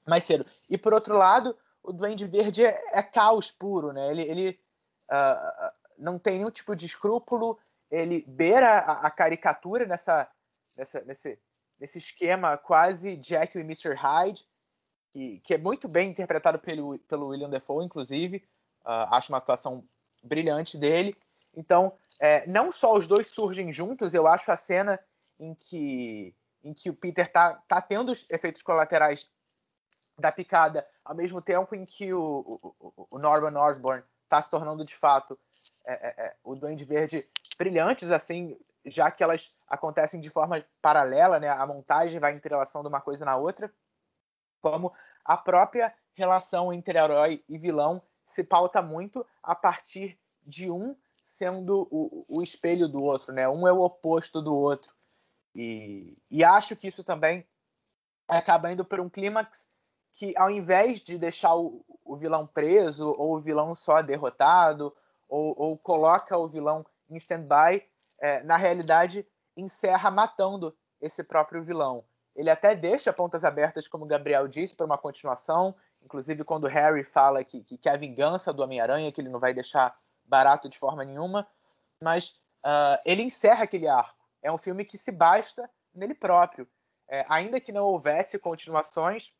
mais 0.07 0.24
cedo. 0.24 0.45
E 0.70 0.78
por 0.78 0.93
outro 0.93 1.18
lado, 1.18 1.57
o 1.82 1.91
Duende 1.91 2.26
Verde 2.26 2.66
é, 2.66 2.80
é 2.93 3.03
caos 3.03 3.51
puro, 3.51 3.91
né? 3.91 4.09
Ele, 4.09 4.22
ele 4.22 4.59
uh, 5.11 5.72
não 5.97 6.18
tem 6.18 6.38
nenhum 6.38 6.51
tipo 6.51 6.76
de 6.76 6.86
escrúpulo, 6.86 7.59
ele 7.91 8.24
beira 8.28 8.80
a, 8.80 9.07
a 9.07 9.11
caricatura 9.11 9.86
nessa, 9.86 10.30
nessa, 10.78 11.01
nesse, 11.01 11.39
nesse 11.80 11.97
esquema 11.97 12.57
quase 12.57 13.18
Jack 13.18 13.57
e 13.57 13.61
Mr. 13.61 13.93
Hyde, 13.95 14.45
que, 15.11 15.39
que 15.41 15.53
é 15.53 15.57
muito 15.57 15.88
bem 15.88 16.09
interpretado 16.09 16.57
pelo, 16.57 16.97
pelo 16.99 17.28
William 17.28 17.49
Defoe, 17.49 17.86
inclusive. 17.86 18.38
Uh, 18.84 19.07
acho 19.11 19.32
uma 19.32 19.38
atuação 19.38 19.86
brilhante 20.24 20.78
dele. 20.78 21.16
Então, 21.55 21.97
é, 22.20 22.45
não 22.47 22.72
só 22.72 22.95
os 22.95 23.07
dois 23.07 23.28
surgem 23.28 23.72
juntos, 23.72 24.14
eu 24.14 24.28
acho 24.28 24.51
a 24.51 24.57
cena 24.57 24.99
em 25.39 25.53
que, 25.53 26.36
em 26.64 26.74
que 26.74 26.89
o 26.89 26.95
Peter 26.95 27.32
tá, 27.32 27.55
tá 27.68 27.82
tendo 27.82 28.11
os 28.11 28.30
efeitos 28.30 28.61
colaterais 28.61 29.30
da 30.18 30.32
picada, 30.32 30.88
ao 31.03 31.16
mesmo 31.16 31.41
tempo 31.41 31.76
em 31.76 31.86
que 31.86 32.14
o, 32.14 32.74
o, 32.80 33.07
o 33.11 33.20
Norman 33.20 33.59
Osborn 33.59 34.03
está 34.24 34.41
se 34.41 34.49
tornando 34.49 34.86
de 34.86 34.95
fato 34.95 35.38
é, 35.86 35.93
é, 35.93 36.26
é, 36.26 36.36
o 36.43 36.55
Duende 36.55 36.86
Verde 36.86 37.28
brilhantes, 37.57 38.09
assim, 38.09 38.57
já 38.86 39.11
que 39.11 39.24
elas 39.24 39.53
acontecem 39.68 40.20
de 40.20 40.30
forma 40.30 40.64
paralela, 40.82 41.39
né? 41.39 41.49
A 41.49 41.66
montagem 41.66 42.20
vai 42.20 42.34
entrelaçando 42.34 42.89
uma 42.89 43.01
coisa 43.01 43.26
na 43.26 43.36
outra, 43.36 43.74
como 44.61 44.93
a 45.24 45.38
própria 45.38 45.93
relação 46.14 46.72
entre 46.72 46.97
herói 46.97 47.43
e 47.47 47.57
vilão 47.57 48.01
se 48.26 48.43
pauta 48.43 48.82
muito 48.82 49.26
a 49.41 49.55
partir 49.55 50.20
de 50.45 50.70
um 50.70 50.95
sendo 51.24 51.88
o, 51.89 52.26
o 52.28 52.43
espelho 52.43 52.88
do 52.88 53.01
outro, 53.01 53.34
né? 53.34 53.47
Um 53.47 53.67
é 53.67 53.71
o 53.71 53.82
oposto 53.82 54.41
do 54.41 54.55
outro. 54.55 54.91
E, 55.55 56.17
e 56.30 56.43
acho 56.43 56.76
que 56.76 56.88
isso 56.88 57.03
também 57.03 57.47
acaba 58.28 58.71
indo 58.71 58.84
por 58.84 58.99
um 58.99 59.09
clímax 59.09 59.67
que, 60.13 60.34
ao 60.38 60.49
invés 60.49 61.01
de 61.01 61.17
deixar 61.17 61.55
o, 61.55 61.84
o 62.03 62.17
vilão 62.17 62.45
preso, 62.45 63.07
ou 63.17 63.36
o 63.36 63.39
vilão 63.39 63.74
só 63.74 64.01
derrotado, 64.01 64.93
ou, 65.28 65.55
ou 65.57 65.78
coloca 65.78 66.38
o 66.38 66.47
vilão 66.47 66.86
em 67.09 67.15
stand-by, 67.17 67.84
é, 68.19 68.43
na 68.43 68.57
realidade 68.57 69.26
encerra 69.55 70.11
matando 70.11 70.76
esse 71.01 71.24
próprio 71.24 71.63
vilão. 71.63 72.03
Ele 72.36 72.49
até 72.49 72.76
deixa 72.76 73.13
pontas 73.13 73.43
abertas, 73.43 73.88
como 73.88 74.05
o 74.05 74.07
Gabriel 74.07 74.47
disse, 74.47 74.76
para 74.76 74.86
uma 74.86 74.97
continuação. 74.97 75.76
Inclusive, 76.01 76.43
quando 76.43 76.67
Harry 76.67 77.03
fala 77.03 77.43
que, 77.43 77.61
que, 77.61 77.78
que 77.78 77.89
a 77.89 77.97
vingança 77.97 78.51
do 78.51 78.63
Homem-Aranha, 78.63 79.11
que 79.11 79.21
ele 79.21 79.30
não 79.30 79.39
vai 79.39 79.53
deixar 79.53 79.95
barato 80.34 80.67
de 80.67 80.79
forma 80.79 81.05
nenhuma, 81.05 81.47
mas 82.01 82.29
uh, 82.65 82.97
ele 83.05 83.21
encerra 83.21 83.65
aquele 83.65 83.88
arco. 83.88 84.25
É 84.41 84.51
um 84.51 84.57
filme 84.57 84.84
que 84.84 84.97
se 84.97 85.11
basta 85.11 85.69
nele 85.93 86.15
próprio. 86.15 86.67
É, 87.07 87.23
ainda 87.29 87.59
que 87.59 87.71
não 87.71 87.86
houvesse 87.86 88.39
continuações, 88.39 89.31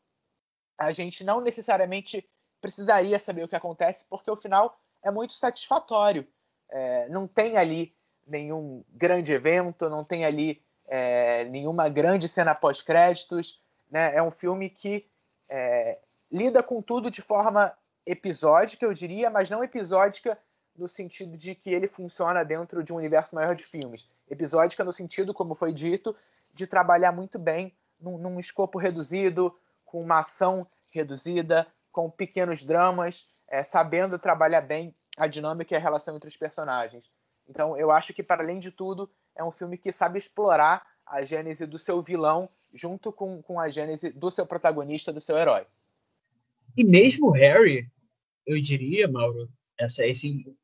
a 0.78 0.92
gente 0.92 1.24
não 1.24 1.40
necessariamente 1.40 2.24
precisaria 2.60 3.18
saber 3.18 3.42
o 3.42 3.48
que 3.48 3.56
acontece, 3.56 4.06
porque 4.08 4.30
o 4.30 4.36
final 4.36 4.78
é 5.02 5.10
muito 5.10 5.34
satisfatório. 5.34 6.24
É, 6.70 7.08
não 7.08 7.26
tem 7.26 7.56
ali 7.56 7.92
nenhum 8.24 8.84
grande 8.90 9.32
evento, 9.32 9.90
não 9.90 10.04
tem 10.04 10.24
ali 10.24 10.62
é, 10.86 11.44
nenhuma 11.46 11.88
grande 11.88 12.28
cena 12.28 12.54
pós-créditos. 12.54 13.60
Né? 13.90 14.14
É 14.14 14.22
um 14.22 14.30
filme 14.30 14.70
que 14.70 15.10
é, 15.50 15.98
lida 16.30 16.62
com 16.62 16.80
tudo 16.80 17.10
de 17.10 17.20
forma 17.20 17.76
episódica, 18.06 18.86
eu 18.86 18.94
diria, 18.94 19.28
mas 19.28 19.50
não 19.50 19.64
episódica 19.64 20.38
no 20.76 20.88
sentido 20.88 21.36
de 21.36 21.54
que 21.54 21.72
ele 21.72 21.86
funciona 21.86 22.44
dentro 22.44 22.82
de 22.82 22.92
um 22.92 22.96
universo 22.96 23.34
maior 23.34 23.54
de 23.54 23.64
filmes. 23.64 24.08
Episódica 24.28 24.82
no 24.82 24.92
sentido, 24.92 25.32
como 25.32 25.54
foi 25.54 25.72
dito, 25.72 26.14
de 26.52 26.66
trabalhar 26.66 27.12
muito 27.12 27.38
bem 27.38 27.72
num, 28.00 28.18
num 28.18 28.40
escopo 28.40 28.78
reduzido, 28.78 29.56
com 29.84 30.02
uma 30.02 30.20
ação 30.20 30.66
reduzida, 30.90 31.66
com 31.92 32.10
pequenos 32.10 32.62
dramas, 32.62 33.30
é, 33.48 33.62
sabendo 33.62 34.18
trabalhar 34.18 34.60
bem 34.60 34.94
a 35.16 35.26
dinâmica 35.26 35.74
e 35.74 35.76
a 35.76 35.80
relação 35.80 36.16
entre 36.16 36.28
os 36.28 36.36
personagens. 36.36 37.10
Então, 37.48 37.76
eu 37.76 37.90
acho 37.90 38.12
que, 38.12 38.22
para 38.22 38.42
além 38.42 38.58
de 38.58 38.70
tudo, 38.70 39.08
é 39.36 39.44
um 39.44 39.50
filme 39.50 39.78
que 39.78 39.92
sabe 39.92 40.18
explorar 40.18 40.84
a 41.06 41.24
gênese 41.24 41.66
do 41.66 41.78
seu 41.78 42.02
vilão 42.02 42.48
junto 42.72 43.12
com, 43.12 43.42
com 43.42 43.60
a 43.60 43.68
gênese 43.68 44.10
do 44.10 44.30
seu 44.30 44.46
protagonista, 44.46 45.12
do 45.12 45.20
seu 45.20 45.36
herói. 45.36 45.66
E 46.76 46.82
mesmo 46.82 47.30
Harry, 47.30 47.88
eu 48.46 48.58
diria, 48.58 49.06
Mauro, 49.06 49.48
essa, 49.78 50.06
esse 50.06 50.56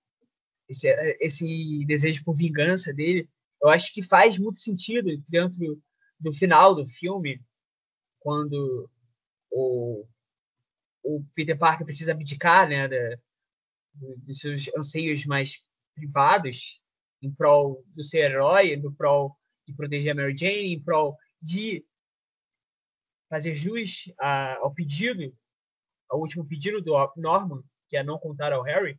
esse, 0.70 0.88
é, 0.88 1.18
esse 1.20 1.84
desejo 1.84 2.22
por 2.24 2.34
vingança 2.34 2.94
dele, 2.94 3.28
eu 3.60 3.68
acho 3.68 3.92
que 3.92 4.02
faz 4.02 4.38
muito 4.38 4.60
sentido 4.60 5.10
dentro 5.28 5.58
do 6.18 6.32
final 6.32 6.74
do 6.74 6.86
filme, 6.86 7.42
quando 8.20 8.88
o, 9.50 10.06
o 11.02 11.24
Peter 11.34 11.58
Parker 11.58 11.84
precisa 11.84 12.12
abdicar 12.12 12.68
né, 12.68 12.86
da, 12.86 13.18
dos 13.94 14.38
seus 14.38 14.68
anseios 14.76 15.26
mais 15.26 15.62
privados 15.94 16.80
em 17.20 17.32
prol 17.32 17.84
do 17.88 18.04
ser 18.04 18.30
herói, 18.30 18.76
no 18.76 18.92
prol 18.92 19.36
de 19.66 19.74
proteger 19.74 20.12
a 20.12 20.14
Mary 20.14 20.36
Jane, 20.36 20.74
em 20.74 20.82
prol 20.82 21.16
de 21.42 21.84
fazer 23.28 23.56
jus 23.56 24.12
a, 24.18 24.56
ao 24.56 24.72
pedido, 24.72 25.36
ao 26.08 26.20
último 26.20 26.46
pedido 26.46 26.80
do 26.80 26.94
Norman, 27.16 27.62
que 27.88 27.96
é 27.96 28.02
não 28.02 28.18
contar 28.18 28.52
ao 28.52 28.62
Harry. 28.62 28.98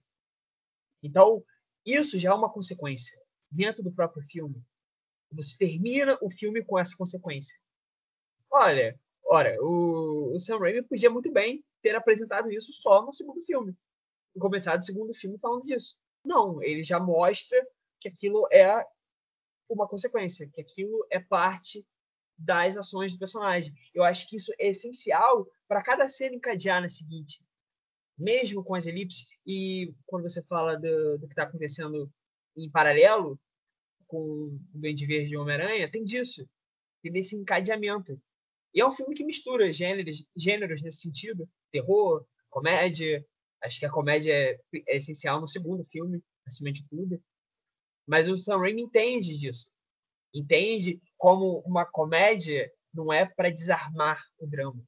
Então, 1.01 1.43
isso 1.85 2.17
já 2.17 2.29
é 2.29 2.33
uma 2.33 2.51
consequência 2.51 3.17
dentro 3.49 3.83
do 3.83 3.91
próprio 3.91 4.23
filme. 4.23 4.63
você 5.31 5.57
termina 5.57 6.17
o 6.21 6.29
filme 6.29 6.63
com 6.63 6.77
essa 6.77 6.95
consequência. 6.95 7.57
Olha, 8.49 8.99
ora, 9.23 9.55
o, 9.61 10.33
o 10.35 10.39
Sam 10.39 10.59
Raimi 10.59 10.83
podia 10.83 11.09
muito 11.09 11.31
bem 11.31 11.63
ter 11.81 11.95
apresentado 11.95 12.51
isso 12.51 12.71
só 12.73 13.05
no 13.05 13.13
segundo 13.13 13.41
filme. 13.41 13.75
E 14.35 14.39
começado 14.39 14.81
o 14.81 14.85
segundo 14.85 15.13
filme 15.13 15.37
falando 15.39 15.65
disso. 15.65 15.97
Não, 16.23 16.61
ele 16.61 16.83
já 16.83 16.99
mostra 16.99 17.57
que 17.99 18.07
aquilo 18.07 18.47
é 18.51 18.85
uma 19.69 19.87
consequência, 19.87 20.49
que 20.53 20.61
aquilo 20.61 21.05
é 21.09 21.19
parte 21.19 21.85
das 22.37 22.75
ações 22.75 23.13
do 23.13 23.19
personagem. 23.19 23.73
Eu 23.93 24.03
acho 24.03 24.27
que 24.27 24.35
isso 24.35 24.51
é 24.59 24.69
essencial 24.69 25.47
para 25.67 25.81
cada 25.81 26.09
cena 26.09 26.35
encadear 26.35 26.81
na 26.81 26.89
seguinte. 26.89 27.43
Mesmo 28.21 28.63
com 28.63 28.75
as 28.75 28.85
elipses, 28.85 29.27
e 29.45 29.93
quando 30.05 30.23
você 30.23 30.43
fala 30.43 30.75
do, 30.75 31.17
do 31.17 31.27
que 31.27 31.33
está 31.33 31.43
acontecendo 31.43 32.09
em 32.55 32.69
paralelo 32.69 33.39
com 34.05 34.17
o 34.17 34.59
Duende 34.73 35.05
Verde 35.05 35.33
e 35.33 35.37
Homem-Aranha, 35.37 35.89
tem 35.89 36.03
disso. 36.03 36.47
Tem 37.01 37.11
desse 37.11 37.35
encadeamento. 37.35 38.21
E 38.73 38.79
é 38.79 38.85
um 38.85 38.91
filme 38.91 39.15
que 39.15 39.23
mistura 39.23 39.73
gêneros, 39.73 40.25
gêneros 40.35 40.81
nesse 40.81 40.99
sentido. 40.99 41.49
Terror, 41.71 42.25
comédia. 42.49 43.25
Acho 43.63 43.79
que 43.79 43.85
a 43.85 43.91
comédia 43.91 44.33
é, 44.33 44.59
é 44.87 44.97
essencial 44.97 45.41
no 45.41 45.47
segundo 45.47 45.83
filme, 45.83 46.23
acima 46.45 46.71
de 46.71 46.87
tudo. 46.87 47.21
Mas 48.07 48.27
o 48.27 48.37
Sam 48.37 48.57
Raimi 48.57 48.83
entende 48.83 49.35
disso. 49.35 49.71
Entende 50.33 51.01
como 51.17 51.59
uma 51.65 51.85
comédia 51.85 52.71
não 52.93 53.11
é 53.11 53.25
para 53.25 53.49
desarmar 53.49 54.23
o 54.37 54.45
drama. 54.45 54.83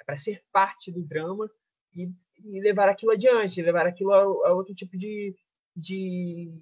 É 0.00 0.04
para 0.04 0.16
ser 0.16 0.42
parte 0.50 0.90
do 0.90 1.02
drama 1.02 1.48
e, 1.94 2.10
e, 2.38 2.60
levar 2.60 2.88
aquilo 2.88 3.12
adiante, 3.12 3.62
levar 3.62 3.86
aquilo 3.86 4.12
a, 4.12 4.48
a 4.48 4.52
outro 4.54 4.74
tipo 4.74 4.96
de, 4.96 5.34
de, 5.76 6.52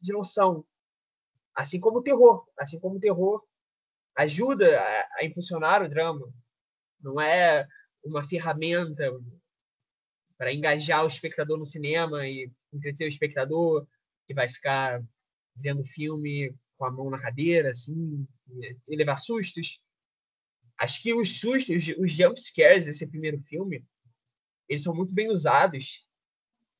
de 0.00 0.12
noção. 0.12 0.64
Assim 1.54 1.78
como 1.80 1.98
o 1.98 2.02
terror. 2.02 2.46
Assim 2.58 2.78
como 2.78 2.96
o 2.96 3.00
terror 3.00 3.42
ajuda 4.16 4.78
a, 4.78 5.08
a 5.18 5.24
impulsionar 5.24 5.82
o 5.82 5.88
drama. 5.88 6.32
Não 7.00 7.20
é 7.20 7.66
uma 8.04 8.24
ferramenta 8.24 9.04
para 10.36 10.52
engajar 10.52 11.04
o 11.04 11.08
espectador 11.08 11.58
no 11.58 11.66
cinema 11.66 12.26
e 12.26 12.50
entreter 12.72 13.06
o 13.06 13.08
espectador 13.08 13.86
que 14.26 14.34
vai 14.34 14.48
ficar 14.48 15.02
vendo 15.54 15.84
filme 15.84 16.54
com 16.76 16.84
a 16.84 16.90
mão 16.90 17.10
na 17.10 17.20
cadeira, 17.20 17.70
assim, 17.70 18.26
e 18.88 18.96
levar 18.96 19.18
sustos. 19.18 19.80
Acho 20.78 21.00
que 21.00 21.14
os 21.14 21.38
sustos, 21.38 21.88
os 21.96 22.10
jump 22.10 22.40
scares 22.40 22.86
desse 22.86 23.06
primeiro 23.06 23.38
filme, 23.40 23.84
eles 24.72 24.82
são 24.82 24.94
muito 24.94 25.14
bem 25.14 25.30
usados 25.30 26.06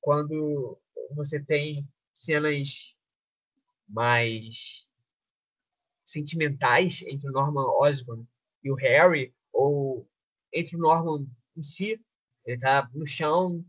quando 0.00 0.78
você 1.14 1.38
tem 1.40 1.86
cenas 2.12 2.96
mais 3.86 4.88
sentimentais 6.04 7.02
entre 7.02 7.28
o 7.28 7.32
Norman 7.32 7.66
Osborn 7.78 8.26
e 8.64 8.70
o 8.70 8.74
Harry, 8.74 9.34
ou 9.52 10.08
entre 10.52 10.76
o 10.76 10.78
Norman 10.78 11.26
em 11.56 11.62
si, 11.62 12.00
ele 12.44 12.58
tá 12.58 12.90
no 12.94 13.06
chão, 13.06 13.64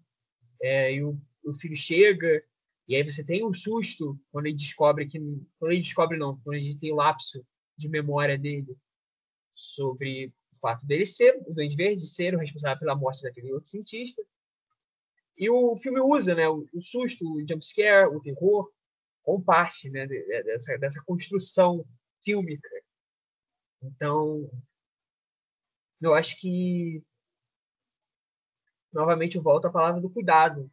é, 0.61 0.93
e 0.93 1.03
o, 1.03 1.19
o 1.43 1.53
filho 1.53 1.76
chega, 1.76 2.43
e 2.88 2.95
aí 2.95 3.03
você 3.03 3.24
tem 3.24 3.45
um 3.45 3.53
susto 3.53 4.19
quando 4.32 4.47
ele 4.47 4.55
descobre 4.55 5.07
que. 5.07 5.19
Quando 5.59 5.71
ele 5.71 5.82
descobre, 5.82 6.17
não, 6.17 6.38
quando 6.39 6.57
a 6.57 6.59
gente 6.59 6.80
tem 6.80 6.91
o 6.91 6.95
lapso 6.95 7.45
de 7.78 7.88
memória 7.88 8.38
dele 8.38 8.78
sobre 9.55 10.34
fato 10.64 10.86
dele 10.86 11.05
ser 11.05 11.36
o 11.45 11.53
Duende 11.53 11.76
Verde, 11.76 12.07
ser 12.07 12.34
o 12.34 12.39
responsável 12.39 12.80
pela 12.80 12.95
morte 12.95 13.22
daquele 13.22 13.51
outro 13.51 13.70
cientista. 13.70 14.24
E 15.38 15.49
o 15.49 15.76
filme 15.78 15.99
usa 15.99 16.34
né, 16.34 16.47
o, 16.47 16.66
susto, 16.82 17.26
o 17.26 17.45
jumpscare, 17.45 18.07
o 18.07 18.22
terror, 18.22 18.72
como 19.24 19.43
parte 19.43 19.89
né, 19.89 20.07
dessa, 20.07 20.78
dessa 20.78 21.03
construção 21.03 21.86
fílmica. 22.24 22.70
Então, 23.82 24.49
eu 26.01 26.14
acho 26.14 26.39
que 26.39 27.03
novamente 28.91 29.36
eu 29.36 29.43
volto 29.43 29.66
à 29.66 29.72
palavra 29.72 29.99
do 29.99 30.09
cuidado, 30.09 30.72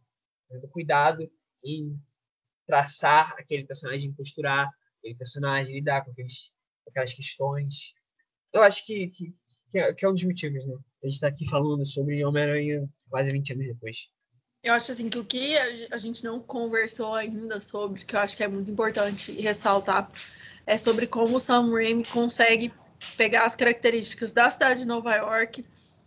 né, 0.49 0.59
do 0.59 0.68
cuidado 0.68 1.28
em 1.64 1.99
traçar 2.66 3.34
aquele 3.38 3.64
personagem, 3.64 4.14
costurar 4.14 4.70
aquele 4.99 5.16
personagem, 5.16 5.74
lidar 5.74 6.05
com, 6.05 6.12
aqueles, 6.12 6.55
aquelas 6.86 7.12
questões. 7.12 7.95
Eu 8.53 8.62
acho 8.62 8.84
que, 8.84 9.09
que, 9.09 9.34
que, 9.71 9.79
é, 9.79 9.93
que 9.93 10.05
é 10.05 10.09
um 10.09 10.12
dos 10.12 10.25
motivos, 10.25 10.66
né? 10.66 10.75
A 11.03 11.07
gente 11.07 11.14
está 11.14 11.29
aqui 11.29 11.49
falando 11.49 11.85
sobre 11.85 12.25
Homem-Aranha 12.25 12.89
quase 13.09 13.31
20 13.31 13.53
anos 13.53 13.66
depois. 13.66 14.09
Eu 14.62 14.75
acho 14.75 14.93
assim 14.93 15.09
que 15.09 15.18
o 15.18 15.25
que 15.25 15.57
a 15.91 15.97
gente 15.97 16.23
não 16.23 16.39
conversou 16.39 17.14
ainda 17.14 17.61
sobre, 17.61 18.05
que 18.05 18.14
eu 18.14 18.21
acho 18.21 18.37
que 18.37 18.45
é 18.45 18.49
muito 18.49 18.71
importante 18.71 19.33
ressaltar, 19.41 20.11
é 20.66 20.77
sobre 20.77 21.07
como 21.07 21.37
o 21.37 21.41
Sam 21.41 21.73
Raimi 21.73 22.05
consegue 22.05 22.71
pegar 23.16 23.45
as 23.45 23.57
características 23.57 24.33
da 24.33 24.51
cidade 24.51 24.81
de 24.81 24.87
Nova 24.87 25.14
York 25.14 25.64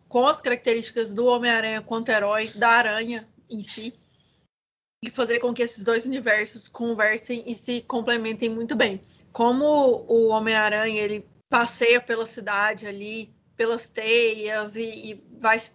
com 0.08 0.28
as 0.28 0.40
características 0.40 1.16
do 1.16 1.26
Homem-Aranha 1.26 1.82
quanto 1.82 2.10
herói, 2.10 2.48
da 2.50 2.70
aranha 2.70 3.28
em 3.50 3.64
si, 3.64 3.96
e 5.04 5.10
fazer 5.10 5.40
com 5.40 5.52
que 5.52 5.64
esses 5.64 5.84
dois 5.84 6.06
universos 6.06 6.68
conversem 6.68 7.44
e 7.48 7.56
se 7.56 7.82
complementem 7.82 8.50
muito 8.50 8.76
bem. 8.76 9.02
Como 9.32 9.66
o 9.66 10.28
Homem-Aranha 10.28 11.02
ele 11.02 11.26
passeia 11.50 12.00
pela 12.00 12.28
cidade 12.28 12.86
ali, 12.86 13.33
pelas 13.56 13.90
teias 13.90 14.76
e, 14.76 14.84
e 14.84 15.24
vai 15.40 15.58
se 15.60 15.72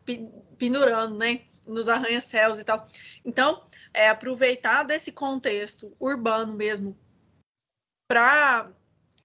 pendurando, 0.56 1.16
né, 1.16 1.42
nos 1.66 1.88
arranha-céus 1.88 2.58
e 2.58 2.64
tal. 2.64 2.86
Então, 3.24 3.62
é 3.92 4.08
aproveitar 4.08 4.82
desse 4.82 5.12
contexto 5.12 5.92
urbano 6.00 6.54
mesmo 6.54 6.96
para 8.08 8.70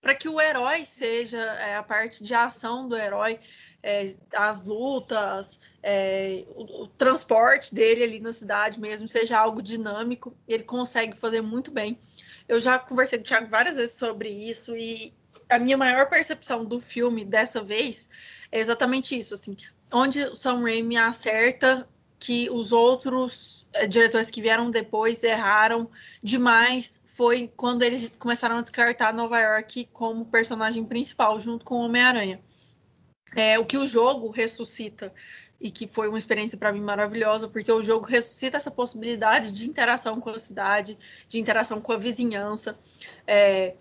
para 0.01 0.13
que 0.13 0.27
o 0.27 0.41
herói 0.41 0.83
seja 0.83 1.37
é, 1.37 1.77
a 1.77 1.83
parte 1.83 2.21
de 2.25 2.33
ação 2.33 2.89
do 2.89 2.97
herói 2.97 3.39
é, 3.83 4.15
as 4.35 4.63
lutas, 4.63 5.59
é, 5.83 6.45
o, 6.55 6.83
o, 6.83 6.87
transporte 6.87 7.75
dele 7.75 8.03
ali 8.03 8.19
na 8.19 8.31
cidade 8.31 8.79
mesmo 8.79 9.09
seja 9.09 9.37
algo 9.37 9.61
dinâmico, 9.61 10.35
ele 10.47 10.63
consegue 10.63 11.17
fazer 11.17 11.41
muito 11.41 11.69
bem. 11.69 11.99
Eu 12.47 12.59
já 12.61 12.79
conversei 12.79 13.19
com 13.19 13.23
o 13.23 13.27
Thiago 13.27 13.49
várias 13.49 13.75
vezes 13.75 13.95
sobre 13.95 14.29
isso 14.29 14.75
e 14.75 15.13
a 15.55 15.59
minha 15.59 15.77
maior 15.77 16.09
percepção 16.09 16.65
do 16.65 16.79
filme 16.79 17.23
dessa 17.23 17.63
vez 17.63 18.09
é 18.51 18.59
exatamente 18.59 19.17
isso, 19.17 19.33
assim, 19.33 19.55
onde 19.91 20.21
o 20.23 20.35
Sam 20.35 20.61
Raimi 20.61 20.97
acerta 20.97 21.87
que 22.19 22.49
os 22.49 22.71
outros 22.71 23.67
é, 23.73 23.85
diretores 23.85 24.31
que 24.31 24.41
vieram 24.41 24.71
depois 24.71 25.23
erraram 25.23 25.89
demais 26.23 27.01
foi 27.05 27.51
quando 27.55 27.83
eles 27.83 28.15
começaram 28.15 28.57
a 28.57 28.61
descartar 28.61 29.13
Nova 29.13 29.39
York 29.39 29.89
como 29.91 30.25
personagem 30.25 30.85
principal 30.85 31.39
junto 31.39 31.65
com 31.65 31.75
Homem-Aranha 31.75 32.41
é, 33.35 33.57
o 33.59 33.65
que 33.65 33.77
o 33.77 33.85
jogo 33.85 34.29
ressuscita 34.29 35.13
e 35.59 35.71
que 35.71 35.87
foi 35.87 36.09
uma 36.09 36.17
experiência 36.17 36.57
para 36.57 36.73
mim 36.73 36.81
maravilhosa, 36.81 37.47
porque 37.47 37.71
o 37.71 37.81
jogo 37.81 38.05
ressuscita 38.05 38.57
essa 38.57 38.69
possibilidade 38.69 39.51
de 39.51 39.69
interação 39.69 40.19
com 40.19 40.29
a 40.29 40.39
cidade, 40.39 40.97
de 41.27 41.39
interação 41.39 41.79
com 41.79 41.93
a 41.93 41.97
vizinhança. 41.97 42.77
É, 43.25 43.75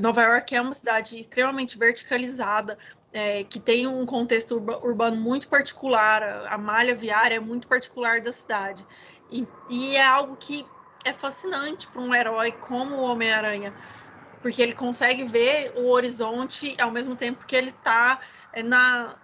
Nova 0.00 0.22
York 0.22 0.54
é 0.54 0.60
uma 0.60 0.74
cidade 0.74 1.18
extremamente 1.18 1.78
verticalizada, 1.78 2.78
é, 3.12 3.44
que 3.44 3.60
tem 3.60 3.86
um 3.86 4.06
contexto 4.06 4.56
urbano 4.82 5.16
muito 5.16 5.48
particular, 5.48 6.22
a 6.48 6.56
malha 6.56 6.94
viária 6.94 7.36
é 7.36 7.40
muito 7.40 7.68
particular 7.68 8.20
da 8.20 8.32
cidade. 8.32 8.86
E, 9.30 9.46
e 9.68 9.96
é 9.96 10.04
algo 10.04 10.36
que 10.36 10.66
é 11.04 11.12
fascinante 11.12 11.88
para 11.88 12.00
um 12.00 12.14
herói 12.14 12.52
como 12.52 12.96
o 12.96 13.02
Homem-Aranha, 13.02 13.74
porque 14.40 14.62
ele 14.62 14.72
consegue 14.72 15.24
ver 15.24 15.72
o 15.76 15.90
horizonte 15.90 16.74
ao 16.80 16.90
mesmo 16.90 17.14
tempo 17.14 17.46
que 17.46 17.54
ele 17.54 17.70
está 17.70 18.20
é, 18.52 18.62
na, 18.62 19.16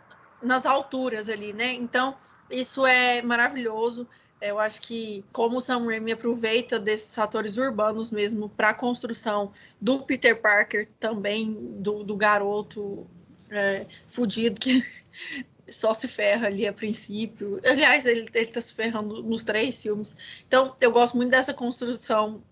nas 0.43 0.67
alturas 0.67 1.29
ali, 1.29 1.53
né? 1.53 1.73
Então, 1.73 2.17
isso 2.51 2.87
é 2.87 3.23
maravilhoso. 3.23 4.09
Eu 4.41 4.59
acho 4.59 4.83
que 4.83 5.25
como 5.33 5.57
o 5.57 5.61
Sam 5.61 5.85
Raimi 5.85 6.13
aproveita 6.13 6.79
desses 6.79 7.19
atores 7.19 7.57
urbanos 7.57 8.11
mesmo 8.11 8.49
para 8.49 8.71
a 8.71 8.75
construção 8.75 9.53
do 9.81 10.01
Peter 10.01 10.41
Parker 10.41 10.89
também, 11.01 11.55
do, 11.81 12.05
do 12.05 12.17
garoto 12.17 13.07
é, 13.51 13.87
fudido 14.07 14.61
que 14.61 14.85
só 15.69 15.93
se 15.93 16.09
ferra 16.09 16.47
ali 16.47 16.67
a 16.67 16.73
princípio. 16.73 17.61
Aliás, 17.65 18.07
ele, 18.07 18.29
ele 18.33 18.47
tá 18.47 18.61
se 18.61 18.73
ferrando 18.75 19.23
nos 19.23 19.45
três 19.45 19.83
filmes. 19.83 20.43
Então, 20.47 20.75
eu 20.81 20.91
gosto 20.91 21.17
muito 21.17 21.31
dessa 21.31 21.53
construção 21.53 22.43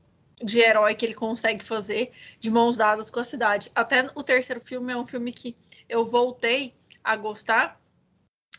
de 0.43 0.59
herói 0.59 0.95
que 0.95 1.07
ele 1.07 1.15
consegue 1.15 1.65
fazer 1.65 2.13
de 2.39 2.51
mãos 2.51 2.77
dadas 2.77 3.11
com 3.11 3.21
a 3.21 3.25
cidade. 3.25 3.71
Até 3.75 4.11
o 4.15 4.23
terceiro 4.23 4.61
filme 4.61 4.93
é 4.93 4.97
um 4.97 5.07
filme 5.07 5.33
que 5.33 5.57
eu 5.89 6.05
voltei 6.05 6.75
a 7.03 7.17
gostar. 7.17 7.81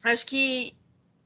Acho 0.04 0.26
que 0.26 0.74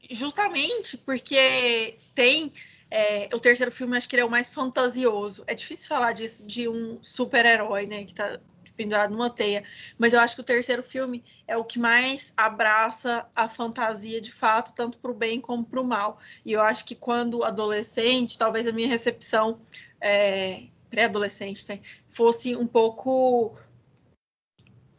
justamente 0.09 0.97
porque 0.97 1.97
tem 2.15 2.51
é, 2.89 3.29
o 3.33 3.39
terceiro 3.39 3.71
filme, 3.71 3.95
acho 3.95 4.07
que 4.09 4.15
ele 4.15 4.21
é 4.23 4.25
o 4.25 4.29
mais 4.29 4.49
fantasioso. 4.49 5.43
É 5.47 5.55
difícil 5.55 5.87
falar 5.87 6.11
disso 6.11 6.45
de 6.45 6.67
um 6.67 6.97
super-herói, 7.01 7.85
né, 7.85 8.03
que 8.03 8.13
tá 8.13 8.39
pendurado 8.75 9.11
numa 9.11 9.29
teia. 9.29 9.63
Mas 9.97 10.13
eu 10.13 10.19
acho 10.19 10.35
que 10.35 10.41
o 10.41 10.45
terceiro 10.45 10.83
filme 10.83 11.23
é 11.47 11.55
o 11.55 11.63
que 11.63 11.79
mais 11.79 12.33
abraça 12.35 13.27
a 13.35 13.47
fantasia 13.47 14.19
de 14.19 14.31
fato, 14.31 14.73
tanto 14.73 14.97
para 14.97 15.11
o 15.11 15.13
bem 15.13 15.39
como 15.39 15.63
para 15.63 15.79
o 15.79 15.83
mal. 15.83 16.19
E 16.45 16.51
eu 16.51 16.61
acho 16.61 16.85
que 16.85 16.95
quando 16.95 17.43
adolescente, 17.43 18.37
talvez 18.37 18.67
a 18.67 18.71
minha 18.71 18.87
recepção 18.87 19.59
é, 19.99 20.63
pré-adolescente, 20.89 21.65
né, 21.69 21.79
fosse 22.09 22.55
um 22.55 22.67
pouco 22.67 23.55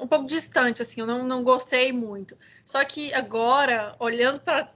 um 0.01 0.07
pouco 0.07 0.27
distante, 0.27 0.83
assim, 0.83 1.01
eu 1.01 1.07
não, 1.07 1.23
não 1.25 1.45
gostei 1.45 1.93
muito. 1.93 2.37
Só 2.65 2.85
que 2.85 3.15
agora, 3.15 3.95
olhando 4.01 4.41
para 4.41 4.69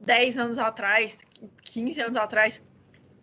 10 0.00 0.38
anos 0.38 0.58
atrás, 0.58 1.20
15 1.64 2.00
anos 2.00 2.16
atrás, 2.16 2.62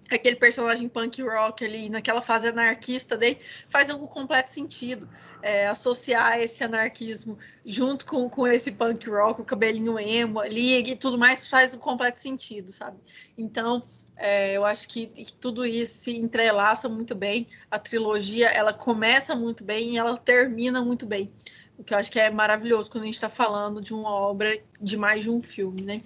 aquele 0.10 0.36
personagem 0.36 0.88
punk 0.88 1.22
rock 1.22 1.66
ali, 1.66 1.90
naquela 1.90 2.22
fase 2.22 2.48
anarquista 2.48 3.18
dele, 3.18 3.40
faz 3.70 3.90
um 3.90 4.06
completo 4.08 4.50
sentido. 4.50 5.08
É, 5.42 5.68
associar 5.68 6.40
esse 6.40 6.64
anarquismo 6.64 7.38
junto 7.66 8.06
com, 8.06 8.30
com 8.30 8.48
esse 8.48 8.72
punk 8.72 9.10
rock, 9.10 9.42
o 9.42 9.46
cabelinho 9.46 10.00
emo 10.00 10.40
ali 10.40 10.80
e 10.80 10.96
tudo 10.96 11.18
mais, 11.18 11.48
faz 11.48 11.74
um 11.74 11.78
completo 11.78 12.20
sentido, 12.20 12.72
sabe? 12.72 12.98
Então, 13.38 13.84
é, 14.16 14.54
eu 14.54 14.66
acho 14.66 14.88
que, 14.90 15.08
que, 15.08 15.34
tudo 15.34 15.66
isso 15.66 16.00
se 16.00 16.18
entrelaça 16.18 16.90
muito 16.90 17.14
bem. 17.14 17.46
A 17.70 17.78
trilogia, 17.78 18.48
ela 18.48 18.74
começa 18.74 19.36
muito 19.36 19.64
bem 19.64 19.94
e 19.94 19.98
ela 19.98 20.18
termina 20.18 20.82
muito 20.84 21.06
bem. 21.06 21.32
O 21.78 21.84
que 21.84 21.94
eu 21.94 21.98
acho 21.98 22.12
que 22.12 22.20
é 22.20 22.30
maravilhoso 22.32 22.90
quando 22.90 23.04
a 23.04 23.06
gente 23.06 23.16
está 23.16 23.30
falando 23.30 23.80
de 23.80 23.94
uma 23.94 24.10
obra 24.10 24.60
de 24.82 24.98
mais 24.98 25.24
de 25.24 25.30
um 25.30 25.40
filme, 25.40 25.84
né? 25.84 26.02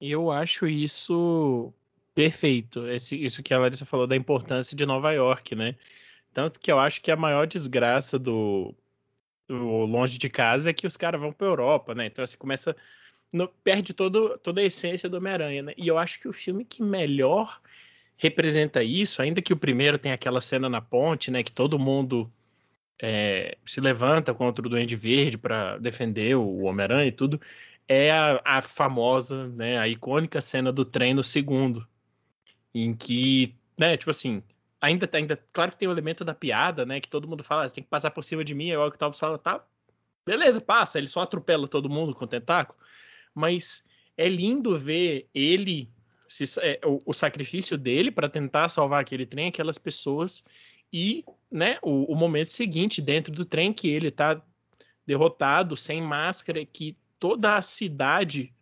Eu 0.00 0.30
acho 0.30 0.66
isso 0.66 1.72
perfeito. 2.14 2.88
Esse, 2.88 3.16
isso 3.16 3.42
que 3.42 3.54
a 3.54 3.58
Larissa 3.58 3.84
falou 3.84 4.06
da 4.06 4.16
importância 4.16 4.76
de 4.76 4.86
Nova 4.86 5.12
York, 5.12 5.54
né? 5.54 5.76
Tanto 6.32 6.60
que 6.60 6.70
eu 6.70 6.78
acho 6.78 7.00
que 7.00 7.10
a 7.10 7.16
maior 7.16 7.46
desgraça 7.46 8.18
do, 8.18 8.74
do 9.48 9.56
Longe 9.84 10.18
de 10.18 10.28
Casa 10.28 10.70
é 10.70 10.72
que 10.72 10.86
os 10.86 10.96
caras 10.96 11.20
vão 11.20 11.32
para 11.32 11.46
Europa, 11.46 11.94
né? 11.94 12.06
Então, 12.06 12.22
assim, 12.22 12.36
começa. 12.36 12.76
No, 13.32 13.48
perde 13.48 13.92
todo, 13.92 14.38
toda 14.38 14.60
a 14.60 14.64
essência 14.64 15.08
do 15.08 15.18
Homem-Aranha, 15.18 15.62
né? 15.62 15.74
E 15.76 15.86
eu 15.88 15.98
acho 15.98 16.18
que 16.20 16.28
o 16.28 16.32
filme 16.32 16.64
que 16.64 16.82
melhor 16.82 17.60
representa 18.16 18.82
isso, 18.82 19.22
ainda 19.22 19.42
que 19.42 19.52
o 19.52 19.56
primeiro 19.56 19.98
tem 19.98 20.12
aquela 20.12 20.40
cena 20.40 20.68
na 20.68 20.80
ponte, 20.80 21.30
né? 21.30 21.42
Que 21.42 21.52
todo 21.52 21.78
mundo 21.78 22.30
é, 23.00 23.56
se 23.64 23.80
levanta 23.80 24.34
contra 24.34 24.66
o 24.66 24.68
Duende 24.68 24.96
Verde 24.96 25.38
para 25.38 25.78
defender 25.78 26.36
o 26.36 26.62
Homem-Aranha 26.62 27.08
e 27.08 27.12
tudo 27.12 27.40
é 27.88 28.12
a, 28.12 28.40
a, 28.44 28.62
famosa, 28.62 29.48
né, 29.48 29.78
a 29.78 29.88
icônica 29.88 30.40
cena 30.40 30.70
do 30.70 30.84
trem 30.84 31.14
no 31.14 31.24
segundo, 31.24 31.88
em 32.74 32.94
que, 32.94 33.56
né, 33.78 33.96
tipo 33.96 34.10
assim, 34.10 34.42
ainda, 34.78 35.08
ainda, 35.12 35.42
claro 35.52 35.72
que 35.72 35.78
tem 35.78 35.88
o 35.88 35.92
elemento 35.92 36.24
da 36.24 36.34
piada, 36.34 36.84
né, 36.84 37.00
que 37.00 37.08
todo 37.08 37.26
mundo 37.26 37.42
fala, 37.42 37.64
ah, 37.64 37.68
você 37.68 37.76
tem 37.76 37.84
que 37.84 37.90
passar 37.90 38.10
por 38.10 38.22
cima 38.22 38.44
de 38.44 38.54
mim, 38.54 38.68
é 38.68 38.78
o 38.78 38.86
Octopus 38.86 39.18
fala, 39.18 39.38
tá, 39.38 39.64
beleza, 40.26 40.60
passa, 40.60 40.98
ele 40.98 41.06
só 41.06 41.22
atropela 41.22 41.66
todo 41.66 41.88
mundo 41.88 42.14
com 42.14 42.26
o 42.26 42.28
tentáculo, 42.28 42.78
mas 43.34 43.86
é 44.18 44.28
lindo 44.28 44.78
ver 44.78 45.26
ele, 45.34 45.90
se, 46.28 46.44
é, 46.60 46.78
o, 46.84 46.98
o, 47.06 47.14
sacrifício 47.14 47.78
dele 47.78 48.10
para 48.10 48.28
tentar 48.28 48.68
salvar 48.68 49.00
aquele 49.00 49.24
trem, 49.24 49.48
aquelas 49.48 49.78
pessoas, 49.78 50.44
e, 50.92 51.24
né, 51.50 51.78
o, 51.82 52.12
o 52.12 52.14
momento 52.14 52.50
seguinte, 52.50 53.00
dentro 53.00 53.32
do 53.32 53.46
trem, 53.46 53.72
que 53.72 53.88
ele 53.88 54.10
tá 54.10 54.42
derrotado, 55.06 55.74
sem 55.74 56.02
máscara, 56.02 56.64
que 56.66 56.94
toda 57.18 57.56
a 57.56 57.62
cidade 57.62 58.52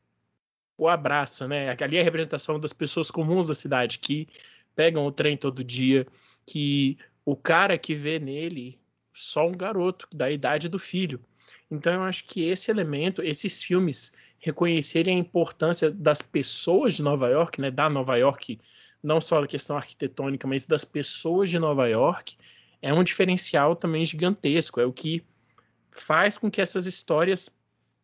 o 0.79 0.89
abraça, 0.89 1.49
né? 1.49 1.75
Ali 1.81 1.97
é 1.97 2.01
a 2.01 2.05
representação 2.05 2.61
das 2.61 2.73
pessoas 2.73 3.11
comuns 3.11 3.47
da 3.47 3.55
cidade 3.55 3.99
que 3.99 4.29
pegam 4.75 5.07
o 5.07 5.13
trem 5.13 5.37
todo 5.37 5.65
dia, 5.65 6.07
que 6.45 6.99
o 7.25 7.35
cara 7.35 7.79
que 7.79 7.95
vê 7.95 8.19
nele 8.19 8.79
só 9.13 9.47
um 9.49 9.53
garoto 9.53 10.07
da 10.13 10.31
idade 10.31 10.69
do 10.69 10.79
filho. 10.79 11.19
Então 11.71 11.93
eu 11.93 12.03
acho 12.03 12.25
que 12.27 12.43
esse 12.45 12.71
elemento, 12.71 13.23
esses 13.23 13.63
filmes 13.63 14.15
reconhecerem 14.39 15.17
a 15.17 15.19
importância 15.19 15.91
das 15.91 16.21
pessoas 16.21 16.95
de 16.95 17.03
Nova 17.03 17.29
York, 17.29 17.61
né, 17.61 17.71
da 17.71 17.89
Nova 17.89 18.17
York, 18.17 18.61
não 19.03 19.21
só 19.21 19.41
da 19.41 19.47
questão 19.47 19.77
arquitetônica, 19.77 20.47
mas 20.47 20.67
das 20.67 20.85
pessoas 20.85 21.49
de 21.49 21.59
Nova 21.59 21.89
York, 21.89 22.37
é 22.83 22.93
um 22.93 23.03
diferencial 23.03 23.75
também 23.75 24.05
gigantesco, 24.05 24.81
é 24.81 24.85
o 24.85 24.93
que 24.93 25.25
faz 25.91 26.37
com 26.37 26.51
que 26.51 26.61
essas 26.61 26.87
histórias 26.87 27.59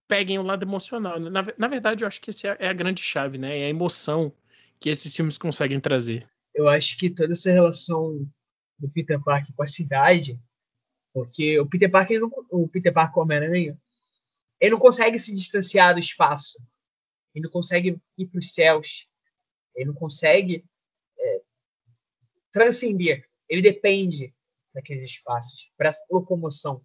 peguem 0.09 0.39
o 0.39 0.43
lado 0.43 0.65
emocional. 0.65 1.19
Né? 1.19 1.31
Na, 1.31 1.47
na 1.57 1.69
verdade, 1.69 2.05
eu 2.05 2.09
acho 2.09 2.21
que 2.21 2.31
essa 2.31 2.49
é, 2.49 2.57
é 2.61 2.69
a 2.69 2.73
grande 2.73 3.03
chave, 3.03 3.39
né? 3.39 3.61
É 3.61 3.67
a 3.67 3.71
emoção 3.71 4.33
que 4.79 4.89
esses 4.89 5.15
filmes 5.15 5.39
conseguem 5.39 5.81
trazer. 5.81 6.29
Eu 6.55 6.69
acho 6.69 6.99
que 6.99 7.09
toda 7.09 7.33
essa 7.33 7.51
relação 7.51 8.29
do 8.79 8.91
Peter 8.91 9.21
Parker 9.23 9.55
com 9.55 9.63
a 9.63 9.67
cidade, 9.67 10.39
porque 11.15 11.59
o 11.61 11.67
Peter 11.67 11.91
Parker, 11.91 12.21
não, 12.21 12.31
o 12.51 12.69
Peter 12.69 12.93
Parker 12.93 13.23
Homem-Aranha, 13.23 13.79
ele 14.61 14.71
não 14.73 14.79
consegue 14.79 15.19
se 15.19 15.33
distanciar 15.33 15.95
do 15.95 16.01
espaço, 16.01 16.59
ele 17.35 17.45
não 17.45 17.51
consegue 17.51 17.99
ir 18.19 18.27
para 18.27 18.39
os 18.39 18.53
céus, 18.53 19.09
ele 19.75 19.87
não 19.87 19.95
consegue 19.95 20.65
é, 21.19 21.43
transcender, 22.53 23.29
ele 23.49 23.63
depende 23.63 24.35
daqueles 24.75 25.05
espaços 25.05 25.71
para 25.77 25.93
locomoção. 26.11 26.85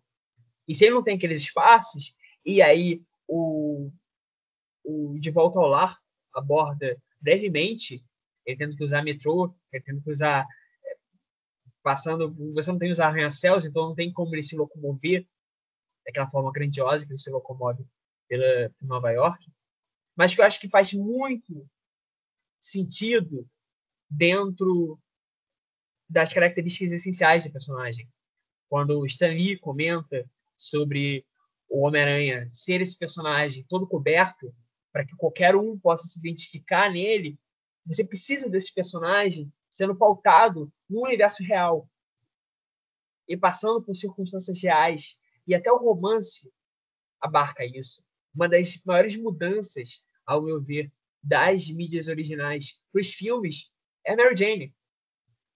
E 0.67 0.75
se 0.75 0.85
ele 0.85 0.95
não 0.95 1.03
tem 1.03 1.15
aqueles 1.15 1.41
espaços, 1.41 2.15
e 2.47 2.61
aí 2.61 3.03
o, 3.27 3.91
o 4.85 5.19
De 5.19 5.29
Volta 5.29 5.59
ao 5.59 5.67
Lar 5.67 6.01
aborda 6.33 6.97
brevemente, 7.19 8.01
ele 8.45 8.57
tendo 8.57 8.77
que 8.77 8.83
usar 8.85 9.03
metrô, 9.03 9.53
ele 9.69 9.83
tendo 9.83 10.01
que 10.01 10.09
usar 10.09 10.47
é, 10.85 10.97
passando, 11.83 12.33
você 12.53 12.71
não 12.71 12.79
tem 12.79 12.89
usar 12.89 13.07
arranha-céus, 13.07 13.65
então 13.65 13.89
não 13.89 13.95
tem 13.95 14.13
como 14.13 14.33
ele 14.33 14.43
se 14.43 14.55
locomover 14.55 15.27
daquela 16.05 16.29
forma 16.29 16.49
grandiosa 16.53 17.05
que 17.05 17.11
ele 17.11 17.19
se 17.19 17.29
locomove 17.29 17.85
pela 18.29 18.73
Nova 18.81 19.11
York, 19.11 19.51
mas 20.15 20.33
que 20.33 20.39
eu 20.39 20.45
acho 20.45 20.61
que 20.61 20.69
faz 20.69 20.93
muito 20.93 21.69
sentido 22.61 23.45
dentro 24.09 24.97
das 26.09 26.31
características 26.31 26.93
essenciais 26.93 27.43
do 27.43 27.51
personagem. 27.51 28.09
Quando 28.69 29.05
Stan 29.05 29.33
Lee 29.33 29.59
comenta 29.59 30.25
sobre 30.55 31.25
o 31.69 31.85
Homem-Aranha 31.85 32.49
ser 32.53 32.81
esse 32.81 32.97
personagem 32.97 33.65
todo 33.67 33.87
coberto, 33.87 34.53
para 34.91 35.05
que 35.05 35.15
qualquer 35.15 35.55
um 35.55 35.77
possa 35.77 36.07
se 36.07 36.17
identificar 36.19 36.91
nele, 36.91 37.37
você 37.85 38.03
precisa 38.03 38.49
desse 38.49 38.73
personagem 38.73 39.51
sendo 39.69 39.95
pautado 39.95 40.71
no 40.89 41.03
universo 41.03 41.43
real 41.43 41.89
e 43.27 43.37
passando 43.37 43.81
por 43.81 43.95
circunstâncias 43.95 44.61
reais. 44.61 45.19
E 45.45 45.53
até 45.53 45.71
o 45.71 45.77
romance 45.77 46.51
abarca 47.21 47.65
isso. 47.65 48.03
Uma 48.33 48.47
das 48.49 48.81
maiores 48.83 49.15
mudanças, 49.15 50.05
ao 50.25 50.41
meu 50.41 50.61
ver, 50.61 50.91
das 51.21 51.67
mídias 51.69 52.07
originais 52.07 52.79
para 52.91 53.01
os 53.01 53.13
filmes 53.13 53.71
é 54.05 54.13
a 54.13 54.15
Mary 54.15 54.35
Jane. 54.35 54.75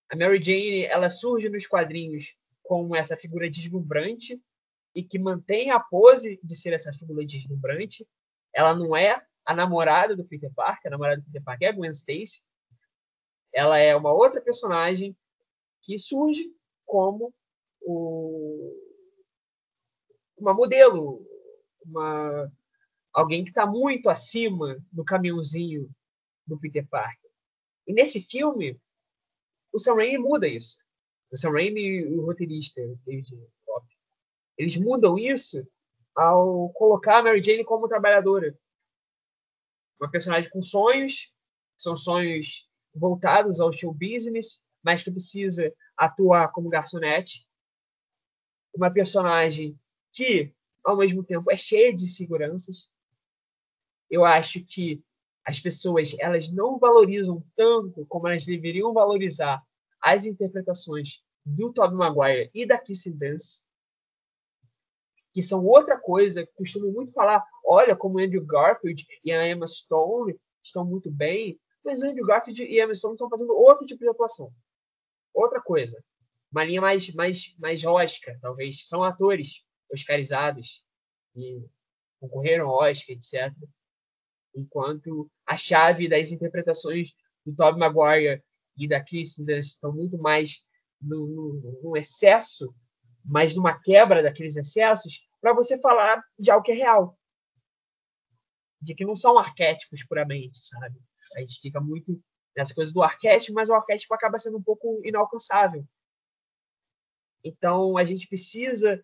A 0.10 0.16
Mary 0.16 0.42
Jane 0.42 0.84
ela 0.86 1.10
surge 1.10 1.50
nos 1.50 1.66
quadrinhos 1.66 2.36
como 2.62 2.96
essa 2.96 3.16
figura 3.16 3.50
deslumbrante 3.50 4.42
e 4.96 5.04
que 5.04 5.18
mantém 5.18 5.72
a 5.72 5.80
pose 5.80 6.40
de 6.44 6.56
ser 6.56 6.74
essa 6.74 6.94
figura 6.94 7.26
deslumbrante. 7.26 8.08
Ela 8.54 8.76
não 8.76 8.96
é 8.96 9.26
a 9.46 9.56
namorada 9.56 10.16
do 10.16 10.26
Peter 10.26 10.52
Parker, 10.54 10.88
a 10.88 10.92
namorada 10.92 11.22
do 11.22 11.26
Peter 11.26 11.44
Parker 11.44 11.68
é 11.68 11.72
a 11.72 11.74
Gwen 11.74 11.92
Stacy. 11.92 12.42
Ela 13.54 13.78
é 13.78 13.96
uma 13.96 14.12
outra 14.12 14.42
personagem 14.42 15.16
que 15.82 15.98
surge 15.98 16.54
como 16.86 17.34
o... 17.82 18.76
uma 20.38 20.54
modelo, 20.54 21.26
uma 21.86 22.52
alguém 23.14 23.44
que 23.44 23.50
está 23.50 23.66
muito 23.66 24.10
acima 24.10 24.78
do 24.92 25.04
caminhãozinho 25.04 25.90
do 26.48 26.60
Peter 26.60 26.88
Parker. 26.88 27.30
E 27.86 27.94
nesse 27.94 28.22
filme, 28.22 28.80
o 29.72 29.80
Sam 29.80 29.96
Raimi 29.96 30.18
muda 30.18 30.48
isso. 30.48 30.78
O 31.32 31.38
Sam 31.38 31.52
Raimi, 31.52 32.06
o 32.06 32.26
roteirista, 32.26 32.82
David 33.06 33.36
eles 34.58 34.76
mudam 34.76 35.18
isso 35.18 35.66
ao 36.16 36.70
colocar 36.70 37.20
a 37.20 37.24
Mary 37.24 37.42
Jane 37.42 37.64
como 37.64 37.88
trabalhadora. 37.88 38.58
Uma 40.00 40.10
personagem 40.10 40.50
com 40.50 40.62
sonhos, 40.62 41.34
são 41.78 41.96
sonhos 41.96 42.70
voltados 42.94 43.60
ao 43.60 43.72
show 43.72 43.94
business, 43.94 44.64
mas 44.84 45.04
que 45.04 45.12
precisa 45.12 45.74
atuar 45.96 46.52
como 46.52 46.70
garçonete. 46.70 47.48
Uma 48.74 48.92
personagem 48.92 49.80
que, 50.12 50.54
ao 50.84 50.98
mesmo 50.98 51.24
tempo, 51.24 51.52
é 51.52 51.58
cheia 51.58 51.94
de 51.94 52.08
seguranças. 52.08 52.92
Eu 54.10 54.26
acho 54.26 54.64
que 54.64 55.04
as 55.46 55.60
pessoas 55.60 56.16
elas 56.20 56.52
não 56.52 56.78
valorizam 56.78 57.44
tanto 57.56 58.06
como 58.06 58.28
elas 58.28 58.46
deveriam 58.46 58.94
valorizar 58.94 59.64
as 60.02 60.26
interpretações 60.26 61.24
do 61.46 61.72
Tobey 61.72 61.96
Maguire 61.96 62.52
e 62.54 62.66
da 62.66 62.78
Kirsten 62.78 63.14
Dunst 63.14 63.64
que 65.34 65.42
são 65.42 65.66
outra 65.66 65.98
coisa, 65.98 66.48
costumo 66.56 66.92
muito 66.92 67.14
falar, 67.14 67.44
olha 67.66 67.96
como 67.96 68.20
Andrew 68.20 68.46
Garfield 68.46 69.06
e 69.24 69.32
a 69.32 69.48
Emma 69.48 69.66
Stone 69.68 70.38
estão 70.62 70.86
muito 70.86 71.10
bem, 71.10 71.60
mas 71.84 72.02
o 72.02 72.06
Andrew 72.06 72.26
Garfield 72.26 72.64
e 72.64 72.80
a 72.80 72.84
Emma 72.84 72.96
Stone 72.96 73.16
estão 73.16 73.30
fazendo 73.30 73.56
outro 73.56 73.86
tipo 73.86 74.02
de 74.02 74.10
atuação. 74.10 74.52
Outra 75.34 75.62
coisa. 75.62 76.04
Uma 76.52 76.66
linha 76.66 76.82
mais, 76.82 77.14
mais, 77.14 77.56
mais 77.58 77.84
rosca, 77.84 78.38
talvez. 78.42 78.88
São 78.88 79.04
atores 79.04 79.64
oscarizados 79.92 80.84
e 81.36 81.66
concorreram 82.20 82.70
ao 82.70 82.76
Oscar, 82.84 83.16
etc. 83.16 83.54
Enquanto 84.54 85.32
a 85.46 85.56
chave 85.56 86.10
das 86.10 86.32
interpretações 86.32 87.14
do 87.46 87.56
Tobey 87.56 87.80
Maguire 87.80 88.44
e 88.78 88.88
da 88.88 89.02
Kristen 89.04 89.46
estão 89.58 89.94
muito 89.94 90.18
mais 90.18 90.68
no, 91.02 91.26
no, 91.26 91.82
no 91.82 91.98
excesso 91.98 92.74
mas 93.24 93.56
numa 93.56 93.80
quebra 93.80 94.24
daqueles 94.24 94.56
excessos, 94.58 95.28
para 95.40 95.54
você 95.54 95.78
falar 95.80 96.24
de 96.38 96.52
algo 96.52 96.64
que 96.64 96.72
é 96.72 96.76
real. 96.76 97.18
De 98.82 98.96
que 98.96 99.06
não 99.06 99.16
são 99.16 99.38
arquétipos 99.38 100.04
puramente, 100.04 100.60
sabe? 100.60 101.00
A 101.36 101.40
gente 101.40 101.60
fica 101.62 101.80
muito 101.80 102.22
nessa 102.56 102.74
coisa 102.74 102.92
do 102.92 103.02
arquétipo, 103.02 103.54
mas 103.54 103.70
o 103.70 103.74
arquétipo 103.74 104.14
acaba 104.14 104.38
sendo 104.38 104.58
um 104.58 104.64
pouco 104.64 105.02
inalcançável. 105.04 105.86
Então, 107.44 107.98
a 107.98 108.04
gente 108.04 108.28
precisa 108.28 109.04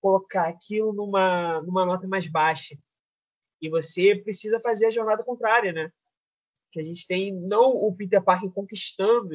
colocar 0.00 0.48
aquilo 0.48 0.92
numa, 0.92 1.60
numa 1.62 1.86
nota 1.86 2.06
mais 2.06 2.26
baixa. 2.26 2.76
E 3.60 3.68
você 3.68 4.14
precisa 4.14 4.60
fazer 4.60 4.86
a 4.86 4.90
jornada 4.90 5.24
contrária, 5.24 5.72
né? 5.72 5.92
Que 6.70 6.80
a 6.80 6.82
gente 6.82 7.06
tem 7.06 7.34
não 7.34 7.70
o 7.70 7.94
Peter 7.94 8.22
Parker 8.22 8.50
conquistando 8.50 9.34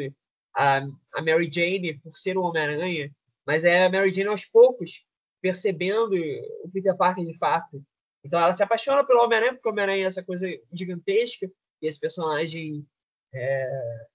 a, 0.56 0.78
a 1.14 1.22
Mary 1.22 1.50
Jane 1.52 2.00
por 2.00 2.16
ser 2.16 2.38
o 2.38 2.44
Homem-Aranha, 2.44 3.12
mas 3.46 3.66
é 3.66 3.86
a 3.86 3.90
Mary 3.90 4.14
Jane 4.14 4.30
aos 4.30 4.46
poucos 4.46 5.06
percebendo 5.42 6.16
o 6.64 6.72
Peter 6.72 6.96
Parker 6.96 7.26
de 7.26 7.38
fato. 7.38 7.86
Então 8.24 8.40
ela 8.40 8.54
se 8.54 8.64
apaixona 8.64 9.06
pelo 9.06 9.22
Homem-Aranha, 9.22 9.54
porque 9.54 9.68
o 9.68 9.72
Homem-Aranha 9.72 10.06
é 10.06 10.08
essa 10.08 10.24
coisa 10.24 10.48
gigantesca, 10.72 11.52
e 11.82 11.88
esse 11.88 12.00
personagem 12.00 12.88
é, 13.34 14.06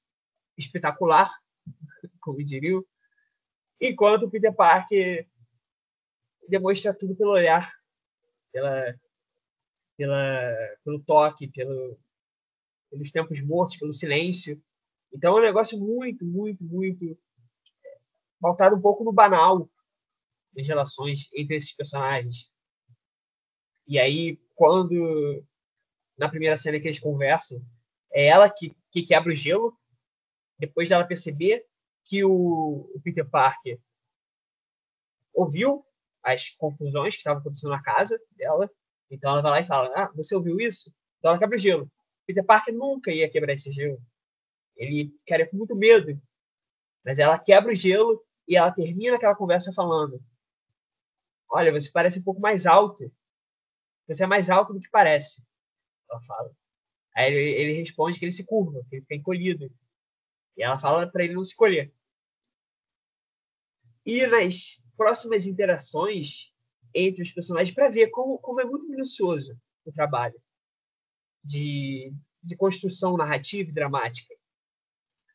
espetacular, 0.57 1.31
como 2.19 2.43
diriam. 2.43 2.83
Enquanto 3.79 4.25
o 4.25 4.31
Peter 4.31 4.55
Parker 4.55 5.29
demonstra 6.49 6.95
tudo 6.95 7.15
pelo 7.15 7.33
olhar, 7.33 7.71
pela, 8.51 8.99
pela, 9.99 10.77
pelo 10.83 11.01
toque, 11.01 11.47
pelo, 11.49 11.99
pelos 12.91 13.13
tempos 13.13 13.41
mortos, 13.43 13.77
pelo 13.77 13.93
silêncio. 13.93 14.61
Então 15.13 15.37
é 15.37 15.41
um 15.41 15.45
negócio 15.45 15.79
muito, 15.79 16.25
muito, 16.25 16.65
muito 16.65 17.19
pautado 18.41 18.77
um 18.77 18.81
pouco 18.81 19.05
no 19.05 19.13
banal 19.13 19.69
das 20.53 20.67
relações 20.67 21.29
entre 21.35 21.57
esses 21.57 21.73
personagens. 21.73 22.53
E 23.87 23.99
aí, 23.99 24.39
quando 24.55 25.45
na 26.17 26.29
primeira 26.29 26.57
cena 26.57 26.79
que 26.81 26.87
eles 26.87 26.99
conversam, 26.99 27.65
é 28.13 28.27
ela 28.27 28.51
que, 28.51 28.77
que 28.91 29.03
quebra 29.03 29.33
o 29.33 29.37
gelo, 29.37 29.79
depois 30.59 30.89
dela 30.89 31.05
perceber 31.05 31.65
que 32.05 32.25
o, 32.25 32.91
o 32.95 33.01
Peter 33.03 33.29
Parker 33.29 33.81
ouviu 35.33 35.85
as 36.23 36.51
confusões 36.51 37.15
que 37.15 37.21
estavam 37.21 37.41
acontecendo 37.41 37.71
na 37.71 37.83
casa 37.83 38.21
dela. 38.33 38.71
Então 39.11 39.31
ela 39.31 39.43
vai 39.43 39.51
lá 39.53 39.61
e 39.61 39.67
fala: 39.67 39.93
Ah, 39.95 40.11
você 40.15 40.35
ouviu 40.35 40.59
isso? 40.59 40.93
Então 41.19 41.31
ela 41.31 41.39
quebra 41.39 41.57
o 41.57 41.59
gelo. 41.59 41.91
Peter 42.27 42.45
Parker 42.45 42.75
nunca 42.75 43.13
ia 43.13 43.31
quebrar 43.31 43.53
esse 43.53 43.71
gelo. 43.71 44.01
Ele 44.77 45.15
queria 45.25 45.49
com 45.49 45.57
muito 45.57 45.75
medo. 45.77 46.21
Mas 47.05 47.19
ela 47.19 47.39
quebra 47.39 47.73
o 47.73 47.75
gelo 47.75 48.23
e 48.49 48.57
ela 48.57 48.73
termina 48.73 49.17
aquela 49.17 49.37
conversa 49.37 49.73
falando: 49.73 50.21
Olha, 51.51 51.71
você 51.71 51.91
parece 51.91 52.19
um 52.19 52.23
pouco 52.23 52.41
mais 52.41 52.65
alto. 52.65 53.13
Você 54.09 54.25
é 54.25 54.27
mais 54.27 54.49
alto 54.49 54.73
do 54.73 54.81
que 54.81 54.89
parece. 54.89 55.45
Ela 56.11 56.21
fala. 56.23 56.51
Aí 57.15 57.33
ele, 57.33 57.51
ele 57.61 57.73
responde 57.75 58.19
que 58.19 58.25
ele 58.25 58.33
se 58.33 58.45
curva, 58.45 58.83
que 58.89 58.97
ele 58.97 59.03
fica 59.03 59.15
encolhido. 59.15 59.71
E 60.57 60.63
ela 60.63 60.79
fala 60.79 61.07
para 61.07 61.25
ele 61.25 61.35
não 61.35 61.45
se 61.45 61.55
colher. 61.55 61.93
E 64.05 64.27
nas 64.27 64.83
próximas 64.97 65.47
interações 65.47 66.53
entre 66.95 67.23
os 67.23 67.31
personagens, 67.31 67.75
para 67.75 67.91
ver 67.91 68.09
como, 68.09 68.39
como 68.39 68.61
é 68.61 68.65
muito 68.65 68.89
minucioso 68.89 69.61
o 69.85 69.93
trabalho 69.93 70.41
de, 71.45 72.13
de 72.43 72.57
construção 72.57 73.17
narrativa 73.17 73.69
e 73.69 73.75
dramática. 73.75 74.35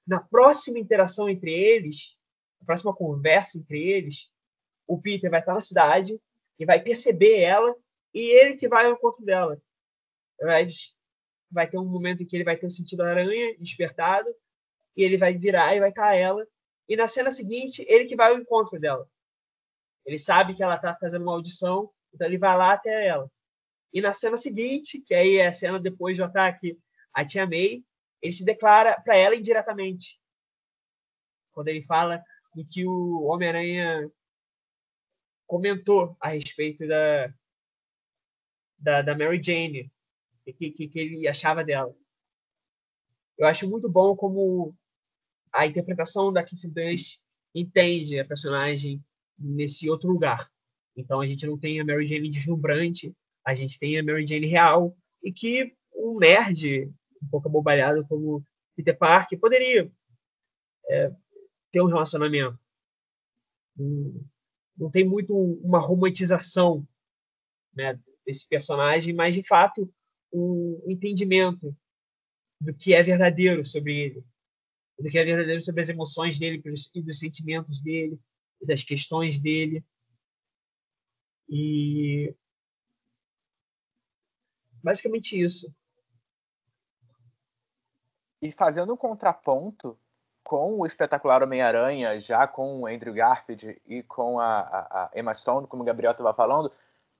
Na 0.05 0.19
próxima 0.19 0.79
interação 0.79 1.29
entre 1.29 1.51
eles, 1.51 2.17
na 2.63 2.65
próxima 2.65 2.95
conversa 2.95 3.57
entre 3.57 3.81
eles, 3.81 4.31
o 4.87 4.99
Peter 4.99 5.29
vai 5.29 5.41
estar 5.41 5.53
na 5.53 5.61
cidade 5.61 6.19
e 6.57 6.65
vai 6.65 6.81
perceber 6.81 7.41
ela 7.41 7.75
e 8.13 8.21
ele 8.21 8.55
que 8.55 8.69
vai 8.69 8.85
ao 8.85 8.93
encontro 8.93 9.23
dela. 9.23 9.61
Vai, 10.41 10.67
vai 11.51 11.69
ter 11.69 11.77
um 11.77 11.85
momento 11.85 12.23
em 12.23 12.25
que 12.25 12.35
ele 12.35 12.43
vai 12.43 12.55
ter 12.55 12.67
o 12.67 12.71
sentido 12.71 13.01
aranha 13.01 13.57
despertado 13.59 14.33
e 14.95 15.03
ele 15.03 15.17
vai 15.17 15.33
virar 15.33 15.75
e 15.75 15.79
vai 15.81 15.89
estar 15.89 16.15
ela. 16.15 16.47
E 16.87 16.95
na 16.95 17.07
cena 17.07 17.31
seguinte, 17.31 17.85
ele 17.87 18.05
que 18.05 18.15
vai 18.15 18.31
ao 18.31 18.39
encontro 18.39 18.79
dela. 18.79 19.07
Ele 20.05 20.19
sabe 20.19 20.53
que 20.53 20.63
ela 20.63 20.75
está 20.75 20.95
fazendo 20.95 21.23
uma 21.23 21.33
audição, 21.33 21.89
então 22.13 22.27
ele 22.27 22.37
vai 22.37 22.57
lá 22.57 22.73
até 22.73 23.07
ela. 23.07 23.29
E 23.91 24.01
na 24.01 24.13
cena 24.13 24.37
seguinte, 24.37 25.01
que 25.01 25.13
aí 25.13 25.37
é 25.37 25.47
a 25.47 25.53
cena 25.53 25.79
depois 25.79 26.17
do 26.17 26.23
ataque 26.23 26.77
à 27.13 27.25
Tia 27.25 27.45
May, 27.45 27.83
ele 28.21 28.33
se 28.33 28.43
declara 28.43 28.99
para 29.01 29.17
ela 29.17 29.35
indiretamente. 29.35 30.19
Quando 31.51 31.67
ele 31.67 31.83
fala 31.83 32.23
do 32.55 32.65
que 32.65 32.85
o 32.85 33.23
Homem-Aranha 33.23 34.11
comentou 35.47 36.15
a 36.19 36.29
respeito 36.29 36.87
da, 36.87 37.33
da, 38.77 39.01
da 39.01 39.17
Mary 39.17 39.41
Jane, 39.43 39.91
que, 40.57 40.71
que, 40.71 40.87
que 40.87 40.99
ele 40.99 41.27
achava 41.27 41.63
dela. 41.63 41.95
Eu 43.37 43.47
acho 43.47 43.69
muito 43.69 43.89
bom 43.89 44.15
como 44.15 44.75
a 45.51 45.65
interpretação 45.65 46.31
da 46.31 46.43
Kirsten 46.43 46.71
Dunst 46.71 47.19
entende 47.53 48.19
a 48.19 48.25
personagem 48.25 49.03
nesse 49.37 49.89
outro 49.89 50.09
lugar. 50.09 50.51
Então 50.95 51.21
a 51.21 51.27
gente 51.27 51.45
não 51.45 51.57
tem 51.57 51.79
a 51.79 51.85
Mary 51.85 52.07
Jane 52.07 52.29
deslumbrante, 52.29 53.15
a 53.45 53.53
gente 53.53 53.79
tem 53.79 53.97
a 53.97 54.03
Mary 54.03 54.25
Jane 54.25 54.47
real 54.47 54.95
e 55.23 55.31
que 55.31 55.75
um 55.95 56.17
nerd 56.19 56.91
um 57.21 57.27
pouco 57.29 57.47
abobalhado 57.47 58.05
como 58.07 58.43
Peter 58.75 58.97
Parker 58.97 59.39
poderia 59.39 59.91
é, 60.89 61.11
ter 61.73 61.81
um 61.81 61.87
relacionamento. 61.87 62.57
Não, 63.75 64.91
tem 64.91 65.03
muito 65.03 65.35
uma 65.35 65.79
romantização 65.79 66.87
né, 67.73 67.99
desse 68.23 68.47
personagem, 68.47 69.13
mas 69.13 69.33
de 69.33 69.41
fato 69.41 69.91
um 70.31 70.79
entendimento 70.87 71.75
do 72.61 72.73
que 72.73 72.93
é 72.93 73.01
verdadeiro 73.01 73.65
sobre 73.65 73.97
ele, 73.99 74.25
do 74.99 75.09
que 75.09 75.17
é 75.17 75.25
verdadeiro 75.25 75.61
sobre 75.63 75.81
as 75.81 75.89
emoções 75.89 76.37
dele 76.37 76.61
e 76.93 77.01
dos 77.01 77.19
sentimentos 77.19 77.81
dele, 77.81 78.19
e 78.61 78.65
das 78.67 78.83
questões 78.83 79.39
dele. 79.39 79.83
E 81.49 82.35
basicamente 84.83 85.41
isso. 85.41 85.73
E 88.41 88.51
fazendo 88.51 88.93
um 88.93 88.97
contraponto 88.97 89.97
com 90.43 90.79
o 90.79 90.85
espetacular 90.85 91.41
Homem-Aranha, 91.41 92.19
já 92.19 92.45
com 92.45 92.81
o 92.81 92.87
Andrew 92.87 93.13
Garfield 93.13 93.81
e 93.85 94.03
com 94.03 94.39
a, 94.39 94.59
a, 94.59 95.03
a 95.05 95.09
Emma 95.15 95.33
Stone, 95.33 95.67
como 95.67 95.83
o 95.83 95.85
Gabriel 95.85 96.11
estava 96.11 96.33
falando, 96.33 96.71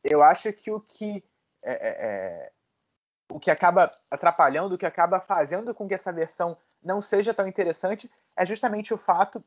eu 0.03 0.21
acho 0.21 0.51
que 0.51 0.69
o 0.69 0.80
que 0.80 1.24
é, 1.63 1.71
é, 1.71 2.05
é, 2.05 2.51
o 3.32 3.39
que 3.39 3.49
acaba 3.49 3.89
atrapalhando, 4.11 4.76
o 4.76 4.78
que 4.78 4.86
acaba 4.86 5.21
fazendo 5.21 5.74
com 5.74 5.88
que 5.88 5.93
essa 5.93 6.11
versão 6.11 6.57
não 6.84 7.01
seja 7.01 7.34
tão 7.34 7.47
interessante, 7.47 8.11
é 8.36 8.45
justamente 8.45 8.93
o 8.93 8.97
fato 8.97 9.43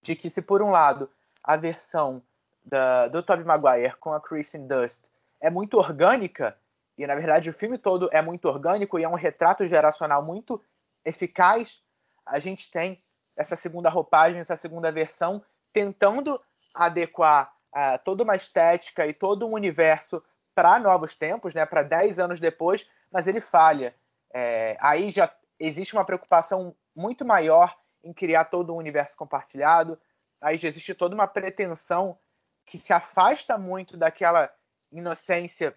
de 0.00 0.14
que 0.14 0.30
se 0.30 0.40
por 0.40 0.62
um 0.62 0.70
lado 0.70 1.10
a 1.42 1.56
versão 1.56 2.22
da, 2.64 3.08
do 3.08 3.22
Tobey 3.22 3.44
Maguire 3.44 3.96
com 3.96 4.12
a 4.12 4.20
Kristen 4.20 4.66
Dust 4.66 5.08
é 5.40 5.50
muito 5.50 5.76
orgânica, 5.76 6.56
e 6.96 7.06
na 7.06 7.14
verdade 7.14 7.50
o 7.50 7.52
filme 7.52 7.76
todo 7.76 8.08
é 8.12 8.22
muito 8.22 8.48
orgânico 8.48 8.98
e 8.98 9.04
é 9.04 9.08
um 9.08 9.14
retrato 9.14 9.66
geracional 9.66 10.22
muito 10.22 10.62
eficaz, 11.04 11.82
a 12.26 12.38
gente 12.38 12.70
tem 12.70 13.02
essa 13.36 13.56
segunda 13.56 13.90
roupagem, 13.90 14.40
essa 14.40 14.56
segunda 14.56 14.90
versão, 14.92 15.42
tentando 15.72 16.40
adequar 16.72 17.52
uh, 17.74 17.98
toda 18.04 18.22
uma 18.22 18.36
estética 18.36 19.06
e 19.06 19.12
todo 19.12 19.46
um 19.46 19.52
universo 19.52 20.22
para 20.54 20.78
novos 20.78 21.14
tempos, 21.14 21.54
né, 21.54 21.66
para 21.66 21.82
10 21.82 22.18
anos 22.18 22.40
depois, 22.40 22.88
mas 23.10 23.26
ele 23.26 23.40
falha. 23.40 23.94
É, 24.32 24.76
aí 24.80 25.10
já 25.10 25.32
existe 25.58 25.94
uma 25.94 26.04
preocupação 26.04 26.76
muito 26.94 27.24
maior 27.24 27.76
em 28.02 28.12
criar 28.12 28.44
todo 28.46 28.72
um 28.72 28.76
universo 28.76 29.16
compartilhado, 29.16 29.98
aí 30.40 30.56
já 30.56 30.68
existe 30.68 30.94
toda 30.94 31.14
uma 31.14 31.26
pretensão 31.26 32.18
que 32.64 32.78
se 32.78 32.92
afasta 32.92 33.58
muito 33.58 33.96
daquela 33.96 34.52
inocência 34.92 35.76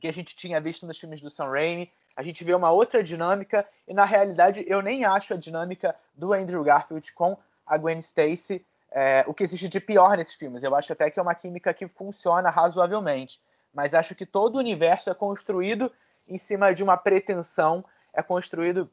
que 0.00 0.08
a 0.08 0.12
gente 0.12 0.36
tinha 0.36 0.60
visto 0.60 0.86
nos 0.86 0.98
filmes 0.98 1.20
do 1.20 1.30
Sam 1.30 1.50
Raimi. 1.50 1.90
A 2.16 2.22
gente 2.22 2.44
vê 2.44 2.54
uma 2.54 2.70
outra 2.70 3.02
dinâmica 3.02 3.66
e 3.86 3.94
na 3.94 4.04
realidade 4.04 4.64
eu 4.68 4.80
nem 4.80 5.04
acho 5.04 5.34
a 5.34 5.36
dinâmica 5.36 5.94
do 6.14 6.32
Andrew 6.32 6.62
Garfield 6.62 7.12
com 7.12 7.36
a 7.66 7.76
Gwen 7.76 7.98
Stacy 7.98 8.64
é, 8.94 9.24
o 9.26 9.34
que 9.34 9.42
existe 9.42 9.68
de 9.68 9.80
pior 9.80 10.16
nesses 10.16 10.34
filmes. 10.34 10.62
Eu 10.62 10.74
acho 10.74 10.92
até 10.92 11.10
que 11.10 11.18
é 11.18 11.22
uma 11.22 11.34
química 11.34 11.74
que 11.74 11.88
funciona 11.88 12.48
razoavelmente, 12.48 13.42
mas 13.74 13.92
acho 13.92 14.14
que 14.14 14.24
todo 14.24 14.54
o 14.54 14.58
universo 14.58 15.10
é 15.10 15.14
construído 15.14 15.90
em 16.28 16.38
cima 16.38 16.72
de 16.72 16.82
uma 16.84 16.96
pretensão, 16.96 17.84
é 18.12 18.22
construído 18.22 18.88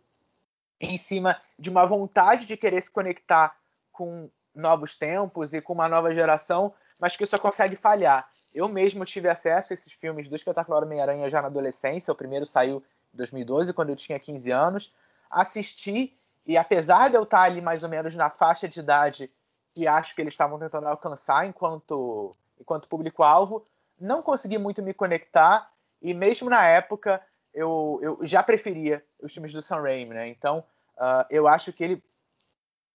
em 0.79 0.97
cima 0.97 1.39
de 1.57 1.69
uma 1.69 1.85
vontade 1.85 2.47
de 2.47 2.57
querer 2.57 2.81
se 2.81 2.89
conectar 2.89 3.55
com 3.91 4.27
novos 4.55 4.95
tempos 4.95 5.53
e 5.53 5.61
com 5.61 5.73
uma 5.73 5.87
nova 5.87 6.13
geração, 6.15 6.73
mas 6.99 7.15
que 7.15 7.25
só 7.27 7.37
consegue 7.37 7.75
falhar. 7.75 8.27
Eu 8.55 8.67
mesmo 8.67 9.05
tive 9.05 9.29
acesso 9.29 9.71
a 9.71 9.75
esses 9.75 9.93
filmes 9.93 10.27
do 10.27 10.35
Espetacular 10.35 10.83
Homem-Aranha 10.83 11.29
já 11.29 11.41
na 11.41 11.47
adolescência, 11.47 12.11
o 12.11 12.15
primeiro 12.15 12.45
saiu 12.47 12.83
2012, 13.13 13.73
quando 13.73 13.89
eu 13.89 13.95
tinha 13.95 14.19
15 14.19 14.51
anos. 14.51 14.93
Assisti, 15.29 16.17
e 16.45 16.57
apesar 16.57 17.09
de 17.09 17.15
eu 17.15 17.23
estar 17.23 17.43
ali 17.43 17.61
mais 17.61 17.83
ou 17.83 17.89
menos 17.89 18.15
na 18.15 18.29
faixa 18.29 18.67
de 18.67 18.79
idade 18.79 19.29
que 19.73 19.87
acho 19.87 20.15
que 20.15 20.21
eles 20.21 20.33
estavam 20.33 20.59
tentando 20.59 20.87
alcançar 20.87 21.45
enquanto, 21.45 22.31
enquanto 22.59 22.87
público-alvo. 22.87 23.65
Não 23.99 24.21
consegui 24.21 24.57
muito 24.57 24.81
me 24.81 24.93
conectar, 24.93 25.71
e 26.01 26.13
mesmo 26.13 26.49
na 26.49 26.65
época 26.65 27.21
eu, 27.53 27.99
eu 28.01 28.19
já 28.23 28.41
preferia 28.41 29.03
os 29.21 29.33
filmes 29.33 29.53
do 29.53 29.61
Sam 29.61 29.81
Raimi, 29.81 30.13
né? 30.13 30.27
Então 30.27 30.59
uh, 30.97 31.25
eu 31.29 31.47
acho 31.47 31.71
que 31.71 31.83
ele 31.83 32.03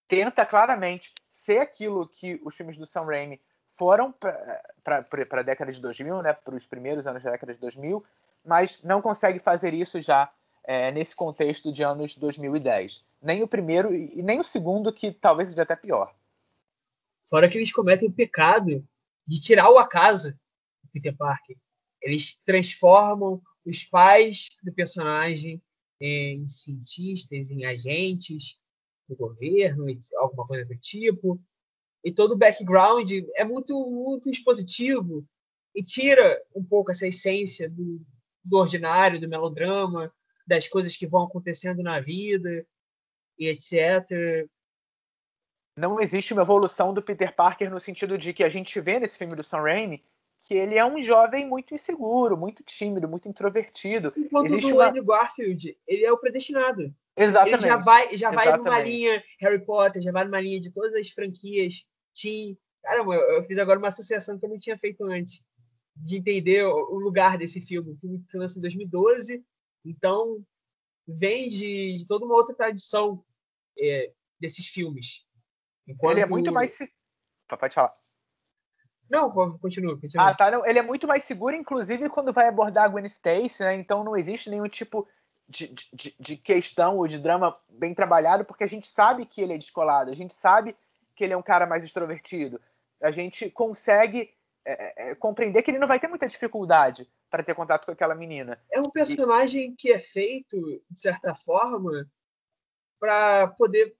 tenta 0.09 0.45
claramente 0.45 1.15
ser 1.31 1.59
aquilo 1.59 2.09
que 2.09 2.41
os 2.45 2.57
filmes 2.57 2.77
do 2.77 2.87
Sam 2.87 3.05
Raimi 3.05 3.41
foram 3.73 4.13
para 4.13 4.61
a 5.31 5.43
década 5.43 5.71
de 5.71 5.81
2000, 5.81 6.23
né? 6.23 6.33
Para 6.33 6.55
os 6.55 6.67
primeiros 6.67 7.07
anos 7.07 7.23
da 7.23 7.31
década 7.31 7.55
de 7.55 7.61
2000, 7.61 8.05
mas 8.47 8.83
não 8.83 9.03
consegue 9.03 9.39
fazer 9.39 9.75
isso 9.75 10.01
já 10.01 10.33
é, 10.65 10.91
nesse 10.93 11.15
contexto 11.15 11.73
de 11.73 11.83
anos 11.83 12.17
2010. 12.17 13.05
Nem 13.21 13.43
o 13.43 13.49
primeiro 13.49 13.95
e 13.95 14.23
nem 14.23 14.39
o 14.39 14.45
segundo, 14.45 14.93
que 14.93 15.11
talvez 15.11 15.51
seja 15.51 15.63
até 15.63 15.75
pior. 15.75 16.15
Fora 17.29 17.49
que 17.49 17.59
eles 17.59 17.73
cometem 17.73 18.09
o 18.09 18.13
pecado 18.13 18.87
de 19.27 19.41
tirar 19.41 19.71
o 19.71 19.79
acaso 19.79 20.31
do 20.31 20.91
Peter 20.93 21.17
Parker. 21.17 21.57
Eles 22.01 22.41
transformam 22.45 23.43
os 23.65 23.83
pais 23.83 24.49
do 24.63 24.73
personagem 24.73 25.61
em 26.01 26.47
cientistas, 26.47 27.51
em 27.51 27.65
agentes 27.65 28.61
do 29.09 29.17
governo, 29.17 29.87
alguma 30.19 30.47
coisa 30.47 30.65
do 30.65 30.77
tipo. 30.77 31.41
E 32.05 32.13
todo 32.13 32.33
o 32.33 32.39
background 32.39 33.11
é 33.35 33.45
muito, 33.45 33.75
muito 33.91 34.31
expositivo 34.31 35.27
e 35.75 35.83
tira 35.83 36.41
um 36.55 36.63
pouco 36.63 36.93
essa 36.93 37.09
essência 37.09 37.69
do, 37.69 38.01
do 38.47 38.59
ordinário, 38.59 39.21
do 39.21 39.29
melodrama, 39.29 40.13
das 40.47 40.69
coisas 40.69 40.97
que 40.97 41.07
vão 41.07 41.25
acontecendo 41.25 41.83
na 41.83 42.01
vida 42.01 42.67
e 43.39 43.49
etc. 43.49 44.49
Não 45.77 46.01
existe 46.01 46.33
uma 46.33 46.43
evolução 46.43 46.95
do 46.95 47.03
Peter 47.03 47.35
Parker 47.35 47.71
no 47.71 47.81
sentido 47.81 48.17
de 48.17 48.33
que 48.33 48.45
a 48.45 48.49
gente 48.49 48.81
vê 48.81 48.99
nesse 48.99 49.19
filme 49.19 49.35
do 49.35 49.45
Sam 49.45 49.63
Raimi 49.63 50.03
que 50.41 50.55
ele 50.55 50.77
é 50.77 50.85
um 50.85 51.03
jovem 51.03 51.49
muito 51.49 51.75
inseguro, 51.75 52.37
muito 52.37 52.63
tímido, 52.63 53.09
muito 53.09 53.29
introvertido. 53.29 54.13
Enquanto 54.17 54.47
existe 54.47 54.71
do 54.71 54.77
uma... 54.77 54.89
Andrew 54.89 55.05
Garfield, 55.05 55.77
ele 55.87 56.05
é 56.05 56.13
o 56.13 56.19
predestinado. 56.19 56.95
Exatamente. 57.17 57.65
Ele 57.65 57.69
já 57.69 57.77
vai, 57.79 58.17
já 58.17 58.31
vai 58.31 58.47
Exatamente. 58.47 58.65
numa 58.65 58.81
linha 58.81 59.25
Harry 59.41 59.65
Potter, 59.65 60.03
já 60.03 60.13
vai 60.13 60.25
numa 60.25 60.41
linha 60.41 60.61
de 60.61 60.71
todas 60.71 60.95
as 60.95 61.09
franquias, 61.11 61.87
Teen. 62.15 62.59
Caramba, 62.83 63.15
eu, 63.15 63.37
eu 63.37 63.43
fiz 63.45 63.59
agora 63.59 63.79
uma 63.79 63.89
associação 63.89 64.39
que 64.39 64.45
eu 64.45 64.51
não 64.51 64.59
tinha 64.59 64.79
feito 64.79 65.05
antes, 65.05 65.45
de 65.97 66.17
entender 66.17 66.65
o, 66.65 66.99
lugar 66.99 67.39
desse 67.39 67.61
filme. 67.61 67.93
O 67.93 67.97
filme 67.97 68.25
que 68.29 68.37
lança 68.37 68.59
em 68.59 68.61
2012, 68.61 69.45
então 69.85 70.45
vem 71.07 71.49
de, 71.49 71.97
de 71.97 72.07
toda 72.07 72.25
uma 72.25 72.35
outra 72.35 72.55
tradição 72.55 73.25
é, 73.79 74.13
desses 74.39 74.67
filmes. 74.67 75.25
Enquanto... 75.87 76.13
Ele 76.13 76.21
é 76.21 76.27
muito 76.27 76.53
mais. 76.53 76.79
Pode 77.49 77.75
falar. 77.75 77.93
Não, 79.09 79.31
continua, 79.59 79.99
continua. 79.99 80.29
Ah, 80.29 80.35
tá. 80.35 80.51
Não, 80.51 80.67
ele 80.67 80.81
é 80.81 80.83
muito 80.83 81.07
mais 81.07 81.23
seguro, 81.25 81.55
inclusive 81.55 82.11
quando 82.11 82.33
vai 82.33 82.49
abordar 82.49 82.85
a 82.85 82.89
Gwen 82.89 83.07
Stacy, 83.07 83.63
né? 83.63 83.77
Então 83.77 84.03
não 84.03 84.17
existe 84.17 84.51
nenhum 84.51 84.69
tipo 84.69 85.07
de, 85.49 85.73
de, 85.93 86.17
de 86.19 86.37
questão 86.37 86.97
ou 86.97 87.07
de 87.07 87.19
drama 87.19 87.57
bem 87.69 87.95
trabalhado, 87.95 88.45
porque 88.45 88.65
a 88.65 88.69
gente 88.69 88.89
sabe 88.89 89.25
que 89.25 89.41
ele 89.41 89.53
é 89.53 89.59
descolado, 89.59 90.11
a 90.11 90.15
gente 90.15 90.35
sabe 90.35 90.77
que 91.15 91.23
ele 91.23 91.33
é 91.33 91.37
um 91.37 91.43
cara 91.43 91.67
mais 91.67 91.85
extrovertido. 91.85 92.61
A 93.01 93.13
gente 93.13 93.49
consegue 93.51 94.35
é, 94.67 95.11
é, 95.11 95.15
compreender 95.15 95.63
que 95.63 95.71
ele 95.71 95.79
não 95.79 95.87
vai 95.87 96.01
ter 96.01 96.09
muita 96.09 96.27
dificuldade 96.27 97.09
para 97.31 97.45
ter 97.45 97.55
contato 97.55 97.87
com 97.87 97.93
aquela 97.93 98.17
menina. 98.17 98.61
É 98.71 98.81
um 98.81 98.91
personagem 98.91 99.75
que 99.77 99.93
é 99.93 99.99
feito, 99.99 100.83
de 100.91 101.01
certa 101.01 101.35
forma, 101.35 102.11
para 102.99 103.47
poder 103.47 103.95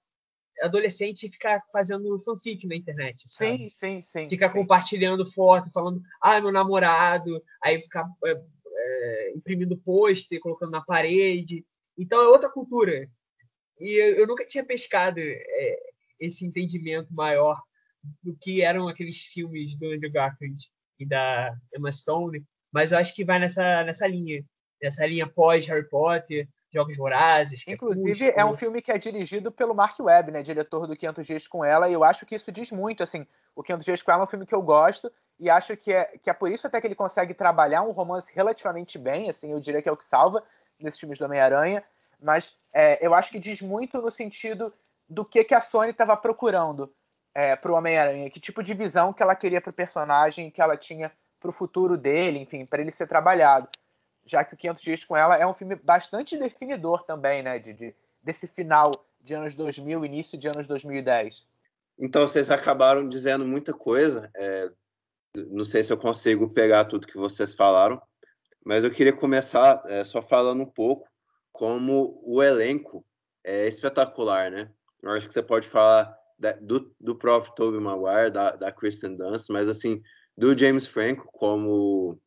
adolescente 0.61 1.31
ficar 1.31 1.63
fazendo 1.71 2.21
fanfic 2.23 2.67
na 2.67 2.75
internet. 2.75 3.29
Sabe? 3.29 3.59
Sim, 3.59 3.69
sim, 3.69 4.01
sim. 4.01 4.29
Ficar 4.29 4.49
sim. 4.49 4.59
compartilhando 4.59 5.31
foto, 5.31 5.71
falando, 5.71 6.03
ah, 6.21 6.41
meu 6.41 6.51
namorado, 6.51 7.41
aí 7.63 7.81
ficar 7.81 8.09
é, 8.25 8.43
é, 8.77 9.33
imprimindo 9.37 9.77
pôster, 9.77 10.41
colocando 10.41 10.73
na 10.73 10.83
parede. 10.83 11.65
Então 11.97 12.21
é 12.21 12.29
outra 12.29 12.49
cultura. 12.49 13.09
E 13.79 13.95
eu, 13.95 14.17
eu 14.17 14.27
nunca 14.27 14.45
tinha 14.45 14.65
pescado 14.65 15.21
é, 15.21 15.79
esse 16.19 16.45
entendimento 16.45 17.13
maior 17.15 17.63
do 18.23 18.37
que 18.41 18.63
eram 18.63 18.89
aqueles 18.89 19.19
filmes 19.19 19.75
do 19.77 19.87
Andrew 19.87 20.11
Garfield 20.11 20.65
e 20.99 21.07
da 21.07 21.55
Emma 21.77 21.93
Stone, 21.93 22.45
mas 22.73 22.93
eu 22.93 22.99
acho 22.99 23.15
que 23.15 23.25
vai 23.25 23.39
nessa, 23.39 23.85
nessa 23.85 24.07
linha, 24.07 24.45
nessa 24.83 25.07
linha 25.07 25.27
pós 25.27 25.67
Harry 25.67 25.89
Potter, 25.89 26.49
Jogos 26.73 26.97
Vorazes. 26.97 27.63
Inclusive, 27.67 28.33
é 28.37 28.45
um 28.45 28.57
filme 28.57 28.83
que 28.83 28.93
é 28.93 28.99
dirigido 28.99 29.51
pelo 29.51 29.75
Mark 29.75 29.99
Webb, 29.99 30.33
né, 30.33 30.43
diretor 30.43 30.87
do 30.87 30.97
500 30.97 31.27
Dias 31.27 31.49
com 31.49 31.65
Ela, 31.65 31.89
e 31.89 31.93
eu 31.93 32.05
acho 32.05 32.27
que 32.27 32.35
isso 32.35 32.53
diz 32.53 32.71
muito, 32.71 33.03
assim, 33.03 33.27
o 33.55 33.63
500 33.63 33.85
Dias 33.85 34.03
com 34.03 34.11
Ela 34.11 34.23
é 34.23 34.25
um 34.25 34.29
filme 34.29 34.47
que 34.47 34.55
eu 34.55 34.63
gosto, 34.63 35.11
e 35.39 35.49
acho 35.49 35.77
que 35.77 35.93
é, 35.93 36.05
que 36.19 36.31
é 36.31 36.33
por 36.33 36.51
isso 36.51 36.67
até 36.67 36.81
que 36.81 36.87
ele 36.87 36.95
consegue 36.95 37.35
trabalhar 37.35 37.83
um 37.83 37.93
romance 37.93 38.33
relativamente 38.35 38.99
bem, 38.99 39.31
assim, 39.31 39.53
eu 39.53 39.61
diria 39.61 39.81
que 39.81 39.89
é 39.89 39.93
o 39.93 39.97
que 39.97 40.05
salva 40.05 40.43
nesses 40.81 41.01
filmes 41.01 41.19
do 41.19 41.25
Homem-Aranha, 41.25 41.83
mas 42.21 42.57
é, 42.75 43.05
eu 43.07 43.15
acho 43.15 43.31
que 43.31 43.39
diz 43.39 43.61
muito 43.61 44.01
no 44.01 44.11
sentido 44.11 44.73
do 45.09 45.25
que, 45.25 45.45
que 45.45 45.55
a 45.55 45.61
Sony 45.61 45.91
estava 45.91 46.17
procurando 46.17 46.93
é, 47.37 47.55
para 47.55 47.71
o 47.71 47.75
Homem-Aranha, 47.75 48.31
que 48.31 48.41
tipo 48.41 48.63
de 48.63 48.73
visão 48.73 49.13
que 49.13 49.23
ela 49.23 49.35
queria 49.35 49.61
para 49.61 49.71
o 49.71 49.75
personagem, 49.75 50.51
que 50.51 50.63
ela 50.63 50.77
tinha 50.77 51.13
para 51.39 51.51
o 51.51 51.53
futuro 51.53 51.99
dele, 51.99 52.39
enfim, 52.39 52.65
para 52.65 52.81
ele 52.81 52.91
ser 52.91 53.07
trabalhado 53.07 53.69
já 54.27 54.45
que 54.45 54.55
o 54.55 54.57
500 54.57 54.83
Dias 54.83 55.05
com 55.05 55.17
Ela 55.17 55.37
é 55.37 55.47
um 55.47 55.55
filme 55.55 55.77
bastante 55.77 56.37
definidor 56.37 57.05
também, 57.05 57.43
né, 57.43 57.59
de, 57.59 57.73
de, 57.73 57.95
desse 58.21 58.49
final 58.49 58.91
de 59.21 59.35
anos 59.35 59.55
2000, 59.55 60.05
início 60.05 60.37
de 60.37 60.49
anos 60.49 60.67
2010. 60.67 61.47
Então, 61.99 62.27
vocês 62.27 62.51
acabaram 62.51 63.09
dizendo 63.09 63.47
muita 63.47 63.73
coisa, 63.73 64.29
é, 64.37 64.71
não 65.35 65.65
sei 65.65 65.83
se 65.83 65.93
eu 65.93 65.97
consigo 65.97 66.51
pegar 66.51 66.85
tudo 66.85 67.07
que 67.07 67.17
vocês 67.17 67.55
falaram, 67.55 68.03
mas 68.65 68.85
eu 68.85 68.91
queria 68.91 69.13
começar 69.13 69.83
é, 69.87 70.05
só 70.05 70.21
falando 70.21 70.63
um 70.63 70.71
pouco 70.71 71.09
como 71.53 72.21
o 72.23 72.43
elenco 72.43 73.05
é 73.43 73.67
espetacular, 73.67 74.51
né? 74.51 74.69
Eu 75.01 75.13
acho 75.13 75.29
que 75.29 75.33
você 75.33 75.43
pode 75.43 75.69
falar 75.69 76.15
da, 76.39 76.53
do, 76.53 76.95
do 77.01 77.17
próprio 77.17 77.55
Tobey 77.55 77.81
Maguire, 77.81 78.31
da, 78.31 78.53
da 78.53 78.73
Kristen 78.73 79.17
Dunst, 79.17 79.49
mas 79.51 79.69
assim, 79.69 80.03
do 80.37 80.57
James 80.57 80.87
Franco 80.87 81.29
como 81.33 82.21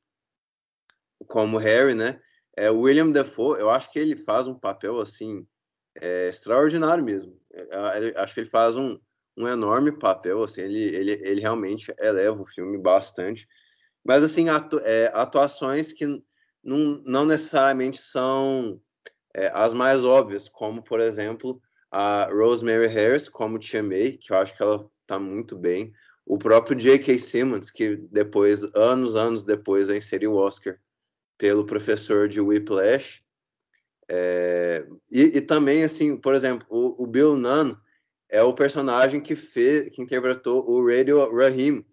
como 1.28 1.58
Harry, 1.58 1.94
né? 1.94 2.20
É, 2.58 2.70
William 2.70 3.12
Dafoe, 3.12 3.60
eu 3.60 3.70
acho 3.70 3.92
que 3.92 4.00
ele 4.00 4.16
faz 4.16 4.48
um 4.48 4.56
papel 4.56 5.00
assim 5.00 5.46
é, 6.02 6.30
extraordinário 6.30 7.04
mesmo. 7.04 7.40
Eu, 7.52 8.22
acho 8.22 8.34
que 8.34 8.42
ele 8.42 8.50
faz 8.50 8.76
um, 8.76 8.98
um 9.38 9.48
enorme 9.48 9.92
papel, 9.92 10.44
assim, 10.44 10.62
ele, 10.62 10.96
ele, 10.96 11.12
ele 11.24 11.42
realmente 11.42 11.94
eleva 12.00 12.42
o 12.42 12.46
filme 12.46 12.78
bastante. 12.78 13.48
Mas 14.04 14.24
assim, 14.24 14.50
atu, 14.50 14.80
é, 14.80 15.12
atuações 15.14 15.94
que 15.94 16.06
não, 16.64 17.02
não 17.06 17.26
necessariamente 17.26 18.02
são 18.02 18.82
é, 19.36 19.48
as 19.54 19.74
mais 19.74 20.04
óbvias, 20.04 20.50
como 20.50 20.84
por 20.84 21.00
exemplo 21.00 21.62
a 21.92 22.30
Rosemary 22.32 22.88
Harris 22.88 23.28
como 23.28 23.60
Tia 23.60 23.82
May, 23.82 24.14
que 24.14 24.32
eu 24.32 24.38
acho 24.38 24.56
que 24.56 24.62
ela 24.62 24.90
tá 25.08 25.20
muito 25.20 25.58
bem. 25.58 25.92
O 26.26 26.38
próprio 26.38 26.78
J.K. 26.78 27.18
Simmons, 27.18 27.72
que 27.72 27.96
depois, 28.12 28.64
anos, 28.76 29.16
anos 29.16 29.44
depois, 29.44 29.88
venceu 29.88 30.32
o 30.32 30.36
Oscar 30.36 30.80
pelo 31.38 31.66
professor 31.66 32.28
de 32.28 32.40
Whiplash. 32.40 33.24
É, 34.08 34.86
e, 35.10 35.38
e, 35.38 35.42
também, 35.42 35.84
assim, 35.84 36.18
por 36.18 36.36
exemplo, 36.36 36.68
o, 36.70 37.04
o, 37.04 37.08
Bill 37.08 37.36
Nunn 37.36 37.76
é 38.30 38.44
o 38.44 38.54
personagem 38.54 39.22
que 39.22 39.36
fez, 39.36 39.90
que 39.92 40.02
interpretou 40.02 40.68
o 40.70 40.86
Radio 40.86 41.32
Rahim 41.36 41.86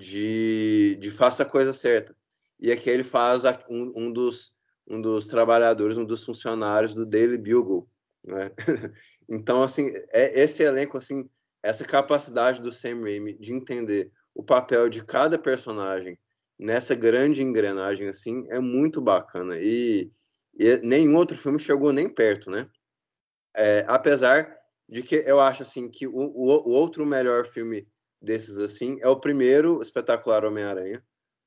de, 0.00 0.96
de 1.00 1.10
Faça 1.10 1.42
a 1.42 1.46
Coisa 1.46 1.72
Certa. 1.72 2.14
E 2.60 2.70
aqui 2.70 2.90
ele 2.90 3.04
faz 3.04 3.42
um, 3.68 3.92
um, 3.96 4.12
dos, 4.12 4.52
um 4.86 5.00
dos 5.00 5.28
trabalhadores, 5.28 5.96
um 5.96 6.04
dos 6.04 6.24
funcionários 6.24 6.92
do 6.92 7.06
Daily 7.06 7.38
Bugle. 7.38 7.88
Né? 8.28 8.50
então, 9.28 9.62
assim, 9.62 9.92
é 10.12 10.40
esse 10.40 10.62
elenco, 10.62 10.98
assim, 10.98 11.28
essa 11.62 11.84
capacidade 11.84 12.60
do 12.60 12.70
Sam 12.70 13.02
Raimi 13.02 13.36
de 13.38 13.52
entender 13.52 14.12
o 14.34 14.42
papel 14.42 14.88
de 14.88 15.04
cada 15.04 15.38
personagem 15.38 16.18
nessa 16.58 16.94
grande 16.94 17.42
engrenagem 17.42 18.08
assim 18.08 18.46
é 18.50 18.58
muito 18.58 19.00
bacana 19.00 19.56
e, 19.58 20.10
e 20.58 20.76
nenhum 20.78 21.16
outro 21.16 21.36
filme 21.36 21.58
chegou 21.58 21.92
nem 21.92 22.08
perto, 22.08 22.50
né? 22.50 22.68
É, 23.56 23.84
apesar 23.88 24.56
de 24.88 25.02
que 25.02 25.16
eu 25.26 25.40
acho 25.40 25.62
assim 25.62 25.88
que 25.88 26.06
o, 26.06 26.16
o, 26.16 26.68
o, 26.68 26.70
outro 26.70 27.06
melhor 27.06 27.46
filme 27.46 27.86
desses 28.20 28.58
assim 28.58 28.98
é 29.00 29.08
o 29.08 29.20
primeiro 29.20 29.80
espetacular 29.80 30.44
Homem-Aranha, 30.44 31.02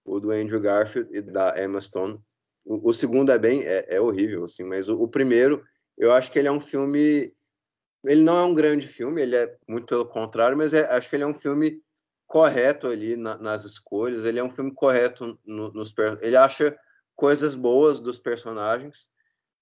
o 0.06 0.20
do 0.20 0.32
Andrew 0.32 0.62
Garfield 0.62 1.10
e 1.16 1.22
da 1.22 1.62
Emma 1.62 1.80
Stone. 1.82 2.20
O, 2.64 2.90
o 2.90 2.94
segundo 2.94 3.32
é 3.32 3.40
bem 3.40 3.64
é, 3.64 3.96
é 3.96 4.02
horrível 4.02 4.44
assim, 4.44 4.64
mas 4.64 4.88
o, 4.88 5.08
primeiro 5.08 5.64
eu 5.98 6.12
acho 6.12 6.32
que 6.32 6.40
ele 6.40 6.48
é 6.48 6.52
um 6.52 6.60
filme 6.60 7.34
ele 8.04 8.24
não 8.24 8.38
é 8.38 8.44
um 8.44 8.54
grande 8.54 8.88
filme, 8.88 9.22
ele 9.22 9.36
é 9.36 9.56
muito 9.68 9.86
pelo 9.86 10.06
contrário, 10.06 10.58
mas 10.58 10.74
é, 10.74 10.86
acho 10.92 11.10
que 11.10 11.16
ele 11.16 11.24
é 11.24 11.28
um 11.28 11.36
filme 11.36 11.82
correto 12.26 12.88
ali 12.88 13.16
na, 13.16 13.38
nas 13.38 13.64
escolhas. 13.64 14.26
Ele 14.26 14.40
é 14.40 14.44
um 14.44 14.50
filme 14.50 14.74
correto 14.74 15.40
no, 15.46 15.72
nos 15.72 15.94
ele 16.22 16.36
acha 16.36 16.76
coisas 17.16 17.56
boas 17.56 18.00
dos 18.00 18.18
personagens, 18.18 19.12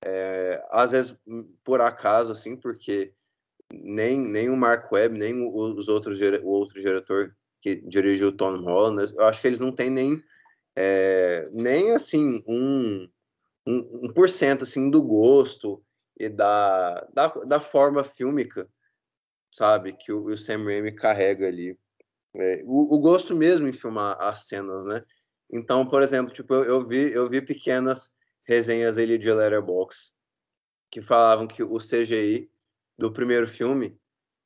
é, 0.06 0.64
às 0.70 0.92
vezes 0.92 1.18
por 1.64 1.82
acaso 1.82 2.32
assim, 2.32 2.56
porque 2.56 3.14
nem, 3.74 4.18
nem 4.18 4.50
o 4.50 4.56
Mark 4.56 4.90
Webb, 4.92 5.18
nem 5.18 5.46
os 5.54 5.90
outros, 5.90 6.20
o 6.22 6.48
outro 6.48 6.82
diretor 6.82 7.36
que 7.60 7.76
dirigiu 7.76 8.30
o 8.30 8.32
Tom 8.32 8.56
Holland, 8.62 9.14
eu 9.16 9.26
acho 9.26 9.42
que 9.42 9.48
eles 9.48 9.60
não 9.60 9.74
têm 9.74 9.90
nem, 9.90 10.24
é, 10.78 11.50
nem 11.52 11.92
assim, 11.92 12.42
um, 12.48 13.10
um, 13.68 14.06
um 14.06 14.14
por 14.14 14.30
cento 14.30 14.64
assim, 14.64 14.90
do 14.90 15.02
gosto 15.02 15.84
e 16.20 16.28
da, 16.28 17.08
da, 17.14 17.28
da 17.28 17.60
forma 17.60 18.04
fílmica, 18.04 18.70
sabe, 19.50 19.94
que 19.94 20.12
o, 20.12 20.26
o 20.26 20.38
Sam 20.38 20.66
Raimi 20.66 20.92
carrega 20.92 21.48
ali. 21.48 21.80
É, 22.36 22.62
o, 22.66 22.94
o, 22.94 23.00
gosto 23.00 23.36
mesmo 23.36 23.68
em 23.68 23.74
filmar 23.74 24.18
as 24.20 24.48
cenas, 24.48 24.86
né? 24.86 25.04
Então, 25.52 25.88
por 25.88 26.04
exemplo, 26.04 26.34
tipo, 26.34 26.54
eu, 26.54 26.64
eu 26.66 26.88
vi 26.88 27.12
eu 27.12 27.28
vi 27.28 27.42
pequenas 27.42 28.14
resenhas 28.44 28.98
ali 28.98 29.18
de 29.18 29.32
Letterboxd 29.32 30.14
que 30.92 31.02
falavam 31.02 31.48
que 31.48 31.64
o 31.64 31.78
CGI 31.78 32.52
do 32.98 33.12
primeiro 33.12 33.48
filme, 33.48 33.98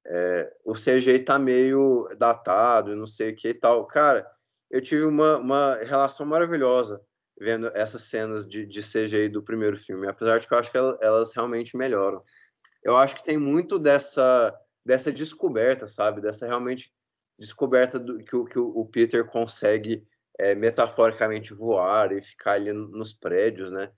é, 0.05 0.53
o 0.65 0.73
CGI 0.73 1.19
tá 1.19 1.39
meio 1.39 2.07
datado, 2.17 2.95
não 2.95 3.07
sei 3.07 3.31
o 3.31 3.35
que 3.35 3.49
e 3.49 3.53
tal. 3.53 3.85
Cara, 3.87 4.29
eu 4.69 4.81
tive 4.81 5.03
uma, 5.05 5.37
uma 5.37 5.75
relação 5.83 6.25
maravilhosa 6.25 7.01
vendo 7.39 7.67
essas 7.73 8.03
cenas 8.03 8.47
de, 8.47 8.65
de 8.65 8.81
CGI 8.81 9.29
do 9.29 9.43
primeiro 9.43 9.77
filme, 9.77 10.07
apesar 10.07 10.39
de 10.39 10.47
que 10.47 10.53
eu 10.53 10.57
acho 10.57 10.71
que 10.71 10.77
elas, 10.77 11.33
realmente 11.33 11.75
melhoram. 11.75 12.23
Eu 12.83 12.97
acho 12.97 13.15
que 13.15 13.23
tem 13.23 13.37
muito 13.37 13.79
dessa, 13.79 14.53
dessa 14.85 15.11
descoberta, 15.11 15.87
sabe? 15.87 16.21
Dessa 16.21 16.45
realmente 16.45 16.91
descoberta 17.37 17.99
do, 17.99 18.19
que, 18.23 18.35
o, 18.35 18.45
que 18.45 18.59
o 18.59 18.85
Peter 18.85 19.25
consegue 19.25 20.05
é, 20.39 20.53
metaforicamente 20.55 21.53
voar 21.53 22.11
e 22.11 22.21
ficar 22.21 22.53
ali 22.53 22.71
nos 22.71 23.13
prédios, 23.13 23.71
né? 23.71 23.91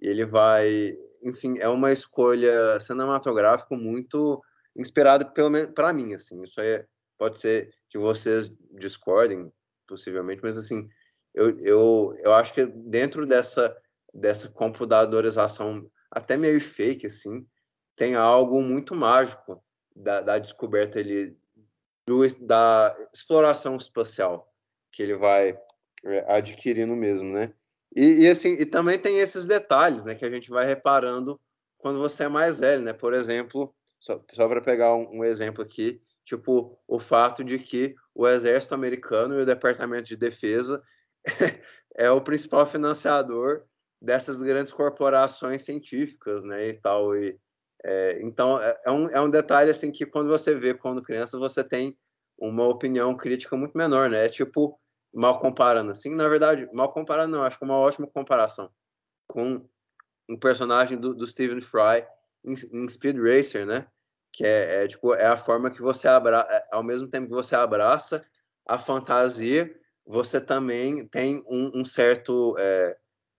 E 0.00 0.08
ele 0.08 0.26
vai, 0.26 0.96
enfim, 1.22 1.58
é 1.60 1.68
uma 1.68 1.92
escolha 1.92 2.78
cinematográfica 2.80 3.76
muito 3.76 4.42
inspirada 4.76 5.24
pelo 5.24 5.50
menos 5.50 5.72
para 5.72 5.92
mim, 5.92 6.14
assim. 6.14 6.42
Isso 6.42 6.60
aí 6.60 6.84
pode 7.18 7.38
ser 7.38 7.72
que 7.88 7.98
vocês 7.98 8.52
discordem, 8.72 9.52
possivelmente, 9.86 10.40
mas 10.42 10.58
assim, 10.58 10.88
eu, 11.34 11.58
eu, 11.60 12.16
eu 12.20 12.34
acho 12.34 12.54
que 12.54 12.64
dentro 12.66 13.26
dessa 13.26 13.76
dessa 14.12 14.48
computadorização 14.50 15.90
até 16.10 16.36
meio 16.36 16.60
fake, 16.60 17.06
assim, 17.06 17.46
tem 17.96 18.14
algo 18.14 18.60
muito 18.60 18.94
mágico 18.94 19.62
da, 19.96 20.20
da 20.20 20.38
descoberta 20.38 21.00
ele 21.00 21.36
do, 22.06 22.22
da 22.44 22.94
exploração 23.12 23.76
espacial 23.76 24.52
que 24.90 25.02
ele 25.02 25.14
vai 25.14 25.58
é, 26.04 26.36
adquirindo 26.36 26.94
mesmo, 26.94 27.32
né? 27.32 27.54
E, 27.94 28.24
e, 28.24 28.28
assim, 28.28 28.54
e 28.54 28.66
também 28.66 28.98
tem 28.98 29.18
esses 29.18 29.46
detalhes, 29.46 30.04
né, 30.04 30.14
que 30.14 30.24
a 30.24 30.30
gente 30.30 30.50
vai 30.50 30.66
reparando 30.66 31.40
quando 31.78 31.98
você 31.98 32.24
é 32.24 32.28
mais 32.28 32.58
velho, 32.58 32.82
né? 32.82 32.92
Por 32.92 33.14
exemplo, 33.14 33.74
só, 33.98 34.22
só 34.32 34.48
para 34.48 34.60
pegar 34.60 34.94
um, 34.94 35.18
um, 35.18 35.24
exemplo 35.24 35.62
aqui, 35.62 36.00
tipo 36.24 36.78
o 36.86 36.98
fato 36.98 37.42
de 37.42 37.58
que 37.58 37.94
o 38.14 38.26
exército 38.26 38.74
americano 38.74 39.38
e 39.38 39.42
o 39.42 39.46
departamento 39.46 40.04
de 40.04 40.16
defesa 40.16 40.82
é 41.96 42.10
o 42.10 42.20
principal 42.20 42.66
financiador 42.66 43.64
dessas 44.00 44.42
grandes 44.42 44.72
corporações 44.72 45.62
científicas, 45.62 46.42
né, 46.42 46.68
e 46.68 46.72
tal. 46.74 47.16
E, 47.16 47.38
é, 47.84 48.20
então 48.22 48.60
é, 48.60 48.80
é, 48.86 48.90
um, 48.90 49.08
é 49.08 49.20
um 49.20 49.30
detalhe 49.30 49.70
assim 49.70 49.90
que 49.90 50.06
quando 50.06 50.28
você 50.28 50.54
vê 50.54 50.74
quando 50.74 51.02
criança 51.02 51.38
você 51.38 51.64
tem 51.64 51.96
uma 52.38 52.66
opinião 52.66 53.16
crítica 53.16 53.56
muito 53.56 53.76
menor, 53.76 54.10
né? 54.10 54.26
É 54.26 54.28
tipo 54.28 54.78
mal 55.14 55.40
comparando, 55.40 55.90
assim, 55.90 56.14
na 56.14 56.26
verdade, 56.26 56.68
mal 56.72 56.92
comparando 56.92 57.36
não, 57.36 57.44
acho 57.44 57.58
que 57.58 57.64
é 57.64 57.66
uma 57.66 57.78
ótima 57.78 58.06
comparação 58.06 58.70
com 59.28 59.68
um 60.28 60.38
personagem 60.38 60.98
do, 60.98 61.14
do 61.14 61.26
Stephen 61.26 61.60
Fry 61.60 62.06
em, 62.44 62.54
em, 62.72 62.88
Speed 62.88 63.16
Racer, 63.18 63.66
né? 63.66 63.86
Que 64.32 64.44
é, 64.44 64.84
é, 64.84 64.88
tipo, 64.88 65.14
é 65.14 65.26
a 65.26 65.36
forma 65.36 65.70
que 65.70 65.82
você 65.82 66.08
abraça, 66.08 66.50
é, 66.50 66.62
ao 66.72 66.82
mesmo 66.82 67.08
tempo 67.08 67.28
que 67.28 67.34
você 67.34 67.54
abraça 67.54 68.24
a 68.66 68.78
fantasia, 68.78 69.72
você 70.06 70.40
também 70.40 71.06
tem 71.06 71.42
um, 71.48 71.80
um 71.80 71.84
certo, 71.84 72.54
é, 72.58 72.96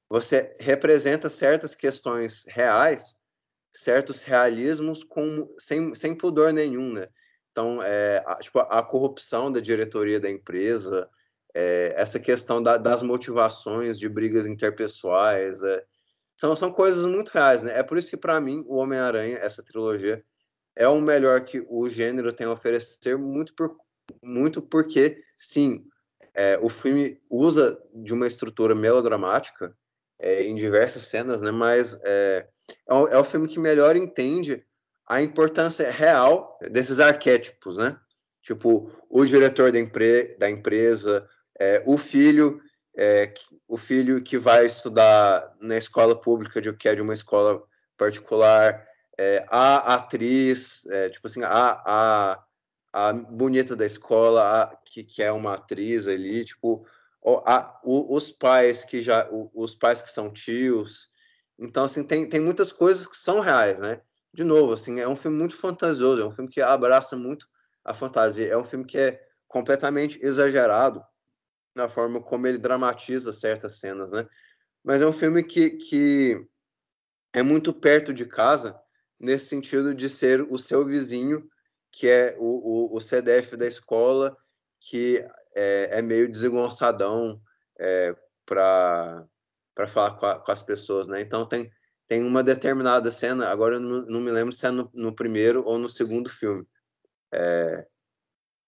você 0.10 0.56
representa 0.60 1.30
certas 1.30 1.76
questões 1.76 2.46
reais, 2.48 3.18
certos 3.72 4.24
realismos 4.24 5.04
com, 5.04 5.54
sem, 5.58 5.94
sem 5.96 6.16
pudor 6.16 6.54
nenhum, 6.54 6.94
né? 6.94 7.08
Então, 7.52 7.82
é, 7.84 8.24
a, 8.26 8.36
tipo, 8.38 8.60
a 8.60 8.82
corrupção 8.84 9.52
da 9.52 9.60
diretoria 9.60 10.20
da 10.20 10.30
empresa, 10.30 11.08
é, 11.54 11.94
essa 11.96 12.20
questão 12.20 12.62
da, 12.62 12.78
das 12.78 13.02
motivações 13.02 14.00
de 14.00 14.10
brigas 14.10 14.48
interpessoais, 14.48 15.64
é, 15.64 15.84
são, 16.36 16.56
são 16.56 16.72
coisas 16.72 17.06
muito 17.06 17.30
reais, 17.30 17.62
né? 17.62 17.78
É 17.78 17.84
por 17.84 17.98
isso 17.98 18.10
que, 18.10 18.18
para 18.18 18.42
mim, 18.42 18.64
o 18.68 18.78
Homem-Aranha, 18.78 19.38
essa 19.38 19.64
trilogia, 19.64 20.24
é 20.76 20.88
o 20.88 21.00
melhor 21.00 21.42
que 21.46 21.64
o 21.70 21.88
gênero 21.88 22.34
tem 22.34 22.48
a 22.48 22.52
oferecer, 22.52 23.18
muito, 23.18 23.54
por, 23.54 23.78
muito 24.22 24.62
porque, 24.62 25.24
sim, 25.38 25.86
é, 26.36 26.58
o 26.62 26.70
filme 26.70 27.20
usa 27.30 27.80
de 27.94 28.14
uma 28.14 28.28
estrutura 28.28 28.74
melodramática 28.74 29.76
é, 30.20 30.44
em 30.44 30.56
diversas 30.56 31.04
cenas, 31.04 31.42
né? 31.42 31.52
Mas 31.52 31.98
é, 32.04 32.48
é, 32.88 32.94
o, 32.94 33.08
é 33.08 33.18
o 33.18 33.24
filme 33.24 33.48
que 33.48 33.60
melhor 33.60 33.96
entende 33.96 34.66
a 35.08 35.22
importância 35.22 35.90
real 35.92 36.58
desses 36.72 37.00
arquétipos, 37.00 37.78
né? 37.78 37.98
Tipo, 38.42 38.92
o 39.10 39.26
diretor 39.26 39.72
da, 39.72 39.80
empre 39.80 40.36
da 40.38 40.50
empresa, 40.50 41.28
é, 41.60 41.84
o 41.86 41.98
filho 41.98 42.62
é, 42.96 43.34
o 43.68 43.78
filho 43.78 44.22
que 44.22 44.38
vai 44.38 44.66
estudar 44.66 45.52
na 45.60 45.78
escola 45.78 46.20
pública 46.20 46.62
de 46.62 46.72
que 46.74 46.88
é 46.88 46.96
de 46.96 47.02
uma 47.02 47.14
escola 47.14 47.64
particular 47.98 48.86
é, 49.18 49.44
a 49.50 49.96
atriz 49.96 50.86
é, 50.88 51.10
tipo 51.10 51.26
assim 51.26 51.44
a, 51.44 51.82
a, 51.86 52.44
a 52.94 53.12
bonita 53.12 53.76
da 53.76 53.86
escola 53.86 54.62
a, 54.62 54.76
que, 54.86 55.04
que 55.04 55.22
é 55.22 55.32
uma 55.32 55.56
atriz 55.56 56.08
ali 56.08 56.46
tipo 56.46 56.86
a, 57.26 57.80
o, 57.84 58.16
os 58.16 58.32
pais 58.32 58.86
que 58.86 59.02
já 59.02 59.28
o, 59.32 59.50
os 59.54 59.76
pais 59.76 60.02
que 60.02 60.10
são 60.10 60.32
tios 60.32 61.10
então 61.60 61.86
assim 61.86 62.04
tem, 62.04 62.30
tem 62.30 62.40
muitas 62.40 62.72
coisas 62.72 63.08
que 63.08 63.18
são 63.18 63.40
reais 63.40 63.80
né 63.80 64.02
de 64.34 64.44
novo 64.44 64.74
assim 64.74 65.00
é 65.00 65.08
um 65.08 65.16
filme 65.16 65.38
muito 65.38 65.58
fantasioso 65.58 66.22
é 66.22 66.26
um 66.26 66.32
filme 66.32 66.50
que 66.50 66.62
abraça 66.62 67.16
muito 67.16 67.48
a 67.84 67.94
fantasia 67.94 68.48
é 68.48 68.58
um 68.58 68.66
filme 68.66 68.86
que 68.86 68.98
é 68.98 69.20
completamente 69.48 70.20
exagerado 70.24 71.04
na 71.76 71.90
forma 71.90 72.22
como 72.22 72.48
ele 72.48 72.58
dramatiza 72.58 73.34
certas 73.34 73.80
cenas, 73.80 74.12
né? 74.12 74.28
Mas 74.84 75.02
é 75.02 75.08
um 75.08 75.14
filme 75.14 75.44
que, 75.44 75.72
que 75.72 76.48
é 77.34 77.42
muito 77.42 77.74
perto 77.74 78.14
de 78.14 78.26
casa, 78.26 78.80
nesse 79.20 79.46
sentido 79.46 79.96
de 79.96 80.10
ser 80.10 80.42
o 80.42 80.58
seu 80.58 80.86
vizinho, 80.86 81.48
que 81.94 82.10
é 82.10 82.36
o, 82.40 82.90
o, 82.92 82.98
o 82.98 83.00
CDF 83.00 83.56
da 83.56 83.68
escola, 83.68 84.36
que 84.80 85.24
é, 85.56 86.00
é 86.00 86.02
meio 86.02 86.30
desengonçadão 86.30 87.40
é, 87.80 88.16
para 88.46 89.28
falar 89.88 90.18
com, 90.18 90.26
a, 90.26 90.40
com, 90.40 90.52
as 90.52 90.64
pessoas, 90.64 91.08
né? 91.08 91.22
Então 91.22 91.46
tem, 91.46 91.72
tem 92.08 92.24
uma 92.24 92.44
determinada 92.44 93.12
cena, 93.12 93.48
agora 93.48 93.76
eu 93.76 93.80
não, 93.80 94.02
não 94.08 94.22
me 94.22 94.32
lembro 94.32 94.52
se 94.52 94.66
é 94.66 94.72
no, 94.72 94.90
no 94.92 95.16
primeiro 95.16 95.64
ou 95.66 95.78
no 95.78 95.88
segundo 95.88 96.32
filme, 96.32 96.68
é, 97.32 97.86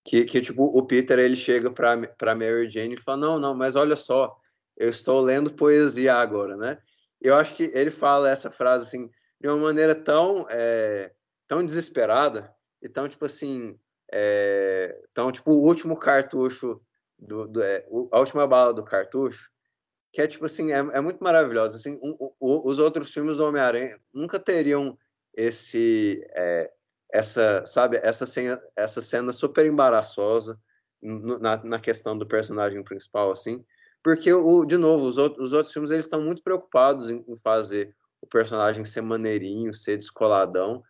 que, 0.04 0.24
que 0.26 0.40
tipo, 0.40 0.64
o 0.64 0.86
Peter 0.86 1.18
ele 1.18 1.36
chega 1.36 1.72
para 1.72 2.36
Mary 2.36 2.70
Jane 2.70 2.94
e 2.94 3.02
fala: 3.02 3.18
"Não, 3.18 3.40
não, 3.40 3.56
mas 3.56 3.76
olha 3.76 3.96
só, 3.96 4.38
eu 4.78 4.90
estou 4.90 5.20
lendo 5.20 5.52
poesia 5.52 6.14
agora, 6.14 6.56
né?" 6.56 6.78
Eu 7.20 7.36
acho 7.36 7.56
que 7.56 7.72
ele 7.74 7.90
fala 7.90 8.30
essa 8.30 8.52
frase 8.52 8.86
assim 8.86 9.10
de 9.42 9.48
uma 9.48 9.58
maneira 9.58 9.96
tão 9.96 10.46
é, 10.52 11.12
tão 11.48 11.66
desesperada 11.66 12.56
e 12.82 12.90
tão 12.90 13.08
tipo 13.08 13.26
assim, 13.26 13.80
é, 14.14 14.98
tão 15.14 15.32
tipo 15.32 15.52
o 15.52 15.66
último 15.66 15.98
cartucho 15.98 16.82
do, 17.18 17.48
do 17.48 17.62
é, 17.62 17.86
a 18.12 18.20
última 18.20 18.46
bala 18.48 18.74
do 18.74 18.84
cartucho, 18.84 19.50
que 20.14 20.22
é 20.22 20.28
tipo 20.28 20.46
assim, 20.46 20.72
é, 20.72 20.78
é 20.78 21.02
muito 21.02 21.24
maravilhosa 21.24 21.78
assim, 21.78 22.00
um, 22.02 22.16
um, 22.42 22.62
os 22.68 22.80
outros 22.80 23.12
filmes 23.12 23.38
do 23.38 23.46
Homem-Aranha 23.46 24.00
nunca 24.14 24.40
teriam 24.40 24.98
esse 25.34 26.22
é, 26.36 26.72
essa, 27.12 27.66
sabe, 27.66 28.00
essa 28.04 28.26
cena, 28.26 28.62
essa 28.78 29.02
cena 29.02 29.32
super 29.32 29.66
embaraçosa 29.66 30.60
na, 31.02 31.64
na 31.64 31.80
questão 31.80 32.18
do 32.18 32.26
personagem 32.26 32.84
principal, 32.84 33.32
assim, 33.32 33.64
porque, 34.04 34.32
o, 34.32 34.66
de 34.66 34.78
novo, 34.78 35.08
os, 35.08 35.18
outros, 35.18 35.48
os 35.48 35.54
outros 35.54 35.74
filmes 35.74 35.92
eles 35.92 36.06
estão 36.06 36.22
muito 36.22 36.44
preocupados 36.44 37.10
em, 37.10 37.24
em 37.28 37.38
fazer 37.40 37.96
o 38.22 38.28
personagem 38.28 38.86
ser 38.86 39.02
maneirinho, 39.02 39.74
ser 39.74 39.98
descoladão, 39.98 40.84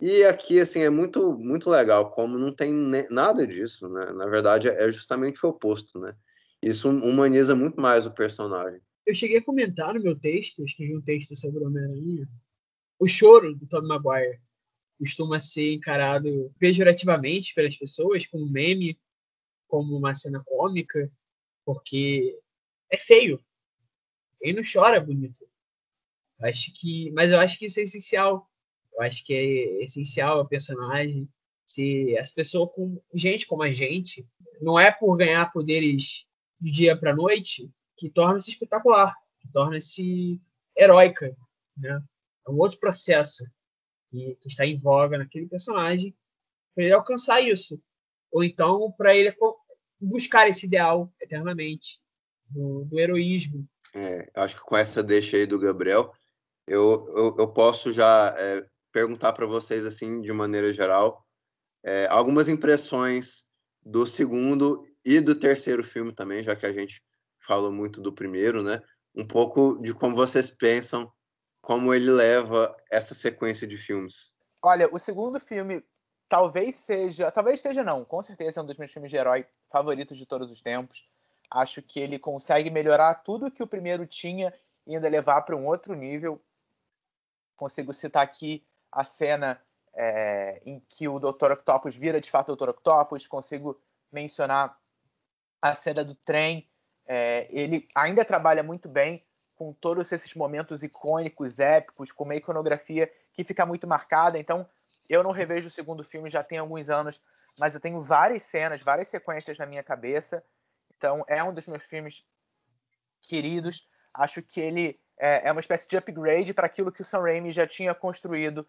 e 0.00 0.24
aqui, 0.24 0.60
assim, 0.60 0.80
é 0.80 0.90
muito, 0.90 1.36
muito 1.38 1.68
legal, 1.68 2.10
como 2.10 2.38
não 2.38 2.52
tem 2.52 2.72
nada 3.10 3.46
disso, 3.46 3.88
né? 3.88 4.12
Na 4.12 4.26
verdade, 4.26 4.68
é 4.68 4.88
justamente 4.90 5.44
o 5.44 5.48
oposto, 5.48 5.98
né? 5.98 6.14
Isso 6.62 6.88
humaniza 6.88 7.54
muito 7.54 7.80
mais 7.80 8.06
o 8.06 8.12
personagem. 8.12 8.80
Eu 9.06 9.14
cheguei 9.14 9.38
a 9.38 9.44
comentar 9.44 9.94
no 9.94 10.02
meu 10.02 10.18
texto, 10.18 10.64
escrevi 10.64 10.96
um 10.96 11.00
texto 11.00 11.34
sobre 11.34 11.64
Homem-Aranha, 11.64 12.28
o 12.98 13.06
choro 13.06 13.54
do 13.54 13.66
Tobey 13.66 13.88
Maguire 13.88 14.40
costuma 14.98 15.38
ser 15.38 15.74
encarado 15.74 16.52
pejorativamente 16.58 17.54
pelas 17.54 17.76
pessoas, 17.76 18.26
como 18.26 18.44
um 18.44 18.50
meme, 18.50 18.98
como 19.68 19.96
uma 19.96 20.14
cena 20.14 20.42
cômica, 20.44 21.10
porque 21.64 22.36
é 22.90 22.96
feio. 22.96 23.40
Quem 24.40 24.52
não 24.52 24.62
chora 24.62 25.00
bonito. 25.00 25.46
Acho 26.40 26.72
que, 26.72 27.10
mas 27.12 27.30
eu 27.30 27.38
acho 27.38 27.58
que 27.58 27.66
isso 27.66 27.78
é 27.78 27.84
essencial. 27.84 28.48
Eu 28.98 29.04
acho 29.04 29.24
que 29.24 29.32
é 29.32 29.84
essencial 29.84 30.40
a 30.40 30.44
personagem. 30.44 31.28
Se 31.64 32.18
as 32.18 32.32
pessoas 32.32 32.74
com 32.74 33.00
gente 33.14 33.46
como 33.46 33.62
a 33.62 33.72
gente, 33.72 34.26
não 34.60 34.78
é 34.78 34.90
por 34.90 35.16
ganhar 35.16 35.52
poderes 35.52 36.26
de 36.60 36.72
dia 36.72 36.96
para 36.96 37.14
noite 37.14 37.70
que 37.96 38.10
torna-se 38.10 38.50
espetacular, 38.50 39.14
que 39.40 39.48
torna-se 39.52 40.40
heróica, 40.76 41.36
né? 41.76 42.02
É 42.46 42.50
um 42.50 42.58
outro 42.58 42.78
processo 42.80 43.44
que, 44.10 44.36
que 44.40 44.48
está 44.48 44.66
em 44.66 44.78
voga 44.78 45.16
naquele 45.16 45.46
personagem 45.46 46.16
para 46.74 46.84
ele 46.84 46.94
alcançar 46.94 47.40
isso, 47.40 47.80
ou 48.32 48.42
então 48.42 48.90
para 48.92 49.14
ele 49.14 49.32
buscar 50.00 50.48
esse 50.48 50.66
ideal 50.66 51.12
eternamente 51.20 52.00
do, 52.48 52.84
do 52.84 52.98
heroísmo. 52.98 53.68
É, 53.94 54.28
acho 54.34 54.56
que 54.56 54.62
com 54.62 54.76
essa 54.76 55.02
deixa 55.02 55.36
aí 55.36 55.46
do 55.46 55.58
Gabriel, 55.58 56.12
eu, 56.66 57.06
eu, 57.16 57.36
eu 57.38 57.48
posso 57.48 57.92
já 57.92 58.34
é, 58.36 58.66
perguntar 58.92 59.32
para 59.32 59.46
vocês, 59.46 59.84
assim, 59.84 60.20
de 60.20 60.32
maneira 60.32 60.72
geral, 60.72 61.24
é, 61.84 62.06
algumas 62.06 62.48
impressões 62.48 63.46
do 63.82 64.06
segundo 64.06 64.84
e 65.04 65.20
do 65.20 65.34
terceiro 65.34 65.84
filme 65.84 66.12
também, 66.12 66.42
já 66.42 66.54
que 66.54 66.66
a 66.66 66.72
gente 66.72 67.02
falou 67.46 67.72
muito 67.72 68.00
do 68.00 68.12
primeiro, 68.12 68.62
né? 68.62 68.82
Um 69.14 69.26
pouco 69.26 69.80
de 69.80 69.94
como 69.94 70.14
vocês 70.14 70.50
pensam, 70.50 71.10
como 71.60 71.94
ele 71.94 72.10
leva 72.10 72.76
essa 72.90 73.14
sequência 73.14 73.66
de 73.66 73.76
filmes. 73.76 74.34
Olha, 74.62 74.88
o 74.92 74.98
segundo 74.98 75.40
filme 75.40 75.82
talvez 76.28 76.76
seja, 76.76 77.30
talvez 77.30 77.60
seja 77.60 77.82
não, 77.82 78.04
com 78.04 78.22
certeza 78.22 78.60
é 78.60 78.62
um 78.62 78.66
dos 78.66 78.76
meus 78.76 78.92
filmes 78.92 79.10
de 79.10 79.16
herói 79.16 79.46
favoritos 79.70 80.18
de 80.18 80.26
todos 80.26 80.50
os 80.50 80.60
tempos. 80.60 81.08
Acho 81.50 81.80
que 81.80 81.98
ele 81.98 82.18
consegue 82.18 82.70
melhorar 82.70 83.14
tudo 83.14 83.50
que 83.50 83.62
o 83.62 83.66
primeiro 83.66 84.06
tinha 84.06 84.52
e 84.86 84.94
ainda 84.94 85.08
levar 85.08 85.42
para 85.42 85.56
um 85.56 85.66
outro 85.66 85.94
nível. 85.94 86.42
Consigo 87.56 87.92
citar 87.92 88.22
aqui 88.22 88.64
a 88.98 89.04
cena 89.04 89.62
é, 89.94 90.60
em 90.66 90.80
que 90.88 91.06
o 91.06 91.20
Dr. 91.20 91.52
Octopus 91.52 91.94
vira 91.94 92.20
de 92.20 92.28
fato 92.28 92.52
o 92.52 92.56
Dr. 92.56 92.70
Octopus. 92.70 93.28
Consigo 93.28 93.80
mencionar 94.10 94.76
a 95.62 95.74
cena 95.76 96.04
do 96.04 96.16
trem. 96.16 96.68
É, 97.06 97.46
ele 97.48 97.88
ainda 97.94 98.24
trabalha 98.24 98.60
muito 98.60 98.88
bem 98.88 99.24
com 99.54 99.72
todos 99.72 100.10
esses 100.10 100.34
momentos 100.34 100.82
icônicos, 100.82 101.60
épicos, 101.60 102.10
com 102.10 102.24
uma 102.24 102.34
iconografia 102.34 103.08
que 103.32 103.44
fica 103.44 103.64
muito 103.64 103.86
marcada. 103.86 104.36
Então, 104.36 104.68
eu 105.08 105.22
não 105.22 105.30
revejo 105.30 105.68
o 105.68 105.70
segundo 105.70 106.02
filme 106.02 106.28
já 106.28 106.42
tem 106.42 106.58
alguns 106.58 106.90
anos, 106.90 107.22
mas 107.56 107.74
eu 107.74 107.80
tenho 107.80 108.02
várias 108.02 108.42
cenas, 108.42 108.82
várias 108.82 109.08
sequências 109.08 109.58
na 109.58 109.66
minha 109.66 109.82
cabeça. 109.84 110.44
Então, 110.96 111.24
é 111.28 111.42
um 111.44 111.54
dos 111.54 111.68
meus 111.68 111.84
filmes 111.84 112.24
queridos. 113.22 113.88
Acho 114.12 114.42
que 114.42 114.60
ele 114.60 115.00
é, 115.16 115.48
é 115.48 115.52
uma 115.52 115.60
espécie 115.60 115.88
de 115.88 115.96
upgrade 115.96 116.52
para 116.52 116.66
aquilo 116.66 116.90
que 116.90 117.02
o 117.02 117.04
Sam 117.04 117.20
Raimi 117.20 117.52
já 117.52 117.66
tinha 117.66 117.94
construído 117.94 118.66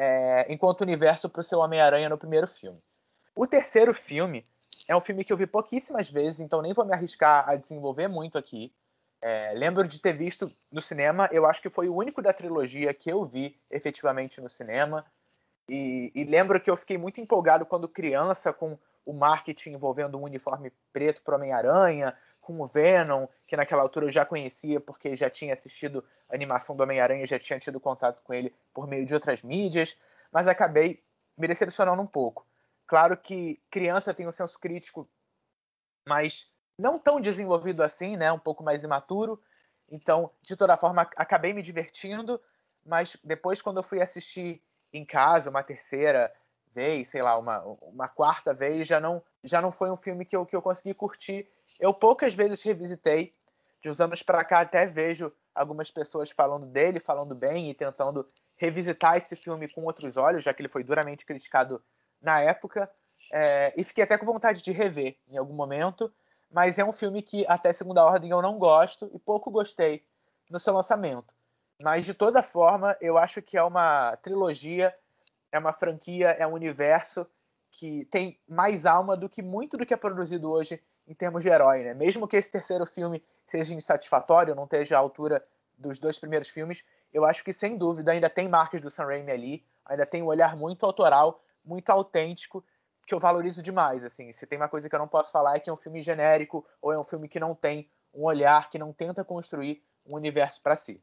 é, 0.00 0.46
enquanto 0.50 0.80
universo 0.80 1.28
para 1.28 1.42
o 1.42 1.44
seu 1.44 1.58
Homem-Aranha 1.58 2.08
no 2.08 2.16
primeiro 2.16 2.48
filme. 2.48 2.82
O 3.36 3.46
terceiro 3.46 3.92
filme 3.92 4.46
é 4.88 4.96
um 4.96 5.00
filme 5.00 5.22
que 5.22 5.30
eu 5.30 5.36
vi 5.36 5.46
pouquíssimas 5.46 6.10
vezes, 6.10 6.40
então 6.40 6.62
nem 6.62 6.72
vou 6.72 6.86
me 6.86 6.94
arriscar 6.94 7.46
a 7.46 7.54
desenvolver 7.54 8.08
muito 8.08 8.38
aqui. 8.38 8.72
É, 9.20 9.52
lembro 9.54 9.86
de 9.86 10.00
ter 10.00 10.14
visto 10.14 10.50
no 10.72 10.80
cinema, 10.80 11.28
eu 11.30 11.44
acho 11.44 11.60
que 11.60 11.68
foi 11.68 11.86
o 11.86 11.94
único 11.94 12.22
da 12.22 12.32
trilogia 12.32 12.94
que 12.94 13.12
eu 13.12 13.22
vi 13.26 13.60
efetivamente 13.70 14.40
no 14.40 14.48
cinema. 14.48 15.04
E, 15.68 16.10
e, 16.14 16.24
lembro 16.24 16.58
que 16.58 16.70
eu 16.70 16.78
fiquei 16.78 16.96
muito 16.96 17.20
empolgado 17.20 17.66
quando 17.66 17.86
criança 17.86 18.54
com 18.54 18.78
o 19.04 19.12
marketing 19.12 19.72
envolvendo 19.72 20.16
um 20.16 20.22
uniforme 20.22 20.72
preto 20.94 21.20
para 21.20 21.36
Homem-Aranha, 21.36 22.16
com 22.50 22.60
o 22.60 22.66
Venom, 22.66 23.28
que 23.46 23.56
naquela 23.56 23.82
altura 23.82 24.06
eu 24.06 24.12
já 24.12 24.26
conhecia 24.26 24.80
porque 24.80 25.14
já 25.14 25.30
tinha 25.30 25.54
assistido 25.54 26.04
a 26.28 26.34
animação 26.34 26.76
do 26.76 26.82
Homem-Aranha, 26.82 27.26
já 27.26 27.38
tinha 27.38 27.58
tido 27.58 27.78
contato 27.78 28.20
com 28.22 28.34
ele 28.34 28.52
por 28.74 28.88
meio 28.88 29.06
de 29.06 29.14
outras 29.14 29.42
mídias, 29.42 29.96
mas 30.32 30.48
acabei 30.48 31.02
me 31.38 31.46
decepcionando 31.46 32.02
um 32.02 32.06
pouco. 32.06 32.44
Claro 32.86 33.16
que 33.16 33.62
criança 33.70 34.12
tem 34.12 34.28
um 34.28 34.32
senso 34.32 34.58
crítico, 34.58 35.08
mas 36.04 36.52
não 36.76 36.98
tão 36.98 37.20
desenvolvido 37.20 37.84
assim, 37.84 38.16
né? 38.16 38.32
Um 38.32 38.38
pouco 38.38 38.64
mais 38.64 38.82
imaturo. 38.82 39.40
Então, 39.88 40.30
de 40.42 40.56
toda 40.56 40.76
forma, 40.76 41.08
acabei 41.16 41.52
me 41.52 41.62
divertindo, 41.62 42.40
mas 42.84 43.16
depois, 43.22 43.62
quando 43.62 43.76
eu 43.76 43.82
fui 43.84 44.02
assistir 44.02 44.60
em 44.92 45.04
casa, 45.04 45.50
uma 45.50 45.62
terceira 45.62 46.32
vez, 46.74 47.08
sei 47.08 47.22
lá, 47.22 47.38
uma, 47.38 47.60
uma 47.82 48.08
quarta 48.08 48.54
vez, 48.54 48.86
já 48.86 49.00
não, 49.00 49.22
já 49.42 49.60
não 49.60 49.72
foi 49.72 49.90
um 49.90 49.96
filme 49.96 50.24
que 50.24 50.36
eu, 50.36 50.46
que 50.46 50.54
eu 50.54 50.62
consegui 50.62 50.94
curtir. 50.94 51.48
Eu 51.78 51.92
poucas 51.92 52.34
vezes 52.34 52.62
revisitei, 52.62 53.34
de 53.82 53.90
uns 53.90 54.00
anos 54.00 54.22
para 54.22 54.44
cá 54.44 54.60
até 54.60 54.86
vejo 54.86 55.32
algumas 55.54 55.90
pessoas 55.90 56.30
falando 56.30 56.66
dele, 56.66 57.00
falando 57.00 57.34
bem 57.34 57.70
e 57.70 57.74
tentando 57.74 58.26
revisitar 58.58 59.16
esse 59.16 59.34
filme 59.34 59.68
com 59.68 59.84
outros 59.84 60.16
olhos, 60.16 60.44
já 60.44 60.52
que 60.52 60.60
ele 60.60 60.68
foi 60.68 60.84
duramente 60.84 61.24
criticado 61.24 61.82
na 62.20 62.40
época. 62.40 62.90
É, 63.32 63.72
e 63.76 63.84
fiquei 63.84 64.04
até 64.04 64.16
com 64.16 64.26
vontade 64.26 64.62
de 64.62 64.72
rever 64.72 65.16
em 65.28 65.36
algum 65.36 65.54
momento, 65.54 66.12
mas 66.50 66.78
é 66.78 66.84
um 66.84 66.92
filme 66.92 67.22
que 67.22 67.44
até 67.48 67.72
segunda 67.72 68.04
ordem 68.04 68.30
eu 68.30 68.42
não 68.42 68.58
gosto 68.58 69.10
e 69.14 69.18
pouco 69.18 69.50
gostei 69.50 70.04
no 70.50 70.58
seu 70.58 70.74
lançamento. 70.74 71.32
Mas 71.82 72.04
de 72.04 72.12
toda 72.12 72.42
forma, 72.42 72.96
eu 73.00 73.16
acho 73.16 73.40
que 73.40 73.56
é 73.56 73.62
uma 73.62 74.16
trilogia, 74.16 74.94
é 75.52 75.58
uma 75.58 75.72
franquia, 75.72 76.30
é 76.30 76.46
um 76.46 76.52
universo 76.52 77.26
que 77.72 78.04
tem 78.06 78.38
mais 78.48 78.86
alma 78.86 79.16
do 79.16 79.28
que 79.28 79.42
muito 79.42 79.76
do 79.76 79.86
que 79.86 79.94
é 79.94 79.96
produzido 79.96 80.50
hoje 80.50 80.80
em 81.06 81.14
termos 81.14 81.42
de 81.42 81.48
herói, 81.48 81.82
né? 81.82 81.94
Mesmo 81.94 82.26
que 82.26 82.36
esse 82.36 82.50
terceiro 82.50 82.86
filme 82.86 83.22
seja 83.46 83.74
insatisfatório, 83.74 84.54
não 84.54 84.64
esteja 84.64 84.96
à 84.96 85.00
altura 85.00 85.44
dos 85.76 85.98
dois 85.98 86.18
primeiros 86.18 86.48
filmes, 86.48 86.84
eu 87.12 87.24
acho 87.24 87.42
que 87.42 87.52
sem 87.52 87.76
dúvida 87.76 88.12
ainda 88.12 88.30
tem 88.30 88.48
marcas 88.48 88.80
do 88.80 88.90
Sam 88.90 89.06
Raimi 89.06 89.30
ali, 89.30 89.64
ainda 89.84 90.06
tem 90.06 90.22
um 90.22 90.26
olhar 90.26 90.56
muito 90.56 90.86
autoral, 90.86 91.42
muito 91.64 91.90
autêntico, 91.90 92.64
que 93.06 93.14
eu 93.14 93.18
valorizo 93.18 93.62
demais, 93.62 94.04
assim. 94.04 94.30
Se 94.30 94.46
tem 94.46 94.56
uma 94.56 94.68
coisa 94.68 94.88
que 94.88 94.94
eu 94.94 94.98
não 94.98 95.08
posso 95.08 95.32
falar 95.32 95.56
é 95.56 95.60
que 95.60 95.68
é 95.68 95.72
um 95.72 95.76
filme 95.76 96.00
genérico 96.00 96.64
ou 96.80 96.92
é 96.92 96.98
um 96.98 97.02
filme 97.02 97.28
que 97.28 97.40
não 97.40 97.54
tem 97.54 97.90
um 98.14 98.24
olhar, 98.24 98.70
que 98.70 98.78
não 98.78 98.92
tenta 98.92 99.24
construir 99.24 99.82
um 100.06 100.14
universo 100.14 100.62
para 100.62 100.76
si. 100.76 101.02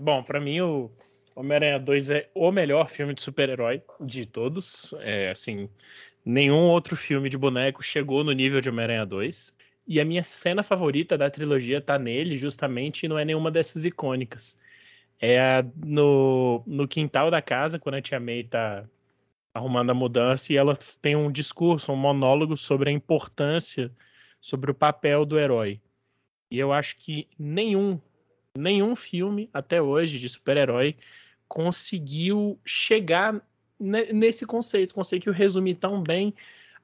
Bom, 0.00 0.24
para 0.24 0.40
mim 0.40 0.60
o 0.60 0.90
Homem-Aranha 1.34 1.78
2 1.78 2.10
é 2.10 2.30
o 2.34 2.50
melhor 2.50 2.88
filme 2.88 3.14
de 3.14 3.22
super-herói 3.22 3.82
de 4.00 4.26
todos. 4.26 4.94
É 5.00 5.30
assim, 5.30 5.68
nenhum 6.24 6.64
outro 6.68 6.96
filme 6.96 7.28
de 7.28 7.38
boneco 7.38 7.82
chegou 7.82 8.22
no 8.22 8.32
nível 8.32 8.60
de 8.60 8.68
Homem-Aranha 8.68 9.06
2. 9.06 9.54
E 9.86 10.00
a 10.00 10.04
minha 10.04 10.22
cena 10.22 10.62
favorita 10.62 11.18
da 11.18 11.30
trilogia 11.30 11.80
tá 11.80 11.98
nele, 11.98 12.36
justamente, 12.36 13.04
e 13.04 13.08
não 13.08 13.18
é 13.18 13.24
nenhuma 13.24 13.50
dessas 13.50 13.84
icônicas. 13.84 14.60
É 15.20 15.40
a, 15.40 15.64
no, 15.84 16.62
no 16.66 16.86
quintal 16.86 17.30
da 17.30 17.42
casa, 17.42 17.78
quando 17.78 17.96
a 17.96 18.02
Tia 18.02 18.20
May 18.20 18.44
tá 18.44 18.84
arrumando 19.54 19.90
a 19.90 19.94
mudança, 19.94 20.52
e 20.52 20.56
ela 20.56 20.76
tem 21.00 21.16
um 21.16 21.30
discurso, 21.30 21.92
um 21.92 21.96
monólogo 21.96 22.56
sobre 22.56 22.90
a 22.90 22.92
importância, 22.92 23.90
sobre 24.40 24.70
o 24.70 24.74
papel 24.74 25.24
do 25.24 25.38
herói. 25.38 25.80
E 26.50 26.58
eu 26.58 26.72
acho 26.72 26.96
que 26.98 27.28
nenhum 27.38 28.00
nenhum 28.56 28.94
filme 28.94 29.48
até 29.52 29.80
hoje 29.80 30.18
de 30.18 30.28
super-herói 30.28 30.96
conseguiu 31.52 32.58
chegar 32.64 33.38
nesse 33.78 34.46
conceito, 34.46 34.94
conseguiu 34.94 35.34
resumir 35.34 35.74
tão 35.74 36.02
bem 36.02 36.32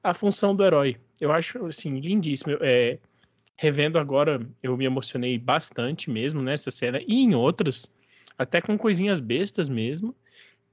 a 0.03 0.13
função 0.13 0.55
do 0.55 0.63
herói. 0.63 0.95
Eu 1.19 1.31
acho, 1.31 1.65
assim, 1.65 1.99
lindíssimo. 1.99 2.55
É, 2.61 2.99
revendo 3.57 3.97
agora, 3.97 4.47
eu 4.61 4.77
me 4.77 4.85
emocionei 4.85 5.39
bastante 5.39 6.11
mesmo 6.11 6.39
nessa 6.43 6.69
cena 6.69 7.01
e 7.07 7.15
em 7.15 7.33
outras, 7.33 7.95
até 8.37 8.61
com 8.61 8.77
coisinhas 8.77 9.19
bestas 9.19 9.69
mesmo. 9.69 10.15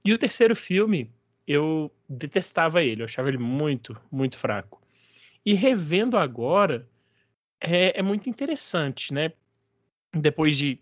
E 0.04 0.12
o 0.12 0.18
terceiro 0.18 0.54
filme, 0.54 1.10
eu 1.46 1.90
detestava 2.06 2.82
ele, 2.82 3.00
eu 3.00 3.06
achava 3.06 3.28
ele 3.28 3.38
muito, 3.38 3.98
muito 4.12 4.36
fraco. 4.36 4.78
E 5.42 5.54
revendo 5.54 6.18
agora, 6.18 6.86
é, 7.58 7.98
é 7.98 8.02
muito 8.02 8.28
interessante, 8.28 9.14
né? 9.14 9.32
Depois 10.12 10.54
de 10.54 10.78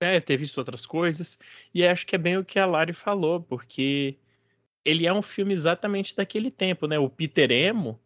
é, 0.00 0.20
ter 0.20 0.36
visto 0.36 0.58
outras 0.58 0.84
coisas. 0.84 1.38
E 1.74 1.86
acho 1.86 2.06
que 2.06 2.14
é 2.14 2.18
bem 2.18 2.36
o 2.36 2.44
que 2.44 2.58
a 2.58 2.66
Lari 2.66 2.92
falou, 2.92 3.40
porque 3.40 4.16
ele 4.84 5.06
é 5.06 5.12
um 5.12 5.22
filme 5.22 5.52
exatamente 5.52 6.14
daquele 6.14 6.50
tempo, 6.50 6.86
né? 6.86 6.98
O 6.98 7.08
Peter 7.08 7.50
Emo, 7.50 8.00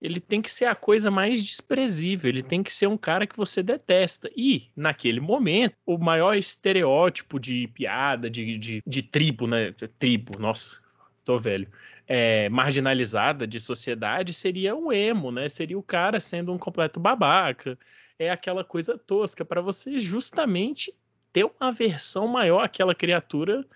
ele 0.00 0.20
tem 0.20 0.40
que 0.40 0.50
ser 0.50 0.64
a 0.64 0.74
coisa 0.74 1.10
mais 1.10 1.44
desprezível, 1.44 2.28
ele 2.28 2.42
tem 2.42 2.62
que 2.62 2.72
ser 2.72 2.86
um 2.86 2.96
cara 2.96 3.26
que 3.26 3.36
você 3.36 3.62
detesta. 3.62 4.30
E, 4.36 4.70
naquele 4.74 5.20
momento, 5.20 5.76
o 5.86 5.98
maior 5.98 6.36
estereótipo 6.36 7.38
de 7.38 7.68
piada, 7.68 8.30
de, 8.30 8.56
de, 8.56 8.82
de 8.86 9.02
tribo, 9.02 9.46
né? 9.46 9.72
Tribo, 9.98 10.38
nossa, 10.38 10.80
tô 11.24 11.38
velho. 11.38 11.68
É, 12.06 12.48
marginalizada 12.48 13.46
de 13.46 13.60
sociedade 13.60 14.34
seria 14.34 14.74
o 14.74 14.92
emo, 14.92 15.30
né? 15.30 15.48
Seria 15.48 15.78
o 15.78 15.82
cara 15.82 16.18
sendo 16.18 16.52
um 16.52 16.58
completo 16.58 16.98
babaca. 16.98 17.78
É 18.18 18.30
aquela 18.30 18.64
coisa 18.64 18.98
tosca 18.98 19.44
para 19.44 19.60
você 19.60 19.98
justamente 19.98 20.92
ter 21.32 21.44
uma 21.44 21.72
versão 21.72 22.26
maior 22.26 22.62
àquela 22.62 22.94
criatura 22.94 23.66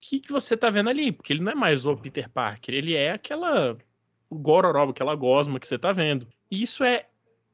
que, 0.00 0.20
que 0.20 0.32
você 0.32 0.56
tá 0.56 0.70
vendo 0.70 0.90
ali, 0.90 1.12
porque 1.12 1.32
ele 1.32 1.42
não 1.42 1.52
é 1.52 1.54
mais 1.54 1.86
o 1.86 1.96
Peter 1.96 2.28
Parker, 2.28 2.74
ele 2.74 2.94
é 2.94 3.12
aquela 3.12 3.76
gororoba, 4.30 4.90
aquela 4.90 5.14
gosma 5.14 5.58
que 5.60 5.66
você 5.66 5.78
tá 5.78 5.92
vendo. 5.92 6.26
E 6.50 6.62
isso 6.62 6.84
é, 6.84 7.06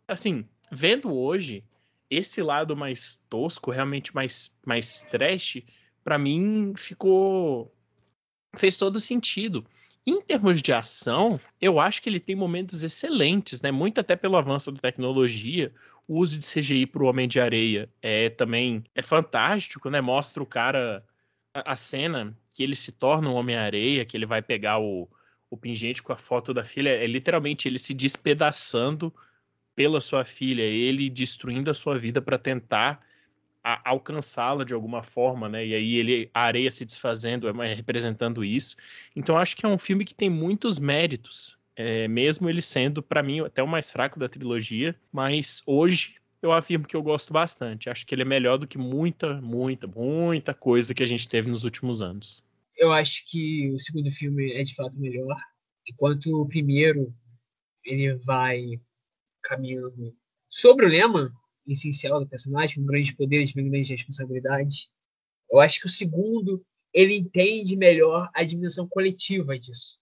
assim, 0.08 0.46
vendo 0.70 1.14
hoje, 1.14 1.64
esse 2.10 2.42
lado 2.42 2.76
mais 2.76 3.24
tosco, 3.28 3.70
realmente 3.70 4.14
mais, 4.14 4.58
mais 4.66 5.02
trash, 5.02 5.62
para 6.04 6.18
mim 6.18 6.74
ficou 6.76 7.72
fez 8.56 8.76
todo 8.76 9.00
sentido. 9.00 9.64
Em 10.04 10.20
termos 10.20 10.60
de 10.60 10.72
ação, 10.72 11.40
eu 11.60 11.78
acho 11.78 12.02
que 12.02 12.08
ele 12.08 12.18
tem 12.18 12.34
momentos 12.34 12.82
excelentes, 12.82 13.62
né? 13.62 13.70
Muito 13.70 14.00
até 14.00 14.16
pelo 14.16 14.36
avanço 14.36 14.72
da 14.72 14.80
tecnologia. 14.80 15.72
O 16.12 16.20
uso 16.20 16.36
de 16.36 16.44
CGI 16.44 16.84
para 16.84 17.02
o 17.02 17.06
Homem 17.06 17.26
de 17.26 17.40
Areia 17.40 17.88
é 18.02 18.28
também 18.28 18.84
é 18.94 19.00
fantástico, 19.00 19.88
né? 19.88 19.98
Mostra 19.98 20.42
o 20.42 20.46
cara 20.46 21.02
a, 21.54 21.72
a 21.72 21.74
cena 21.74 22.36
que 22.50 22.62
ele 22.62 22.76
se 22.76 22.92
torna 22.92 23.30
um 23.30 23.34
Homem-Areia, 23.34 24.04
que 24.04 24.14
ele 24.14 24.26
vai 24.26 24.42
pegar 24.42 24.78
o, 24.78 25.08
o 25.48 25.56
pingente 25.56 26.02
com 26.02 26.12
a 26.12 26.16
foto 26.18 26.52
da 26.52 26.62
filha, 26.64 26.90
é 26.90 27.06
literalmente 27.06 27.66
ele 27.66 27.78
se 27.78 27.94
despedaçando 27.94 29.10
pela 29.74 30.02
sua 30.02 30.22
filha, 30.22 30.60
ele 30.60 31.08
destruindo 31.08 31.70
a 31.70 31.74
sua 31.74 31.98
vida 31.98 32.20
para 32.20 32.36
tentar 32.36 33.00
alcançá-la 33.62 34.64
de 34.64 34.74
alguma 34.74 35.02
forma, 35.02 35.48
né? 35.48 35.66
E 35.66 35.74
aí 35.74 35.96
ele 35.96 36.30
a 36.34 36.42
areia 36.42 36.70
se 36.70 36.84
desfazendo 36.84 37.48
é 37.48 37.72
representando 37.72 38.44
isso. 38.44 38.76
Então 39.16 39.38
acho 39.38 39.56
que 39.56 39.64
é 39.64 39.68
um 39.68 39.78
filme 39.78 40.04
que 40.04 40.14
tem 40.14 40.28
muitos 40.28 40.78
méritos, 40.78 41.56
é, 41.82 42.08
mesmo 42.08 42.48
ele 42.48 42.62
sendo 42.62 43.02
para 43.02 43.22
mim 43.22 43.40
até 43.40 43.62
o 43.62 43.68
mais 43.68 43.90
fraco 43.90 44.18
da 44.18 44.28
trilogia, 44.28 44.94
mas 45.12 45.62
hoje 45.66 46.16
eu 46.40 46.52
afirmo 46.52 46.86
que 46.86 46.96
eu 46.96 47.02
gosto 47.02 47.32
bastante. 47.32 47.90
Acho 47.90 48.06
que 48.06 48.14
ele 48.14 48.22
é 48.22 48.26
melhor 48.26 48.58
do 48.58 48.66
que 48.66 48.78
muita, 48.78 49.40
muita, 49.40 49.86
muita 49.86 50.54
coisa 50.54 50.94
que 50.94 51.02
a 51.02 51.06
gente 51.06 51.28
teve 51.28 51.50
nos 51.50 51.64
últimos 51.64 52.02
anos. 52.02 52.46
Eu 52.76 52.92
acho 52.92 53.24
que 53.28 53.70
o 53.70 53.80
segundo 53.80 54.10
filme 54.10 54.52
é 54.52 54.62
de 54.62 54.74
fato 54.74 54.98
melhor, 54.98 55.36
enquanto 55.88 56.40
o 56.40 56.46
primeiro 56.46 57.14
ele 57.84 58.14
vai 58.14 58.80
caminhando 59.42 60.14
sobre 60.48 60.86
o 60.86 60.88
lema 60.88 61.32
essencial 61.66 62.20
do 62.20 62.28
personagem, 62.28 62.76
com 62.76 62.86
grandes 62.86 63.12
poderes, 63.12 63.52
com 63.52 63.68
grandes 63.68 63.90
responsabilidades. 63.90 64.90
Eu 65.50 65.60
acho 65.60 65.80
que 65.80 65.86
o 65.86 65.90
segundo 65.90 66.64
ele 66.92 67.16
entende 67.16 67.76
melhor 67.76 68.28
a 68.34 68.42
dimensão 68.44 68.86
coletiva 68.88 69.58
disso. 69.58 70.01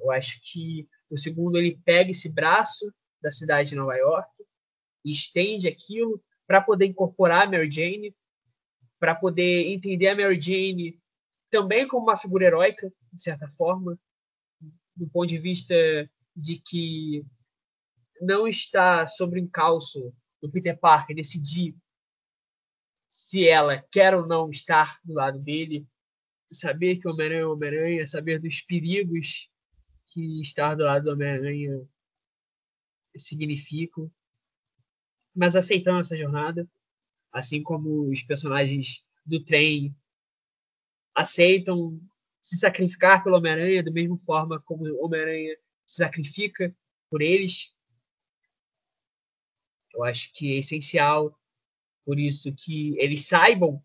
Eu 0.00 0.10
acho 0.10 0.38
que 0.42 0.88
o 1.10 1.18
segundo 1.18 1.56
ele 1.58 1.80
pega 1.84 2.10
esse 2.10 2.28
braço 2.28 2.92
da 3.20 3.30
cidade 3.30 3.70
de 3.70 3.76
Nova 3.76 3.96
York 3.96 4.30
estende 5.04 5.68
aquilo 5.68 6.22
para 6.46 6.60
poder 6.60 6.86
incorporar 6.86 7.46
a 7.46 7.50
Mary 7.50 7.70
Jane, 7.70 8.14
para 8.98 9.14
poder 9.14 9.66
entender 9.68 10.08
a 10.08 10.16
Mary 10.16 10.40
Jane 10.40 11.00
também 11.50 11.86
como 11.86 12.04
uma 12.04 12.16
figura 12.16 12.46
heróica, 12.46 12.92
de 13.12 13.22
certa 13.22 13.48
forma, 13.48 13.98
do 14.94 15.08
ponto 15.08 15.28
de 15.28 15.38
vista 15.38 15.74
de 16.36 16.58
que 16.58 17.24
não 18.20 18.46
está 18.46 19.06
sobre 19.06 19.40
encalço 19.40 20.12
do 20.40 20.50
Peter 20.50 20.78
Parker 20.78 21.16
decidir 21.16 21.76
se 23.08 23.48
ela 23.48 23.82
quer 23.90 24.14
ou 24.14 24.26
não 24.26 24.50
estar 24.50 24.98
do 25.02 25.14
lado 25.14 25.38
dele, 25.38 25.86
saber 26.52 26.96
que 26.96 27.08
o 27.08 27.12
Homem-Aranha 27.12 27.40
é 27.40 27.46
o 27.46 27.52
Homem-Aranha, 27.52 28.06
saber 28.06 28.38
dos 28.38 28.60
perigos 28.60 29.48
que 30.08 30.40
estar 30.40 30.74
do 30.74 30.84
lado 30.84 31.04
do 31.04 31.12
Homem-Aranha 31.12 31.86
significam, 33.16 34.10
mas 35.34 35.56
aceitando 35.56 36.00
essa 36.00 36.16
jornada, 36.16 36.68
assim 37.32 37.62
como 37.62 38.10
os 38.10 38.22
personagens 38.22 39.04
do 39.24 39.42
trem 39.44 39.94
aceitam 41.14 42.00
se 42.40 42.58
sacrificar 42.58 43.22
pelo 43.22 43.36
Homem-Aranha 43.36 43.82
da 43.82 43.90
mesma 43.90 44.16
forma 44.18 44.60
como 44.60 44.84
o 44.86 45.04
Homem-Aranha 45.04 45.56
se 45.84 45.96
sacrifica 45.96 46.74
por 47.10 47.22
eles, 47.22 47.74
eu 49.94 50.04
acho 50.04 50.32
que 50.32 50.54
é 50.54 50.58
essencial, 50.58 51.38
por 52.04 52.18
isso 52.18 52.54
que 52.54 52.96
eles 52.98 53.26
saibam 53.26 53.82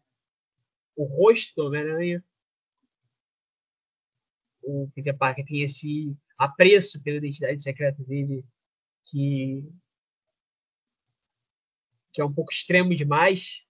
o 0.95 1.05
rosto 1.05 1.55
do 1.55 1.67
Homem-Aranha. 1.67 2.23
O 4.63 4.89
Peter 4.95 5.15
Parker 5.17 5.45
tem 5.45 5.61
esse 5.61 6.15
apreço 6.37 7.01
pela 7.03 7.17
identidade 7.17 7.61
secreta 7.61 8.01
dele 8.03 8.45
que, 9.05 9.63
que 12.13 12.21
é 12.21 12.25
um 12.25 12.33
pouco 12.33 12.51
extremo 12.51 12.95
demais 12.95 13.65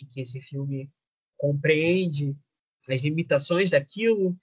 e 0.00 0.04
que 0.04 0.20
esse 0.20 0.40
filme 0.40 0.90
compreende 1.36 2.36
as 2.88 3.02
limitações 3.02 3.70
daquilo, 3.70 4.38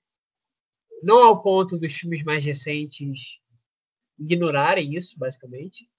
não 1.04 1.24
ao 1.24 1.42
ponto 1.42 1.78
dos 1.78 1.94
filmes 1.94 2.24
mais 2.24 2.44
recentes 2.46 3.40
ignorarem 4.18 4.96
isso, 4.96 5.18
basicamente, 5.18 5.90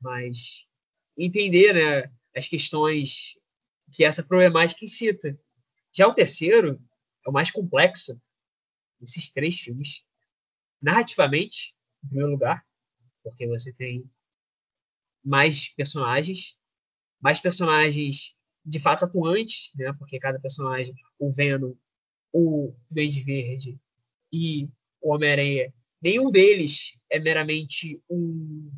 mas 0.00 0.66
entender 1.16 1.74
né, 1.74 2.12
as 2.36 2.46
questões 2.46 3.38
que 3.92 4.04
essa 4.04 4.22
problemática 4.22 4.84
incita. 4.84 5.38
Já 5.92 6.08
o 6.08 6.14
terceiro 6.14 6.80
é 7.24 7.28
o 7.28 7.32
mais 7.32 7.50
complexo 7.50 8.20
desses 9.02 9.30
três 9.30 9.58
filmes. 9.58 10.04
Narrativamente, 10.80 11.74
em 12.02 12.08
primeiro 12.08 12.30
lugar, 12.32 12.64
porque 13.22 13.46
você 13.46 13.72
tem 13.72 14.08
mais 15.24 15.68
personagens, 15.68 16.56
mais 17.20 17.38
personagens 17.38 18.36
de 18.64 18.78
fato 18.78 19.04
atuantes, 19.04 19.70
né? 19.76 19.92
Porque 19.92 20.18
cada 20.18 20.40
personagem, 20.40 20.94
o 21.18 21.32
Venom, 21.32 21.74
o 22.32 22.74
Duende 22.90 23.20
Verde 23.20 23.78
e 24.32 24.68
o 25.00 25.12
Homem-Aranha, 25.12 25.72
nenhum 26.00 26.30
deles 26.30 26.98
é 27.10 27.18
meramente 27.18 28.02
um 28.08 28.72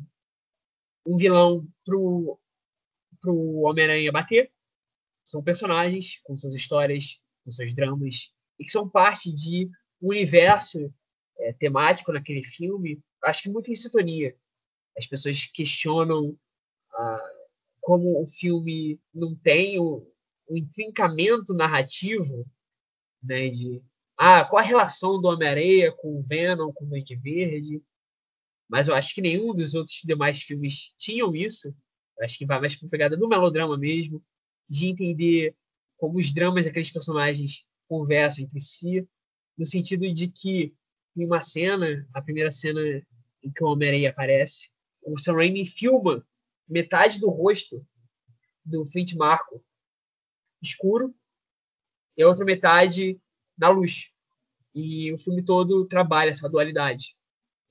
um 1.05 1.15
vilão 1.15 1.67
pro, 1.85 2.39
pro 3.21 3.61
Homem-Aranha 3.61 4.11
bater. 4.11 4.51
São 5.23 5.43
personagens 5.43 6.19
com 6.23 6.37
suas 6.37 6.55
histórias, 6.55 7.19
com 7.43 7.51
seus 7.51 7.73
dramas, 7.73 8.33
e 8.59 8.65
que 8.65 8.71
são 8.71 8.89
parte 8.89 9.31
de 9.33 9.69
um 10.01 10.09
universo 10.09 10.93
é, 11.37 11.53
temático 11.53 12.11
naquele 12.11 12.43
filme, 12.43 13.01
acho 13.23 13.43
que 13.43 13.49
muito 13.49 13.71
em 13.71 13.75
sintonia. 13.75 14.35
As 14.97 15.05
pessoas 15.05 15.45
questionam 15.45 16.37
ah, 16.93 17.31
como 17.81 18.21
o 18.21 18.27
filme 18.27 18.99
não 19.13 19.35
tem 19.35 19.79
o, 19.79 20.07
o 20.47 20.57
intrincamento 20.57 21.53
narrativo 21.53 22.45
né, 23.21 23.49
de 23.49 23.81
ah, 24.17 24.45
qual 24.45 24.63
a 24.63 24.65
relação 24.65 25.19
do 25.19 25.27
Homem-Aranha 25.27 25.91
com 25.91 26.19
o 26.19 26.23
Venom, 26.23 26.71
com 26.71 26.85
o 26.85 26.87
Duende 26.87 27.15
Verde, 27.15 27.81
mas 28.69 28.87
eu 28.87 28.95
acho 28.95 29.13
que 29.13 29.21
nenhum 29.21 29.53
dos 29.53 29.73
outros 29.73 30.01
demais 30.03 30.41
filmes 30.41 30.93
tinham 30.97 31.35
isso. 31.35 31.67
Eu 32.17 32.25
acho 32.25 32.37
que 32.37 32.45
vai 32.45 32.59
mais 32.59 32.75
para 32.75 32.89
pegada 32.89 33.17
do 33.17 33.27
melodrama 33.27 33.77
mesmo, 33.77 34.23
de 34.67 34.87
entender 34.87 35.55
como 35.97 36.17
os 36.17 36.33
dramas 36.33 36.65
daqueles 36.65 36.89
personagens 36.89 37.67
conversam 37.87 38.43
entre 38.43 38.59
si, 38.59 39.07
no 39.57 39.65
sentido 39.65 40.11
de 40.13 40.27
que 40.27 40.73
em 41.15 41.25
uma 41.25 41.41
cena, 41.41 42.07
a 42.13 42.21
primeira 42.21 42.51
cena 42.51 42.81
em 43.41 43.51
que 43.51 43.63
o 43.63 43.67
Homem-Aranha 43.67 44.09
aparece, 44.09 44.69
o 45.01 45.17
Sam 45.19 45.35
Raimi 45.35 45.65
filma 45.65 46.25
metade 46.67 47.19
do 47.19 47.29
rosto 47.29 47.85
do 48.65 48.85
Flint 48.85 49.13
Marco 49.13 49.63
escuro 50.61 51.13
e 52.17 52.23
a 52.23 52.27
outra 52.27 52.43
metade 52.43 53.19
na 53.57 53.69
luz. 53.69 54.09
E 54.73 55.13
o 55.13 55.17
filme 55.17 55.43
todo 55.43 55.85
trabalha 55.85 56.31
essa 56.31 56.49
dualidade. 56.49 57.15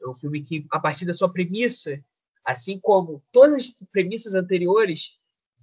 É 0.01 0.09
um 0.09 0.15
filme 0.15 0.43
que, 0.43 0.67
a 0.71 0.79
partir 0.79 1.05
da 1.05 1.13
sua 1.13 1.31
premissa, 1.31 2.03
assim 2.45 2.79
como 2.79 3.23
todas 3.33 3.55
as 3.55 3.73
premissas 3.91 4.35
anteriores 4.35 5.19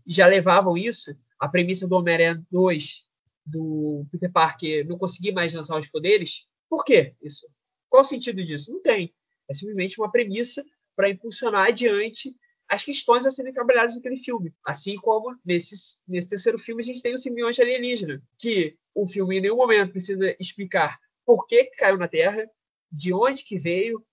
já 0.06 0.28
levavam 0.28 0.78
isso, 0.78 1.16
a 1.40 1.48
premissa 1.48 1.88
do 1.88 1.96
Homem-Aranha 1.96 2.46
2, 2.52 3.06
do 3.46 4.06
Peter 4.12 4.32
Parker 4.32 4.88
não 4.88 4.98
conseguir 4.98 5.32
mais 5.32 5.54
lançar 5.54 5.80
os 5.80 5.88
poderes, 5.88 6.48
por 6.70 6.86
quê 6.86 7.16
isso? 7.22 7.48
Qual 7.90 8.04
o 8.04 8.06
sentido 8.06 8.44
disso? 8.44 8.72
Não 8.72 8.82
tem. 8.82 9.14
É 9.50 9.54
simplesmente 9.54 10.00
uma 10.00 10.12
premissa 10.12 10.64
para 10.96 11.10
impulsionar 11.10 11.68
adiante 11.68 12.36
as 12.68 12.84
questões 12.84 13.26
a 13.26 13.32
serem 13.32 13.52
trabalhadas 13.52 13.96
naquele 13.96 14.16
filme. 14.16 14.54
Assim 14.66 14.96
como 14.96 15.38
nesse, 15.44 15.76
nesse 16.08 16.30
terceiro 16.30 16.58
filme 16.58 16.82
a 16.82 16.86
gente 16.86 17.02
tem 17.02 17.14
o 17.14 17.18
simbionte 17.18 17.62
alienígena, 17.62 18.24
que 18.38 18.78
o 18.96 19.08
filme 19.08 19.38
em 19.38 19.42
nenhum 19.42 19.58
momento 19.58 19.92
precisa 19.92 20.36
explicar 20.40 20.98
por 21.26 21.46
que 21.46 21.66
caiu 21.66 21.98
na 21.98 22.08
Terra, 22.08 22.50
de 22.90 23.14
onde 23.14 23.44
que 23.44 23.58
veio, 23.58 24.06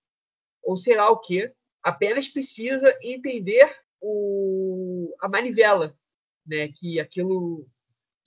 ou 0.62 0.76
sei 0.76 0.96
lá 0.96 1.08
o 1.08 1.20
que, 1.20 1.52
apenas 1.82 2.26
precisa 2.26 2.96
entender 3.02 3.70
o, 4.00 5.14
a 5.20 5.28
manivela, 5.28 5.96
né, 6.44 6.68
que 6.68 6.98
aquilo 6.98 7.64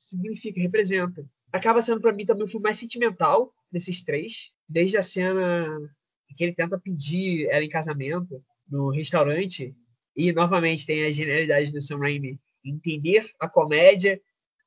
significa, 0.10 0.62
representa. 0.62 1.26
Acaba 1.52 1.82
sendo 1.82 2.02
para 2.02 2.14
mim 2.14 2.26
também 2.26 2.46
o 2.46 2.48
filme 2.48 2.64
mais 2.64 2.78
sentimental 2.78 3.54
desses 3.72 4.04
três, 4.04 4.54
desde 4.68 4.98
a 4.98 5.04
cena 5.04 5.68
que 6.36 6.44
ele 6.44 6.54
tenta 6.54 6.80
pedir 6.80 7.48
ela 7.50 7.64
em 7.64 7.70
casamento 7.70 8.44
no 8.68 8.90
restaurante 8.90 9.76
e 10.16 10.32
novamente 10.32 10.86
tem 10.86 11.06
a 11.06 11.12
genialidade 11.12 11.72
do 11.72 11.82
Sam 11.82 12.00
Raimi 12.00 12.40
entender 12.64 13.30
a 13.40 13.50
comédia, 13.50 14.22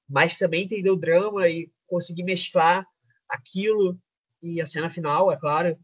mas 0.08 0.36
também 0.36 0.64
entender 0.64 0.90
o 0.90 0.96
drama 0.96 1.48
e 1.48 1.70
conseguir 1.86 2.22
mesclar 2.22 2.86
aquilo 3.28 3.98
e 4.42 4.60
a 4.60 4.66
cena 4.66 4.90
final, 4.90 5.32
é 5.32 5.36
claro, 5.38 5.78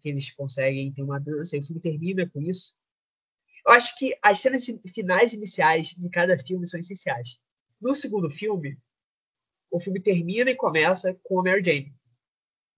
que 0.00 0.08
eles 0.08 0.30
conseguem 0.30 0.92
ter 0.92 1.02
uma 1.02 1.18
dança, 1.18 1.56
e 1.56 1.60
o 1.60 1.62
filme 1.64 1.80
termina 1.80 2.28
com 2.28 2.40
isso. 2.40 2.74
Eu 3.66 3.72
acho 3.72 3.96
que 3.96 4.16
as 4.22 4.40
cenas 4.40 4.64
finais 4.94 5.32
iniciais 5.32 5.88
de 5.88 6.08
cada 6.08 6.38
filme 6.38 6.66
são 6.66 6.78
essenciais. 6.78 7.40
No 7.82 7.96
segundo 7.96 8.30
filme, 8.30 8.78
o 9.68 9.80
filme 9.80 10.00
termina 10.00 10.48
e 10.52 10.54
começa 10.54 11.18
com 11.20 11.40
a 11.40 11.42
Mary 11.42 11.64
Jane. 11.64 11.92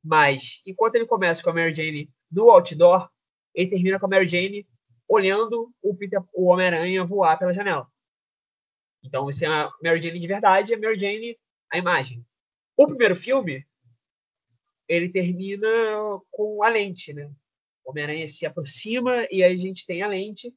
Mas, 0.03 0.63
enquanto 0.65 0.95
ele 0.95 1.05
começa 1.05 1.43
com 1.43 1.51
a 1.51 1.53
Mary 1.53 1.75
Jane 1.75 2.11
no 2.33 2.49
outdoor, 2.51 3.11
ele 3.55 3.69
termina 3.69 4.01
com 4.01 4.07
a 4.07 4.09
Mary 4.09 4.27
Jane 4.27 4.67
olhando 5.07 5.71
o, 5.83 5.95
Peter, 5.95 6.23
o 6.33 6.47
Homem-Aranha 6.47 7.05
voar 7.05 7.39
pela 7.39 7.53
janela. 7.53 7.87
Então, 9.03 9.29
isso 9.29 9.45
é 9.45 9.47
a 9.47 9.71
Mary 9.83 10.01
Jane 10.01 10.19
de 10.19 10.27
verdade 10.27 10.73
e 10.73 10.75
a 10.75 10.79
Mary 10.79 10.99
Jane 10.99 11.39
a 11.71 11.77
imagem. 11.77 12.25
O 12.75 12.87
primeiro 12.87 13.15
filme, 13.15 13.63
ele 14.89 15.11
termina 15.11 15.69
com 16.31 16.65
a 16.65 16.69
lente, 16.71 17.13
né? 17.13 17.31
O 17.85 17.91
Homem-Aranha 17.91 18.27
se 18.27 18.47
aproxima 18.47 19.29
e 19.31 19.45
a 19.45 19.55
gente 19.55 19.85
tem 19.85 20.01
a 20.01 20.09
lente 20.09 20.51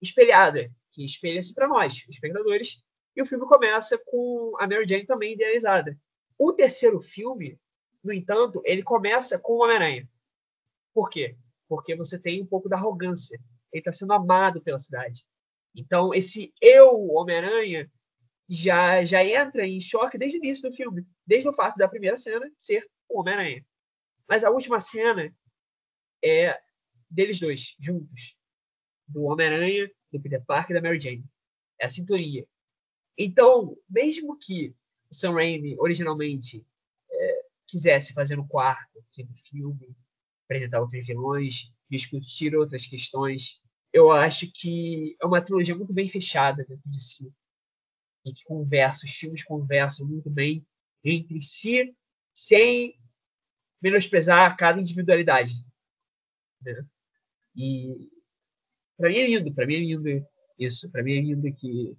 espelhada, 0.00 0.72
que 0.92 1.04
espelha-se 1.04 1.52
para 1.52 1.66
nós, 1.66 2.04
espectadores, 2.08 2.80
e 3.18 3.22
o 3.22 3.26
filme 3.26 3.44
começa 3.46 3.98
com 3.98 4.52
a 4.60 4.66
Mary 4.68 4.86
Jane 4.88 5.04
também 5.04 5.32
idealizada. 5.32 5.98
O 6.38 6.52
terceiro 6.52 7.00
filme, 7.00 7.58
no 8.02 8.12
entanto, 8.12 8.62
ele 8.64 8.80
começa 8.80 9.36
com 9.36 9.54
o 9.54 9.64
Homem-Aranha. 9.64 10.08
Por 10.94 11.10
quê? 11.10 11.36
Porque 11.68 11.96
você 11.96 12.16
tem 12.16 12.40
um 12.40 12.46
pouco 12.46 12.68
da 12.68 12.76
arrogância. 12.76 13.36
Ele 13.72 13.80
está 13.80 13.92
sendo 13.92 14.12
amado 14.12 14.62
pela 14.62 14.78
cidade. 14.78 15.26
Então, 15.74 16.14
esse 16.14 16.54
eu, 16.62 17.08
Homem-Aranha, 17.08 17.90
já, 18.48 19.04
já 19.04 19.24
entra 19.24 19.66
em 19.66 19.80
choque 19.80 20.16
desde 20.16 20.38
o 20.38 20.44
início 20.44 20.70
do 20.70 20.76
filme. 20.76 21.04
Desde 21.26 21.48
o 21.48 21.52
fato 21.52 21.76
da 21.76 21.88
primeira 21.88 22.16
cena 22.16 22.48
ser 22.56 22.88
o 23.08 23.18
Homem-Aranha. 23.18 23.66
Mas 24.28 24.44
a 24.44 24.50
última 24.50 24.78
cena 24.78 25.34
é 26.24 26.56
deles 27.10 27.40
dois, 27.40 27.74
juntos. 27.80 28.36
Do 29.08 29.24
Homem-Aranha, 29.24 29.90
do 30.12 30.20
Peter 30.20 30.44
Parker 30.44 30.76
e 30.76 30.80
da 30.80 30.88
Mary 30.88 31.00
Jane. 31.00 31.24
É 31.80 31.86
a 31.86 31.90
sintonia. 31.90 32.46
Então, 33.18 33.76
mesmo 33.90 34.38
que 34.38 34.72
o 35.10 35.14
Sam 35.14 35.32
Raimi 35.32 35.76
originalmente 35.80 36.64
é, 37.10 37.40
quisesse 37.66 38.12
fazer 38.12 38.38
um 38.38 38.46
quarto 38.46 39.04
quinto 39.10 39.34
filme, 39.34 39.96
apresentar 40.44 40.80
outros 40.80 41.04
vilões, 41.04 41.72
discutir 41.90 42.54
outras 42.54 42.86
questões, 42.86 43.60
eu 43.92 44.12
acho 44.12 44.50
que 44.52 45.16
é 45.20 45.26
uma 45.26 45.42
trilogia 45.42 45.74
muito 45.74 45.92
bem 45.92 46.08
fechada 46.08 46.64
dentro 46.64 46.88
de 46.88 47.02
si. 47.02 47.32
E 48.24 48.32
que 48.32 48.44
conversa, 48.44 49.04
os 49.04 49.12
filmes 49.12 49.42
conversam 49.42 50.06
muito 50.06 50.30
bem 50.30 50.64
entre 51.02 51.40
si, 51.42 51.92
sem 52.32 52.96
menosprezar 53.82 54.56
cada 54.56 54.80
individualidade. 54.80 55.54
Né? 56.62 56.86
E 57.56 58.10
para 58.96 59.08
mim 59.08 59.16
é 59.16 59.26
lindo, 59.26 59.54
para 59.54 59.66
mim 59.66 59.74
é 59.74 59.78
lindo 59.78 60.28
isso, 60.58 60.90
para 60.90 61.02
mim 61.02 61.16
é 61.16 61.20
lindo 61.20 61.52
que 61.52 61.96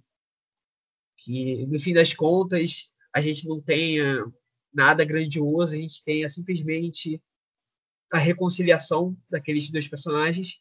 que 1.24 1.66
no 1.66 1.78
fim 1.78 1.92
das 1.92 2.12
contas 2.12 2.92
a 3.12 3.20
gente 3.20 3.46
não 3.48 3.60
tenha 3.60 4.24
nada 4.72 5.04
grandioso, 5.04 5.74
a 5.74 5.76
gente 5.76 6.04
tenha 6.04 6.28
simplesmente 6.28 7.22
a 8.12 8.18
reconciliação 8.18 9.16
daqueles 9.28 9.70
dois 9.70 9.86
personagens. 9.86 10.60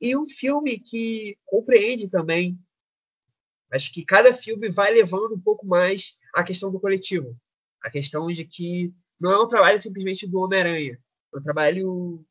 E 0.00 0.16
um 0.16 0.28
filme 0.28 0.78
que 0.78 1.36
compreende 1.44 2.08
também 2.08 2.58
acho 3.72 3.92
que 3.92 4.04
cada 4.04 4.32
filme 4.32 4.70
vai 4.70 4.92
levando 4.92 5.34
um 5.34 5.40
pouco 5.40 5.66
mais 5.66 6.16
a 6.34 6.42
questão 6.42 6.72
do 6.72 6.80
coletivo 6.80 7.38
a 7.82 7.90
questão 7.90 8.26
de 8.28 8.44
que 8.44 8.92
não 9.20 9.30
é 9.32 9.42
um 9.42 9.48
trabalho 9.48 9.78
simplesmente 9.78 10.26
do 10.26 10.40
Homem-Aranha 10.40 11.00
é 11.32 11.38
um 11.38 11.42
trabalho 11.42 12.24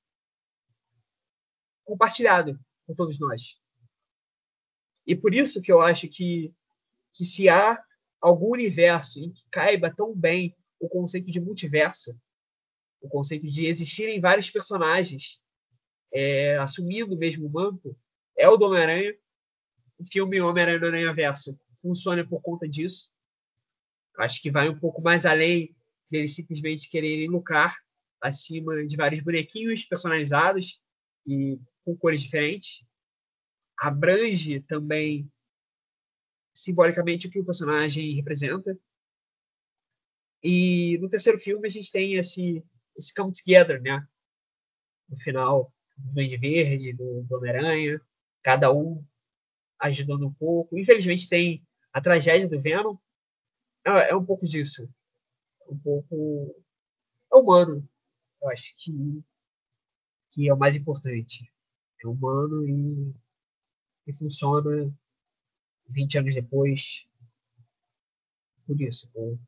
compartilhado 1.84 2.60
com 2.86 2.96
todos 2.96 3.20
nós. 3.20 3.60
E 5.06 5.16
por 5.16 5.34
isso 5.34 5.62
que 5.62 5.72
eu 5.72 5.82
acho 5.82 6.08
que 6.10 6.54
que 7.14 7.26
se 7.26 7.50
há 7.50 7.82
algum 8.22 8.52
universo 8.52 9.20
em 9.20 9.32
que 9.32 9.44
caiba 9.52 9.94
tão 9.94 10.16
bem 10.16 10.56
o 10.80 10.88
conceito 10.88 11.32
de 11.32 11.40
multiverso, 11.40 12.16
o 13.02 13.08
conceito 13.08 13.48
de 13.48 13.66
existirem 13.66 14.20
vários 14.20 14.50
personagens 14.50 15.42
é, 16.14 16.58
assumindo 16.58 17.16
o 17.16 17.18
mesmo 17.18 17.50
manto, 17.50 17.96
é 18.38 18.48
o 18.48 18.58
do 18.58 18.66
Homem-Aranha. 18.66 19.16
O 19.98 20.06
filme 20.06 20.40
Homem-Aranha 20.40 20.88
Aranha 20.88 21.14
Verso 21.14 21.60
funciona 21.82 22.26
por 22.26 22.42
conta 22.42 22.68
disso. 22.68 23.12
Acho 24.18 24.42
que 24.42 24.52
vai 24.52 24.70
um 24.70 24.78
pouco 24.78 25.02
mais 25.02 25.26
além 25.26 25.76
deles 26.10 26.36
simplesmente 26.36 26.90
quererem 26.90 27.28
lucrar 27.28 27.76
acima 28.22 28.86
de 28.86 28.96
vários 28.96 29.22
bonequinhos 29.22 29.84
personalizados 29.84 30.82
e 31.26 31.60
com 31.84 31.96
cores 31.96 32.22
diferentes. 32.22 32.86
Abrange 33.80 34.62
também 34.62 35.32
simbolicamente 36.58 37.28
o 37.28 37.30
que 37.32 37.40
o 37.40 37.46
personagem 37.46 38.16
representa. 38.16 38.78
E 40.44 40.98
no 41.00 41.08
terceiro 41.08 41.38
filme 41.38 41.68
a 41.68 41.70
gente 41.70 41.92
tem 41.92 42.16
esse, 42.16 42.64
esse 42.98 43.14
come 43.14 43.32
together, 43.32 43.80
né? 43.80 44.06
No 45.08 45.18
final, 45.18 45.72
do 45.96 46.14
Duende 46.14 46.36
Verde, 46.38 46.94
do, 46.94 47.28
Homem-Aranha, 47.30 48.02
cada 48.42 48.74
um 48.74 49.06
ajudando 49.80 50.28
um 50.28 50.34
pouco. 50.34 50.78
Infelizmente 50.78 51.30
tem 51.30 51.64
a 51.94 52.02
tragédia 52.02 52.50
do 52.50 52.60
Venom. 52.60 52.98
É, 53.86 54.10
é 54.10 54.16
um 54.16 54.26
pouco 54.26 54.46
disso. 54.46 54.90
Um 55.70 55.78
pouco 55.78 56.66
é 57.32 57.36
humano. 57.36 57.88
Eu 58.42 58.50
acho 58.50 58.74
que, 58.78 59.24
que 60.32 60.50
é 60.50 60.54
o 60.54 60.58
mais 60.58 60.76
importante. 60.76 61.48
É 62.04 62.08
humano 62.08 62.68
e, 62.68 63.14
e 64.08 64.14
funciona 64.14 64.92
20 65.90 66.18
anos 66.20 66.36
depois, 66.36 67.08
por 68.66 68.80
isso, 68.82 69.10
por, 69.12 69.40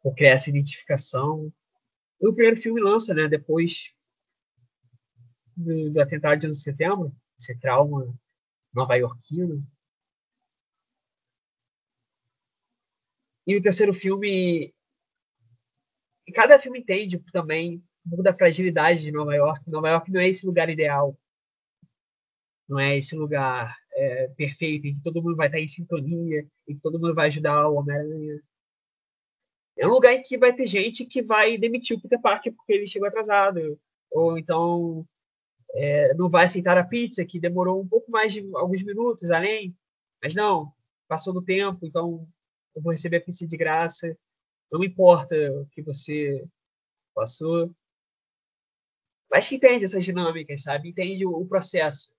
por 0.00 0.14
criar 0.14 0.32
essa 0.32 0.50
identificação. 0.50 1.52
E 2.20 2.28
o 2.28 2.32
primeiro 2.32 2.60
filme 2.60 2.80
lança, 2.80 3.14
né, 3.14 3.28
depois 3.28 3.94
do, 5.56 5.90
do 5.90 6.00
atentado 6.00 6.38
de 6.38 6.46
11 6.46 6.58
de 6.58 6.64
setembro, 6.64 7.16
esse 7.38 7.58
trauma 7.58 8.14
nova-iorquino. 8.72 9.66
E 13.46 13.56
o 13.56 13.62
terceiro 13.62 13.92
filme. 13.92 14.74
E 16.26 16.32
cada 16.32 16.58
filme 16.58 16.80
entende 16.80 17.18
também 17.32 17.82
um 18.04 18.10
pouco 18.10 18.22
da 18.22 18.34
fragilidade 18.34 19.02
de 19.02 19.12
Nova 19.12 19.34
York. 19.34 19.68
Nova 19.68 19.88
York 19.88 20.10
não 20.12 20.20
é 20.20 20.28
esse 20.28 20.46
lugar 20.46 20.68
ideal. 20.68 21.18
Não 22.68 22.78
é 22.78 22.98
esse 22.98 23.16
lugar 23.16 23.74
é, 23.98 24.28
perfeito, 24.28 24.86
em 24.86 24.94
que 24.94 25.02
todo 25.02 25.20
mundo 25.20 25.34
vai 25.34 25.48
estar 25.48 25.58
em 25.58 25.66
sintonia, 25.66 26.46
em 26.68 26.74
que 26.74 26.80
todo 26.80 27.00
mundo 27.00 27.14
vai 27.14 27.26
ajudar 27.26 27.68
o 27.68 27.74
Homem-Aranha. 27.74 28.40
É 29.76 29.86
um 29.86 29.90
lugar 29.90 30.14
em 30.14 30.22
que 30.22 30.38
vai 30.38 30.54
ter 30.54 30.66
gente 30.66 31.04
que 31.04 31.20
vai 31.20 31.58
demitir 31.58 31.96
o 31.96 32.00
Peter 32.00 32.20
Parker 32.20 32.54
porque 32.54 32.72
ele 32.72 32.86
chegou 32.86 33.08
atrasado, 33.08 33.78
ou 34.10 34.38
então 34.38 35.04
é, 35.74 36.14
não 36.14 36.28
vai 36.28 36.46
aceitar 36.46 36.78
a 36.78 36.84
pizza 36.84 37.24
que 37.24 37.40
demorou 37.40 37.80
um 37.82 37.88
pouco 37.88 38.10
mais 38.10 38.32
de 38.32 38.48
alguns 38.54 38.82
minutos 38.84 39.30
além, 39.32 39.76
mas 40.22 40.34
não, 40.34 40.72
passou 41.08 41.32
do 41.32 41.42
tempo, 41.42 41.84
então 41.84 42.26
eu 42.76 42.82
vou 42.82 42.92
receber 42.92 43.16
a 43.16 43.20
pizza 43.20 43.46
de 43.48 43.56
graça, 43.56 44.16
não 44.70 44.84
importa 44.84 45.34
o 45.60 45.66
que 45.66 45.82
você 45.82 46.46
passou. 47.14 47.74
Mas 49.30 49.48
que 49.48 49.56
entende 49.56 49.84
essas 49.84 50.04
dinâmicas, 50.04 50.62
sabe? 50.62 50.88
Entende 50.88 51.26
o 51.26 51.44
processo 51.46 52.16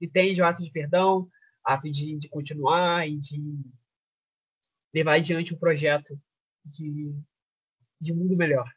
entende 0.00 0.40
o 0.40 0.44
ato 0.44 0.62
de 0.62 0.70
perdão, 0.70 1.28
ato 1.64 1.90
de, 1.90 2.16
de 2.16 2.28
continuar 2.28 3.08
e 3.08 3.18
de 3.18 3.40
levar 4.94 5.14
adiante 5.14 5.54
um 5.54 5.58
projeto 5.58 6.20
de, 6.64 7.14
de 8.00 8.12
mundo 8.12 8.36
melhor. 8.36 8.68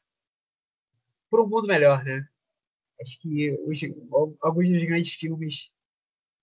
Por 1.30 1.42
um 1.42 1.48
mundo 1.48 1.68
melhor, 1.68 2.04
né? 2.04 2.28
Acho 3.02 3.20
que 3.20 3.52
os, 3.66 3.80
alguns 4.42 4.70
dos 4.70 4.84
grandes 4.84 5.14
filmes 5.14 5.72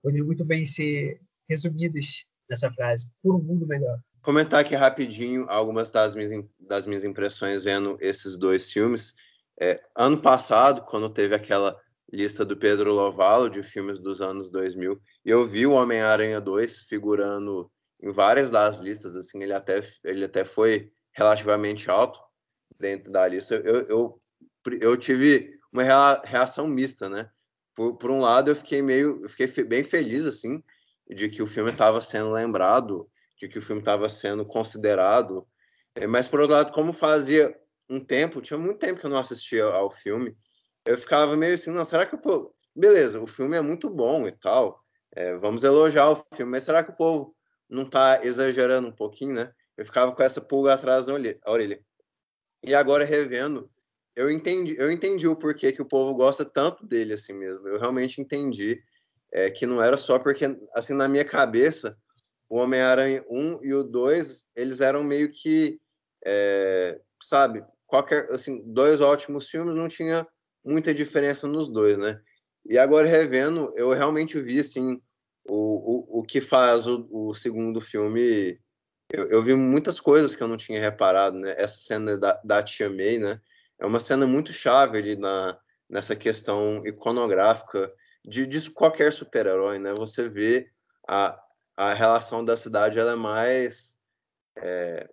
poderiam 0.03 0.27
muito 0.27 0.45
bem 0.45 0.67
ser 0.67 1.21
resumidos 1.49 2.27
nessa 2.49 2.73
frase. 2.73 3.11
Por 3.23 3.37
um 3.37 3.43
mundo 3.43 3.67
melhor. 3.67 4.01
Comentar 4.23 4.61
aqui 4.61 4.75
rapidinho 4.75 5.47
algumas 5.49 5.91
das 5.91 6.15
minhas, 6.15 6.33
das 6.59 6.87
minhas 6.87 7.05
impressões 7.05 7.65
vendo 7.65 7.97
esses 8.01 8.37
dois 8.37 8.71
filmes. 8.71 9.15
É, 9.59 9.83
ano 9.97 10.21
passado, 10.21 10.83
quando 10.83 11.09
teve 11.09 11.35
aquela 11.35 11.81
lista 12.13 12.45
do 12.45 12.57
Pedro 12.57 12.93
Lovalo 12.93 13.49
de 13.49 13.63
filmes 13.63 13.99
dos 13.99 14.21
anos 14.21 14.51
2000 14.51 15.01
e 15.25 15.31
eu 15.31 15.47
vi 15.47 15.67
o 15.67 15.73
Homem-Aranha 15.73 16.41
2 16.41 16.81
figurando 16.83 17.71
em 18.03 18.13
várias 18.13 18.51
das 18.51 18.79
listas, 18.79 19.17
assim, 19.17 19.43
ele 19.43 19.53
até, 19.53 19.83
ele 20.05 20.25
até 20.25 20.45
foi 20.45 20.91
relativamente 21.13 21.91
alto 21.91 22.19
dentro 22.79 23.13
da 23.13 23.29
lista. 23.29 23.57
Eu, 23.57 23.87
eu, 23.89 24.23
eu 24.81 24.97
tive 24.97 25.59
uma 25.73 26.21
reação 26.25 26.67
mista, 26.67 27.09
né? 27.09 27.29
Por, 27.75 27.97
por 27.97 28.11
um 28.11 28.21
lado, 28.21 28.51
eu 28.51 28.57
fiquei 28.57 28.83
meio, 28.83 29.21
eu 29.23 29.29
fiquei 29.29 29.65
bem 29.65 29.85
feliz, 29.85 30.27
assim, 30.27 30.63
de 31.09 31.29
que 31.29 31.43
o 31.43 31.47
filme 31.47 31.71
estava 31.71 32.01
sendo 32.01 32.31
lembrado, 32.31 33.09
de 33.39 33.49
que 33.49 33.59
o 33.59 33.63
filme 33.63 33.81
estava 33.81 34.09
sendo 34.09 34.45
considerado, 34.45 35.47
eh, 35.95 36.07
mas 36.07 36.27
por 36.27 36.41
outro 36.41 36.57
lado, 36.57 36.73
como 36.73 36.93
fazia 36.93 37.55
um 37.89 38.01
tempo, 38.01 38.41
tinha 38.41 38.59
muito 38.59 38.79
tempo 38.79 39.01
que 39.01 39.07
eu 39.07 39.11
não 39.11 39.19
assistia 39.19 39.65
ao 39.65 39.91
filme, 39.91 40.35
eu 40.85 40.99
ficava 40.99 41.37
meio 41.37 41.55
assim, 41.55 41.71
não, 41.71 41.85
será 41.85 42.07
que 42.07 42.15
o 42.15 42.21
povo. 42.21 42.55
Beleza, 42.75 43.21
o 43.21 43.27
filme 43.27 43.57
é 43.57 43.61
muito 43.61 43.91
bom 43.91 44.27
e 44.27 44.33
tal, 44.33 44.83
é, 45.13 45.37
vamos 45.37 45.65
elogiar 45.65 46.11
o 46.11 46.25
filme, 46.35 46.53
mas 46.53 46.65
será 46.65 46.85
que 46.85 46.91
o 46.91 46.97
povo 46.97 47.35
não 47.69 47.85
tá 47.85 48.25
exagerando 48.25 48.89
um 48.89 48.93
pouquinho, 48.93 49.35
né? 49.35 49.53
Eu 49.77 49.85
ficava 49.85 50.13
com 50.13 50.23
essa 50.23 50.41
pulga 50.41 50.75
atrás 50.75 51.07
da 51.07 51.15
orelha. 51.47 51.81
E 52.63 52.75
agora, 52.75 53.05
revendo, 53.05 53.71
eu 54.15 54.31
entendi, 54.31 54.77
eu 54.79 54.91
entendi 54.91 55.27
o 55.27 55.37
porquê 55.37 55.73
que 55.73 55.81
o 55.81 55.87
povo 55.87 56.15
gosta 56.15 56.45
tanto 56.45 56.87
dele 56.87 57.15
assim 57.15 57.33
mesmo. 57.33 57.67
Eu 57.69 57.79
realmente 57.79 58.21
entendi 58.21 58.83
é, 59.33 59.51
que 59.51 59.67
não 59.67 59.83
era 59.83 59.97
só 59.97 60.19
porque, 60.19 60.45
assim, 60.75 60.95
na 60.95 61.09
minha 61.09 61.25
cabeça, 61.25 61.97
o 62.49 62.59
Homem-Aranha 62.59 63.25
1 63.31 63.65
e 63.65 63.73
o 63.73 63.85
2, 63.85 64.47
eles 64.57 64.81
eram 64.81 65.03
meio 65.05 65.31
que, 65.31 65.81
é, 66.25 67.01
sabe, 67.23 67.65
qualquer, 67.87 68.31
assim, 68.31 68.63
dois 68.67 69.01
ótimos 69.01 69.49
filmes, 69.49 69.77
não 69.77 69.89
tinha 69.89 70.27
muita 70.65 70.95
diferença 70.95 71.47
nos 71.47 71.69
dois, 71.69 71.99
né? 71.99 72.21
E 72.67 72.79
agora, 72.79 73.07
revendo, 73.07 73.73
eu 73.75 73.91
realmente 73.93 74.41
vi, 74.41 74.61
assim, 74.61 75.01
o, 75.49 76.19
o, 76.19 76.21
o 76.21 76.23
que 76.23 76.41
faz 76.41 76.87
o, 76.87 77.07
o 77.11 77.35
segundo 77.35 77.81
filme... 77.81 78.61
Eu, 79.13 79.27
eu, 79.29 79.43
vi 79.43 79.55
muitas 79.55 79.99
coisas 79.99 80.37
que 80.37 80.43
eu 80.43 80.47
não 80.47 80.57
tinha 80.57 80.81
reparado, 80.81 81.37
né? 81.37 81.55
Essa 81.57 81.81
cena 81.81 82.17
da, 82.17 82.41
da 82.45 82.63
Tia 82.63 82.89
May, 82.89 83.19
né? 83.19 83.41
É 83.79 83.87
uma 83.87 83.99
cena 83.99 84.27
muito 84.27 84.53
chave 84.53 84.99
ali 84.99 85.17
na, 85.17 85.59
nessa 85.89 86.15
questão 86.15 86.87
iconográfica 86.87 87.93
de, 88.25 88.47
de 88.47 88.71
qualquer 88.71 89.13
super-herói, 89.13 89.79
né? 89.79 89.93
Você 89.95 90.29
vê 90.29 90.71
a, 91.09 91.41
a 91.77 91.93
relação 91.93 92.45
da 92.45 92.57
cidade, 92.57 92.99
ela 92.99 93.13
é 93.13 93.17
mais... 93.17 93.99
É, 94.57 95.11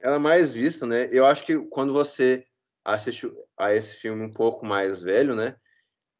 ela 0.00 0.16
é 0.16 0.18
mais 0.18 0.52
vista, 0.52 0.86
né? 0.86 1.08
Eu 1.12 1.24
acho 1.26 1.44
que 1.44 1.58
quando 1.68 1.92
você 1.92 2.44
assiste 2.86 3.30
a 3.58 3.74
esse 3.74 3.94
filme 3.96 4.24
um 4.24 4.30
pouco 4.30 4.64
mais 4.64 5.02
velho, 5.02 5.34
né? 5.34 5.56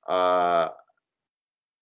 A, 0.06 0.74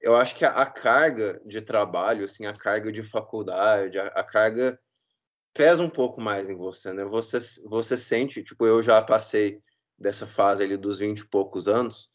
eu 0.00 0.14
acho 0.16 0.36
que 0.36 0.44
a, 0.44 0.50
a 0.50 0.66
carga 0.66 1.40
de 1.46 1.62
trabalho, 1.62 2.26
assim, 2.26 2.46
a 2.46 2.52
carga 2.52 2.92
de 2.92 3.02
faculdade, 3.02 3.98
a, 3.98 4.06
a, 4.08 4.22
carga 4.22 4.78
pesa 5.54 5.82
um 5.82 5.88
pouco 5.88 6.20
mais 6.20 6.50
em 6.50 6.56
você, 6.56 6.92
né? 6.92 7.04
Você, 7.04 7.38
você 7.64 7.96
sente, 7.96 8.42
tipo, 8.42 8.66
eu 8.66 8.82
já 8.82 9.00
passei 9.02 9.60
dessa 9.98 10.26
fase 10.26 10.62
ali 10.62 10.76
dos 10.76 10.98
20 10.98 11.20
e 11.20 11.28
poucos 11.28 11.66
anos, 11.68 12.10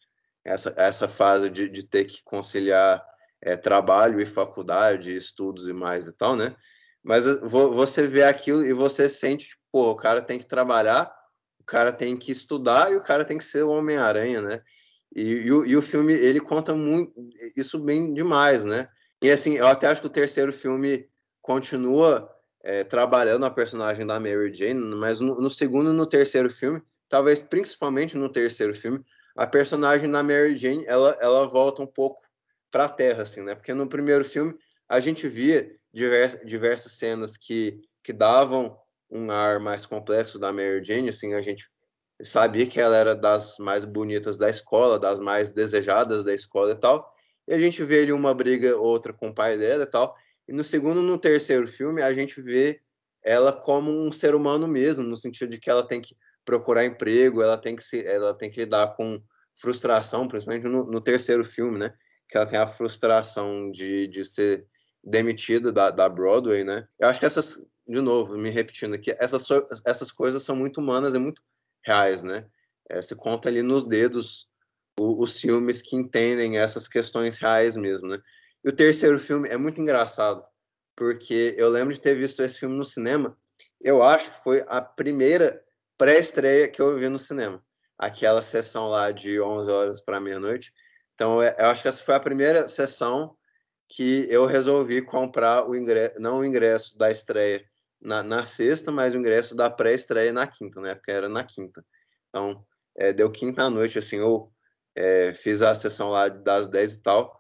essa, 0.45 0.73
essa 0.77 1.09
fase 1.09 1.49
de, 1.49 1.67
de 1.67 1.83
ter 1.83 2.05
que 2.05 2.23
conciliar 2.23 3.03
é, 3.41 3.57
trabalho 3.57 4.21
e 4.21 4.25
faculdade, 4.25 5.15
estudos 5.15 5.67
e 5.67 5.73
mais 5.73 6.07
e 6.07 6.13
tal, 6.13 6.35
né? 6.35 6.55
Mas 7.03 7.25
eh, 7.25 7.39
você 7.41 8.07
vê 8.07 8.23
aquilo 8.23 8.65
e 8.65 8.73
você 8.73 9.09
sente, 9.09 9.47
tipo, 9.47 9.61
pô, 9.71 9.91
o 9.91 9.95
cara 9.95 10.21
tem 10.21 10.37
que 10.37 10.45
trabalhar, 10.45 11.11
cara 11.69 11.91
tem 11.91 12.17
que 12.17 12.31
estudar 12.31 12.91
e 12.91 12.95
o 12.95 13.01
cara 13.01 13.23
tem 13.23 13.37
que 13.37 13.43
ser 13.43 13.63
o 13.63 13.69
Homem-Aranha, 13.69 14.41
né? 14.41 14.61
E, 15.15 15.21
e, 15.21 15.51
o, 15.51 15.65
e, 15.65 15.77
o, 15.77 15.81
filme, 15.81 16.13
ele 16.13 16.39
conta 16.39 16.73
muito 16.73 17.13
isso 17.55 17.77
bem 17.79 18.13
demais, 18.13 18.65
né? 18.65 18.89
E 19.21 19.29
assim, 19.29 19.55
eu 19.55 19.67
até 19.67 19.87
acho 19.87 20.01
que 20.01 20.07
o 20.07 20.11
terceiro 20.11 20.51
filme 20.51 21.07
continua 21.41 22.29
é, 22.63 22.83
trabalhando 22.83 23.45
a 23.45 23.51
personagem 23.51 24.05
da 24.05 24.19
Mary 24.19 24.53
Jane, 24.53 24.79
mas 24.95 25.19
no, 25.19 25.39
no 25.39 25.49
segundo 25.49 25.91
e 25.91 25.93
no 25.93 26.05
terceiro 26.05 26.49
filme, 26.49 26.81
talvez 27.07 27.41
principalmente 27.41 28.17
no 28.17 28.29
terceiro 28.29 28.75
filme, 28.75 29.03
a 29.35 29.45
personagem 29.45 30.09
da 30.09 30.23
Mary 30.23 30.57
Jane, 30.57 30.85
ela, 30.87 31.17
ela 31.21 31.47
volta 31.47 31.81
um 31.81 31.87
pouco 31.87 32.21
para 32.71 32.85
a 32.85 32.89
Terra, 32.89 33.23
assim, 33.23 33.41
né? 33.41 33.55
Porque 33.55 33.73
no 33.73 33.87
primeiro 33.87 34.25
filme 34.25 34.55
a 34.87 34.99
gente 34.99 35.27
via 35.27 35.71
diversas, 35.93 36.41
diversas 36.45 36.91
cenas 36.93 37.37
que, 37.37 37.79
que 38.03 38.11
davam 38.11 38.77
um 39.09 39.31
ar 39.31 39.59
mais 39.59 39.85
complexo 39.85 40.37
da 40.39 40.53
Mary 40.53 40.83
Jane, 40.83 41.09
assim, 41.09 41.33
a 41.33 41.41
gente 41.41 41.69
sabia 42.21 42.67
que 42.67 42.79
ela 42.79 42.95
era 42.95 43.15
das 43.15 43.57
mais 43.57 43.85
bonitas 43.85 44.37
da 44.37 44.49
escola, 44.49 44.99
das 44.99 45.19
mais 45.19 45.51
desejadas 45.51 46.23
da 46.23 46.33
escola 46.33 46.71
e 46.71 46.75
tal, 46.75 47.09
e 47.47 47.53
a 47.53 47.59
gente 47.59 47.83
vê 47.83 48.01
ali 48.01 48.13
uma 48.13 48.33
briga 48.33 48.77
outra 48.77 49.13
com 49.13 49.29
o 49.29 49.33
pai 49.33 49.57
dela 49.57 49.83
e 49.83 49.87
tal, 49.87 50.15
e 50.47 50.53
no 50.53 50.63
segundo 50.63 51.01
no 51.01 51.17
terceiro 51.17 51.67
filme 51.67 52.01
a 52.01 52.11
gente 52.13 52.41
vê 52.41 52.81
ela 53.23 53.51
como 53.51 53.91
um 53.91 54.11
ser 54.11 54.35
humano 54.35 54.67
mesmo, 54.67 55.03
no 55.03 55.17
sentido 55.17 55.49
de 55.49 55.59
que 55.59 55.69
ela 55.69 55.85
tem 55.85 56.01
que 56.01 56.15
procurar 56.45 56.85
emprego, 56.85 57.41
ela 57.41 57.57
tem 57.57 57.75
que 57.75 57.83
se, 57.83 58.05
ela 58.05 58.33
tem 58.33 58.49
que 58.49 58.61
lidar 58.61 58.95
com 58.95 59.21
frustração, 59.55 60.27
principalmente 60.27 60.67
no, 60.67 60.85
no 60.85 61.01
terceiro 61.01 61.45
filme, 61.45 61.77
né? 61.77 61.93
Que 62.27 62.37
ela 62.37 62.45
tem 62.45 62.57
a 62.57 62.67
frustração 62.67 63.69
de, 63.69 64.07
de 64.07 64.23
ser 64.23 64.65
demitida 65.03 65.71
da, 65.71 65.91
da 65.91 66.07
Broadway, 66.07 66.63
né? 66.63 66.87
Eu 66.97 67.09
acho 67.09 67.19
que 67.19 67.25
essas, 67.25 67.61
de 67.89 68.01
novo, 68.01 68.37
me 68.37 68.51
repetindo 68.51 68.93
aqui, 68.93 69.15
essas, 69.17 69.47
essas 69.83 70.11
coisas 70.11 70.43
são 70.43 70.55
muito 70.55 70.79
humanas 70.79 71.15
e 71.15 71.17
muito 71.17 71.41
reais, 71.83 72.21
né? 72.21 72.45
É, 72.87 73.01
se 73.01 73.15
conta 73.15 73.49
ali 73.49 73.63
nos 73.63 73.83
dedos 73.83 74.47
o, 74.99 75.23
os 75.23 75.39
filmes 75.39 75.81
que 75.81 75.95
entendem 75.95 76.59
essas 76.59 76.87
questões 76.87 77.39
reais 77.39 77.75
mesmo, 77.75 78.07
né? 78.07 78.21
E 78.63 78.69
o 78.69 78.75
terceiro 78.75 79.19
filme 79.19 79.49
é 79.49 79.57
muito 79.57 79.81
engraçado, 79.81 80.45
porque 80.95 81.55
eu 81.57 81.67
lembro 81.69 81.91
de 81.91 81.99
ter 81.99 82.13
visto 82.13 82.43
esse 82.43 82.59
filme 82.59 82.77
no 82.77 82.85
cinema. 82.85 83.35
Eu 83.81 84.03
acho 84.03 84.31
que 84.31 84.43
foi 84.43 84.63
a 84.67 84.79
primeira 84.81 85.63
pré-estreia 85.97 86.67
que 86.67 86.79
eu 86.79 86.95
vi 86.95 87.09
no 87.09 87.17
cinema. 87.17 87.63
Aquela 87.97 88.43
sessão 88.43 88.89
lá 88.89 89.09
de 89.11 89.41
11 89.41 89.71
horas 89.71 90.01
para 90.01 90.19
meia-noite. 90.19 90.71
Então, 91.15 91.41
é, 91.41 91.55
eu 91.57 91.65
acho 91.65 91.81
que 91.81 91.87
essa 91.87 92.03
foi 92.03 92.13
a 92.13 92.19
primeira 92.19 92.67
sessão 92.67 93.35
que 93.87 94.27
eu 94.29 94.45
resolvi 94.45 95.01
comprar 95.01 95.67
o 95.67 95.75
ingresso, 95.75 96.21
não 96.21 96.39
o 96.39 96.45
ingresso 96.45 96.95
da 96.95 97.09
estreia 97.09 97.65
na, 98.01 98.23
na 98.23 98.45
sexta, 98.45 98.91
mas 98.91 99.13
o 99.13 99.17
ingresso 99.17 99.55
da 99.55 99.69
pré-estreia 99.69 100.31
na 100.31 100.47
quinta, 100.47 100.79
né? 100.81 100.95
Porque 100.95 101.11
era 101.11 101.27
na 101.27 101.43
quinta. 101.43 101.85
Então, 102.29 102.65
é, 102.95 103.11
deu 103.11 103.31
quinta 103.31 103.63
à 103.63 103.69
noite, 103.69 103.99
assim, 103.99 104.17
eu 104.17 104.51
é, 104.95 105.33
fiz 105.33 105.61
a 105.61 105.73
sessão 105.75 106.09
lá 106.09 106.27
das 106.27 106.67
10 106.67 106.93
e 106.93 106.99
tal. 107.01 107.39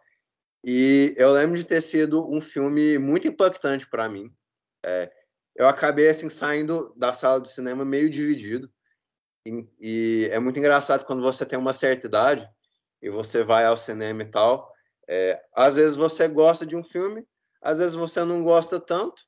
E 0.63 1.13
eu 1.17 1.31
lembro 1.31 1.57
de 1.57 1.63
ter 1.63 1.81
sido 1.81 2.29
um 2.29 2.41
filme 2.41 2.97
muito 2.97 3.27
impactante 3.27 3.89
para 3.89 4.09
mim. 4.09 4.33
É, 4.85 5.11
eu 5.55 5.67
acabei 5.67 6.09
assim 6.09 6.29
saindo 6.29 6.93
da 6.95 7.13
sala 7.13 7.41
de 7.41 7.49
cinema 7.49 7.85
meio 7.85 8.09
dividido. 8.09 8.69
E, 9.45 9.67
e, 9.79 10.29
é 10.31 10.39
muito 10.39 10.59
engraçado 10.59 11.05
quando 11.05 11.21
você 11.21 11.45
tem 11.45 11.57
uma 11.57 11.73
certa 11.73 12.07
idade 12.07 12.49
e 13.01 13.09
você 13.09 13.43
vai 13.43 13.65
ao 13.65 13.77
cinema 13.77 14.23
e 14.23 14.25
tal. 14.25 14.73
É, 15.07 15.41
às 15.53 15.75
vezes 15.75 15.95
você 15.95 16.27
gosta 16.27 16.65
de 16.65 16.75
um 16.75 16.83
filme, 16.83 17.25
às 17.61 17.79
vezes 17.79 17.95
você 17.95 18.23
não 18.23 18.43
gosta 18.43 18.79
tanto, 18.79 19.23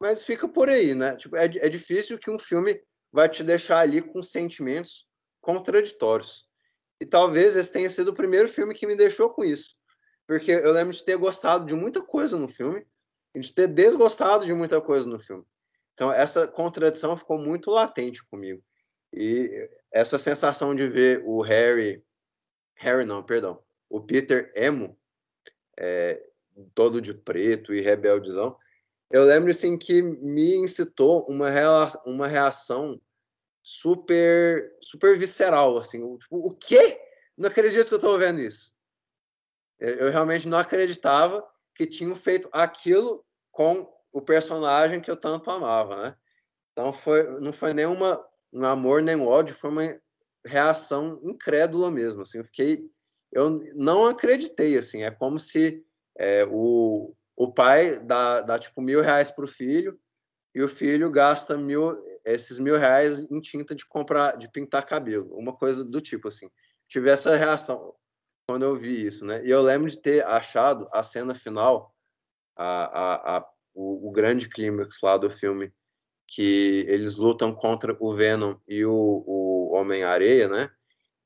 mas 0.00 0.22
fica 0.22 0.48
por 0.48 0.68
aí, 0.68 0.94
né? 0.94 1.16
Tipo, 1.16 1.36
é, 1.36 1.44
é 1.44 1.68
difícil 1.68 2.18
que 2.18 2.30
um 2.30 2.38
filme 2.38 2.80
vai 3.12 3.28
te 3.28 3.42
deixar 3.42 3.78
ali 3.78 4.00
com 4.00 4.22
sentimentos 4.22 5.06
contraditórios. 5.40 6.46
E 7.00 7.06
talvez 7.06 7.56
esse 7.56 7.72
tenha 7.72 7.88
sido 7.90 8.08
o 8.08 8.14
primeiro 8.14 8.48
filme 8.48 8.74
que 8.74 8.86
me 8.86 8.96
deixou 8.96 9.30
com 9.30 9.44
isso. 9.44 9.76
Porque 10.26 10.50
eu 10.50 10.72
lembro 10.72 10.92
de 10.92 11.04
ter 11.04 11.16
gostado 11.16 11.64
de 11.64 11.74
muita 11.74 12.02
coisa 12.02 12.36
no 12.36 12.48
filme 12.48 12.86
e 13.34 13.40
de 13.40 13.52
ter 13.52 13.68
desgostado 13.68 14.44
de 14.44 14.52
muita 14.52 14.80
coisa 14.80 15.08
no 15.08 15.18
filme. 15.18 15.44
Então, 15.94 16.12
essa 16.12 16.46
contradição 16.46 17.16
ficou 17.16 17.38
muito 17.38 17.70
latente 17.70 18.24
comigo. 18.26 18.62
E 19.12 19.68
essa 19.90 20.18
sensação 20.18 20.74
de 20.74 20.86
ver 20.88 21.22
o 21.24 21.40
Harry. 21.40 22.04
Harry, 22.76 23.04
não, 23.04 23.22
perdão. 23.22 23.62
O 23.88 24.00
Peter 24.00 24.52
emo, 24.54 24.98
é, 25.78 26.22
todo 26.74 27.00
de 27.00 27.14
preto 27.14 27.74
e 27.74 27.80
rebeldezão. 27.80 28.56
Eu 29.10 29.24
lembro, 29.24 29.50
assim, 29.50 29.76
que 29.76 30.02
me 30.02 30.56
incitou 30.56 31.24
uma, 31.28 31.48
uma 32.04 32.26
reação 32.26 33.00
super 33.62 34.76
super 34.82 35.18
visceral, 35.18 35.76
assim. 35.76 36.16
Tipo, 36.18 36.38
o 36.38 36.54
quê? 36.54 37.00
Não 37.36 37.48
acredito 37.48 37.88
que 37.88 37.94
eu 37.94 37.98
estou 37.98 38.18
vendo 38.18 38.40
isso. 38.40 38.72
Eu 39.78 40.10
realmente 40.10 40.48
não 40.48 40.58
acreditava 40.58 41.46
que 41.74 41.86
tinham 41.86 42.16
feito 42.16 42.48
aquilo 42.52 43.24
com 43.52 43.88
o 44.12 44.20
personagem 44.20 45.00
que 45.00 45.10
eu 45.10 45.16
tanto 45.16 45.50
amava, 45.50 46.02
né? 46.02 46.16
Então 46.72 46.92
foi, 46.92 47.24
não 47.40 47.52
foi 47.52 47.72
nem 47.72 47.86
uma, 47.86 48.24
um 48.52 48.64
amor 48.64 49.02
nem 49.02 49.16
um 49.16 49.26
ódio, 49.26 49.54
foi 49.54 49.70
uma 49.70 50.00
reação 50.44 51.20
incrédula 51.22 51.90
mesmo, 51.90 52.22
assim, 52.22 52.38
eu 52.38 52.44
fiquei, 52.44 52.90
eu 53.32 53.60
não 53.74 54.06
acreditei, 54.06 54.78
assim, 54.78 55.02
é 55.02 55.10
como 55.10 55.38
se 55.38 55.84
é, 56.16 56.44
o, 56.50 57.14
o 57.38 57.52
pai 57.52 58.00
dá, 58.00 58.40
dá 58.40 58.58
tipo 58.58 58.82
mil 58.82 59.00
reais 59.00 59.30
para 59.30 59.44
o 59.44 59.48
filho 59.48 59.96
e 60.52 60.60
o 60.60 60.66
filho 60.66 61.08
gasta 61.08 61.56
mil, 61.56 61.96
esses 62.24 62.58
mil 62.58 62.76
reais 62.76 63.20
em 63.20 63.40
tinta 63.40 63.76
de 63.76 63.86
comprar, 63.86 64.36
de 64.36 64.50
pintar 64.50 64.84
cabelo, 64.84 65.32
uma 65.36 65.54
coisa 65.54 65.84
do 65.84 66.00
tipo, 66.00 66.26
assim. 66.26 66.50
Tive 66.88 67.10
essa 67.10 67.36
reação 67.36 67.94
quando 68.48 68.64
eu 68.64 68.74
vi 68.74 69.06
isso, 69.06 69.24
né? 69.24 69.40
E 69.44 69.50
eu 69.50 69.62
lembro 69.62 69.88
de 69.88 70.02
ter 70.02 70.24
achado 70.24 70.88
a 70.92 71.00
cena 71.04 71.32
final, 71.32 71.94
a, 72.56 73.36
a, 73.36 73.36
a 73.36 73.48
o, 73.72 74.08
o 74.08 74.10
grande 74.10 74.48
clímax 74.48 74.98
lá 75.00 75.16
do 75.16 75.30
filme, 75.30 75.72
que 76.26 76.84
eles 76.88 77.14
lutam 77.14 77.54
contra 77.54 77.96
o 78.00 78.12
Venom 78.12 78.56
e 78.66 78.84
o, 78.84 79.22
o 79.24 79.76
Homem-Areia, 79.76 80.48
né? 80.48 80.68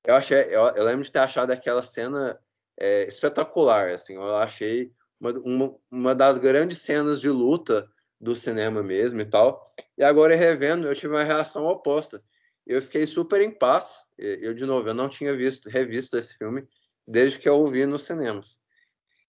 Eu 0.05 0.15
achei, 0.15 0.43
eu, 0.55 0.61
eu, 0.77 0.85
lembro 0.85 1.05
de 1.05 1.11
ter 1.11 1.21
achado 1.21 1.53
aquela 1.53 1.83
cena 1.83 2.39
é, 2.79 3.05
espetacular, 3.05 3.89
assim, 3.93 4.15
eu 4.15 4.37
achei 4.37 4.93
uma, 5.45 5.75
uma, 5.91 6.15
das 6.15 6.39
grandes 6.39 6.79
cenas 6.79 7.21
de 7.21 7.29
luta 7.29 7.89
do 8.21 8.35
cinema 8.35 8.83
mesmo 8.83 9.21
e 9.21 9.25
tal. 9.25 9.73
E 9.97 10.03
agora 10.03 10.35
revendo, 10.35 10.87
eu 10.87 10.95
tive 10.95 11.15
uma 11.15 11.23
reação 11.23 11.65
oposta. 11.67 12.23
Eu 12.67 12.83
fiquei 12.83 13.07
super 13.07 13.41
em 13.41 13.51
paz. 13.51 14.05
Eu 14.19 14.55
de 14.55 14.67
novo, 14.67 14.89
eu 14.89 14.95
não 14.95 15.09
tinha 15.09 15.35
visto, 15.35 15.69
revisto 15.69 16.17
esse 16.17 16.37
filme 16.37 16.67
desde 17.07 17.39
que 17.39 17.49
eu 17.49 17.61
o 17.61 17.67
vi 17.67 17.87
nos 17.87 18.05
cinemas. 18.05 18.61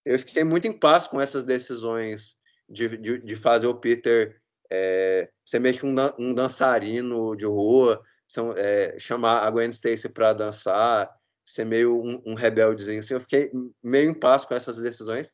Eu 0.06 0.20
fiquei 0.20 0.44
muito 0.44 0.68
em 0.68 0.78
paz 0.78 1.08
com 1.08 1.20
essas 1.20 1.44
decisões 1.44 2.38
de, 2.70 2.98
de, 2.98 3.20
de 3.20 3.36
fazer 3.36 3.68
o 3.68 3.76
Peter 3.76 4.40
é, 4.72 5.30
ser 5.44 5.60
meio 5.60 5.78
que 5.78 5.86
um, 5.86 5.96
um 6.20 6.34
dançarino 6.34 7.36
de 7.36 7.46
rua, 7.46 8.02
são, 8.28 8.54
é, 8.58 8.98
chamar 9.00 9.46
a 9.46 9.52
Gwen 9.52 9.70
Stacy 9.70 10.10
para 10.10 10.34
dançar, 10.34 11.10
ser 11.46 11.66
meio 11.66 12.02
um, 12.02 12.22
um 12.26 12.34
rebeldezinho. 12.34 13.00
Assim, 13.00 13.14
eu 13.14 13.22
fiquei 13.22 13.52
meio 13.84 14.10
em 14.10 14.20
paz 14.20 14.46
com 14.46 14.56
essas 14.56 14.78
decisões. 14.78 15.34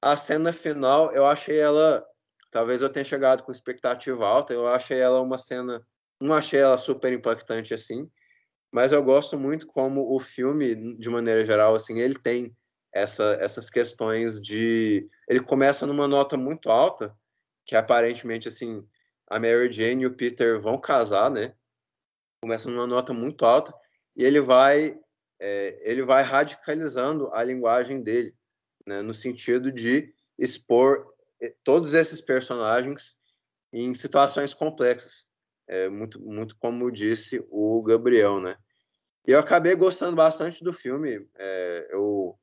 A 0.00 0.16
cena 0.16 0.52
final, 0.52 1.12
eu 1.12 1.26
achei 1.26 1.58
ela. 1.58 2.06
Talvez 2.50 2.82
eu 2.82 2.90
tenha 2.90 3.04
chegado 3.04 3.42
com 3.42 3.52
expectativa 3.52 4.26
alta, 4.26 4.52
eu 4.54 4.66
achei 4.68 4.98
ela 5.00 5.20
uma 5.20 5.38
cena. 5.38 5.86
Não 6.20 6.34
achei 6.34 6.60
ela 6.60 6.78
super 6.78 7.12
impactante 7.12 7.74
assim, 7.74 8.10
mas 8.72 8.92
eu 8.92 9.02
gosto 9.02 9.38
muito 9.38 9.66
como 9.66 10.14
o 10.14 10.20
filme, 10.20 10.96
de 10.96 11.08
maneira 11.08 11.44
geral, 11.44 11.74
assim, 11.74 12.00
ele 12.00 12.18
tem 12.18 12.54
essa, 12.92 13.38
essas 13.40 13.70
questões 13.70 14.40
de. 14.40 15.08
Ele 15.28 15.40
começa 15.40 15.86
numa 15.86 16.08
nota 16.08 16.36
muito 16.36 16.70
alta, 16.70 17.16
que 17.64 17.76
aparentemente, 17.76 18.48
assim, 18.48 18.86
a 19.28 19.38
Mary 19.38 19.72
Jane 19.72 20.02
e 20.02 20.06
o 20.06 20.14
Peter 20.14 20.60
vão 20.60 20.80
casar, 20.80 21.30
né? 21.30 21.54
Começa 22.42 22.70
numa 22.70 22.86
nota 22.86 23.12
muito 23.12 23.44
alta, 23.44 23.74
e 24.14 24.24
ele 24.24 24.40
vai, 24.40 24.98
é, 25.40 25.90
ele 25.90 26.02
vai 26.02 26.22
radicalizando 26.22 27.30
a 27.32 27.42
linguagem 27.42 28.02
dele, 28.02 28.34
né? 28.86 29.02
No 29.02 29.12
sentido 29.12 29.72
de 29.72 30.12
expor 30.38 31.06
eh, 31.40 31.54
todos 31.64 31.94
esses 31.94 32.20
personagens 32.20 33.16
em 33.72 33.94
situações 33.94 34.54
complexas. 34.54 35.26
É, 35.68 35.88
muito, 35.88 36.20
muito 36.20 36.56
como 36.58 36.92
disse 36.92 37.44
o 37.50 37.82
Gabriel, 37.82 38.40
né? 38.40 38.56
E 39.26 39.32
eu 39.32 39.40
acabei 39.40 39.74
gostando 39.74 40.14
bastante 40.14 40.62
do 40.62 40.72
filme. 40.72 41.28
É, 41.36 41.88
eu 41.90 42.38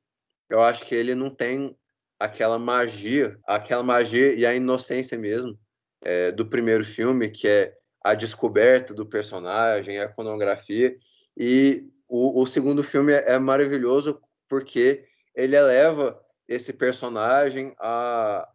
eu 0.50 0.62
acho 0.62 0.86
que 0.86 0.94
ele 0.94 1.16
não 1.16 1.30
tem 1.30 1.76
aquela 2.20 2.60
magia, 2.60 3.40
aquela 3.48 3.82
magia 3.82 4.34
e 4.34 4.46
a 4.46 4.54
inocência 4.54 5.18
mesmo 5.18 5.58
é, 6.02 6.32
do 6.32 6.46
primeiro 6.46 6.86
filme, 6.86 7.30
que 7.30 7.48
é 7.48 7.74
a 8.04 8.14
descoberta 8.14 8.94
do 8.94 9.06
personagem, 9.06 10.00
a 10.00 10.06
iconografia. 10.06 10.96
E 11.36 11.90
o, 12.08 12.42
o 12.42 12.46
segundo 12.46 12.84
filme 12.84 13.14
é, 13.14 13.34
é 13.34 13.40
maravilhoso 13.40 14.22
porque 14.48 15.06
ele 15.34 15.56
eleva 15.56 16.22
esse 16.48 16.74
personagem 16.74 17.74
a, 17.80 18.48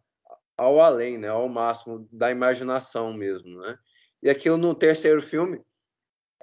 ao 0.57 0.79
além, 0.79 1.17
né, 1.17 1.27
ao 1.29 1.47
máximo 1.49 2.07
da 2.11 2.31
imaginação 2.31 3.13
mesmo, 3.13 3.59
né? 3.61 3.77
E 4.21 4.29
aqui 4.29 4.49
no 4.49 4.75
terceiro 4.75 5.21
filme, 5.21 5.63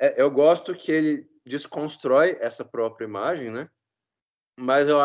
é, 0.01 0.20
eu 0.20 0.31
gosto 0.31 0.74
que 0.74 0.90
ele 0.90 1.28
desconstrói 1.44 2.36
essa 2.40 2.64
própria 2.64 3.05
imagem, 3.05 3.51
né? 3.51 3.68
Mas 4.59 4.89
eu, 4.89 4.98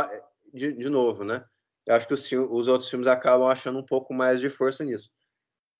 de, 0.54 0.74
de 0.74 0.90
novo, 0.90 1.24
né? 1.24 1.44
Eu 1.86 1.96
acho 1.96 2.08
que 2.08 2.14
os, 2.14 2.32
os 2.32 2.68
outros 2.68 2.90
filmes 2.90 3.08
acabam 3.08 3.50
achando 3.50 3.80
um 3.80 3.86
pouco 3.86 4.14
mais 4.14 4.40
de 4.40 4.50
força 4.50 4.84
nisso. 4.84 5.10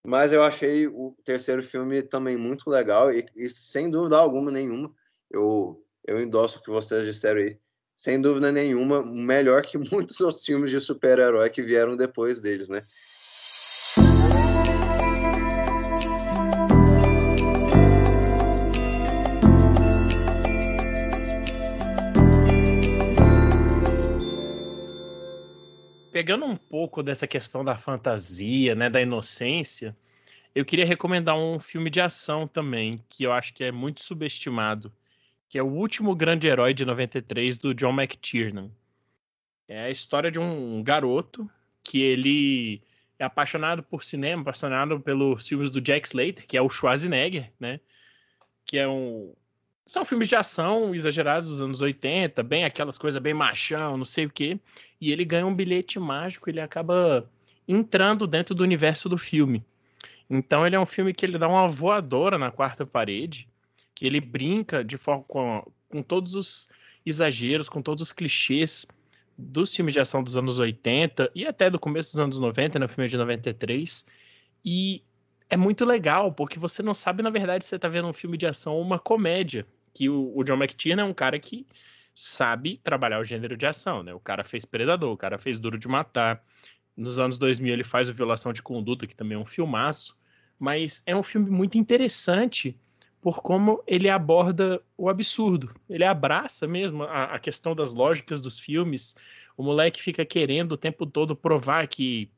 Mas 0.06 0.34
eu 0.34 0.44
achei 0.44 0.88
o 0.88 1.16
terceiro 1.24 1.62
filme 1.62 2.02
também 2.02 2.36
muito 2.36 2.70
legal 2.70 3.12
e, 3.12 3.26
e 3.36 3.50
sem 3.50 3.90
dúvida 3.90 4.18
alguma 4.18 4.52
nenhuma, 4.52 4.94
eu, 5.30 5.86
eu 6.06 6.20
endosso 6.20 6.60
o 6.60 6.62
que 6.62 6.72
vocês 6.72 7.06
disseram 7.06 7.42
aí. 7.42 7.60
Sem 8.02 8.20
dúvida 8.20 8.52
nenhuma, 8.52 9.04
melhor 9.06 9.62
que 9.62 9.78
muitos 9.94 10.20
outros 10.22 10.44
filmes 10.44 10.72
de 10.72 10.80
super-herói 10.80 11.48
que 11.52 11.62
vieram 11.62 11.96
depois 11.96 12.40
deles, 12.40 12.68
né? 12.68 12.82
pegando 26.12 26.46
um 26.46 26.56
pouco 26.56 27.04
dessa 27.04 27.28
questão 27.28 27.64
da 27.64 27.76
fantasia, 27.76 28.74
né, 28.74 28.90
da 28.90 29.02
inocência, 29.02 29.96
eu 30.56 30.66
queria 30.66 30.86
recomendar 30.86 31.38
um 31.38 31.60
filme 31.60 31.90
de 31.90 32.02
ação 32.02 32.48
também, 32.48 33.04
que 33.10 33.24
eu 33.24 33.32
acho 33.32 33.54
que 33.54 33.64
é 33.64 33.72
muito 33.72 34.02
subestimado, 34.02 34.92
que 35.52 35.58
é 35.58 35.64
O 35.64 35.68
Último 35.68 36.16
Grande 36.16 36.48
Herói 36.48 36.74
de 36.74 36.86
93 36.86 37.58
do 37.58 37.74
John 37.74 37.92
McTiernan. 37.92 38.72
É 39.68 39.82
a 39.82 39.90
história 39.90 40.32
de 40.32 40.40
um 40.40 40.82
garoto 40.82 41.52
que 41.84 42.02
ele 42.02 42.82
é 43.20 43.26
apaixonado 43.26 43.84
por 43.84 44.02
cinema, 44.02 44.44
apaixonado 44.44 44.98
pelos 45.02 45.46
filmes 45.46 45.70
do 45.70 45.82
Jack 45.82 46.08
Slater, 46.08 46.48
que 46.48 46.56
é 46.56 46.62
o 46.62 46.70
Schwarzenegger, 46.70 47.52
né? 47.60 47.82
Que 48.66 48.78
é 48.78 48.88
um 48.88 49.34
são 49.86 50.06
filmes 50.06 50.30
de 50.30 50.38
ação 50.38 50.96
exagerados 50.96 51.50
dos 51.50 51.62
anos 51.62 51.82
80, 51.82 52.42
bem 52.44 52.64
aquelas 52.64 52.98
coisas 52.98 53.22
bem 53.22 53.34
machão, 53.34 53.98
não 53.98 54.06
sei 54.06 54.28
o 54.28 54.30
quê. 54.30 54.58
E 55.02 55.12
ele 55.12 55.26
ganha 55.26 55.46
um 55.46 55.54
bilhete 55.54 56.00
mágico, 56.00 56.50
ele 56.50 56.62
acaba 56.62 57.30
entrando 57.68 58.26
dentro 58.26 58.56
do 58.56 58.64
universo 58.64 59.10
do 59.10 59.18
filme. 59.18 59.66
Então 60.30 60.66
ele 60.66 60.78
é 60.78 60.80
um 60.80 60.86
filme 60.86 61.14
que 61.14 61.26
ele 61.26 61.38
dá 61.38 61.50
uma 61.50 61.68
voadora 61.68 62.38
na 62.38 62.52
quarta 62.52 62.86
parede, 62.86 63.51
que 64.02 64.08
ele 64.08 64.20
brinca 64.20 64.84
de 64.84 64.98
forma 64.98 65.24
com, 65.28 65.72
com 65.88 66.02
todos 66.02 66.34
os 66.34 66.68
exageros, 67.06 67.70
com 67.70 67.84
todos 67.84 68.02
os 68.02 68.12
clichês 68.12 68.84
dos 69.38 69.76
filmes 69.76 69.94
de 69.94 70.00
ação 70.00 70.24
dos 70.24 70.36
anos 70.36 70.58
80 70.58 71.30
e 71.36 71.46
até 71.46 71.70
do 71.70 71.78
começo 71.78 72.12
dos 72.14 72.20
anos 72.20 72.40
90, 72.40 72.80
no 72.80 72.90
filme 72.90 73.08
de 73.08 73.16
93. 73.16 74.08
E 74.66 75.04
é 75.52 75.56
muito 75.56 75.86
legal, 75.86 76.34
porque 76.34 76.58
você 76.58 76.82
não 76.82 76.96
sabe, 76.96 77.22
na 77.22 77.30
verdade, 77.30 77.64
se 77.64 77.70
você 77.70 77.76
está 77.76 77.88
vendo 77.88 78.08
um 78.08 78.14
filme 78.14 78.40
de 78.40 78.48
ação 78.48 78.74
ou 78.74 78.82
uma 78.82 78.98
comédia 78.98 79.68
que 79.94 80.10
o, 80.10 80.36
o 80.36 80.44
John 80.44 80.56
McTiernan 80.56 81.04
é 81.04 81.06
um 81.06 81.14
cara 81.14 81.38
que 81.38 81.68
sabe 82.16 82.82
trabalhar 82.84 83.20
o 83.20 83.24
gênero 83.24 83.56
de 83.56 83.68
ação, 83.68 84.02
né? 84.02 84.16
O 84.16 84.20
cara 84.20 84.44
fez 84.44 84.66
Predador, 84.66 85.14
o 85.14 85.18
cara 85.18 85.38
fez 85.38 85.60
Duro 85.60 85.78
de 85.78 85.88
Matar. 85.88 86.44
Nos 86.98 87.20
anos 87.20 87.38
2000 87.38 87.72
ele 87.72 87.84
faz 87.84 88.10
o 88.10 88.14
Violação 88.16 88.52
de 88.52 88.64
Conduta, 88.64 89.06
que 89.06 89.16
também 89.16 89.36
é 89.36 89.40
um 89.40 89.46
filmaço, 89.46 90.18
mas 90.58 91.04
é 91.06 91.16
um 91.16 91.22
filme 91.22 91.52
muito 91.52 91.78
interessante 91.78 92.76
por 93.22 93.42
como 93.42 93.84
ele 93.86 94.10
aborda 94.10 94.82
o 94.98 95.08
absurdo. 95.08 95.74
Ele 95.90 96.04
abraça 96.04 96.68
mesmo 96.68 97.04
a, 97.04 97.26
a 97.36 97.40
questão 97.40 97.76
das 97.76 97.94
lógicas 97.94 98.42
dos 98.42 98.60
filmes. 98.60 99.16
O 99.56 99.64
moleque 99.64 100.02
fica 100.02 100.26
querendo 100.26 100.74
o 100.74 100.78
tempo 100.78 101.06
todo 101.06 101.36
provar 101.36 101.88
que 101.88 102.30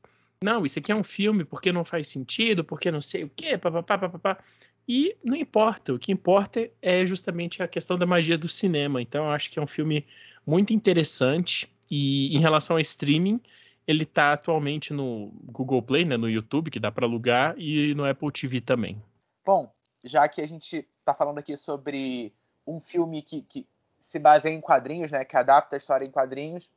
não, 0.42 0.66
isso 0.66 0.78
aqui 0.78 0.92
é 0.92 0.94
um 0.94 1.02
filme 1.02 1.42
porque 1.42 1.72
não 1.72 1.84
faz 1.84 2.08
sentido, 2.08 2.62
porque 2.62 2.90
não 2.90 3.00
sei 3.00 3.24
o 3.24 3.30
quê, 3.34 3.56
papapá, 3.56 3.96
papapá. 3.96 4.38
E 4.86 5.16
não 5.24 5.34
importa, 5.34 5.94
o 5.94 5.98
que 5.98 6.12
importa 6.12 6.70
é 6.82 7.06
justamente 7.06 7.62
a 7.62 7.68
questão 7.68 7.96
da 7.96 8.04
magia 8.04 8.36
do 8.36 8.46
cinema. 8.46 9.00
Então, 9.00 9.24
eu 9.24 9.30
acho 9.30 9.50
que 9.50 9.58
é 9.58 9.62
um 9.62 9.66
filme 9.66 10.04
muito 10.46 10.74
interessante. 10.74 11.66
E 11.90 12.36
em 12.36 12.40
relação 12.40 12.76
ao 12.76 12.80
streaming, 12.80 13.40
ele 13.86 14.02
está 14.02 14.34
atualmente 14.34 14.92
no 14.92 15.32
Google 15.44 15.82
Play, 15.82 16.04
né, 16.04 16.18
no 16.18 16.28
YouTube, 16.28 16.70
que 16.70 16.78
dá 16.78 16.92
para 16.92 17.06
alugar, 17.06 17.54
e 17.58 17.94
no 17.94 18.04
Apple 18.04 18.30
TV 18.30 18.60
também. 18.60 19.00
Bom, 19.46 19.72
já 20.04 20.28
que 20.28 20.42
a 20.42 20.46
gente 20.46 20.86
está 21.00 21.14
falando 21.14 21.38
aqui 21.38 21.56
sobre 21.56 22.32
um 22.66 22.78
filme 22.78 23.22
que, 23.22 23.42
que 23.42 23.66
se 23.98 24.18
baseia 24.18 24.54
em 24.54 24.60
quadrinhos, 24.60 25.10
né, 25.10 25.24
que 25.24 25.36
adapta 25.36 25.74
a 25.74 25.78
história 25.78 26.04
em 26.04 26.10
quadrinhos, 26.10 26.70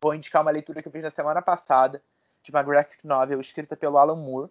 vou 0.00 0.14
indicar 0.14 0.40
uma 0.40 0.50
leitura 0.50 0.80
que 0.80 0.88
eu 0.88 0.92
fiz 0.92 1.04
na 1.04 1.10
semana 1.10 1.42
passada 1.42 2.02
de 2.42 2.50
uma 2.50 2.62
graphic 2.62 3.06
novel 3.06 3.38
escrita 3.38 3.76
pelo 3.76 3.98
Alan 3.98 4.16
Moore, 4.16 4.50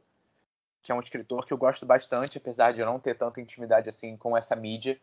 que 0.84 0.92
é 0.92 0.96
um 0.96 1.00
escritor 1.00 1.46
que 1.46 1.52
eu 1.52 1.58
gosto 1.58 1.86
bastante, 1.86 2.38
apesar 2.38 2.72
de 2.72 2.80
eu 2.80 2.86
não 2.86 3.00
ter 3.00 3.16
tanta 3.16 3.42
intimidade 3.42 3.90
assim 3.90 4.16
com 4.16 4.38
essa 4.38 4.56
mídia. 4.56 5.00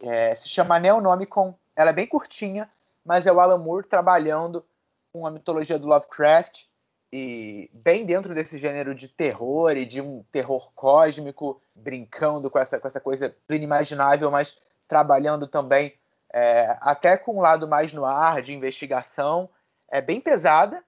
É, 0.00 0.34
se 0.34 0.48
chama 0.48 0.78
Neonomicon. 0.78 1.54
Ela 1.74 1.90
é 1.90 1.92
bem 1.92 2.06
curtinha, 2.06 2.70
mas 3.04 3.26
é 3.26 3.32
o 3.32 3.40
Alan 3.40 3.58
Moore 3.58 3.86
trabalhando 3.86 4.64
com 5.12 5.26
a 5.26 5.30
mitologia 5.30 5.78
do 5.78 5.88
Lovecraft 5.88 6.66
e 7.12 7.70
bem 7.72 8.04
dentro 8.04 8.34
desse 8.34 8.58
gênero 8.58 8.94
de 8.94 9.08
terror 9.08 9.76
e 9.76 9.84
de 9.84 10.00
um 10.00 10.24
terror 10.32 10.72
cósmico, 10.74 11.60
brincando 11.74 12.50
com 12.50 12.58
essa, 12.58 12.80
com 12.80 12.86
essa 12.86 13.00
coisa 13.00 13.34
do 13.46 13.54
inimaginável, 13.54 14.30
mas 14.30 14.58
trabalhando 14.88 15.46
também 15.46 15.94
é, 16.32 16.76
até 16.80 17.16
com 17.16 17.36
um 17.36 17.40
lado 17.40 17.68
mais 17.68 17.92
no 17.92 18.04
ar, 18.04 18.42
de 18.42 18.54
investigação. 18.54 19.48
É 19.88 20.00
bem 20.00 20.20
pesada, 20.20 20.82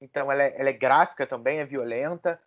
então 0.00 0.32
ela 0.32 0.42
é, 0.42 0.54
ela 0.58 0.70
é 0.70 0.72
gráfica 0.72 1.26
também, 1.26 1.60
é 1.60 1.64
violenta, 1.64 2.40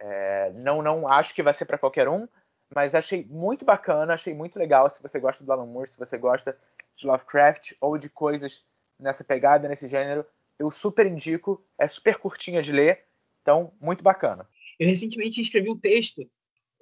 é, 0.00 0.52
não, 0.54 0.80
não 0.80 1.08
acho 1.08 1.34
que 1.34 1.42
vai 1.42 1.52
ser 1.52 1.64
para 1.64 1.78
qualquer 1.78 2.08
um, 2.08 2.28
mas 2.74 2.94
achei 2.94 3.26
muito 3.28 3.64
bacana, 3.64 4.14
achei 4.14 4.34
muito 4.34 4.58
legal. 4.58 4.88
Se 4.88 5.02
você 5.02 5.18
gosta 5.18 5.42
do 5.42 5.52
Alan 5.52 5.66
Moore, 5.66 5.88
se 5.88 5.98
você 5.98 6.16
gosta 6.16 6.56
de 6.94 7.06
Lovecraft 7.06 7.72
ou 7.80 7.98
de 7.98 8.08
coisas 8.08 8.64
nessa 8.98 9.24
pegada, 9.24 9.68
nesse 9.68 9.88
gênero, 9.88 10.24
eu 10.58 10.70
super 10.70 11.06
indico. 11.06 11.64
É 11.78 11.86
super 11.86 12.18
curtinha 12.18 12.62
de 12.62 12.72
ler, 12.72 13.06
então 13.40 13.76
muito 13.80 14.02
bacana. 14.02 14.48
Eu 14.78 14.88
recentemente 14.88 15.40
escrevi 15.40 15.70
um 15.70 15.78
texto 15.78 16.28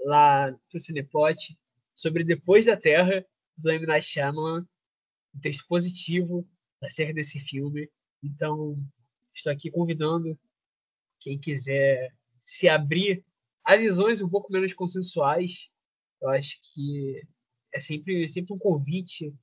lá 0.01 0.53
pro 0.70 0.81
Cinepot 0.81 1.57
sobre 1.94 2.24
Depois 2.24 2.66
da 2.66 2.77
Terra, 2.77 3.24
do 3.57 3.70
M. 3.70 3.86
Night 3.86 4.07
Shyamalan, 4.07 4.66
um 5.35 5.40
texto 5.40 5.66
positivo 5.66 6.47
acerca 6.82 7.15
desse 7.15 7.40
filme. 7.40 7.90
Então, 8.23 8.77
estou 9.35 9.53
aqui 9.53 9.70
convidando 9.70 10.39
quem 11.20 11.39
quiser 11.39 12.15
se 12.44 12.69
abrir 12.69 13.24
a 13.65 13.77
visões 13.77 14.20
um 14.20 14.28
pouco 14.28 14.53
menos 14.53 14.73
consensuais. 14.73 15.69
Eu 16.20 16.28
acho 16.31 16.59
que 16.62 17.23
é 17.74 17.81
sempre, 17.81 18.28
sempre 18.28 18.55
um 18.55 18.59
convite 18.59 19.35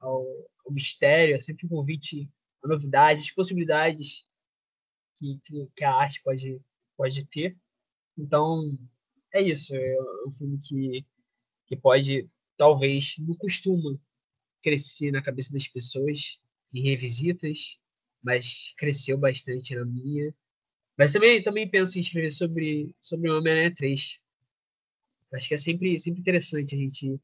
ao, 0.00 0.26
ao 0.64 0.72
mistério, 0.72 1.36
é 1.36 1.40
sempre 1.40 1.66
um 1.66 1.68
convite 1.68 2.28
novidades, 2.64 3.32
possibilidades 3.32 4.26
que, 5.16 5.38
que, 5.44 5.68
que, 5.76 5.84
a 5.84 5.94
arte 5.94 6.20
pode, 6.22 6.60
pode 6.96 7.24
ter. 7.26 7.56
Então, 8.16 8.78
é 9.32 9.42
isso. 9.42 9.74
É 9.74 9.96
um 10.26 10.30
filme 10.30 10.58
que, 10.58 11.06
que 11.66 11.76
pode 11.76 12.28
talvez 12.56 13.16
não 13.18 13.34
costuma 13.36 13.98
crescer 14.62 15.10
na 15.10 15.22
cabeça 15.22 15.52
das 15.52 15.66
pessoas 15.66 16.40
em 16.72 16.82
revisitas, 16.82 17.78
mas 18.22 18.72
cresceu 18.76 19.18
bastante 19.18 19.74
na 19.74 19.84
minha. 19.84 20.34
Mas 20.96 21.12
também, 21.12 21.42
também 21.42 21.68
penso 21.68 21.98
em 21.98 22.00
escrever 22.00 22.32
sobre, 22.32 22.94
sobre 23.00 23.30
o 23.30 23.38
Homem-Aranha 23.38 23.74
3. 23.74 24.20
Acho 25.34 25.48
que 25.48 25.54
é 25.54 25.58
sempre, 25.58 25.98
sempre 25.98 26.20
interessante 26.20 26.74
a 26.74 26.78
gente 26.78 27.18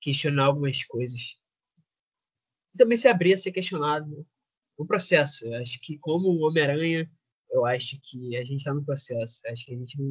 questionar 0.00 0.46
algumas 0.46 0.82
coisas. 0.84 1.38
E 2.74 2.78
também 2.78 2.96
se 2.96 3.08
abrir 3.08 3.34
a 3.34 3.38
ser 3.38 3.52
questionado 3.52 4.26
no 4.78 4.86
processo. 4.86 5.46
Eu 5.46 5.54
acho 5.54 5.80
que, 5.80 5.98
como 5.98 6.28
o 6.28 6.46
Homem-Aranha, 6.46 7.10
eu 7.50 7.66
acho 7.66 7.98
que 8.02 8.36
a 8.36 8.44
gente 8.44 8.58
está 8.58 8.72
no 8.72 8.84
processo. 8.84 9.40
Eu 9.44 9.52
acho 9.52 9.64
que 9.64 9.74
a 9.74 9.76
gente 9.76 10.00
não, 10.00 10.08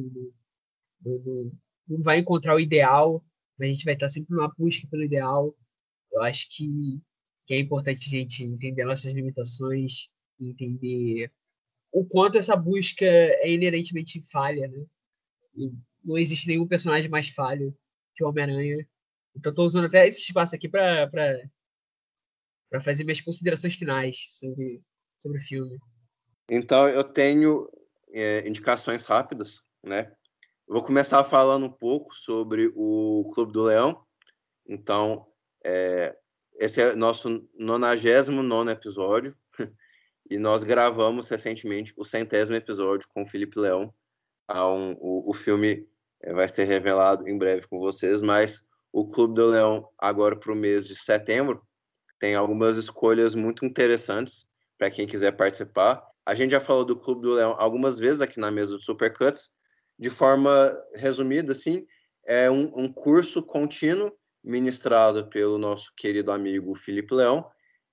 não, 1.04 1.18
não, 1.24 1.52
não 1.88 2.02
vai 2.02 2.18
encontrar 2.18 2.54
o 2.54 2.60
ideal, 2.60 3.24
mas 3.58 3.70
a 3.70 3.72
gente 3.72 3.84
vai 3.84 3.94
estar 3.94 4.08
sempre 4.08 4.34
numa 4.34 4.52
busca 4.56 4.86
pelo 4.88 5.04
ideal. 5.04 5.56
Eu 6.12 6.22
acho 6.22 6.46
que, 6.54 7.00
que 7.46 7.54
é 7.54 7.58
importante 7.58 8.06
a 8.06 8.10
gente 8.10 8.44
entender 8.44 8.84
nossas 8.84 9.12
limitações, 9.12 10.10
entender 10.40 11.32
o 11.90 12.04
quanto 12.04 12.38
essa 12.38 12.54
busca 12.54 13.06
é 13.06 13.50
inerentemente 13.50 14.20
falha, 14.30 14.68
né? 14.68 14.84
E 15.56 15.72
não 16.04 16.18
existe 16.18 16.46
nenhum 16.46 16.66
personagem 16.66 17.10
mais 17.10 17.28
falho 17.28 17.76
que 18.14 18.22
o 18.22 18.28
Homem-Aranha. 18.28 18.86
Então 19.34 19.50
estou 19.50 19.66
usando 19.66 19.86
até 19.86 20.06
esse 20.06 20.20
espaço 20.20 20.54
aqui 20.54 20.68
para 20.68 21.10
para 22.70 22.80
fazer 22.80 23.04
minhas 23.04 23.20
considerações 23.20 23.74
finais 23.74 24.16
sobre, 24.38 24.82
sobre 25.18 25.38
o 25.38 25.42
filme. 25.42 25.78
Então 26.50 26.88
eu 26.88 27.04
tenho 27.04 27.68
é, 28.12 28.46
indicações 28.48 29.04
rápidas, 29.04 29.62
né? 29.84 30.12
vou 30.68 30.82
começar 30.82 31.24
falando 31.24 31.66
um 31.66 31.72
pouco 31.72 32.14
sobre 32.14 32.70
o 32.76 33.30
Clube 33.34 33.52
do 33.52 33.64
Leão. 33.64 34.04
Então, 34.66 35.26
é, 35.64 36.14
esse 36.56 36.80
é 36.82 36.94
nosso 36.94 37.48
99 37.58 38.70
episódio 38.70 39.34
e 40.30 40.36
nós 40.36 40.62
gravamos 40.62 41.28
recentemente 41.28 41.94
o 41.96 42.04
centésimo 42.04 42.56
episódio 42.56 43.08
com 43.08 43.22
o 43.22 43.26
Felipe 43.26 43.58
Leão. 43.58 43.92
Um, 44.50 44.92
o, 44.98 45.30
o 45.30 45.34
filme 45.34 45.88
é, 46.22 46.34
vai 46.34 46.48
ser 46.48 46.64
revelado 46.64 47.26
em 47.26 47.38
breve 47.38 47.66
com 47.66 47.78
vocês, 47.78 48.20
mas 48.20 48.62
o 48.92 49.08
Clube 49.08 49.34
do 49.34 49.46
Leão, 49.46 49.88
agora 49.98 50.38
para 50.38 50.52
o 50.52 50.56
mês 50.56 50.86
de 50.86 50.96
setembro, 50.96 51.62
tem 52.18 52.34
algumas 52.34 52.76
escolhas 52.76 53.34
muito 53.34 53.64
interessantes 53.64 54.46
para 54.76 54.90
quem 54.90 55.06
quiser 55.06 55.32
participar. 55.32 56.02
A 56.26 56.34
gente 56.34 56.50
já 56.50 56.60
falou 56.60 56.84
do 56.84 56.98
Clube 56.98 57.22
do 57.22 57.34
Leão 57.34 57.54
algumas 57.58 57.98
vezes 57.98 58.20
aqui 58.20 58.38
na 58.38 58.50
mesa 58.50 58.76
do 58.76 58.82
Supercuts, 58.82 59.50
de 59.98 60.10
forma 60.10 60.70
resumida, 60.94 61.52
assim, 61.52 61.86
é 62.26 62.50
um, 62.50 62.70
um 62.76 62.92
curso 62.92 63.42
contínuo 63.42 64.12
ministrado 64.44 65.28
pelo 65.28 65.58
nosso 65.58 65.92
querido 65.96 66.30
amigo 66.30 66.74
Felipe 66.74 67.14
Leão, 67.14 67.50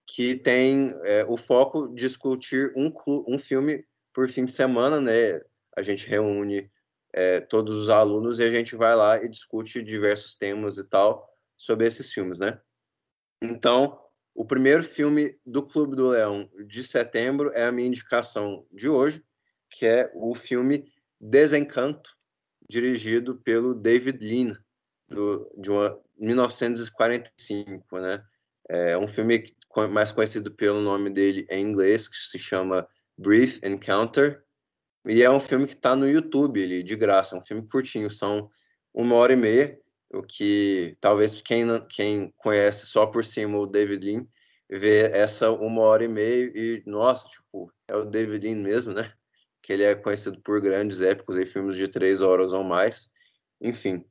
que 0.07 0.35
tem 0.35 0.93
é, 1.03 1.25
o 1.27 1.37
foco 1.37 1.87
de 1.87 2.07
discutir 2.07 2.71
um, 2.75 2.93
um 3.27 3.39
filme 3.39 3.83
por 4.13 4.29
fim 4.29 4.45
de 4.45 4.51
semana, 4.51 5.01
né? 5.01 5.41
A 5.75 5.81
gente 5.81 6.07
reúne 6.07 6.69
é, 7.13 7.39
todos 7.39 7.75
os 7.75 7.89
alunos 7.89 8.39
e 8.39 8.43
a 8.43 8.49
gente 8.49 8.75
vai 8.75 8.95
lá 8.95 9.23
e 9.23 9.29
discute 9.29 9.81
diversos 9.81 10.35
temas 10.35 10.77
e 10.77 10.87
tal 10.87 11.27
sobre 11.57 11.87
esses 11.87 12.11
filmes, 12.13 12.39
né? 12.39 12.59
Então, 13.41 13.99
o 14.35 14.43
primeiro 14.45 14.83
filme 14.83 15.39
do 15.45 15.63
Clube 15.63 15.95
do 15.95 16.09
Leão 16.09 16.49
de 16.67 16.83
setembro 16.83 17.51
é 17.53 17.63
a 17.63 17.71
minha 17.71 17.87
indicação 17.87 18.67
de 18.69 18.89
hoje, 18.89 19.23
que 19.69 19.85
é 19.85 20.11
o 20.13 20.35
filme 20.35 20.91
Desencanto, 21.19 22.11
dirigido 22.69 23.37
pelo 23.37 23.73
David 23.73 24.19
Lean, 24.21 24.57
do, 25.07 25.49
de 25.57 25.71
uma, 25.71 25.97
1945, 26.17 27.99
né? 27.99 28.21
É 28.67 28.97
um 28.97 29.07
filme 29.07 29.45
mais 29.91 30.11
conhecido 30.11 30.51
pelo 30.51 30.81
nome 30.81 31.09
dele 31.09 31.47
em 31.49 31.65
inglês, 31.65 32.07
que 32.09 32.17
se 32.17 32.37
chama 32.37 32.85
Brief 33.17 33.59
Encounter, 33.63 34.43
e 35.05 35.21
é 35.21 35.29
um 35.29 35.39
filme 35.39 35.65
que 35.65 35.75
está 35.75 35.95
no 35.95 36.09
YouTube, 36.09 36.59
ele, 36.59 36.83
de 36.83 36.95
graça, 36.95 37.35
é 37.35 37.39
um 37.39 37.41
filme 37.41 37.65
curtinho, 37.69 38.11
são 38.11 38.49
uma 38.93 39.15
hora 39.15 39.33
e 39.33 39.35
meia, 39.37 39.79
o 40.15 40.23
que 40.23 40.95
talvez 40.99 41.41
quem, 41.41 41.65
quem 41.89 42.33
conhece 42.37 42.85
só 42.85 43.05
por 43.05 43.25
cima 43.25 43.57
o 43.57 43.67
David 43.67 44.05
Lean 44.05 44.27
vê 44.69 45.11
essa 45.11 45.51
uma 45.51 45.81
hora 45.81 46.03
e 46.03 46.07
meia 46.07 46.51
e, 46.55 46.83
nossa, 46.85 47.27
tipo, 47.29 47.71
é 47.87 47.95
o 47.95 48.05
David 48.05 48.47
Lean 48.47 48.63
mesmo, 48.63 48.93
né? 48.93 49.11
que 49.65 49.73
ele 49.73 49.83
é 49.83 49.95
conhecido 49.95 50.39
por 50.41 50.61
grandes 50.61 51.01
épicos 51.01 51.35
e 51.35 51.43
filmes 51.43 51.75
de 51.75 51.87
três 51.87 52.21
horas 52.21 52.53
ou 52.53 52.63
mais. 52.63 53.09
Enfim, 53.59 54.05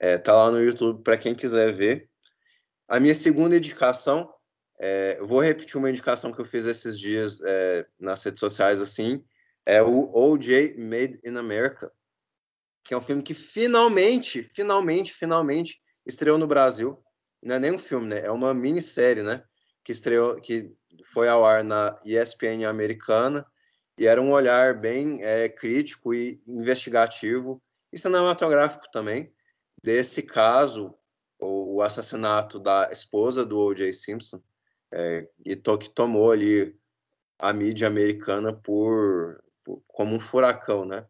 é, 0.00 0.16
tá 0.16 0.34
lá 0.34 0.50
no 0.50 0.58
YouTube 0.58 1.02
para 1.02 1.18
quem 1.18 1.34
quiser 1.34 1.74
ver. 1.74 2.08
A 2.88 2.98
minha 2.98 3.14
segunda 3.14 3.54
indicação, 3.54 4.32
é, 4.80 5.20
vou 5.20 5.40
repetir 5.40 5.76
uma 5.76 5.90
indicação 5.90 6.32
que 6.32 6.40
eu 6.40 6.46
fiz 6.46 6.66
esses 6.66 6.98
dias 6.98 7.38
é, 7.44 7.84
nas 8.00 8.24
redes 8.24 8.40
sociais, 8.40 8.80
assim, 8.80 9.22
é 9.66 9.82
o 9.82 10.10
O.J. 10.10 10.74
Made 10.78 11.20
in 11.22 11.36
America, 11.36 11.92
que 12.84 12.94
é 12.94 12.96
um 12.96 13.02
filme 13.02 13.22
que 13.22 13.34
finalmente, 13.34 14.42
finalmente, 14.42 15.12
finalmente 15.12 15.80
estreou 16.06 16.38
no 16.38 16.46
Brasil. 16.46 17.02
Não 17.42 17.56
é 17.56 17.58
nem 17.58 17.72
um 17.72 17.78
filme, 17.78 18.08
né? 18.08 18.20
É 18.20 18.30
uma 18.30 18.52
minissérie, 18.54 19.22
né? 19.22 19.42
Que 19.82 19.92
estreou, 19.92 20.40
que 20.40 20.72
foi 21.04 21.28
ao 21.28 21.44
ar 21.44 21.64
na 21.64 21.94
ESPN 22.04 22.64
americana 22.66 23.46
e 23.98 24.06
era 24.06 24.20
um 24.20 24.32
olhar 24.32 24.74
bem 24.74 25.22
é, 25.22 25.48
crítico 25.48 26.12
e 26.12 26.42
investigativo 26.46 27.62
e 27.92 27.98
cinematográfico 27.98 28.90
também 28.90 29.32
desse 29.84 30.22
caso, 30.22 30.94
o, 31.38 31.76
o 31.76 31.82
assassinato 31.82 32.58
da 32.58 32.88
esposa 32.90 33.44
do 33.44 33.58
O.J. 33.58 33.92
Simpson, 33.92 34.42
é, 34.90 35.28
e 35.44 35.54
to, 35.54 35.76
que 35.76 35.90
tomou 35.90 36.32
ali 36.32 36.74
a 37.38 37.52
mídia 37.52 37.86
americana 37.86 38.50
por, 38.50 39.44
por, 39.62 39.82
como 39.86 40.16
um 40.16 40.20
furacão, 40.20 40.86
né? 40.86 41.06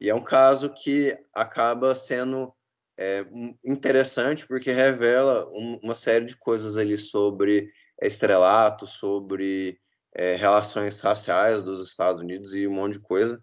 E 0.00 0.08
é 0.08 0.14
um 0.14 0.22
caso 0.22 0.70
que 0.70 1.16
acaba 1.34 1.94
sendo 1.94 2.52
é, 2.98 3.24
interessante 3.64 4.46
porque 4.46 4.72
revela 4.72 5.48
um, 5.50 5.80
uma 5.82 5.94
série 5.94 6.24
de 6.24 6.36
coisas 6.36 6.76
ali 6.76 6.96
sobre 6.96 7.70
estrelato, 8.00 8.86
sobre 8.86 9.78
é, 10.14 10.34
relações 10.36 11.00
raciais 11.00 11.62
dos 11.62 11.88
Estados 11.88 12.20
Unidos 12.20 12.54
e 12.54 12.66
um 12.66 12.74
monte 12.74 12.94
de 12.94 13.00
coisa. 13.00 13.42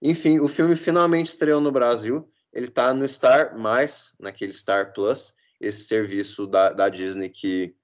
Enfim, 0.00 0.40
o 0.40 0.48
filme 0.48 0.76
finalmente 0.76 1.28
estreou 1.28 1.60
no 1.60 1.72
Brasil. 1.72 2.28
Ele 2.52 2.68
está 2.68 2.92
no 2.92 3.06
Star 3.08 3.58
Mais, 3.58 4.14
naquele 4.20 4.52
Star 4.52 4.92
Plus, 4.92 5.34
esse 5.60 5.84
serviço 5.84 6.46
da, 6.46 6.70
da 6.70 6.88
Disney 6.88 7.28
que, 7.28 7.74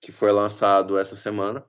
que 0.00 0.12
foi 0.12 0.32
lançado 0.32 0.98
essa 0.98 1.16
semana. 1.16 1.64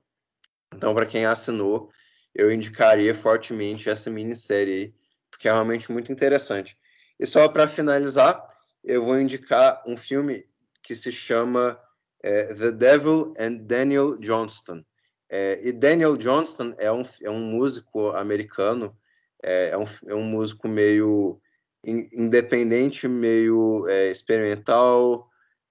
Então, 0.74 0.94
para 0.94 1.06
quem 1.06 1.26
assinou, 1.26 1.90
eu 2.34 2.50
indicaria 2.50 3.14
fortemente 3.14 3.88
essa 3.88 4.10
minissérie 4.10 4.74
aí, 4.74 4.94
porque 5.34 5.48
é 5.48 5.52
realmente 5.52 5.90
muito 5.90 6.12
interessante. 6.12 6.78
E 7.18 7.26
só 7.26 7.48
para 7.48 7.66
finalizar, 7.66 8.46
eu 8.84 9.04
vou 9.04 9.18
indicar 9.18 9.82
um 9.84 9.96
filme 9.96 10.44
que 10.80 10.94
se 10.94 11.10
chama 11.10 11.78
é, 12.22 12.54
The 12.54 12.70
Devil 12.70 13.34
and 13.38 13.54
Daniel 13.66 14.16
Johnston. 14.16 14.84
É, 15.28 15.60
e 15.66 15.72
Daniel 15.72 16.16
Johnston 16.16 16.74
é 16.78 16.90
um, 16.92 17.04
é 17.20 17.30
um 17.30 17.40
músico 17.40 18.10
americano, 18.10 18.96
é, 19.42 19.70
é, 19.70 19.78
um, 19.78 19.86
é 20.06 20.14
um 20.14 20.22
músico 20.22 20.68
meio 20.68 21.40
in, 21.84 22.08
independente, 22.12 23.08
meio 23.08 23.88
é, 23.88 24.10
experimental, 24.12 25.28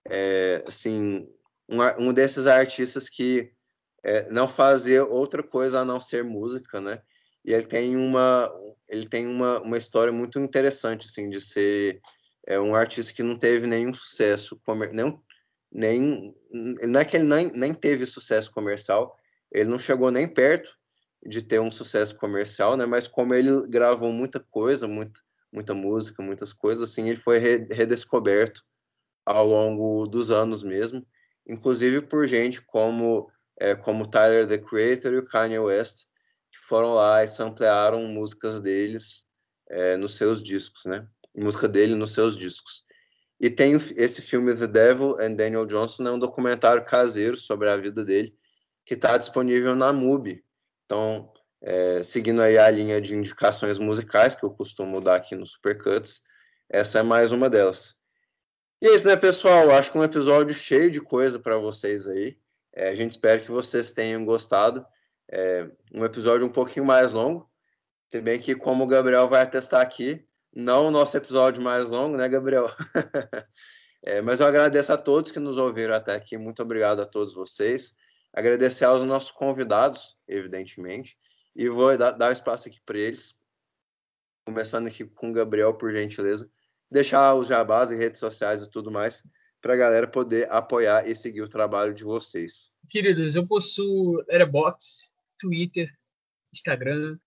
é, 0.10 0.62
assim, 0.68 1.26
um, 1.70 2.10
um 2.10 2.14
desses 2.14 2.48
artistas 2.48 3.08
que 3.08 3.52
não 4.30 4.50
fazia 4.50 5.06
outra 5.06 5.42
coisa 5.42 5.80
a 5.80 5.86
não 5.86 6.02
ser 6.02 6.26
música, 6.26 6.82
né? 6.82 7.02
E 7.46 7.54
ele 7.54 7.66
tem 7.66 7.96
uma, 7.96 8.54
ele 8.94 9.08
tem 9.08 9.26
uma, 9.26 9.60
uma 9.62 9.78
história 9.78 10.14
muito 10.14 10.40
interessante, 10.40 11.08
assim, 11.08 11.30
de 11.30 11.42
ser 11.42 12.00
é, 12.48 12.60
um 12.60 12.76
artista 12.76 13.12
que 13.12 13.24
não 13.24 13.36
teve 13.36 13.66
nenhum 13.66 13.94
sucesso, 13.94 14.60
comer, 14.64 14.94
nem, 14.94 16.36
não 16.52 17.00
é 17.00 17.04
que 17.04 17.18
ele 17.18 17.26
nem, 17.26 17.52
nem 17.52 17.74
teve 17.74 18.06
sucesso 18.06 18.52
comercial, 18.52 19.18
ele 19.52 19.70
não 19.70 19.80
chegou 19.80 20.12
nem 20.12 20.28
perto 20.28 20.78
de 21.26 21.42
ter 21.42 21.60
um 21.60 21.72
sucesso 21.72 22.16
comercial, 22.16 22.78
né? 22.78 22.86
Mas 22.86 23.08
como 23.08 23.34
ele 23.34 23.66
gravou 23.68 24.12
muita 24.12 24.40
coisa, 24.40 24.88
muita, 24.88 25.20
muita 25.52 25.74
música, 25.74 26.22
muitas 26.22 26.54
coisas, 26.54 26.92
assim, 26.92 27.10
ele 27.10 27.20
foi 27.20 27.40
redescoberto 27.40 28.62
ao 29.26 29.48
longo 29.48 30.06
dos 30.06 30.30
anos 30.30 30.64
mesmo, 30.64 31.06
inclusive 31.48 32.02
por 32.02 32.28
gente 32.28 32.62
como 32.62 33.32
é, 33.60 33.74
como 33.76 34.10
Tyler 34.10 34.48
the 34.48 34.58
Creator 34.58 35.14
e 35.14 35.18
o 35.18 35.26
Kanye 35.26 35.60
West, 35.60 36.06
foram 36.68 36.94
lá 36.94 37.24
e 37.24 37.28
samplearam 37.28 38.06
músicas 38.08 38.60
deles 38.60 39.26
é, 39.70 39.98
nos 39.98 40.16
seus 40.16 40.42
discos, 40.42 40.86
né? 40.86 41.08
Música 41.36 41.68
dele 41.68 41.96
nos 41.96 42.14
seus 42.14 42.38
discos. 42.38 42.84
E 43.40 43.50
tem 43.50 43.76
esse 43.96 44.22
filme 44.22 44.56
The 44.56 44.68
Devil 44.68 45.18
and 45.20 45.36
Daniel 45.36 45.66
Johnson, 45.66 46.08
é 46.08 46.12
um 46.12 46.20
documentário 46.20 46.86
caseiro 46.86 47.36
sobre 47.36 47.70
a 47.70 47.76
vida 47.76 48.06
dele, 48.06 48.34
que 48.86 48.94
está 48.94 49.18
disponível 49.18 49.76
na 49.76 49.92
MUBI. 49.92 50.44
Então, 50.86 51.32
é, 51.62 52.04
seguindo 52.04 52.42
aí 52.42 52.58
a 52.58 52.70
linha 52.70 53.02
de 53.02 53.16
indicações 53.16 53.80
musicais 53.80 54.36
que 54.36 54.44
eu 54.44 54.52
costumo 54.52 55.02
dar 55.02 55.16
aqui 55.16 55.36
no 55.36 55.46
Supercuts, 55.46 56.22
essa 56.70 57.00
é 57.00 57.04
mais 57.04 57.32
uma 57.32 57.50
delas. 57.50 57.96
E 58.82 58.88
é 58.88 58.96
isso, 58.96 59.08
né, 59.08 59.16
pessoal? 59.16 59.72
Acho 59.72 59.92
que 59.92 59.98
um 59.98 60.04
episódio 60.04 60.54
cheio 60.54 60.92
de 60.92 61.02
coisa 61.02 61.40
para 61.40 61.58
vocês 61.58 62.08
aí. 62.08 62.38
É, 62.76 62.90
a 62.90 62.96
gente 62.96 63.12
espera 63.12 63.40
que 63.40 63.52
vocês 63.52 63.92
tenham 63.94 64.26
gostado. 64.26 64.86
É, 65.32 65.70
um 65.94 66.04
episódio 66.04 66.46
um 66.46 66.52
pouquinho 66.52 66.86
mais 66.86 67.12
longo, 67.12 67.50
se 68.10 68.22
bem 68.22 68.40
que, 68.40 68.56
como 68.56 68.84
o 68.84 68.88
Gabriel 68.88 69.28
vai 69.28 69.42
atestar 69.42 69.82
aqui, 69.82 70.26
não 70.56 70.88
o 70.88 70.92
nosso 70.92 71.18
episódio 71.18 71.64
mais 71.64 71.86
longo, 71.90 72.16
né, 72.16 72.28
Gabriel? 72.30 72.70
é, 74.04 74.22
mas 74.22 74.40
eu 74.40 74.46
agradeço 74.46 74.94
a 74.94 74.98
todos 74.98 75.32
que 75.32 75.40
nos 75.40 75.58
ouviram 75.58 75.96
até 75.96 76.14
aqui. 76.14 76.38
Muito 76.38 76.62
obrigado 76.62 77.02
a 77.02 77.06
todos 77.06 77.34
vocês. 77.34 77.96
Agradecer 78.32 78.86
aos 78.86 79.04
nossos 79.04 79.32
convidados, 79.32 80.18
evidentemente. 80.28 81.18
E 81.56 81.68
vou 81.70 81.98
dar, 81.98 82.12
dar 82.12 82.32
espaço 82.32 82.68
aqui 82.68 82.80
para 82.86 82.98
eles. 82.98 83.36
Começando 84.46 84.88
aqui 84.88 85.06
com 85.06 85.30
o 85.30 85.34
Gabriel, 85.34 85.74
por 85.74 85.92
gentileza 85.92 86.50
deixar 86.94 87.34
os 87.34 87.48
jabás 87.48 87.90
e 87.90 87.96
redes 87.96 88.20
sociais 88.20 88.62
e 88.62 88.70
tudo 88.70 88.92
mais 88.92 89.24
para 89.60 89.74
a 89.74 89.78
galera 89.78 90.08
poder 90.08 90.50
apoiar 90.52 91.10
e 91.10 91.16
seguir 91.16 91.42
o 91.42 91.50
trabalho 91.50 91.94
de 91.94 92.04
vocês. 92.04 92.72
Queridos, 92.88 93.34
eu 93.34 93.48
possuo 93.48 94.24
Airbox, 94.30 95.10
Twitter, 95.44 95.94
Instagram, 96.54 97.20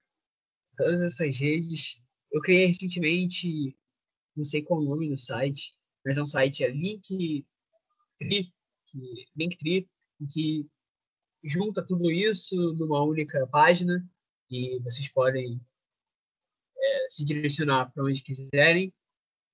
todas 0.76 1.02
essas 1.02 1.38
redes. 1.38 2.02
Eu 2.32 2.40
criei 2.40 2.66
recentemente, 2.66 3.76
não 4.34 4.44
sei 4.44 4.62
qual 4.62 4.80
o 4.80 4.84
nome 4.84 5.08
do 5.08 5.18
site, 5.18 5.74
mas 6.04 6.16
é 6.16 6.22
um 6.22 6.26
site, 6.26 6.64
é 6.64 6.68
Linktree, 6.68 7.44
que, 8.18 8.52
Linktree, 9.36 9.88
que 10.32 10.66
junta 11.44 11.84
tudo 11.84 12.10
isso 12.10 12.56
numa 12.74 13.02
única 13.02 13.46
página 13.48 14.08
e 14.50 14.78
vocês 14.80 15.08
podem 15.08 15.60
é, 16.78 17.06
se 17.10 17.24
direcionar 17.24 17.92
para 17.92 18.04
onde 18.04 18.22
quiserem. 18.22 18.92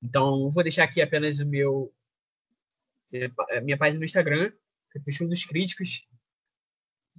Então, 0.00 0.48
vou 0.50 0.62
deixar 0.62 0.84
aqui 0.84 1.00
apenas 1.00 1.40
o 1.40 1.46
meu 1.46 1.92
minha 3.62 3.76
página 3.76 3.98
no 3.98 4.06
Instagram, 4.06 4.50
Crepúsculo 4.90 5.28
dos 5.28 5.44
Críticos, 5.44 6.06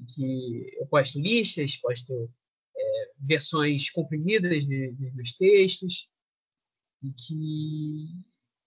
que 0.07 0.77
eu 0.77 0.87
posto 0.87 1.19
listas, 1.19 1.77
posto 1.77 2.29
é, 2.75 3.11
versões 3.19 3.89
comprimidas 3.89 4.65
de, 4.65 4.93
de, 4.93 5.11
dos 5.11 5.33
textos, 5.35 6.09
e 7.01 7.11
que 7.11 8.23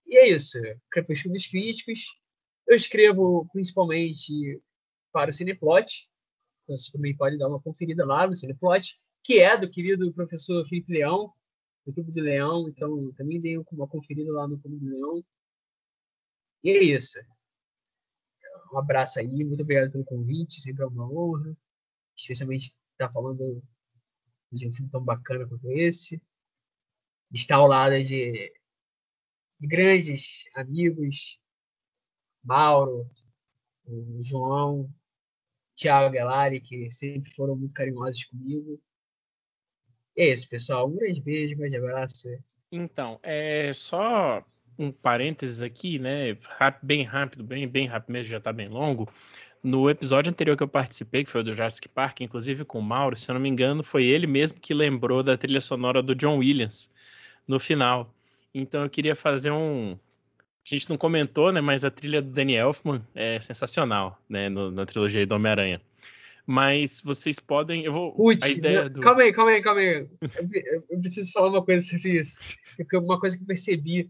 e 0.07 0.17
é 0.17 0.29
isso, 0.29 0.57
Crepúsculo 0.89 1.33
dos 1.33 1.45
Críticos. 1.45 2.17
Eu 2.65 2.75
escrevo 2.75 3.47
principalmente 3.51 4.61
para 5.11 5.31
o 5.31 5.33
Cineplot, 5.33 6.09
então 6.63 6.77
você 6.77 6.91
também 6.91 7.15
pode 7.15 7.37
dar 7.37 7.49
uma 7.49 7.61
conferida 7.61 8.05
lá 8.05 8.25
no 8.25 8.35
Cineplot, 8.35 8.99
que 9.23 9.39
é 9.39 9.57
do 9.57 9.69
querido 9.69 10.11
professor 10.13 10.65
Felipe 10.67 10.93
Leão, 10.93 11.33
do 11.85 11.93
Clube 11.93 12.11
do 12.11 12.21
Leão, 12.21 12.69
então 12.69 13.11
também 13.13 13.41
dei 13.41 13.57
uma 13.57 13.87
conferida 13.87 14.31
lá 14.31 14.47
no 14.47 14.59
Clube 14.59 14.77
do 14.77 14.89
Leão. 14.89 15.23
E 16.63 16.69
é 16.69 16.83
isso. 16.83 17.19
Um 18.73 18.77
abraço 18.77 19.19
aí, 19.19 19.43
muito 19.43 19.61
obrigado 19.61 19.91
pelo 19.91 20.05
convite, 20.05 20.61
sempre 20.61 20.83
é 20.83 20.87
uma 20.87 21.09
honra, 21.09 21.55
especialmente 22.15 22.77
estar 22.91 23.11
falando 23.11 23.61
de 24.51 24.67
um 24.67 24.71
filme 24.71 24.89
tão 24.89 25.03
bacana 25.03 25.47
quanto 25.47 25.71
esse. 25.71 26.21
Estar 27.31 27.55
ao 27.55 27.67
lado 27.67 28.01
de, 28.03 28.53
de 29.59 29.67
grandes 29.67 30.43
amigos, 30.55 31.39
Mauro, 32.43 33.09
o 33.85 34.21
João, 34.21 34.89
Thiago 35.75 36.13
Gelari, 36.13 36.61
que 36.61 36.91
sempre 36.91 37.33
foram 37.35 37.55
muito 37.55 37.73
carinhosos 37.73 38.23
comigo. 38.25 38.81
É 40.17 40.31
isso, 40.31 40.49
pessoal. 40.49 40.87
Um 40.89 40.95
grande 40.95 41.21
beijo, 41.21 41.53
um 41.53 41.57
grande 41.57 41.77
abraço. 41.77 42.27
Então, 42.71 43.19
é 43.21 43.71
só 43.71 44.43
um 44.77 44.91
parênteses 44.91 45.61
aqui, 45.61 45.99
né? 45.99 46.37
Bem 46.81 47.03
rápido, 47.03 47.43
bem, 47.43 47.67
bem 47.67 47.87
rápido 47.87 48.11
mesmo, 48.11 48.31
já 48.31 48.39
tá 48.39 48.53
bem 48.53 48.67
longo. 48.67 49.07
No 49.63 49.89
episódio 49.89 50.29
anterior 50.29 50.55
que 50.55 50.63
eu 50.63 50.67
participei, 50.67 51.23
que 51.23 51.31
foi 51.31 51.41
o 51.41 51.43
do 51.43 51.51
Jurassic 51.51 51.89
Park, 51.89 52.21
inclusive 52.21 52.63
com 52.63 52.79
o 52.79 52.81
Mauro, 52.81 53.15
se 53.15 53.29
eu 53.29 53.33
não 53.33 53.41
me 53.41 53.49
engano, 53.49 53.83
foi 53.83 54.05
ele 54.05 54.27
mesmo 54.27 54.59
que 54.59 54.73
lembrou 54.73 55.23
da 55.23 55.35
trilha 55.35 55.61
sonora 55.61 56.01
do 56.01 56.15
John 56.15 56.37
Williams 56.37 56.91
no 57.47 57.59
final. 57.59 58.13
Então 58.53 58.83
eu 58.83 58.89
queria 58.89 59.15
fazer 59.15 59.51
um. 59.51 59.97
A 60.65 60.69
gente 60.69 60.89
não 60.89 60.97
comentou, 60.97 61.51
né? 61.51 61.61
Mas 61.61 61.83
a 61.83 61.91
trilha 61.91 62.21
do 62.21 62.29
Danny 62.29 62.55
Elfman 62.55 63.01
é 63.15 63.39
sensacional, 63.41 64.21
né? 64.29 64.49
No, 64.49 64.69
na 64.71 64.85
trilogia 64.85 65.25
do 65.25 65.35
Homem-Aranha 65.35 65.81
mas 66.47 67.01
vocês 67.01 67.41
podem. 67.41 67.83
Eu 67.83 67.91
vou. 67.91 68.15
A 68.41 68.47
ideia 68.47 68.89
do... 68.89 69.01
calma 69.01 69.23
aí, 69.23 69.33
calma 69.33 69.51
aí, 69.51 69.61
calma 69.61 69.81
aí. 69.81 70.07
Eu, 70.21 70.83
eu, 70.89 70.99
preciso 71.01 71.29
falar 71.33 71.49
uma 71.49 71.61
coisa 71.61 71.85
sobre 71.85 72.19
isso. 72.19 72.39
Uma 72.93 73.19
coisa 73.19 73.35
que 73.35 73.43
eu 73.43 73.47
percebi: 73.47 74.09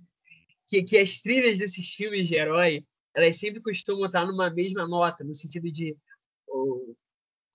que, 0.68 0.84
que 0.84 0.98
as 0.98 1.22
trilhas 1.22 1.58
desses 1.58 1.90
filmes 1.90 2.28
de 2.28 2.36
herói, 2.36 2.86
elas 3.16 3.38
sempre 3.38 3.62
costumam 3.62 4.06
estar 4.06 4.26
numa 4.26 4.50
mesma 4.50 4.88
nota, 4.88 5.24
no 5.24 5.34
sentido 5.34 5.72
de. 5.72 5.98
O, 6.48 6.96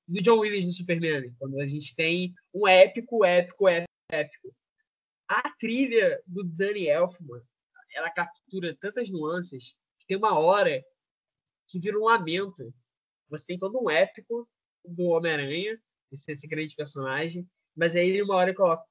do 0.09 0.20
John 0.20 0.40
Williams 0.40 0.64
no 0.64 0.72
Superman, 0.72 1.32
quando 1.39 1.60
a 1.60 1.66
gente 1.66 1.94
tem 1.94 2.34
um 2.52 2.66
épico, 2.66 3.24
épico, 3.24 3.68
épico. 4.10 4.55
A 5.28 5.48
trilha 5.59 6.20
do 6.26 6.44
Danny 6.44 6.89
Elfman, 6.89 7.40
ela 7.94 8.10
captura 8.10 8.76
tantas 8.78 9.10
nuances 9.10 9.78
que 10.01 10.06
tem 10.06 10.16
uma 10.16 10.39
hora 10.39 10.82
que 11.68 11.78
vira 11.78 11.98
um 11.98 12.05
lamento. 12.05 12.74
Você 13.30 13.47
tem 13.47 13.59
todo 13.59 13.82
um 13.82 13.89
épico 13.89 14.48
do 14.84 15.05
Homem-Aranha, 15.05 15.80
esse, 16.10 16.32
esse 16.32 16.47
grande 16.47 16.74
personagem, 16.74 17.48
mas 17.74 17.94
aí 17.94 18.20
uma 18.20 18.34
hora 18.34 18.55
coloca. 18.55 18.84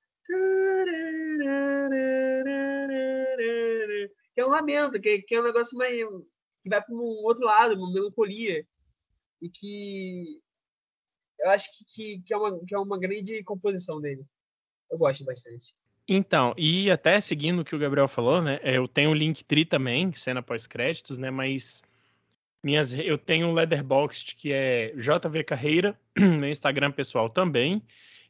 Lamento, 4.52 5.00
que, 5.00 5.22
que 5.22 5.36
é 5.36 5.42
um 5.42 5.46
negócio 5.46 5.78
mais. 5.78 5.96
que 5.98 6.70
vai 6.70 6.82
para 6.82 6.94
um 6.94 7.24
outro 7.24 7.46
lado, 7.46 7.76
uma 7.76 7.92
melancolia. 7.92 8.66
E 9.42 9.50
que. 9.50 10.40
Eu 11.40 11.50
acho 11.50 11.70
que, 11.76 11.86
que, 11.86 12.22
que, 12.24 12.34
é 12.34 12.38
uma, 12.38 12.66
que 12.66 12.76
é 12.76 12.78
uma 12.78 13.00
grande 13.00 13.44
composição 13.44 14.00
dele. 14.00 14.24
Eu 14.92 14.98
gosto 14.98 15.24
bastante. 15.26 15.74
Então, 16.08 16.54
e 16.58 16.92
até 16.92 17.20
seguindo 17.22 17.62
o 17.62 17.66
que 17.66 17.76
o 17.76 17.80
Gabriel 17.80 18.08
falou, 18.08 18.42
né? 18.42 18.60
Eu 18.64 18.88
tenho 18.88 19.12
o 19.12 19.14
Linktree 19.14 19.66
também, 19.66 20.14
cena 20.14 20.42
pós-créditos, 20.42 21.18
né? 21.18 21.32
Mas 21.32 21.84
minhas, 22.64 22.94
eu 22.94 23.18
tenho 23.18 23.48
um 23.48 23.54
Leatherboxd 23.54 24.36
que 24.36 24.52
é 24.52 24.94
JV 24.96 25.44
Carreira, 25.44 26.00
no 26.20 26.48
Instagram 26.48 26.92
pessoal 26.92 27.30
também. 27.30 27.82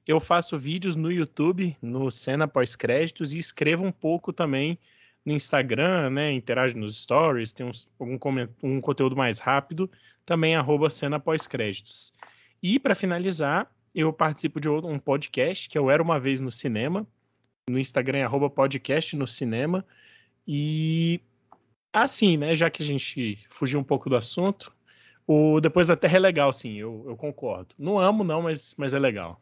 Eu 0.07 0.19
faço 0.19 0.57
vídeos 0.57 0.95
no 0.95 1.11
YouTube, 1.11 1.75
no 1.81 2.09
Cena 2.09 2.47
Pós-Créditos, 2.47 3.33
e 3.33 3.39
escrevo 3.39 3.85
um 3.85 3.91
pouco 3.91 4.33
também 4.33 4.79
no 5.25 5.33
Instagram, 5.33 6.09
né? 6.09 6.31
Interajo 6.31 6.77
nos 6.77 7.01
stories, 7.01 7.53
tem 7.53 7.65
uns, 7.65 7.87
algum 7.99 8.17
um 8.63 8.81
conteúdo 8.81 9.15
mais 9.15 9.39
rápido, 9.39 9.89
também 10.25 10.55
arroba 10.55 10.89
Cena 10.89 11.19
Pós-Créditos. 11.19 12.13
E 12.61 12.79
para 12.79 12.95
finalizar, 12.95 13.71
eu 13.93 14.11
participo 14.11 14.59
de 14.59 14.69
um 14.69 14.99
podcast 14.99 15.69
que 15.69 15.77
eu 15.77 15.89
Era 15.89 16.01
Uma 16.01 16.19
Vez 16.19 16.41
no 16.41 16.51
Cinema, 16.51 17.07
no 17.69 17.79
Instagram 17.79 18.19
é 18.19 18.23
arroba 18.23 18.49
podcast 18.49 19.15
no 19.15 19.27
cinema, 19.27 19.85
e 20.47 21.21
Assim, 21.93 22.37
né? 22.37 22.55
Já 22.55 22.69
que 22.69 22.81
a 22.81 22.85
gente 22.85 23.37
fugiu 23.49 23.79
um 23.79 23.83
pouco 23.83 24.09
do 24.09 24.15
assunto, 24.15 24.73
o 25.27 25.59
Depois 25.59 25.87
da 25.87 25.95
Terra 25.97 26.17
é 26.17 26.19
legal, 26.19 26.53
sim, 26.53 26.77
eu, 26.77 27.03
eu 27.07 27.17
concordo. 27.17 27.75
Não 27.77 27.99
amo, 27.99 28.23
não, 28.23 28.41
mas, 28.41 28.75
mas 28.77 28.93
é 28.93 28.99
legal. 28.99 29.41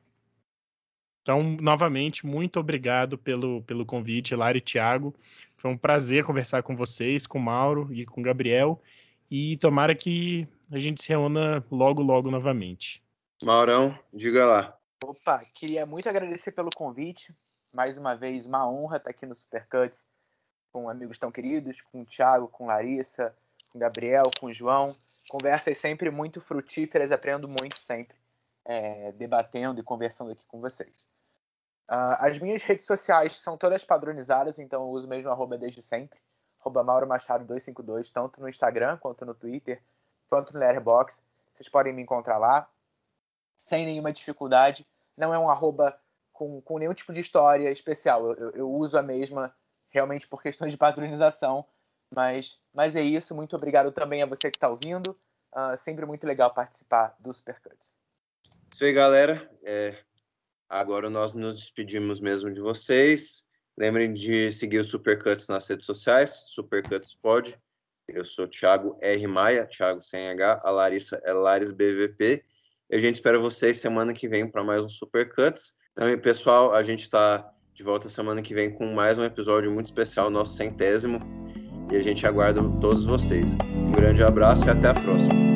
Então, 1.30 1.43
novamente, 1.61 2.26
muito 2.26 2.60
obrigado 2.60 3.15
pelo, 3.15 3.61
pelo 3.61 3.85
convite, 3.85 4.34
Lara 4.34 4.57
e 4.57 4.61
Thiago. 4.61 5.14
Foi 5.56 5.69
um 5.69 5.77
prazer 5.77 6.26
conversar 6.26 6.64
com 6.64 6.76
vocês, 6.76 7.27
com 7.27 7.38
o 7.38 7.41
Mauro 7.41 7.88
e 7.93 8.03
com 8.03 8.19
o 8.19 8.23
Gabriel. 8.23 8.81
E 9.30 9.56
tomara 9.57 9.93
que 9.93 10.47
a 10.72 10.80
gente 10.80 11.03
se 11.03 11.10
reúna 11.10 11.64
logo, 11.69 12.01
logo 12.01 12.31
novamente. 12.31 13.03
Maurão, 13.43 13.95
diga 14.11 14.43
lá. 14.47 14.76
Opa, 15.03 15.45
queria 15.53 15.85
muito 15.85 16.10
agradecer 16.10 16.51
pelo 16.51 16.72
convite. 16.76 17.31
Mais 17.76 17.95
uma 17.99 18.15
vez, 18.15 18.47
uma 18.47 18.68
honra 18.68 18.97
estar 18.97 19.11
aqui 19.11 19.27
no 19.27 19.35
Supercuts 19.35 20.10
com 20.72 20.89
amigos 20.89 21.19
tão 21.19 21.31
queridos, 21.31 21.80
com 21.80 22.01
o 22.01 22.06
Thiago, 22.06 22.47
com 22.47 22.65
Larissa, 22.65 23.35
com 23.69 23.77
o 23.77 23.81
Gabriel, 23.81 24.31
com 24.39 24.47
o 24.47 24.53
João. 24.53 24.95
Conversas 25.30 25.77
sempre 25.77 26.10
muito 26.10 26.41
frutíferas, 26.41 27.11
aprendo 27.11 27.47
muito 27.47 27.77
sempre, 27.77 28.18
é, 28.65 29.11
debatendo 29.11 29.80
e 29.80 29.84
conversando 29.84 30.31
aqui 30.31 30.47
com 30.47 30.60
vocês. 30.60 31.07
Uh, 31.90 32.16
as 32.20 32.38
minhas 32.38 32.61
redes 32.61 32.86
sociais 32.86 33.36
são 33.38 33.57
todas 33.57 33.84
padronizadas, 33.84 34.60
então 34.60 34.84
eu 34.84 34.90
uso 34.90 35.07
mesmo 35.07 35.32
arroba 35.32 35.57
desde 35.57 35.82
sempre, 35.82 36.20
arroba 36.60 36.84
Mauro 36.84 37.07
Machado 37.07 37.44
252, 37.45 38.11
tanto 38.11 38.40
no 38.40 38.48
Instagram, 38.48 38.98
quanto 38.98 39.26
no 39.26 39.34
Twitter, 39.34 39.82
quanto 40.30 40.53
no 40.53 40.60
Letterboxd. 40.60 41.24
Vocês 41.56 41.68
podem 41.68 41.91
me 41.91 42.03
encontrar 42.03 42.38
lá, 42.38 42.70
sem 43.56 43.86
nenhuma 43.86 44.14
dificuldade. 44.14 44.86
Não 45.18 45.34
é 45.34 45.40
um 45.40 45.49
arroba 45.49 45.99
com, 46.32 46.61
com 46.61 46.78
nenhum 46.78 46.94
tipo 46.94 47.11
de 47.11 47.22
história 47.22 47.70
especial, 47.72 48.26
eu, 48.28 48.36
eu, 48.36 48.52
eu 48.52 48.72
uso 48.72 48.98
a 48.98 49.02
mesma 49.02 49.53
realmente 49.90 50.28
por 50.28 50.41
questões 50.44 50.72
de 50.72 50.78
padronização. 50.78 51.66
Mas, 52.14 52.60
mas 52.74 52.95
é 52.95 53.02
isso. 53.02 53.36
Muito 53.36 53.56
obrigado 53.56 53.91
também 53.91 54.22
a 54.24 54.26
você 54.26 54.49
que 54.49 54.57
está 54.57 54.70
ouvindo. 54.70 55.18
Uh, 55.53 55.76
sempre 55.78 56.06
muito 56.06 56.26
legal 56.26 56.53
participar 56.53 57.16
do 57.20 57.34
Supercuts. 57.34 57.99
Isso 58.72 58.84
aí, 58.84 58.94
galera. 58.94 59.49
É, 59.64 59.98
agora 60.69 61.09
nós 61.09 61.33
nos 61.33 61.55
despedimos 61.55 62.19
mesmo 62.19 62.53
de 62.53 62.61
vocês. 62.61 63.45
Lembrem 63.77 64.13
de 64.13 64.51
seguir 64.51 64.79
o 64.79 64.83
Supercuts 64.83 65.47
nas 65.47 65.67
redes 65.67 65.85
sociais, 65.85 66.43
Supercuts 66.53 67.13
Pod, 67.15 67.57
Eu 68.07 68.25
sou 68.25 68.47
Thiago 68.47 68.97
R. 69.01 69.27
Maia, 69.27 69.65
Thiago 69.65 70.01
sem 70.01 70.29
H, 70.29 70.61
a 70.63 70.71
Larissa 70.71 71.21
é 71.23 71.31
Laris 71.31 71.71
BVP. 71.71 72.43
E 72.89 72.95
a 72.95 72.99
gente 72.99 73.15
espera 73.15 73.39
vocês 73.39 73.79
semana 73.79 74.13
que 74.13 74.27
vem 74.27 74.49
para 74.49 74.63
mais 74.63 74.83
um 74.83 74.89
Super 74.89 75.33
Cuts. 75.33 75.75
Então, 75.93 76.17
pessoal, 76.19 76.73
a 76.73 76.81
gente 76.81 77.03
está 77.03 77.53
de 77.73 77.83
volta 77.83 78.09
semana 78.09 78.41
que 78.41 78.53
vem 78.53 78.69
com 78.69 78.93
mais 78.93 79.17
um 79.17 79.23
episódio 79.23 79.71
muito 79.71 79.85
especial, 79.85 80.29
nosso 80.29 80.53
centésimo. 80.53 81.19
E 81.91 81.95
a 81.95 82.01
gente 82.01 82.25
aguarda 82.25 82.61
todos 82.81 83.05
vocês. 83.05 83.53
Um 83.63 83.91
grande 83.91 84.23
abraço 84.23 84.65
e 84.65 84.69
até 84.69 84.89
a 84.89 84.93
próxima. 84.93 85.48